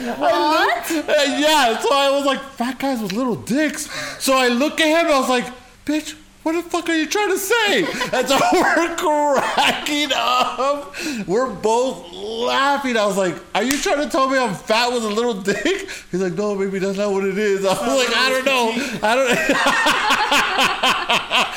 What? 0.00 0.90
Yeah, 0.90 1.78
so 1.78 1.88
I 1.92 2.10
was 2.12 2.24
like, 2.24 2.40
fat 2.40 2.78
guys 2.78 3.02
with 3.02 3.12
little 3.12 3.36
dicks. 3.36 3.90
So 4.22 4.34
I 4.34 4.48
look 4.48 4.80
at 4.80 4.86
him, 4.86 5.12
I 5.12 5.18
was 5.18 5.28
like, 5.28 5.44
bitch, 5.84 6.16
what 6.42 6.52
the 6.52 6.62
fuck 6.62 6.88
are 6.88 6.94
you 6.94 7.06
trying 7.06 7.30
to 7.30 7.38
say? 7.38 7.84
And 8.12 8.26
so 8.26 8.38
we're 8.52 8.96
cracking 8.96 10.10
up. 10.14 10.94
We're 11.26 11.52
both 11.52 12.10
laughing. 12.14 12.96
I 12.96 13.04
was 13.06 13.18
like, 13.18 13.34
are 13.54 13.62
you 13.62 13.76
trying 13.76 14.02
to 14.02 14.08
tell 14.08 14.28
me 14.28 14.38
I'm 14.38 14.54
fat 14.54 14.90
with 14.90 15.04
a 15.04 15.08
little 15.08 15.34
dick? 15.34 15.88
He's 16.10 16.22
like, 16.22 16.32
no, 16.34 16.56
baby, 16.56 16.78
that's 16.78 16.96
not 16.96 17.12
what 17.12 17.24
it 17.24 17.36
is. 17.36 17.64
I 17.64 17.68
was 17.68 18.06
like, 18.06 18.16
I 18.16 18.30
don't 18.30 18.44
know. 18.46 18.70
I 19.02 19.14
don't 19.14 19.30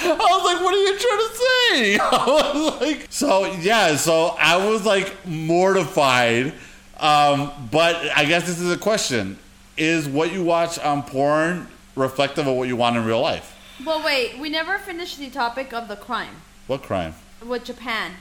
I 0.05 0.17
was 0.17 0.43
like, 0.43 0.63
what 0.63 0.73
are 0.73 0.77
you 0.77 0.97
trying 0.99 1.19
to 1.19 1.35
say? 1.35 1.97
I 2.01 2.51
was 2.53 2.81
like, 2.81 3.07
so 3.09 3.45
yeah, 3.61 3.95
so 3.95 4.35
I 4.37 4.69
was 4.69 4.85
like 4.85 5.13
mortified. 5.25 6.53
Um, 6.99 7.51
but 7.71 7.95
I 8.15 8.25
guess 8.25 8.45
this 8.45 8.59
is 8.59 8.71
a 8.71 8.77
question: 8.77 9.37
Is 9.77 10.07
what 10.07 10.31
you 10.31 10.43
watch 10.43 10.79
on 10.79 11.03
porn 11.03 11.67
reflective 11.95 12.47
of 12.47 12.55
what 12.55 12.67
you 12.67 12.75
want 12.75 12.97
in 12.97 13.05
real 13.05 13.21
life? 13.21 13.52
Well, 13.85 14.03
wait. 14.03 14.37
We 14.39 14.49
never 14.49 14.77
finished 14.77 15.19
the 15.19 15.29
topic 15.29 15.73
of 15.73 15.87
the 15.87 15.95
crime 15.95 16.35
What 16.67 16.83
crime? 16.83 17.13
with 17.45 17.65
Japan. 17.65 18.11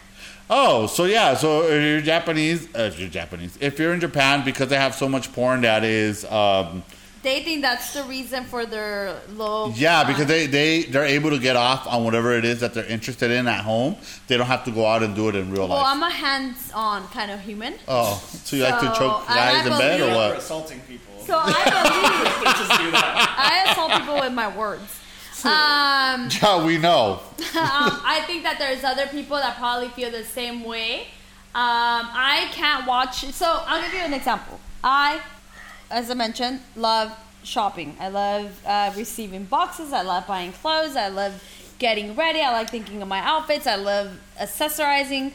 Oh, 0.51 0.87
so 0.87 1.05
yeah, 1.05 1.35
so 1.35 1.63
if 1.65 1.83
you're 1.83 2.01
Japanese, 2.01 2.67
uh, 2.75 2.81
if 2.83 2.99
you're 2.99 3.09
Japanese, 3.09 3.57
if 3.61 3.79
you're 3.79 3.95
in 3.95 4.01
Japan, 4.01 4.45
because 4.45 4.69
they 4.69 4.77
have 4.77 4.95
so 4.95 5.09
much 5.09 5.33
porn 5.33 5.63
that 5.63 5.83
is, 5.85 6.25
um, 6.27 6.83
They 7.23 7.43
think 7.45 7.63
that's 7.63 7.93
the 7.95 8.03
reason 8.05 8.45
for 8.45 8.67
their 8.67 9.15
low. 9.37 9.73
yeah, 9.77 10.03
crime. 10.03 10.13
because 10.13 10.27
they 10.27 10.47
they 10.47 10.83
they're 10.83 11.07
able 11.07 11.31
to 11.31 11.39
get 11.39 11.55
off 11.57 11.87
on 11.87 12.05
whatever 12.05 12.33
it 12.33 12.45
is 12.45 12.59
that 12.61 12.75
they're 12.75 12.85
interested 12.97 13.31
in 13.31 13.47
at 13.47 13.63
home. 13.65 13.95
They 14.27 14.37
don't 14.37 14.49
have 14.49 14.65
to 14.65 14.73
go 14.73 14.85
out 14.85 15.03
and 15.05 15.15
do 15.15 15.29
it 15.29 15.37
in 15.37 15.51
real 15.53 15.69
Well, 15.69 15.79
life. 15.79 15.87
I'm 15.87 16.03
a 16.03 16.11
hands-on 16.11 17.07
kind 17.09 17.31
of 17.31 17.41
human. 17.41 17.75
oh, 17.87 18.21
so 18.45 18.57
you 18.57 18.65
like 18.65 18.81
to 18.81 18.87
So, 18.95 18.99
choke 19.01 19.31
I- 19.31 19.35
guys 19.37 19.67
I 19.67 19.73
in 19.73 19.79
bed 19.79 20.01
or 20.01 20.05
believe- 20.05 20.17
We're 20.17 20.29
what? 20.31 20.39
assaulting 20.39 20.81
people. 20.81 21.15
So 21.25 21.39
I 21.41 21.53
believe 21.77 22.45
Let's 22.45 22.59
just 22.59 22.81
do 22.81 22.91
that. 22.91 23.35
I 23.39 23.71
assault 23.71 23.93
people 24.01 24.17
with 24.21 24.33
my 24.33 24.49
words. 24.55 24.83
Um, 25.45 26.29
Yeah, 26.43 26.65
we 26.65 26.79
know. 26.79 27.21
um, 27.39 28.01
I 28.05 28.23
think 28.27 28.43
that 28.43 28.59
there's 28.59 28.85
other 28.85 29.07
people 29.07 29.37
that 29.37 29.57
probably 29.57 29.89
feel 29.89 30.11
the 30.11 30.25
same 30.25 30.65
way. 30.65 31.01
Um, 31.55 32.09
I 32.13 32.49
can't 32.53 32.87
watch. 32.87 33.25
So 33.33 33.47
I'll 33.67 33.83
give 33.83 33.93
you 33.93 34.01
an 34.01 34.15
example. 34.15 34.59
I, 34.83 35.21
as 35.91 36.11
I 36.11 36.15
mentioned, 36.15 36.61
love 36.77 37.13
shopping. 37.43 37.97
I 38.01 38.09
love 38.09 38.61
uh, 38.67 38.93
receiving 38.97 39.45
boxes. 39.45 39.93
I 39.93 40.03
love 40.03 40.27
buying 40.27 40.53
clothes. 40.53 40.97
I 40.97 41.09
love 41.09 41.43
getting 41.79 42.15
ready. 42.15 42.41
I 42.41 42.53
like 42.53 42.71
thinking 42.71 43.03
of 43.03 43.09
my 43.09 43.19
outfits. 43.19 43.67
I 43.67 43.75
love 43.77 44.19
accessorizing. 44.41 45.33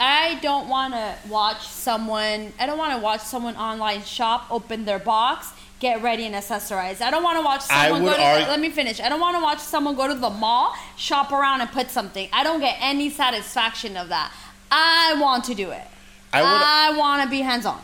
I 0.00 0.38
don't 0.42 0.68
want 0.68 0.94
to 0.94 1.16
watch 1.28 1.66
someone. 1.66 2.52
I 2.60 2.66
don't 2.66 2.78
want 2.78 2.92
to 2.92 3.00
watch 3.02 3.22
someone 3.22 3.56
online 3.56 4.02
shop, 4.02 4.46
open 4.50 4.84
their 4.84 5.00
box, 5.00 5.50
get 5.80 6.02
ready 6.02 6.26
and 6.26 6.34
accessorize. 6.34 7.00
I 7.00 7.10
don't 7.10 7.22
want 7.22 7.38
to 7.38 7.44
watch 7.44 7.62
someone 7.62 8.02
go 8.04 8.14
to. 8.16 8.22
argue- 8.22 8.44
the, 8.44 8.50
let 8.50 8.60
me 8.60 8.70
finish. 8.70 9.00
I 9.00 9.08
don't 9.08 9.20
want 9.20 9.36
to 9.36 9.42
watch 9.42 9.60
someone 9.60 9.94
go 9.94 10.08
to 10.08 10.14
the 10.14 10.30
mall, 10.30 10.74
shop 10.96 11.30
around, 11.32 11.60
and 11.60 11.70
put 11.70 11.90
something. 11.90 12.28
I 12.32 12.42
don't 12.44 12.60
get 12.60 12.76
any 12.80 13.10
satisfaction 13.10 13.96
of 13.96 14.08
that. 14.08 14.32
I 14.70 15.16
want 15.20 15.44
to 15.44 15.54
do 15.54 15.70
it. 15.70 15.86
I 16.32 16.42
would- 16.42 16.48
I 16.48 16.90
want 16.96 17.22
to 17.22 17.28
be 17.28 17.40
hands 17.40 17.64
on. 17.66 17.80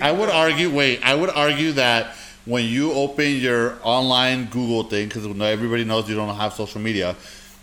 I 0.00 0.12
would 0.12 0.30
argue. 0.30 0.70
Wait, 0.70 1.00
I 1.04 1.14
would 1.14 1.30
argue 1.30 1.72
that 1.72 2.14
when 2.46 2.64
you 2.64 2.92
open 2.92 3.30
your 3.36 3.78
online 3.82 4.46
Google 4.46 4.84
thing, 4.84 5.08
because 5.08 5.26
everybody 5.26 5.84
knows 5.84 6.08
you 6.08 6.14
don't 6.14 6.34
have 6.34 6.54
social 6.54 6.80
media, 6.80 7.14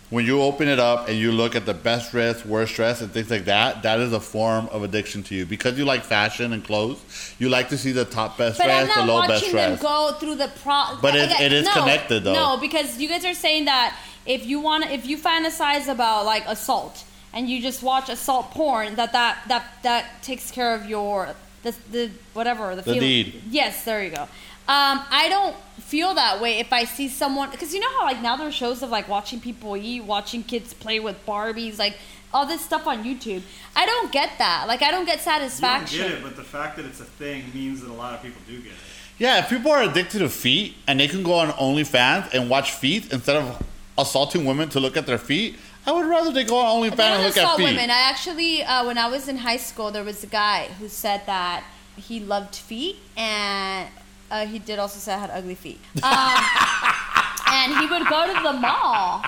when 0.09 0.25
you 0.25 0.41
open 0.41 0.67
it 0.67 0.79
up 0.79 1.07
and 1.07 1.17
you 1.17 1.31
look 1.31 1.55
at 1.55 1.65
the 1.65 1.73
best 1.73 2.11
dress, 2.11 2.43
worst 2.45 2.73
dress, 2.75 3.01
and 3.01 3.11
things 3.11 3.29
like 3.29 3.45
that, 3.45 3.83
that 3.83 3.99
is 3.99 4.11
a 4.11 4.19
form 4.19 4.67
of 4.71 4.81
addiction 4.83 5.21
to 5.23 5.35
you 5.35 5.45
because 5.45 5.77
you 5.77 5.85
like 5.85 6.03
fashion 6.03 6.51
and 6.53 6.63
clothes. 6.63 6.99
You 7.37 7.49
like 7.49 7.69
to 7.69 7.77
see 7.77 7.91
the 7.91 8.05
top 8.05 8.37
best 8.37 8.57
But 8.57 8.69
I'm 8.71 8.85
dress, 8.85 8.95
the 8.97 9.05
not 9.05 9.13
low 9.13 9.21
best 9.27 9.43
watching 9.43 9.55
them 9.55 9.69
dress. 9.77 9.81
go 9.81 10.11
through 10.19 10.35
the 10.35 10.51
pro. 10.63 10.83
But 11.01 11.15
it- 11.15 11.31
Okay, 11.31 11.45
it 11.45 11.53
is 11.53 11.65
no, 11.65 11.73
connected, 11.73 12.23
though. 12.23 12.33
No, 12.33 12.57
because 12.57 12.97
you 12.97 13.07
guys 13.07 13.23
are 13.23 13.33
saying 13.35 13.65
that 13.65 13.95
if 14.25 14.45
you 14.45 14.59
want, 14.59 14.89
if 14.89 15.05
you 15.05 15.17
fantasize 15.17 15.87
about 15.87 16.25
like 16.25 16.43
assault 16.47 17.03
and 17.33 17.47
you 17.49 17.61
just 17.61 17.83
watch 17.83 18.09
assault 18.09 18.49
porn, 18.51 18.95
that 18.95 19.11
that 19.13 19.37
that 19.47 19.63
that 19.83 20.23
takes 20.23 20.49
care 20.49 20.73
of 20.73 20.87
your 20.89 21.35
the 21.61 21.75
the 21.91 22.09
whatever 22.33 22.75
the, 22.75 22.81
The 22.81 22.93
feeling. 22.93 22.99
need. 23.01 23.41
Yes, 23.51 23.83
there 23.85 24.03
you 24.03 24.09
go. 24.09 24.27
Um, 24.69 25.01
I 25.09 25.27
don't 25.29 25.55
feel 25.81 26.13
that 26.13 26.39
way 26.39 26.59
if 26.59 26.71
I 26.71 26.83
see 26.83 27.07
someone 27.07 27.49
because 27.49 27.73
you 27.73 27.79
know 27.79 27.89
how 27.99 28.05
like 28.05 28.21
now 28.21 28.35
there 28.37 28.47
are 28.47 28.51
shows 28.51 28.83
of 28.83 28.91
like 28.91 29.07
watching 29.09 29.39
people 29.39 29.75
eat, 29.75 30.01
watching 30.01 30.43
kids 30.43 30.73
play 30.75 30.99
with 30.99 31.17
Barbies, 31.25 31.79
like 31.79 31.97
all 32.31 32.45
this 32.45 32.61
stuff 32.63 32.85
on 32.85 33.03
YouTube. 33.03 33.41
I 33.75 33.87
don't 33.87 34.11
get 34.11 34.29
that. 34.37 34.65
Like 34.67 34.83
I 34.83 34.91
don't 34.91 35.05
get 35.05 35.19
You 35.19 35.25
don't 35.25 35.33
satisfaction. 35.33 35.99
get 35.99 36.11
it, 36.11 36.23
but 36.23 36.35
the 36.35 36.43
fact 36.43 36.77
that 36.77 36.85
it's 36.85 36.99
a 36.99 37.05
thing 37.21 37.45
means 37.53 37.81
that 37.81 37.89
a 37.89 37.93
lot 37.93 38.13
of 38.13 38.21
people 38.21 38.39
do 38.47 38.57
get 38.61 38.73
it. 38.73 38.77
Yeah, 39.17 39.39
if 39.39 39.49
people 39.49 39.71
are 39.71 39.81
addicted 39.81 40.19
to 40.19 40.29
feet 40.29 40.75
and 40.87 40.99
they 40.99 41.07
can 41.07 41.23
go 41.23 41.33
on 41.33 41.49
OnlyFans 41.49 42.31
and 42.35 42.47
watch 42.47 42.71
feet 42.73 43.11
instead 43.11 43.37
of 43.37 43.61
assaulting 43.97 44.45
women 44.45 44.69
to 44.69 44.79
look 44.79 44.95
at 44.95 45.07
their 45.07 45.17
feet, 45.17 45.55
I 45.87 45.91
would 45.93 46.05
rather 46.05 46.31
they 46.31 46.43
go 46.43 46.57
on 46.59 46.83
OnlyFans 46.83 46.99
and 46.99 47.23
look 47.23 47.37
at 47.37 47.57
feet. 47.57 47.63
women. 47.63 47.89
I 47.89 48.01
actually, 48.11 48.63
uh, 48.63 48.85
when 48.85 48.99
I 48.99 49.09
was 49.09 49.27
in 49.27 49.37
high 49.37 49.57
school, 49.57 49.89
there 49.89 50.03
was 50.03 50.23
a 50.23 50.27
guy 50.27 50.67
who 50.79 50.87
said 50.87 51.23
that 51.25 51.63
he 51.97 52.19
loved 52.19 52.55
feet, 52.55 52.97
and 53.17 53.89
uh, 54.31 54.45
he 54.45 54.59
did 54.59 54.79
also 54.79 54.99
say 54.99 55.13
I 55.13 55.17
had 55.17 55.31
ugly 55.31 55.55
feet. 55.55 55.79
Um, 56.03 56.03
and 57.51 57.77
he 57.79 57.85
would 57.87 58.07
go 58.07 58.27
to 58.27 58.41
the 58.43 58.53
mall. 58.53 59.23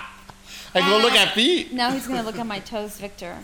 And 0.73 0.85
go 0.85 0.97
look 0.99 1.13
at 1.13 1.33
feet 1.33 1.73
Now 1.73 1.91
he's 1.91 2.07
gonna 2.07 2.23
look 2.23 2.39
at 2.39 2.45
my 2.47 2.59
toes, 2.59 2.97
Victor. 2.97 3.37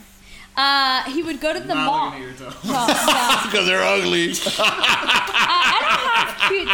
Uh, 0.56 1.04
he 1.12 1.22
would 1.22 1.40
go 1.40 1.54
to 1.54 1.60
the 1.60 1.76
Not 1.76 1.86
mall. 1.86 2.06
looking 2.10 2.24
at 2.30 2.40
your. 2.40 2.50
Well, 2.66 2.88
yeah. 2.88 3.42
because 3.46 3.66
they're 3.68 3.84
ugly. 3.84 4.32
I, 4.32 4.34
I 5.78 5.80
don't 5.84 6.10
have 6.16 6.50
cute 6.50 6.68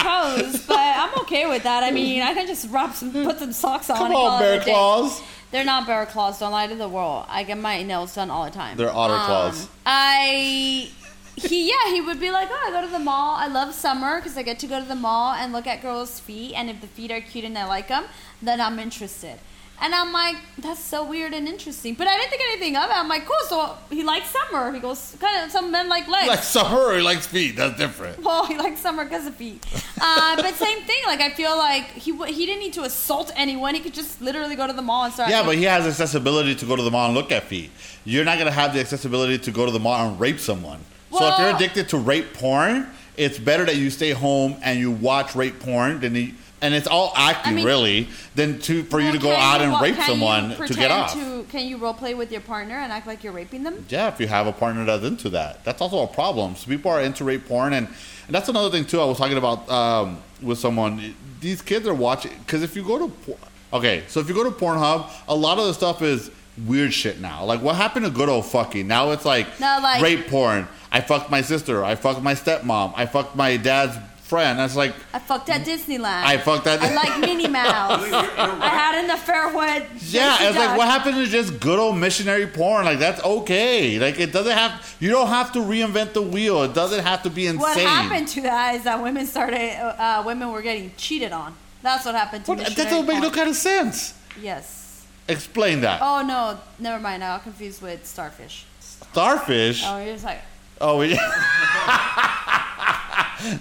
toes, 0.53 0.65
but 0.67 0.77
I'm 0.79 1.13
okay 1.23 1.47
with 1.49 1.63
that. 1.63 1.83
I 1.83 1.91
mean, 1.91 2.21
I 2.21 2.33
can 2.33 2.47
just 2.47 2.69
rub 2.69 2.93
some, 2.93 3.11
put 3.11 3.39
some 3.39 3.51
socks 3.51 3.89
on. 3.89 3.97
Come 3.97 4.05
and 4.07 4.13
call 4.13 4.27
on, 4.27 4.41
it 4.41 4.45
a 4.45 4.47
bear 4.47 4.59
day. 4.59 4.71
claws. 4.71 5.21
They're 5.51 5.65
not 5.65 5.85
bear 5.85 6.05
claws. 6.05 6.39
Don't 6.39 6.51
lie 6.53 6.67
to 6.67 6.75
the 6.75 6.87
world. 6.87 7.25
I 7.27 7.43
get 7.43 7.57
my 7.57 7.83
nails 7.83 8.15
done 8.15 8.29
all 8.31 8.45
the 8.45 8.51
time. 8.51 8.77
They're 8.77 8.89
otter 8.93 9.15
Um, 9.15 9.25
claws. 9.25 9.67
I 9.85 10.89
he 11.35 11.67
yeah 11.69 11.89
he 11.91 12.01
would 12.01 12.19
be 12.19 12.31
like 12.31 12.49
oh 12.51 12.63
I 12.67 12.71
go 12.71 12.81
to 12.85 12.91
the 12.91 12.99
mall. 12.99 13.35
I 13.35 13.47
love 13.47 13.73
summer 13.73 14.17
because 14.19 14.37
I 14.37 14.43
get 14.43 14.59
to 14.59 14.67
go 14.67 14.79
to 14.79 14.87
the 14.87 14.95
mall 14.95 15.33
and 15.33 15.51
look 15.53 15.67
at 15.67 15.81
girls' 15.81 16.19
feet 16.19 16.53
and 16.53 16.69
if 16.69 16.81
the 16.81 16.87
feet 16.87 17.11
are 17.11 17.21
cute 17.21 17.45
and 17.45 17.57
I 17.57 17.65
like 17.65 17.87
them, 17.87 18.05
then 18.41 18.61
I'm 18.61 18.79
interested. 18.79 19.39
And 19.81 19.93
I'm 19.93 20.13
like, 20.13 20.37
that's 20.59 20.79
so 20.79 21.03
weird 21.03 21.33
and 21.33 21.47
interesting. 21.47 21.95
But 21.95 22.07
I 22.07 22.15
didn't 22.17 22.29
think 22.29 22.41
anything 22.51 22.77
of 22.77 22.89
it. 22.89 22.95
I'm 22.95 23.09
like, 23.09 23.25
cool. 23.25 23.35
So 23.47 23.75
he 23.89 24.03
likes 24.03 24.29
summer. 24.29 24.71
He 24.71 24.79
goes, 24.79 25.17
kind 25.19 25.43
of. 25.43 25.51
Some 25.51 25.71
men 25.71 25.89
like 25.89 26.07
legs. 26.07 26.27
Like 26.27 26.43
summer, 26.43 26.95
he 26.95 27.01
likes 27.01 27.25
feet. 27.25 27.55
That's 27.55 27.77
different. 27.77 28.19
Well, 28.23 28.45
he 28.45 28.57
likes 28.57 28.79
summer 28.79 29.03
because 29.03 29.27
of 29.27 29.35
feet. 29.35 29.65
Uh, 29.99 30.35
but 30.37 30.53
same 30.55 30.81
thing. 30.83 31.01
Like 31.05 31.19
I 31.19 31.31
feel 31.31 31.57
like 31.57 31.85
he 31.87 32.11
he 32.27 32.45
didn't 32.45 32.61
need 32.61 32.73
to 32.73 32.83
assault 32.83 33.31
anyone. 33.35 33.73
He 33.75 33.81
could 33.81 33.93
just 33.93 34.21
literally 34.21 34.55
go 34.55 34.67
to 34.67 34.73
the 34.73 34.81
mall 34.81 35.05
and 35.05 35.13
start. 35.13 35.29
Yeah, 35.29 35.43
but 35.43 35.57
he 35.57 35.63
has 35.63 35.85
accessibility 35.85 36.55
to 36.55 36.65
go 36.65 36.75
to 36.77 36.83
the 36.83 36.91
mall 36.91 37.07
and 37.07 37.15
look 37.15 37.31
at 37.31 37.43
feet. 37.43 37.71
You're 38.05 38.23
not 38.23 38.37
gonna 38.37 38.51
have 38.51 38.73
the 38.73 38.79
accessibility 38.79 39.37
to 39.39 39.51
go 39.51 39.65
to 39.65 39.71
the 39.71 39.79
mall 39.79 40.07
and 40.07 40.17
rape 40.19 40.39
someone. 40.39 40.79
So 41.19 41.27
if 41.33 41.39
you're 41.39 41.55
addicted 41.55 41.89
to 41.89 41.97
rape 41.97 42.33
porn, 42.33 42.87
it's 43.17 43.37
better 43.37 43.65
that 43.65 43.75
you 43.75 43.89
stay 43.89 44.11
home 44.11 44.55
and 44.63 44.79
you 44.79 44.91
watch 44.91 45.35
rape 45.35 45.59
porn 45.59 45.99
than 45.99 46.13
the, 46.13 46.33
and 46.61 46.73
it's 46.73 46.87
all 46.87 47.13
acting 47.15 47.53
I 47.53 47.55
mean- 47.57 47.65
really 47.65 48.07
than 48.35 48.59
to 48.61 48.83
for 48.83 48.99
you 48.99 49.11
to 49.11 49.17
go 49.19 49.31
out 49.31 49.61
you 49.61 49.67
and 49.71 49.81
rape 49.81 49.97
someone 50.05 50.55
to 50.55 50.73
get 50.73 50.89
off. 50.91 51.13
To, 51.13 51.45
can 51.49 51.67
you 51.67 51.77
role 51.77 51.93
play 51.93 52.13
with 52.13 52.31
your 52.31 52.41
partner 52.41 52.75
and 52.75 52.91
act 52.91 53.05
like 53.05 53.23
you're 53.23 53.33
raping 53.33 53.63
them? 53.63 53.85
Yeah, 53.89 54.07
if 54.07 54.19
you 54.19 54.27
have 54.27 54.47
a 54.47 54.53
partner 54.53 54.85
that's 54.85 55.03
into 55.03 55.29
that, 55.31 55.63
that's 55.63 55.81
also 55.81 56.03
a 56.03 56.07
problem. 56.07 56.55
So 56.55 56.67
people 56.67 56.89
are 56.91 57.01
into 57.01 57.23
rape 57.23 57.45
porn, 57.47 57.73
and, 57.73 57.87
and 57.87 58.35
that's 58.35 58.49
another 58.49 58.69
thing 58.71 58.85
too. 58.85 58.99
I 59.01 59.05
was 59.05 59.17
talking 59.17 59.37
about 59.37 59.69
um, 59.69 60.19
with 60.41 60.57
someone. 60.57 61.13
These 61.41 61.61
kids 61.61 61.85
are 61.87 61.93
watching 61.93 62.31
because 62.39 62.63
if 62.63 62.75
you 62.75 62.83
go 62.85 63.09
to, 63.09 63.37
okay, 63.73 64.03
so 64.07 64.21
if 64.21 64.29
you 64.29 64.33
go 64.33 64.45
to 64.45 64.51
Pornhub, 64.51 65.09
a 65.27 65.35
lot 65.35 65.59
of 65.59 65.65
the 65.65 65.73
stuff 65.73 66.01
is 66.01 66.31
weird 66.65 66.93
shit 66.93 67.19
now. 67.19 67.43
Like 67.43 67.61
what 67.61 67.75
happened 67.75 68.05
to 68.05 68.11
good 68.11 68.29
old 68.29 68.45
fucking? 68.45 68.87
Now 68.87 69.11
it's 69.11 69.25
like, 69.25 69.59
No, 69.59 69.79
like- 69.83 70.01
rape 70.01 70.27
porn. 70.27 70.67
I 70.93 71.01
fucked 71.01 71.29
my 71.29 71.41
sister. 71.41 71.83
I 71.83 71.95
fucked 71.95 72.21
my 72.21 72.35
stepmom. 72.35 72.93
I 72.95 73.05
fucked 73.07 73.35
my 73.35 73.57
dad's 73.57 73.97
friend. 74.21 74.57
That's 74.59 74.75
like 74.75 74.93
I 75.13 75.19
fucked 75.19 75.49
at 75.49 75.65
Disneyland. 75.65 76.23
I 76.23 76.37
fucked 76.37 76.67
at- 76.67 76.81
I 76.81 76.93
like 76.93 77.19
Minnie 77.19 77.47
Mouse. 77.47 77.99
You're- 78.07 78.11
you're 78.11 78.29
I 78.37 78.67
had 78.69 79.03
an 79.03 79.09
affair 79.09 79.47
with. 79.55 79.83
Yeah, 80.13 80.37
it's 80.39 80.57
like 80.57 80.77
what 80.77 80.87
happened 80.87 81.15
to 81.15 81.25
just 81.25 81.59
good 81.59 81.79
old 81.79 81.97
missionary 81.97 82.47
porn? 82.47 82.85
Like 82.85 82.99
that's 82.99 83.21
okay. 83.23 83.99
Like 83.99 84.19
it 84.19 84.31
doesn't 84.31 84.51
have. 84.55 84.95
You 84.99 85.09
don't 85.09 85.27
have 85.27 85.51
to 85.53 85.59
reinvent 85.59 86.13
the 86.13 86.21
wheel. 86.21 86.63
It 86.63 86.73
doesn't 86.73 87.03
have 87.03 87.23
to 87.23 87.29
be 87.29 87.47
insane. 87.47 87.59
What 87.61 87.77
happened 87.77 88.27
to 88.29 88.41
that 88.41 88.75
is 88.75 88.83
that 88.83 89.01
women 89.01 89.25
started. 89.25 89.59
Uh, 89.99 90.23
women 90.25 90.51
were 90.51 90.61
getting 90.61 90.91
cheated 90.95 91.31
on. 91.31 91.55
That's 91.81 92.05
what 92.05 92.15
happened 92.15 92.45
to 92.45 92.51
What, 92.51 92.59
that 92.59 92.69
missionary 92.69 92.89
doesn't 92.91 93.07
make 93.07 93.21
no 93.21 93.29
kind 93.31 93.49
of 93.49 93.55
sense. 93.55 94.13
Yes. 94.41 95.05
Explain 95.27 95.81
that. 95.81 95.99
Oh 96.01 96.21
no, 96.25 96.59
never 96.79 97.01
mind. 97.01 97.23
I 97.23 97.35
got 97.35 97.43
confused 97.43 97.81
with 97.81 98.05
starfish. 98.05 98.65
Starfish. 98.79 99.83
Oh, 99.85 99.97
you're 100.03 100.13
just 100.13 100.23
like. 100.25 100.41
Oh, 100.81 100.97
we, 100.97 101.09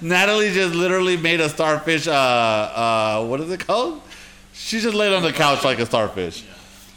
Natalie 0.02 0.52
just 0.52 0.74
literally 0.74 1.16
made 1.16 1.40
a 1.40 1.48
starfish. 1.48 2.06
Uh, 2.06 2.12
uh, 2.12 3.24
what 3.24 3.40
is 3.40 3.50
it 3.50 3.66
called? 3.66 4.02
She 4.52 4.80
just 4.80 4.94
laid 4.94 5.12
on 5.12 5.22
the 5.22 5.32
couch 5.32 5.64
like 5.64 5.78
a 5.78 5.86
starfish. 5.86 6.44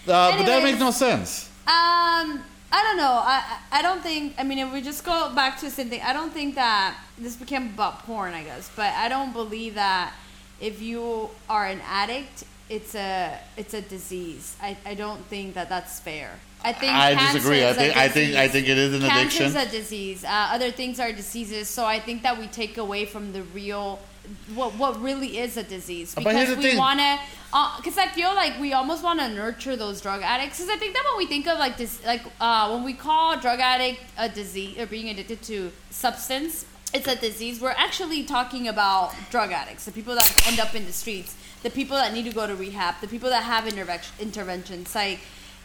Uh, 0.07 0.37
but 0.37 0.45
that 0.45 0.63
makes 0.63 0.79
no 0.79 0.91
sense. 0.91 1.49
Um, 1.67 2.43
I 2.71 2.83
don't 2.83 2.97
know. 2.97 3.21
I 3.23 3.43
I 3.71 3.79
I 3.79 3.81
don't 3.81 4.01
think. 4.01 4.35
I 4.37 4.43
mean, 4.43 4.59
if 4.59 4.71
we 4.71 4.81
just 4.81 5.03
go 5.03 5.33
back 5.33 5.57
to 5.59 5.65
the 5.65 5.71
same 5.71 5.89
thing, 5.89 6.01
I 6.01 6.13
don't 6.13 6.31
think 6.31 6.55
that 6.55 6.97
this 7.17 7.35
became 7.35 7.67
about 7.73 8.05
porn. 8.05 8.33
I 8.33 8.43
guess, 8.43 8.69
but 8.75 8.93
I 8.93 9.07
don't 9.09 9.33
believe 9.33 9.75
that 9.75 10.13
if 10.59 10.81
you 10.81 11.29
are 11.49 11.65
an 11.65 11.81
addict, 11.87 12.43
it's 12.69 12.95
a 12.95 13.37
it's 13.57 13.73
a 13.73 13.81
disease. 13.81 14.55
I, 14.61 14.77
I 14.85 14.95
don't 14.95 15.23
think 15.25 15.53
that 15.53 15.69
that's 15.69 15.99
fair. 15.99 16.31
I 16.63 16.73
think 16.73 16.91
I 16.91 17.31
disagree. 17.33 17.65
I 17.65 17.73
think 17.73 17.95
I 17.95 18.09
think 18.09 18.35
I 18.35 18.47
think 18.47 18.67
it 18.67 18.77
is 18.77 18.93
an 18.95 19.01
Cancer 19.01 19.43
addiction. 19.43 19.45
is 19.45 19.55
a 19.55 19.69
disease. 19.69 20.23
Uh, 20.23 20.49
other 20.51 20.71
things 20.71 20.99
are 20.99 21.11
diseases. 21.11 21.69
So 21.69 21.85
I 21.85 21.99
think 21.99 22.23
that 22.23 22.39
we 22.39 22.47
take 22.47 22.77
away 22.77 23.05
from 23.05 23.33
the 23.33 23.43
real, 23.43 23.99
what 24.55 24.73
what 24.75 24.99
really 24.99 25.37
is 25.37 25.57
a 25.57 25.63
disease 25.63 26.15
because 26.15 26.57
we 26.57 26.77
want 26.77 26.99
to. 26.99 27.19
Because 27.77 27.97
I 27.97 28.07
feel 28.07 28.33
like 28.33 28.59
we 28.59 28.73
almost 28.73 29.01
want 29.03 29.19
to 29.19 29.29
nurture 29.29 29.75
those 29.77 30.01
drug 30.01 30.21
addicts. 30.23 30.57
Because 30.57 30.69
I 30.75 30.77
think 30.77 30.93
that 30.93 31.05
when 31.07 31.17
we 31.19 31.27
think 31.27 31.47
of 31.47 31.59
like 31.59 31.77
this, 31.77 32.03
like 32.03 32.23
uh, 32.41 32.69
when 32.71 32.83
we 32.83 32.93
call 32.93 33.39
drug 33.39 33.59
addict 33.59 34.01
a 34.17 34.27
disease 34.27 34.77
or 34.79 34.87
being 34.87 35.07
addicted 35.09 35.41
to 35.43 35.71
substance, 35.91 36.65
it's 36.95 37.07
a 37.07 37.15
disease. 37.15 37.59
We're 37.59 37.69
actually 37.71 38.23
talking 38.23 38.67
about 38.67 39.13
drug 39.29 39.51
addicts, 39.51 39.85
the 39.85 39.91
people 39.91 40.15
that 40.15 40.47
end 40.47 40.59
up 40.59 40.73
in 40.73 40.85
the 40.85 40.93
streets, 40.93 41.35
the 41.61 41.69
people 41.69 41.97
that 41.97 42.13
need 42.13 42.25
to 42.25 42.31
go 42.31 42.47
to 42.47 42.55
rehab, 42.55 42.95
the 43.01 43.07
people 43.07 43.29
that 43.29 43.43
have 43.43 43.67
intervention 43.67 44.13
interventions. 44.19 44.95
Like 44.95 45.19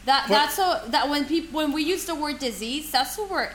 that. 0.05 0.25
But- 0.27 0.33
that's 0.33 0.55
so 0.55 0.81
that 0.87 1.09
when 1.09 1.25
people 1.25 1.57
when 1.57 1.71
we 1.71 1.83
use 1.83 2.05
the 2.05 2.15
word 2.15 2.39
disease, 2.39 2.91
that's 2.91 3.17
what 3.17 3.31
we're 3.31 3.49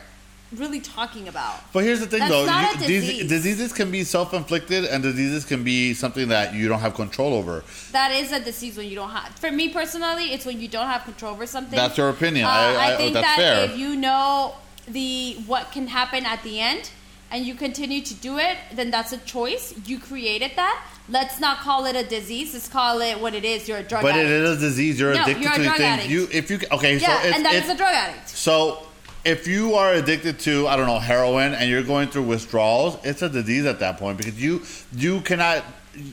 really 0.55 0.81
talking 0.81 1.29
about. 1.29 1.61
But 1.73 1.83
here's 1.83 2.01
the 2.01 2.07
thing, 2.07 2.21
That's 2.21 2.31
though. 2.31 2.87
You- 2.87 3.01
disease. 3.01 3.29
diseases 3.29 3.73
can 3.73 3.91
be 3.91 4.05
self-inflicted, 4.05 4.85
and 4.85 5.03
diseases 5.03 5.45
can 5.45 5.65
be 5.65 5.93
something 5.93 6.29
that 6.29 6.55
you 6.55 6.69
don't 6.69 6.79
have 6.79 6.95
control 6.95 7.35
over. 7.35 7.65
That 7.91 8.13
is 8.13 8.31
a 8.31 8.39
disease 8.41 8.77
when 8.77 8.89
you 8.89 8.95
don't 8.95 9.11
have. 9.11 9.35
For 9.35 9.51
me 9.51 9.69
personally, 9.71 10.33
it's 10.33 10.47
when 10.47 10.61
you 10.61 10.69
don't 10.69 10.87
have 10.87 11.03
control 11.05 11.33
over 11.33 11.47
something. 11.47 11.77
That's 11.77 11.99
your 11.99 12.11
opinion. 12.11 12.47
Uh, 12.47 12.51
I, 12.51 12.93
I, 12.93 12.97
think 12.97 13.15
that's 13.15 13.27
that 13.27 13.37
fair. 13.37 13.65
if 13.65 13.77
you 13.77 13.97
know 13.97 14.55
the 14.87 15.35
what 15.47 15.73
can 15.73 15.89
happen 15.89 16.25
at 16.25 16.45
the 16.45 16.61
end, 16.61 16.91
and 17.31 17.45
you 17.45 17.55
continue 17.55 18.01
to 18.03 18.15
do 18.15 18.39
it, 18.39 18.57
then 18.73 18.91
that's 18.91 19.13
a 19.13 19.19
choice. 19.19 19.75
You 19.87 19.99
created 19.99 20.53
that. 20.57 20.87
Let's 21.09 21.41
not 21.41 21.59
call 21.59 21.87
it 21.87 21.97
a 21.97 22.05
disease. 22.05 22.53
Let's 22.55 22.69
call 22.69 23.01
it 23.01 23.21
what 23.21 23.35
it 23.35 23.45
is. 23.45 23.69
You're 23.69 23.79
a 23.79 23.83
drug 23.83 24.05
addict. 24.05 24.15
but 24.15 24.21
addict. 24.21 24.31
it 24.31 24.43
is 24.43 24.59
a 24.59 24.61
disease. 24.61 25.01
You're 25.01 25.15
No, 25.15 25.23
addicted 25.23 25.43
you're 25.43 25.53
a 25.53 25.57
to 25.57 25.63
drug 25.63 25.77
things. 25.77 25.89
addict. 25.89 26.09
You, 26.09 26.29
if 26.33 26.51
you, 26.51 26.59
okay, 26.73 26.97
yeah, 26.99 27.21
so 27.21 27.29
it's, 27.29 27.37
and 27.37 27.45
that 27.45 27.55
is 27.55 27.69
a 27.69 27.77
drug 27.77 27.93
addict. 27.95 28.29
So, 28.29 28.83
if 29.25 29.49
you 29.49 29.75
are 29.75 29.93
addicted 29.93 30.39
to, 30.41 30.69
I 30.69 30.77
don't 30.77 30.87
know, 30.87 31.01
heroin, 31.01 31.53
and 31.55 31.69
you're 31.69 31.83
going 31.83 32.09
through 32.09 32.23
withdrawals, 32.25 32.97
it's 33.05 33.23
a 33.23 33.29
disease 33.29 33.67
at 33.67 33.81
that 33.81 33.99
point 33.99 34.19
because 34.19 34.41
you 34.41 34.63
you 34.93 35.21
cannot 35.23 35.65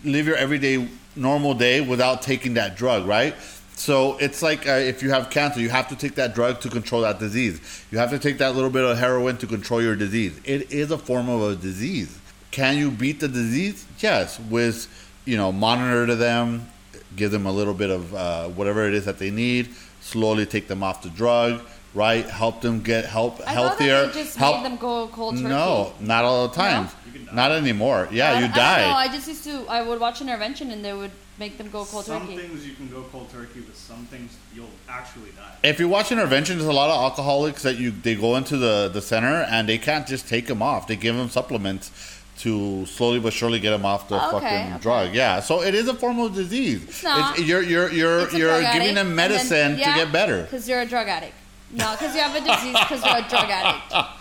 live 0.03 0.26
your 0.26 0.36
everyday 0.36 0.89
normal 1.16 1.53
day 1.53 1.80
without 1.82 2.24
taking 2.24 2.55
that 2.55 2.76
drug, 2.76 3.05
right? 3.05 3.36
So 3.84 4.15
it's 4.17 4.41
like 4.41 4.65
uh, 4.65 4.71
if 4.71 5.03
you 5.03 5.11
have 5.11 5.29
cancer, 5.29 5.59
you 5.59 5.67
have 5.67 5.89
to 5.89 5.97
take 5.97 6.15
that 6.15 6.34
drug 6.34 6.61
to 6.61 6.69
control 6.69 7.01
that 7.01 7.19
disease. 7.19 7.59
You 7.91 7.97
have 7.97 8.11
to 8.11 8.17
take 8.17 8.38
that 8.38 8.55
little 8.55 8.69
bit 8.69 8.86
of 8.86 8.97
heroin 8.97 9.36
to 9.39 9.45
control 9.45 9.81
your 9.81 9.97
disease. 9.97 10.39
It 10.45 10.71
is 10.71 10.89
a 10.89 10.97
form 10.97 11.27
of 11.27 11.41
a 11.41 11.55
disease. 11.57 12.17
Can 12.51 12.77
you 12.77 12.89
beat 12.89 13.19
the 13.19 13.27
disease? 13.27 13.86
Yes, 13.99 14.39
with 14.39 14.88
you 15.25 15.36
know 15.36 15.51
monitor 15.51 16.07
to 16.07 16.15
them, 16.15 16.69
give 17.17 17.31
them 17.31 17.45
a 17.45 17.51
little 17.51 17.73
bit 17.73 17.89
of 17.89 18.15
uh, 18.15 18.47
whatever 18.47 18.88
it 18.88 18.93
is 18.93 19.03
that 19.03 19.19
they 19.19 19.31
need, 19.31 19.71
slowly 19.99 20.45
take 20.45 20.69
them 20.69 20.81
off 20.81 21.03
the 21.03 21.09
drug, 21.09 21.59
right? 21.93 22.25
Help 22.25 22.61
them 22.61 22.81
get 22.84 23.03
help 23.03 23.41
I 23.45 23.51
healthier. 23.51 24.03
thought 24.05 24.05
that 24.05 24.13
they 24.13 24.23
just 24.23 24.38
help. 24.38 24.63
made 24.63 24.71
them 24.71 24.77
go 24.77 25.07
cold 25.09 25.36
turkey. 25.36 25.49
no, 25.49 25.91
not 25.99 26.23
all 26.23 26.47
the 26.47 26.55
time. 26.55 26.88
You 27.07 27.11
can 27.11 27.25
die. 27.25 27.36
Not 27.36 27.51
anymore. 27.51 28.07
Yeah, 28.13 28.31
I, 28.31 28.39
you 28.39 28.45
I 28.45 28.55
die. 28.55 28.79
don't 28.79 28.89
know. 28.91 28.95
I 28.95 29.07
just 29.09 29.27
used 29.27 29.43
to. 29.43 29.65
I 29.67 29.81
would 29.81 29.99
watch 29.99 30.21
intervention 30.21 30.71
and 30.71 30.86
they 30.86 30.93
would 30.93 31.11
make 31.39 31.57
them 31.57 31.69
go 31.69 31.84
cold 31.86 32.05
some 32.05 32.21
turkey. 32.27 32.38
Some 32.38 32.47
things 32.49 32.67
you 32.67 32.73
can 32.75 32.89
go 32.89 33.03
cold 33.11 33.29
turkey, 33.31 33.61
but 33.61 33.75
some 33.75 34.05
things 34.05 34.36
you'll 34.55 34.69
actually 34.88 35.31
die. 35.31 35.55
If 35.63 35.79
you 35.79 35.88
watch 35.88 36.11
intervention, 36.11 36.57
there's 36.57 36.69
a 36.69 36.73
lot 36.73 36.89
of 36.89 36.95
alcoholics 37.01 37.63
that 37.63 37.77
you 37.77 37.91
they 37.91 38.15
go 38.15 38.36
into 38.36 38.57
the, 38.57 38.89
the 38.93 39.01
center 39.01 39.45
and 39.49 39.67
they 39.67 39.77
can't 39.77 40.05
just 40.07 40.27
take 40.27 40.47
them 40.47 40.61
off. 40.61 40.88
They 40.88 40.95
give 40.95 41.15
them 41.15 41.29
supplements 41.29 41.91
to 42.39 42.86
slowly 42.88 43.19
but 43.19 43.31
surely 43.31 43.59
get 43.59 43.69
them 43.71 43.86
off 43.86 44.09
the 44.09 44.15
Okay, 44.15 44.31
fucking 44.31 44.73
okay. 44.73 44.77
drug. 44.81 45.13
Yeah, 45.13 45.39
so 45.39 45.61
it 45.61 45.75
is 45.75 45.88
a 45.88 45.93
form 45.93 46.19
of 46.19 46.34
disease. 46.34 46.84
It's 46.84 47.03
not. 47.03 47.38
you're 47.39 47.61
you're 47.61 47.89
you're 47.91 48.19
It's 48.21 48.34
you're 48.34 48.49
giving 48.61 48.65
addict, 48.81 48.95
them 48.95 49.15
medicine 49.15 49.49
then- 49.49 49.77
yeah, 49.77 49.93
to 49.93 50.03
get 50.05 50.11
better. 50.11 50.43
Because 50.43 50.67
you're 50.67 50.81
a 50.81 50.86
drug 50.86 51.07
addict. 51.07 51.36
No, 51.71 51.91
because 51.93 52.15
you 52.15 52.21
have 52.21 52.36
a 52.36 52.39
disease. 52.41 52.75
Because 52.79 53.03
you're 53.05 53.17
a 53.25 53.29
drug 53.29 53.49
addict. 53.49 53.93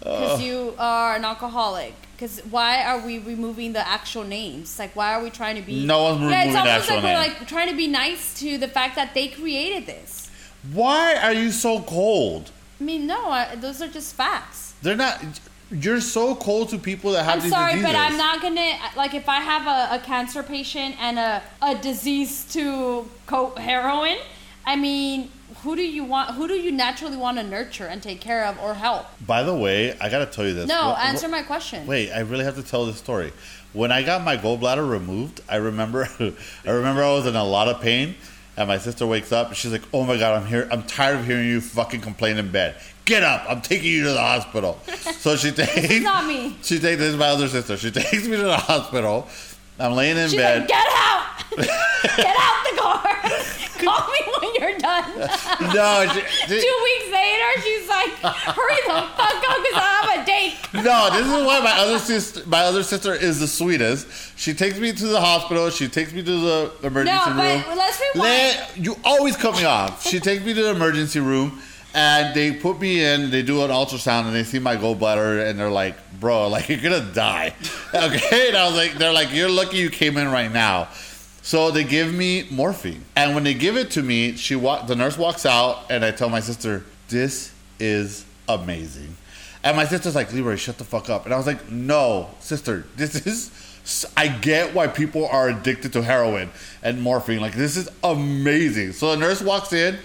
Because 0.00 0.40
you 0.40 0.74
are 0.78 1.14
an 1.16 1.24
alcoholic. 1.26 1.92
Because 2.20 2.40
why 2.50 2.84
are 2.84 3.00
we 3.00 3.18
removing 3.18 3.72
the 3.72 3.86
actual 3.88 4.24
names? 4.24 4.78
Like, 4.78 4.94
why 4.94 5.14
are 5.14 5.22
we 5.22 5.30
trying 5.30 5.56
to 5.56 5.62
be? 5.62 5.86
No 5.86 6.02
one's 6.02 6.18
removing 6.18 6.38
Yeah, 6.38 6.44
it's 6.48 6.54
almost 6.56 6.90
actual 6.90 6.96
like 6.96 7.04
name. 7.04 7.14
we're 7.14 7.18
like 7.38 7.48
trying 7.48 7.68
to 7.70 7.76
be 7.76 7.86
nice 7.88 8.38
to 8.40 8.58
the 8.58 8.68
fact 8.68 8.94
that 8.96 9.14
they 9.14 9.28
created 9.28 9.86
this. 9.86 10.30
Why 10.70 11.14
are 11.16 11.32
you 11.32 11.50
so 11.50 11.80
cold? 11.80 12.50
I 12.78 12.84
mean, 12.84 13.06
no, 13.06 13.30
I, 13.30 13.54
those 13.54 13.80
are 13.80 13.88
just 13.88 14.14
facts. 14.16 14.74
They're 14.82 14.96
not. 14.96 15.24
You're 15.70 16.02
so 16.02 16.34
cold 16.34 16.68
to 16.70 16.78
people 16.78 17.12
that 17.12 17.24
have 17.24 17.36
I'm 17.36 17.40
these 17.40 17.52
sorry, 17.52 17.72
diseases. 17.72 17.92
but 17.94 17.98
I'm 17.98 18.18
not 18.18 18.42
gonna 18.42 18.72
like 18.96 19.14
if 19.14 19.26
I 19.26 19.40
have 19.40 19.66
a, 19.66 19.96
a 19.96 19.98
cancer 20.04 20.42
patient 20.42 20.96
and 21.00 21.18
a, 21.18 21.42
a 21.62 21.74
disease 21.76 22.44
to 22.52 23.08
coat 23.24 23.58
heroin. 23.58 24.18
I 24.66 24.76
mean, 24.76 25.30
who 25.62 25.76
do 25.76 25.82
you 25.82 26.04
want? 26.04 26.34
Who 26.34 26.48
do 26.48 26.54
you 26.54 26.72
naturally 26.72 27.16
want 27.16 27.38
to 27.38 27.42
nurture 27.42 27.86
and 27.86 28.02
take 28.02 28.20
care 28.20 28.46
of 28.46 28.58
or 28.60 28.74
help? 28.74 29.06
By 29.26 29.42
the 29.42 29.54
way, 29.54 29.96
I 29.98 30.08
gotta 30.08 30.26
tell 30.26 30.46
you 30.46 30.54
this. 30.54 30.68
No, 30.68 30.94
answer 30.96 31.28
my 31.28 31.42
question. 31.42 31.86
Wait, 31.86 32.10
I 32.12 32.20
really 32.20 32.44
have 32.44 32.56
to 32.56 32.62
tell 32.62 32.86
this 32.86 32.96
story. 32.96 33.32
When 33.72 33.92
I 33.92 34.02
got 34.02 34.24
my 34.24 34.36
gallbladder 34.36 34.88
removed, 34.88 35.40
I 35.48 35.56
remember, 35.56 36.08
I 36.66 36.70
remember 36.70 37.04
I 37.04 37.12
was 37.12 37.26
in 37.26 37.36
a 37.36 37.44
lot 37.44 37.68
of 37.68 37.80
pain, 37.80 38.16
and 38.56 38.68
my 38.68 38.78
sister 38.78 39.06
wakes 39.06 39.32
up 39.32 39.48
and 39.48 39.56
she's 39.56 39.72
like, 39.72 39.82
"Oh 39.92 40.04
my 40.04 40.16
god, 40.16 40.40
I'm 40.42 40.46
here. 40.46 40.68
I'm 40.70 40.82
tired 40.84 41.20
of 41.20 41.26
hearing 41.26 41.46
you 41.46 41.60
fucking 41.60 42.00
complain 42.00 42.38
in 42.38 42.50
bed. 42.50 42.76
Get 43.04 43.22
up! 43.22 43.44
I'm 43.48 43.60
taking 43.60 43.90
you 43.90 44.04
to 44.04 44.10
the 44.12 44.20
hospital." 44.20 44.78
so 44.86 45.36
she 45.36 45.50
takes. 45.52 45.76
It's 45.76 46.04
not 46.04 46.26
me. 46.26 46.56
She 46.62 46.78
takes 46.78 46.98
this 46.98 47.12
is 47.12 47.16
my 47.16 47.28
other 47.28 47.48
sister. 47.48 47.76
She 47.76 47.90
takes 47.90 48.24
me 48.26 48.36
to 48.36 48.42
the 48.42 48.56
hospital. 48.56 49.28
I'm 49.78 49.92
laying 49.92 50.16
in 50.16 50.28
She's 50.28 50.38
bed. 50.38 50.60
like, 50.60 50.68
get 50.68 50.86
out! 50.94 51.26
get 51.56 52.36
out 52.38 52.64
the 52.70 52.80
car! 52.80 53.59
Call 53.84 54.08
me 54.08 54.32
when 54.40 54.54
you're 54.58 54.78
done. 54.78 55.04
no, 55.74 56.06
she, 56.12 56.20
she- 56.46 56.60
Two 56.60 56.78
weeks 56.84 57.12
later, 57.12 57.62
she's 57.62 57.88
like, 57.88 58.10
hurry 58.54 58.76
the 58.86 58.92
fuck 59.16 59.18
up 59.20 59.62
because 59.62 59.74
I 59.74 60.00
have 60.02 60.22
a 60.22 60.26
date. 60.26 60.56
No, 60.84 61.10
this 61.10 61.26
is 61.26 61.46
why 61.46 61.60
my 61.60 61.72
other 61.78 61.98
sister, 61.98 62.42
my 62.46 62.60
other 62.60 62.82
sister 62.82 63.14
is 63.14 63.40
the 63.40 63.48
sweetest. 63.48 64.06
She 64.38 64.54
takes 64.54 64.78
me 64.78 64.92
to 64.92 65.06
the 65.06 65.20
hospital. 65.20 65.70
She 65.70 65.88
takes 65.88 66.12
me 66.12 66.22
to 66.22 66.30
the 66.40 66.72
emergency 66.82 67.28
room. 67.28 67.36
No, 67.36 67.42
room. 67.54 67.64
but 67.66 67.76
let's 67.76 68.00
rewind. 68.14 68.20
Let- 68.30 68.76
you 68.76 68.96
always 69.04 69.36
cut 69.36 69.54
me 69.56 69.64
off. 69.64 70.06
She 70.06 70.20
takes 70.20 70.44
me 70.44 70.54
to 70.54 70.62
the 70.62 70.70
emergency 70.70 71.20
room, 71.20 71.60
and 71.94 72.34
they 72.34 72.52
put 72.52 72.80
me 72.80 73.04
in. 73.04 73.30
They 73.30 73.42
do 73.42 73.62
an 73.64 73.70
ultrasound, 73.70 74.26
and 74.26 74.34
they 74.34 74.44
see 74.44 74.58
my 74.58 74.76
gallbladder, 74.76 75.48
and 75.48 75.58
they're 75.58 75.70
like, 75.70 75.96
"Bro, 76.20 76.48
like 76.48 76.68
you're 76.68 76.78
gonna 76.80 77.12
die." 77.12 77.54
Okay, 77.92 78.46
and 78.48 78.56
I 78.56 78.66
was 78.68 78.76
like, 78.76 78.94
"They're 78.94 79.12
like, 79.12 79.34
you're 79.34 79.48
lucky 79.50 79.78
you 79.78 79.90
came 79.90 80.16
in 80.16 80.28
right 80.30 80.50
now." 80.52 80.88
So 81.50 81.72
they 81.72 81.82
give 81.82 82.14
me 82.14 82.46
morphine, 82.48 83.04
and 83.16 83.34
when 83.34 83.42
they 83.42 83.54
give 83.54 83.76
it 83.76 83.90
to 83.92 84.02
me, 84.04 84.36
she 84.36 84.54
wa- 84.54 84.82
the 84.84 84.94
nurse 84.94 85.18
walks 85.18 85.44
out, 85.44 85.78
and 85.90 86.04
I 86.04 86.12
tell 86.12 86.28
my 86.28 86.38
sister, 86.38 86.84
"This 87.08 87.50
is 87.80 88.24
amazing." 88.48 89.16
And 89.64 89.76
my 89.76 89.84
sister's 89.84 90.14
like, 90.14 90.32
Leroy, 90.32 90.54
shut 90.54 90.78
the 90.78 90.84
fuck 90.84 91.10
up. 91.10 91.24
And 91.24 91.34
I 91.34 91.36
was 91.36 91.48
like, 91.48 91.68
no, 91.68 92.30
sister, 92.38 92.84
this 92.94 93.26
is. 93.26 93.50
I 94.16 94.28
get 94.28 94.74
why 94.74 94.86
people 94.86 95.26
are 95.26 95.48
addicted 95.48 95.92
to 95.94 96.02
heroin 96.02 96.50
and 96.84 97.02
morphine. 97.02 97.40
Like, 97.40 97.56
this 97.56 97.76
is 97.76 97.88
amazing. 98.04 98.92
So 98.92 99.10
the 99.10 99.16
nurse 99.16 99.42
walks 99.42 99.72
in 99.72 99.98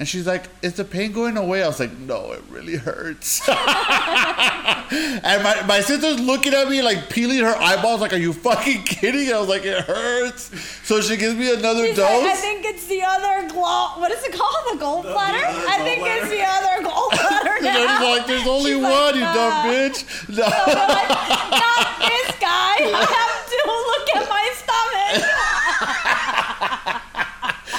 and 0.00 0.08
she's 0.08 0.26
like, 0.26 0.46
Is 0.62 0.72
the 0.74 0.84
pain 0.84 1.12
going 1.12 1.36
away? 1.36 1.62
I 1.62 1.66
was 1.68 1.78
like, 1.78 1.92
No, 1.98 2.32
it 2.32 2.42
really 2.48 2.76
hurts. 2.76 3.46
and 3.48 5.42
my, 5.44 5.62
my 5.68 5.80
sister's 5.82 6.18
looking 6.20 6.54
at 6.54 6.68
me, 6.68 6.80
like, 6.82 7.10
peeling 7.10 7.38
her 7.40 7.54
eyeballs, 7.54 8.00
like, 8.00 8.12
Are 8.14 8.16
you 8.16 8.32
fucking 8.32 8.82
kidding? 8.84 9.26
And 9.26 9.34
I 9.36 9.38
was 9.40 9.48
like, 9.48 9.64
It 9.64 9.84
hurts. 9.84 10.50
So 10.86 11.00
she 11.02 11.16
gives 11.18 11.36
me 11.36 11.52
another 11.52 11.86
She's 11.86 11.96
dose. 11.96 12.08
like, 12.24 12.32
I 12.32 12.36
think 12.36 12.64
it's 12.64 12.86
the 12.86 13.02
other 13.04 13.48
gall. 13.52 14.00
What 14.00 14.10
is 14.10 14.24
it 14.24 14.32
called? 14.32 14.78
The 14.78 14.84
gallbladder? 14.84 15.44
other 15.44 15.68
I 15.68 15.78
think 15.84 16.00
gallbladder? 16.02 16.22
it's 16.22 16.30
the 16.30 16.44
other 16.48 16.82
gallbladder 16.88 17.54
and 17.60 17.64
now. 17.64 17.74
then 17.74 17.88
he's 17.88 18.00
like, 18.18 18.26
There's 18.26 18.46
only 18.48 18.72
She's 18.72 18.82
one, 18.82 18.92
like, 18.92 19.14
you 19.14 19.20
dumb 19.20 19.52
bitch. 19.68 20.04
No. 20.40 20.48
Not 20.48 21.86
this 22.00 22.30
guy. 22.40 22.76
I 22.80 23.04
have 23.04 23.36
to 23.52 23.58
look 23.68 24.06
at 24.16 24.24
my 24.30 24.44
stomach. 24.56 25.12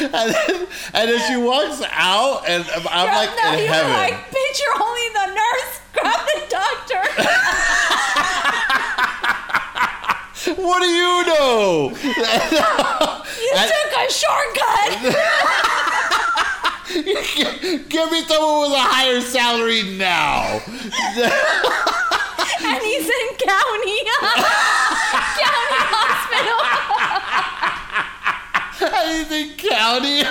And, 0.01 0.33
then, 0.33 0.67
and 0.93 1.09
then 1.09 1.19
she 1.27 1.37
walks 1.37 1.81
out, 1.91 2.43
and 2.47 2.65
I'm 2.89 3.05
You're- 3.07 3.15
like 3.15 3.29
no, 3.43 3.51
in 3.53 3.59
you 3.59 3.65
were 3.65 3.73
heaven. 3.73 3.91
like, 3.91 4.29
bitch, 4.31 4.59
you're 4.59 4.81
only 4.81 5.09
the 5.13 5.27
nurse. 5.33 5.79
Grab 5.93 6.19
the 6.25 6.41
doctor. 6.49 7.01
what 10.61 10.79
do 10.81 10.87
you 10.87 11.25
know? 11.25 11.91
You 12.01 12.13
took 13.67 13.91
a 13.97 14.11
shortcut. 14.11 14.91
Give 17.89 18.07
me 18.11 18.21
someone 18.23 18.61
with 18.61 18.77
a 18.77 18.81
higher 18.81 19.21
salary 19.21 19.83
now. 19.97 20.59
and 22.63 22.81
he's 22.83 23.07
in 23.07 23.27
county. 23.39 23.99
county 25.39 25.79
hospital. 25.91 26.61
Anything 28.93 29.57
county? 29.57 30.21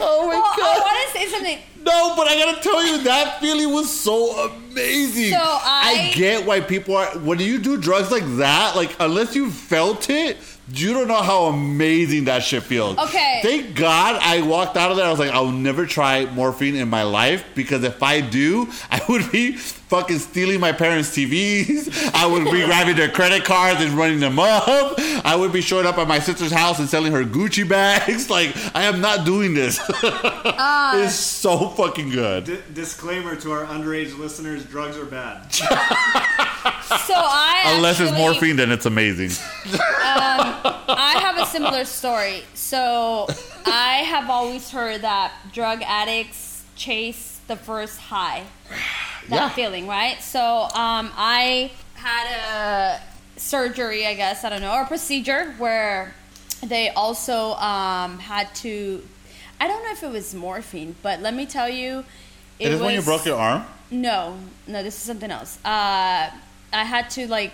oh 0.00 0.26
my 0.28 0.34
Well, 0.34 0.44
I 0.56 0.78
want 0.78 1.12
to 1.12 1.18
say 1.18 1.26
something. 1.28 1.58
No, 1.84 2.14
but 2.16 2.26
I 2.28 2.34
gotta 2.36 2.60
tell 2.62 2.84
you, 2.86 3.02
that 3.04 3.40
feeling 3.40 3.72
was 3.72 3.90
so 3.90 4.48
amazing. 4.50 5.32
So 5.32 5.38
I- 5.40 6.12
get 6.14 6.46
why 6.46 6.60
people 6.60 6.96
are 6.96 7.06
when 7.18 7.38
you 7.40 7.58
do 7.58 7.76
drugs 7.76 8.10
like 8.10 8.24
that, 8.38 8.74
like 8.76 8.94
unless 9.00 9.34
you 9.34 9.50
felt 9.50 10.08
it, 10.10 10.38
you 10.72 10.94
don't 10.94 11.08
know 11.08 11.20
how 11.22 11.44
amazing 11.44 12.24
that 12.24 12.42
shit 12.42 12.62
feels. 12.62 12.96
Okay. 12.98 13.40
Thank 13.42 13.74
God 13.76 14.18
I 14.22 14.40
walked 14.40 14.78
out 14.78 14.90
of 14.90 14.96
there. 14.96 15.04
I 15.06 15.10
was 15.10 15.18
like, 15.18 15.30
I'll 15.30 15.50
never 15.50 15.84
try 15.84 16.24
morphine 16.24 16.74
in 16.74 16.88
my 16.88 17.02
life 17.02 17.44
because 17.54 17.84
if 17.84 18.02
I 18.02 18.22
do, 18.22 18.68
I 18.90 19.02
would 19.10 19.30
be 19.30 19.52
fucking 19.56 20.18
stealing 20.18 20.60
my 20.60 20.72
parents' 20.72 21.10
TVs. 21.14 22.10
I 22.14 22.26
would 22.26 22.44
be 22.44 22.64
grabbing 22.64 22.96
their 22.96 23.10
credit 23.10 23.44
cards 23.44 23.82
and 23.82 23.92
running 23.92 24.20
them 24.20 24.38
up. 24.38 24.94
I 24.98 25.36
would 25.38 25.52
be 25.52 25.60
showing 25.60 25.84
up 25.84 25.98
at 25.98 26.08
my 26.08 26.18
sister's 26.18 26.50
house 26.50 26.78
and 26.78 26.88
selling 26.88 27.12
her 27.12 27.24
Gucci 27.24 27.68
bags. 27.68 28.30
Like, 28.34 28.56
I 28.74 28.84
am 28.84 29.02
not 29.02 29.26
doing 29.26 29.52
this. 29.52 29.78
Uh, 30.56 31.02
it's 31.04 31.14
so 31.14 31.68
fucking 31.76 32.10
good. 32.10 32.44
D- 32.44 32.58
disclaimer 32.72 33.36
to 33.36 33.52
our 33.52 33.64
underage 33.66 34.16
listeners: 34.18 34.64
drugs 34.64 34.96
are 34.96 35.04
bad. 35.06 35.46
So 37.06 37.14
I 37.16 37.74
Unless 37.76 38.00
it's 38.00 38.12
morphine, 38.12 38.56
then 38.56 38.70
it's 38.70 38.86
amazing. 38.86 39.30
I 39.66 41.16
have 41.20 41.38
a 41.38 41.46
similar 41.46 41.84
story. 41.84 42.42
So 42.54 43.26
I 43.66 44.02
have 44.06 44.30
always 44.30 44.70
heard 44.70 45.02
that 45.02 45.32
drug 45.52 45.82
addicts 45.82 46.62
chase 46.76 47.40
the 47.48 47.56
first 47.56 47.98
high, 47.98 48.44
that 49.28 49.36
Yeah. 49.36 49.48
feeling, 49.50 49.86
right? 49.86 50.20
So 50.22 50.40
um, 50.40 51.10
I 51.16 51.70
had 51.94 52.98
a 52.98 53.38
surgery, 53.40 54.06
I 54.06 54.14
guess 54.14 54.44
I 54.44 54.48
don't 54.50 54.62
know, 54.62 54.74
or 54.74 54.84
procedure 54.86 55.52
where 55.58 56.14
they 56.62 56.90
also 56.90 57.54
um, 57.54 58.18
had 58.18 58.54
to. 58.56 59.06
I 59.64 59.66
don't 59.66 59.82
know 59.82 59.92
if 59.92 60.02
it 60.02 60.10
was 60.10 60.34
morphine, 60.34 60.94
but 61.02 61.20
let 61.20 61.32
me 61.32 61.46
tell 61.46 61.70
you, 61.70 62.04
it 62.58 62.66
It 62.66 62.72
is 62.72 62.72
was 62.74 62.80
when 62.82 62.94
you 62.94 63.00
broke 63.00 63.24
your 63.24 63.38
arm? 63.38 63.64
no, 63.90 64.36
no, 64.66 64.82
this 64.82 64.94
is 64.94 65.00
something 65.00 65.30
else. 65.30 65.56
Uh, 65.64 66.28
I 66.82 66.84
had 66.84 67.08
to 67.16 67.26
like, 67.28 67.52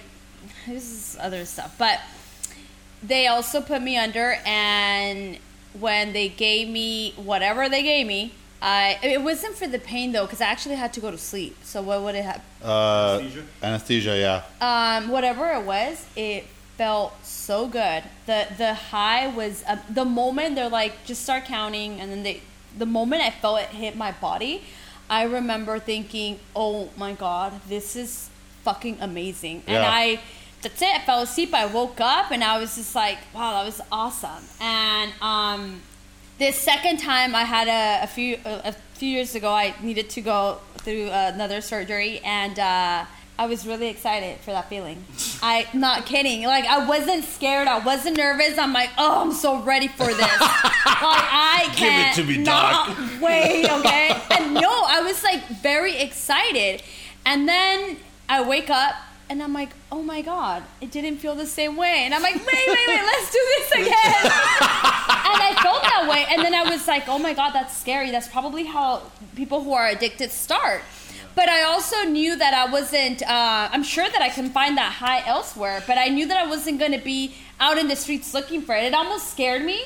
this 0.67 0.91
is 0.91 1.17
other 1.21 1.45
stuff, 1.45 1.77
but 1.79 2.01
they 3.01 3.29
also 3.29 3.61
put 3.61 3.81
me 3.81 3.97
under, 3.97 4.39
and 4.45 5.39
when 5.79 6.13
they 6.13 6.29
gave 6.29 6.69
me 6.69 7.13
whatever 7.17 7.69
they 7.69 7.85
gave 7.85 8.09
me, 8.09 8.35
I 8.61 8.99
it 9.05 9.23
wasn't 9.23 9.55
for 9.55 9.69
the 9.69 9.79
pain 9.79 10.11
though, 10.11 10.27
because 10.27 10.41
I 10.41 10.47
actually 10.47 10.75
had 10.75 10.93
to 10.95 11.01
go 11.01 11.11
to 11.13 11.17
sleep. 11.19 11.57
So 11.63 11.81
what 11.81 12.03
would 12.03 12.17
it 12.17 12.25
have? 12.25 12.43
Uh, 12.63 13.21
Anesthesia? 13.21 13.45
anesthesia, 13.63 14.15
yeah. 14.19 14.43
Um, 14.97 15.11
whatever 15.11 15.53
it 15.53 15.65
was, 15.65 16.05
it 16.17 16.45
felt 16.81 17.13
so 17.23 17.69
good. 17.69 18.03
the 18.25 18.47
The 18.57 18.73
high 18.73 19.27
was 19.41 19.63
uh, 19.69 19.77
the 20.01 20.07
moment 20.21 20.49
they're 20.57 20.77
like, 20.83 20.95
just 21.05 21.23
start 21.29 21.45
counting, 21.45 22.01
and 22.01 22.11
then 22.11 22.23
they, 22.23 22.41
the 22.83 22.87
moment 22.99 23.21
I 23.23 23.33
felt 23.43 23.61
it 23.61 23.69
hit 23.85 23.97
my 23.97 24.13
body, 24.13 24.55
I 25.11 25.23
remember 25.39 25.75
thinking, 25.79 26.39
oh 26.57 26.89
my 26.97 27.13
god, 27.13 27.51
this 27.69 27.97
is 27.97 28.31
fucking 28.65 28.97
amazing, 29.01 29.57
and 29.67 29.83
I. 30.03 30.21
That's 30.63 30.83
it. 30.83 30.93
I 30.95 31.01
fell 31.09 31.23
asleep. 31.23 31.55
I 31.55 31.65
woke 31.65 32.01
up 32.17 32.27
and 32.35 32.45
I 32.45 32.55
was 32.61 32.77
just 32.77 32.95
like, 32.95 33.21
"Wow, 33.35 33.49
that 33.57 33.65
was 33.65 33.81
awesome!" 33.91 34.45
And 34.61 35.09
um, 35.33 35.81
this 36.37 36.57
second 36.73 36.97
time 36.99 37.31
I 37.35 37.45
had 37.57 37.67
a, 37.81 38.05
a 38.05 38.09
few 38.17 38.37
a, 38.45 38.53
a 38.71 38.73
few 39.01 39.09
years 39.17 39.35
ago. 39.35 39.51
I 39.65 39.67
needed 39.89 40.07
to 40.17 40.21
go 40.21 40.41
through 40.85 41.09
another 41.33 41.61
surgery, 41.63 42.21
and 42.41 42.57
uh, 42.59 43.07
I 43.41 43.47
was 43.47 43.67
really 43.67 43.89
excited 43.89 44.39
for 44.41 44.51
that 44.51 44.69
feeling. 44.69 45.03
I 45.43 45.67
not 45.73 46.05
kidding. 46.05 46.43
Like 46.43 46.67
I 46.67 46.87
wasn't 46.87 47.25
scared. 47.25 47.69
I 47.69 47.79
wasn't 47.79 48.19
nervous. 48.19 48.59
I'm 48.59 48.75
like, 48.75 48.91
oh, 48.99 49.23
I'm 49.23 49.33
so 49.33 49.63
ready 49.63 49.89
for 49.89 50.05
this. 50.05 50.19
like 50.21 50.29
I 50.85 51.73
Give 51.75 51.89
it 51.89 52.15
to 52.17 52.39
me, 52.39 52.45
not 52.45 52.89
doc. 52.89 52.99
wait. 53.23 53.65
Okay, 53.65 54.11
and 54.33 54.53
no, 54.53 54.85
I 54.87 55.01
was 55.01 55.23
like 55.25 55.43
very 55.63 55.97
excited, 55.97 56.83
and 57.25 57.49
then 57.49 57.97
I 58.29 58.47
wake 58.47 58.69
up. 58.69 58.95
And 59.31 59.41
I'm 59.45 59.53
like, 59.53 59.69
oh 59.93 60.03
my 60.03 60.23
god, 60.23 60.65
it 60.81 60.91
didn't 60.91 61.19
feel 61.19 61.37
the 61.37 61.47
same 61.47 61.77
way. 61.77 62.03
And 62.05 62.13
I'm 62.13 62.21
like, 62.21 62.35
wait, 62.35 62.67
wait, 62.67 62.89
wait, 62.89 63.03
let's 63.13 63.31
do 63.31 63.39
this 63.57 63.71
again. 63.75 64.25
and 64.25 65.41
I 65.49 65.57
felt 65.63 65.83
that 65.83 66.09
way. 66.11 66.27
And 66.29 66.43
then 66.43 66.53
I 66.53 66.69
was 66.69 66.89
like, 66.89 67.09
oh 67.09 67.17
my 67.21 67.33
god, 67.33 67.53
that's 67.53 67.77
scary. 67.77 68.11
That's 68.11 68.27
probably 68.27 68.65
how 68.65 69.03
people 69.37 69.63
who 69.63 69.73
are 69.73 69.87
addicted 69.87 70.33
start. 70.33 70.83
But 71.35 71.49
I 71.49 71.63
also 71.63 72.03
knew 72.05 72.37
that 72.37 72.55
I 72.55 72.71
wasn't, 72.71 73.23
uh, 73.23 73.69
I'm 73.73 73.83
sure 73.83 74.09
that 74.09 74.21
I 74.21 74.29
can 74.29 74.51
find 74.51 74.77
that 74.77 74.93
high 74.93 75.27
elsewhere, 75.27 75.83
but 75.87 75.97
I 75.97 76.09
knew 76.09 76.27
that 76.27 76.37
I 76.37 76.47
wasn't 76.47 76.79
going 76.79 76.93
to 76.93 76.99
be 76.99 77.35
out 77.61 77.79
in 77.79 77.89
the 77.89 77.97
streets 77.97 78.35
looking 78.35 78.63
for 78.63 78.75
it. 78.75 78.85
It 78.85 78.95
almost 78.95 79.31
scared 79.31 79.65
me. 79.65 79.81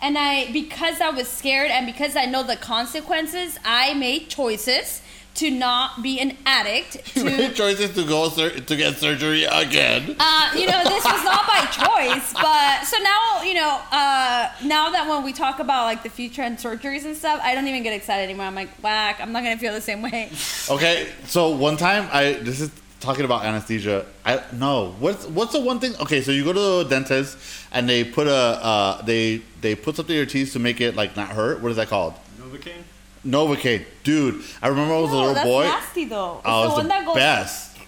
And 0.00 0.18
I, 0.18 0.50
because 0.52 1.00
I 1.00 1.10
was 1.10 1.28
scared 1.28 1.70
and 1.70 1.86
because 1.86 2.16
I 2.16 2.24
know 2.26 2.42
the 2.42 2.56
consequences, 2.56 3.58
I 3.64 3.94
made 3.94 4.28
choices 4.28 5.00
to 5.34 5.50
not 5.50 6.02
be 6.02 6.20
an 6.20 6.36
addict. 6.46 6.96
You 7.16 7.24
To, 7.24 7.36
made 7.36 7.54
choices 7.54 7.94
to 7.94 8.04
go 8.04 8.28
sur- 8.28 8.50
to 8.60 8.76
get 8.76 8.96
surgery 8.96 9.44
again. 9.44 10.16
uh, 10.18 10.50
you 10.54 10.66
know, 10.66 10.82
this 10.84 11.04
was 11.04 11.24
not 11.24 11.46
by 11.46 11.60
choice, 11.66 12.32
but 12.34 12.84
so 12.84 12.96
now, 13.02 13.42
you 13.42 13.54
know, 13.54 13.80
uh, 13.90 14.50
now 14.64 14.90
that 14.90 15.06
when 15.08 15.22
we 15.24 15.32
talk 15.32 15.58
about 15.60 15.84
like 15.84 16.02
the 16.02 16.10
future 16.10 16.42
and 16.42 16.58
surgeries 16.58 17.04
and 17.04 17.16
stuff, 17.16 17.40
I 17.42 17.54
don't 17.54 17.66
even 17.68 17.82
get 17.82 17.92
excited 17.94 18.24
anymore. 18.24 18.46
I'm 18.46 18.54
like, 18.54 18.70
whack, 18.82 19.20
I'm 19.20 19.32
not 19.32 19.42
gonna 19.42 19.56
feel 19.58 19.72
the 19.72 19.80
same 19.80 20.02
way. 20.02 20.30
Okay, 20.70 21.08
so 21.26 21.50
one 21.50 21.76
time 21.76 22.08
I 22.12 22.34
this 22.34 22.60
is 22.60 22.70
talking 23.00 23.24
about 23.24 23.44
anesthesia. 23.44 24.06
I 24.24 24.42
no, 24.52 24.94
what's 25.00 25.26
what's 25.26 25.52
the 25.52 25.60
one 25.60 25.80
thing? 25.80 25.94
Okay, 26.00 26.20
so 26.22 26.30
you 26.30 26.44
go 26.44 26.52
to 26.52 26.60
the 26.60 26.84
dentist 26.88 27.36
and 27.72 27.88
they 27.88 28.04
put 28.04 28.26
a 28.26 28.32
uh, 28.32 29.02
they 29.02 29.42
they 29.60 29.74
put 29.74 29.96
something 29.96 30.14
in 30.14 30.18
your 30.18 30.26
teeth 30.26 30.52
to 30.52 30.58
make 30.60 30.80
it 30.80 30.94
like 30.94 31.16
not 31.16 31.28
hurt. 31.30 31.60
What 31.60 31.70
is 31.70 31.76
that 31.76 31.88
called? 31.88 32.14
Novocaine. 32.40 32.82
Novocaine, 33.24 33.84
dude. 34.02 34.42
I 34.60 34.68
remember 34.68 34.94
I 34.94 35.00
was 35.00 35.12
a 35.12 35.16
little 35.16 35.34
that's 35.34 35.46
boy. 35.46 35.64
nasty 35.64 36.04
though. 36.06 36.38
It's 36.38 36.46
I 36.46 36.62
the 36.64 36.70
one 36.70 36.82
the 36.84 36.88
that 36.88 37.06
goes. 37.06 37.14
best. 37.14 37.78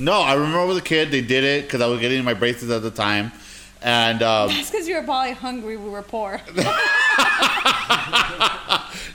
No, 0.00 0.12
I 0.14 0.34
remember 0.34 0.58
I 0.58 0.64
was 0.64 0.78
a 0.78 0.82
kid. 0.82 1.10
They 1.12 1.20
did 1.20 1.44
it 1.44 1.64
because 1.64 1.80
I 1.80 1.86
was 1.86 2.00
getting 2.00 2.24
my 2.24 2.34
braces 2.34 2.68
at 2.70 2.82
the 2.82 2.90
time, 2.90 3.30
and 3.82 4.20
um, 4.22 4.48
That's 4.48 4.70
because 4.70 4.88
you 4.88 4.96
were 4.96 5.02
probably 5.04 5.32
hungry. 5.34 5.76
We 5.76 5.88
were 5.88 6.02
poor. 6.02 6.40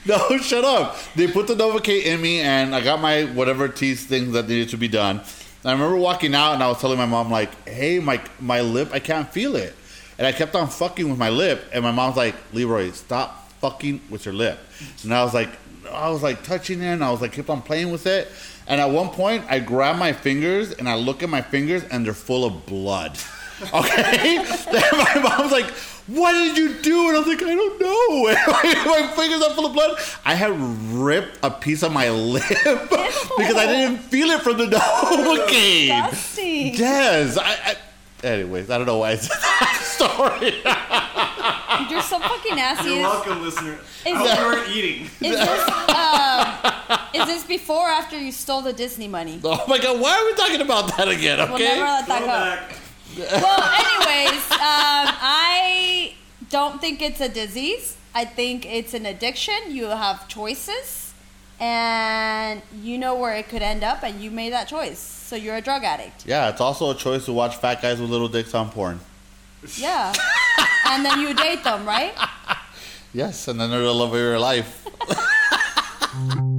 no, 0.06 0.38
shut 0.38 0.64
up. 0.64 0.96
They 1.14 1.26
put 1.30 1.46
the 1.46 1.54
Novocaine 1.54 2.04
in 2.04 2.20
me, 2.22 2.40
and 2.40 2.74
I 2.74 2.80
got 2.80 3.00
my 3.00 3.24
whatever 3.24 3.68
teeth 3.68 4.08
things 4.08 4.32
that 4.32 4.48
needed 4.48 4.70
to 4.70 4.78
be 4.78 4.88
done. 4.88 5.18
And 5.18 5.70
I 5.70 5.72
remember 5.72 5.96
walking 5.96 6.34
out, 6.34 6.54
and 6.54 6.62
I 6.62 6.68
was 6.68 6.80
telling 6.80 6.96
my 6.96 7.04
mom 7.06 7.30
like, 7.30 7.68
"Hey, 7.68 7.98
my 7.98 8.18
my 8.40 8.62
lip, 8.62 8.88
I 8.92 9.00
can't 9.00 9.30
feel 9.30 9.56
it," 9.56 9.74
and 10.16 10.26
I 10.26 10.32
kept 10.32 10.54
on 10.54 10.68
fucking 10.68 11.08
with 11.10 11.18
my 11.18 11.28
lip, 11.28 11.62
and 11.74 11.82
my 11.84 11.90
mom's 11.92 12.16
like, 12.16 12.34
"Leroy, 12.54 12.90
stop 12.92 13.39
fucking 13.60 14.00
with 14.10 14.24
your 14.24 14.34
lip." 14.34 14.58
And 15.02 15.14
I 15.14 15.22
was 15.24 15.34
like, 15.34 15.50
I 15.92 16.10
was 16.10 16.22
like 16.22 16.42
touching 16.42 16.80
it, 16.82 16.92
and 16.92 17.04
I 17.04 17.10
was 17.10 17.20
like, 17.20 17.32
keep 17.32 17.50
on 17.50 17.62
playing 17.62 17.90
with 17.90 18.06
it. 18.06 18.28
And 18.66 18.80
at 18.80 18.90
one 18.90 19.08
point, 19.08 19.44
I 19.48 19.58
grab 19.58 19.96
my 19.96 20.12
fingers, 20.12 20.72
and 20.72 20.88
I 20.88 20.94
look 20.94 21.22
at 21.22 21.28
my 21.28 21.42
fingers, 21.42 21.82
and 21.84 22.06
they're 22.06 22.14
full 22.14 22.44
of 22.44 22.66
blood. 22.66 23.18
Okay, 23.74 24.38
then 24.72 24.82
my 24.92 25.20
mom's 25.22 25.52
like, 25.52 25.66
"What 26.06 26.32
did 26.32 26.56
you 26.56 26.80
do?" 26.80 27.08
And 27.08 27.16
I 27.16 27.18
was 27.18 27.28
like, 27.28 27.42
"I 27.42 27.54
don't 27.54 27.78
know." 27.78 28.28
And 28.30 28.38
my, 28.46 29.02
my 29.02 29.12
fingers 29.14 29.42
are 29.42 29.54
full 29.54 29.66
of 29.66 29.74
blood. 29.74 29.98
I 30.24 30.34
had 30.34 30.52
ripped 30.94 31.38
a 31.42 31.50
piece 31.50 31.82
of 31.82 31.92
my 31.92 32.08
lip 32.08 32.42
because 32.48 33.56
I 33.56 33.66
didn't 33.66 33.98
feel 33.98 34.30
it 34.30 34.40
from 34.40 34.56
the 34.56 34.64
Novocaine. 34.64 35.88
Yes. 36.78 37.36
I, 37.36 37.42
I, 37.44 37.76
anyways, 38.24 38.70
I 38.70 38.78
don't 38.78 38.86
know 38.86 38.98
why 38.98 39.10
I 39.10 39.16
said 39.16 39.36
that 39.40 39.80
story. 39.82 40.54
You're 41.90 42.02
so 42.02 42.18
fucking 42.18 42.56
nasty. 42.56 42.90
You're 42.90 43.00
welcome, 43.02 43.42
listener. 43.42 43.72
Is 44.06 44.14
I 44.16 44.24
that- 44.24 44.38
hope 44.38 44.38
you 44.38 44.46
weren't 44.46 44.68
eating. 44.76 45.02
is 45.20 45.36
this 45.38 45.68
um, 45.90 47.02
is 47.14 47.26
this 47.26 47.44
before 47.44 47.86
or 47.88 47.90
after 47.90 48.18
you 48.18 48.32
stole 48.32 48.62
the 48.62 48.72
Disney 48.72 49.08
money? 49.08 49.40
oh 49.44 49.64
my 49.68 49.78
god, 49.78 50.00
why 50.00 50.12
are 50.18 50.24
we 50.24 50.34
talking 50.34 50.60
about 50.60 50.96
that 50.96 51.08
again? 51.08 51.40
Okay. 51.40 51.52
We'll 51.52 51.54
Okay. 51.56 51.64
never 51.64 51.84
let 51.84 52.06
that 52.08 52.20
go. 52.20 52.26
Throwback. 52.26 53.42
Well, 53.42 53.62
anyways, 53.84 54.44
um, 54.52 55.06
I 55.20 56.14
don't 56.48 56.80
think 56.80 57.02
it's 57.02 57.20
a 57.20 57.28
disease. 57.28 57.96
I 58.14 58.24
think 58.24 58.66
it's 58.66 58.94
an 58.94 59.06
addiction. 59.06 59.54
You 59.68 59.86
have 59.86 60.28
choices, 60.28 60.99
and 61.60 62.62
you 62.82 62.98
know 62.98 63.14
where 63.14 63.36
it 63.36 63.48
could 63.48 63.62
end 63.62 63.84
up, 63.84 64.02
and 64.02 64.20
you 64.20 64.30
made 64.30 64.52
that 64.52 64.66
choice. 64.66 64.98
So 64.98 65.36
you're 65.36 65.56
a 65.56 65.60
drug 65.60 65.84
addict. 65.84 66.26
yeah, 66.26 66.48
it's 66.48 66.60
also 66.60 66.90
a 66.90 66.94
choice 66.94 67.26
to 67.26 67.32
watch 67.32 67.56
fat 67.56 67.80
guys 67.80 68.00
with 68.00 68.10
little 68.10 68.28
dicks 68.28 68.54
on 68.54 68.70
porn. 68.70 68.98
Yeah. 69.76 70.12
and 70.86 71.04
then 71.04 71.20
you 71.20 71.34
date 71.34 71.62
them, 71.62 71.86
right? 71.86 72.14
Yes, 73.12 73.46
and 73.48 73.60
then 73.60 73.70
they're 73.70 73.80
the 73.80 73.94
love 73.94 74.12
of 74.12 74.18
your 74.18 74.38
life. 74.38 74.86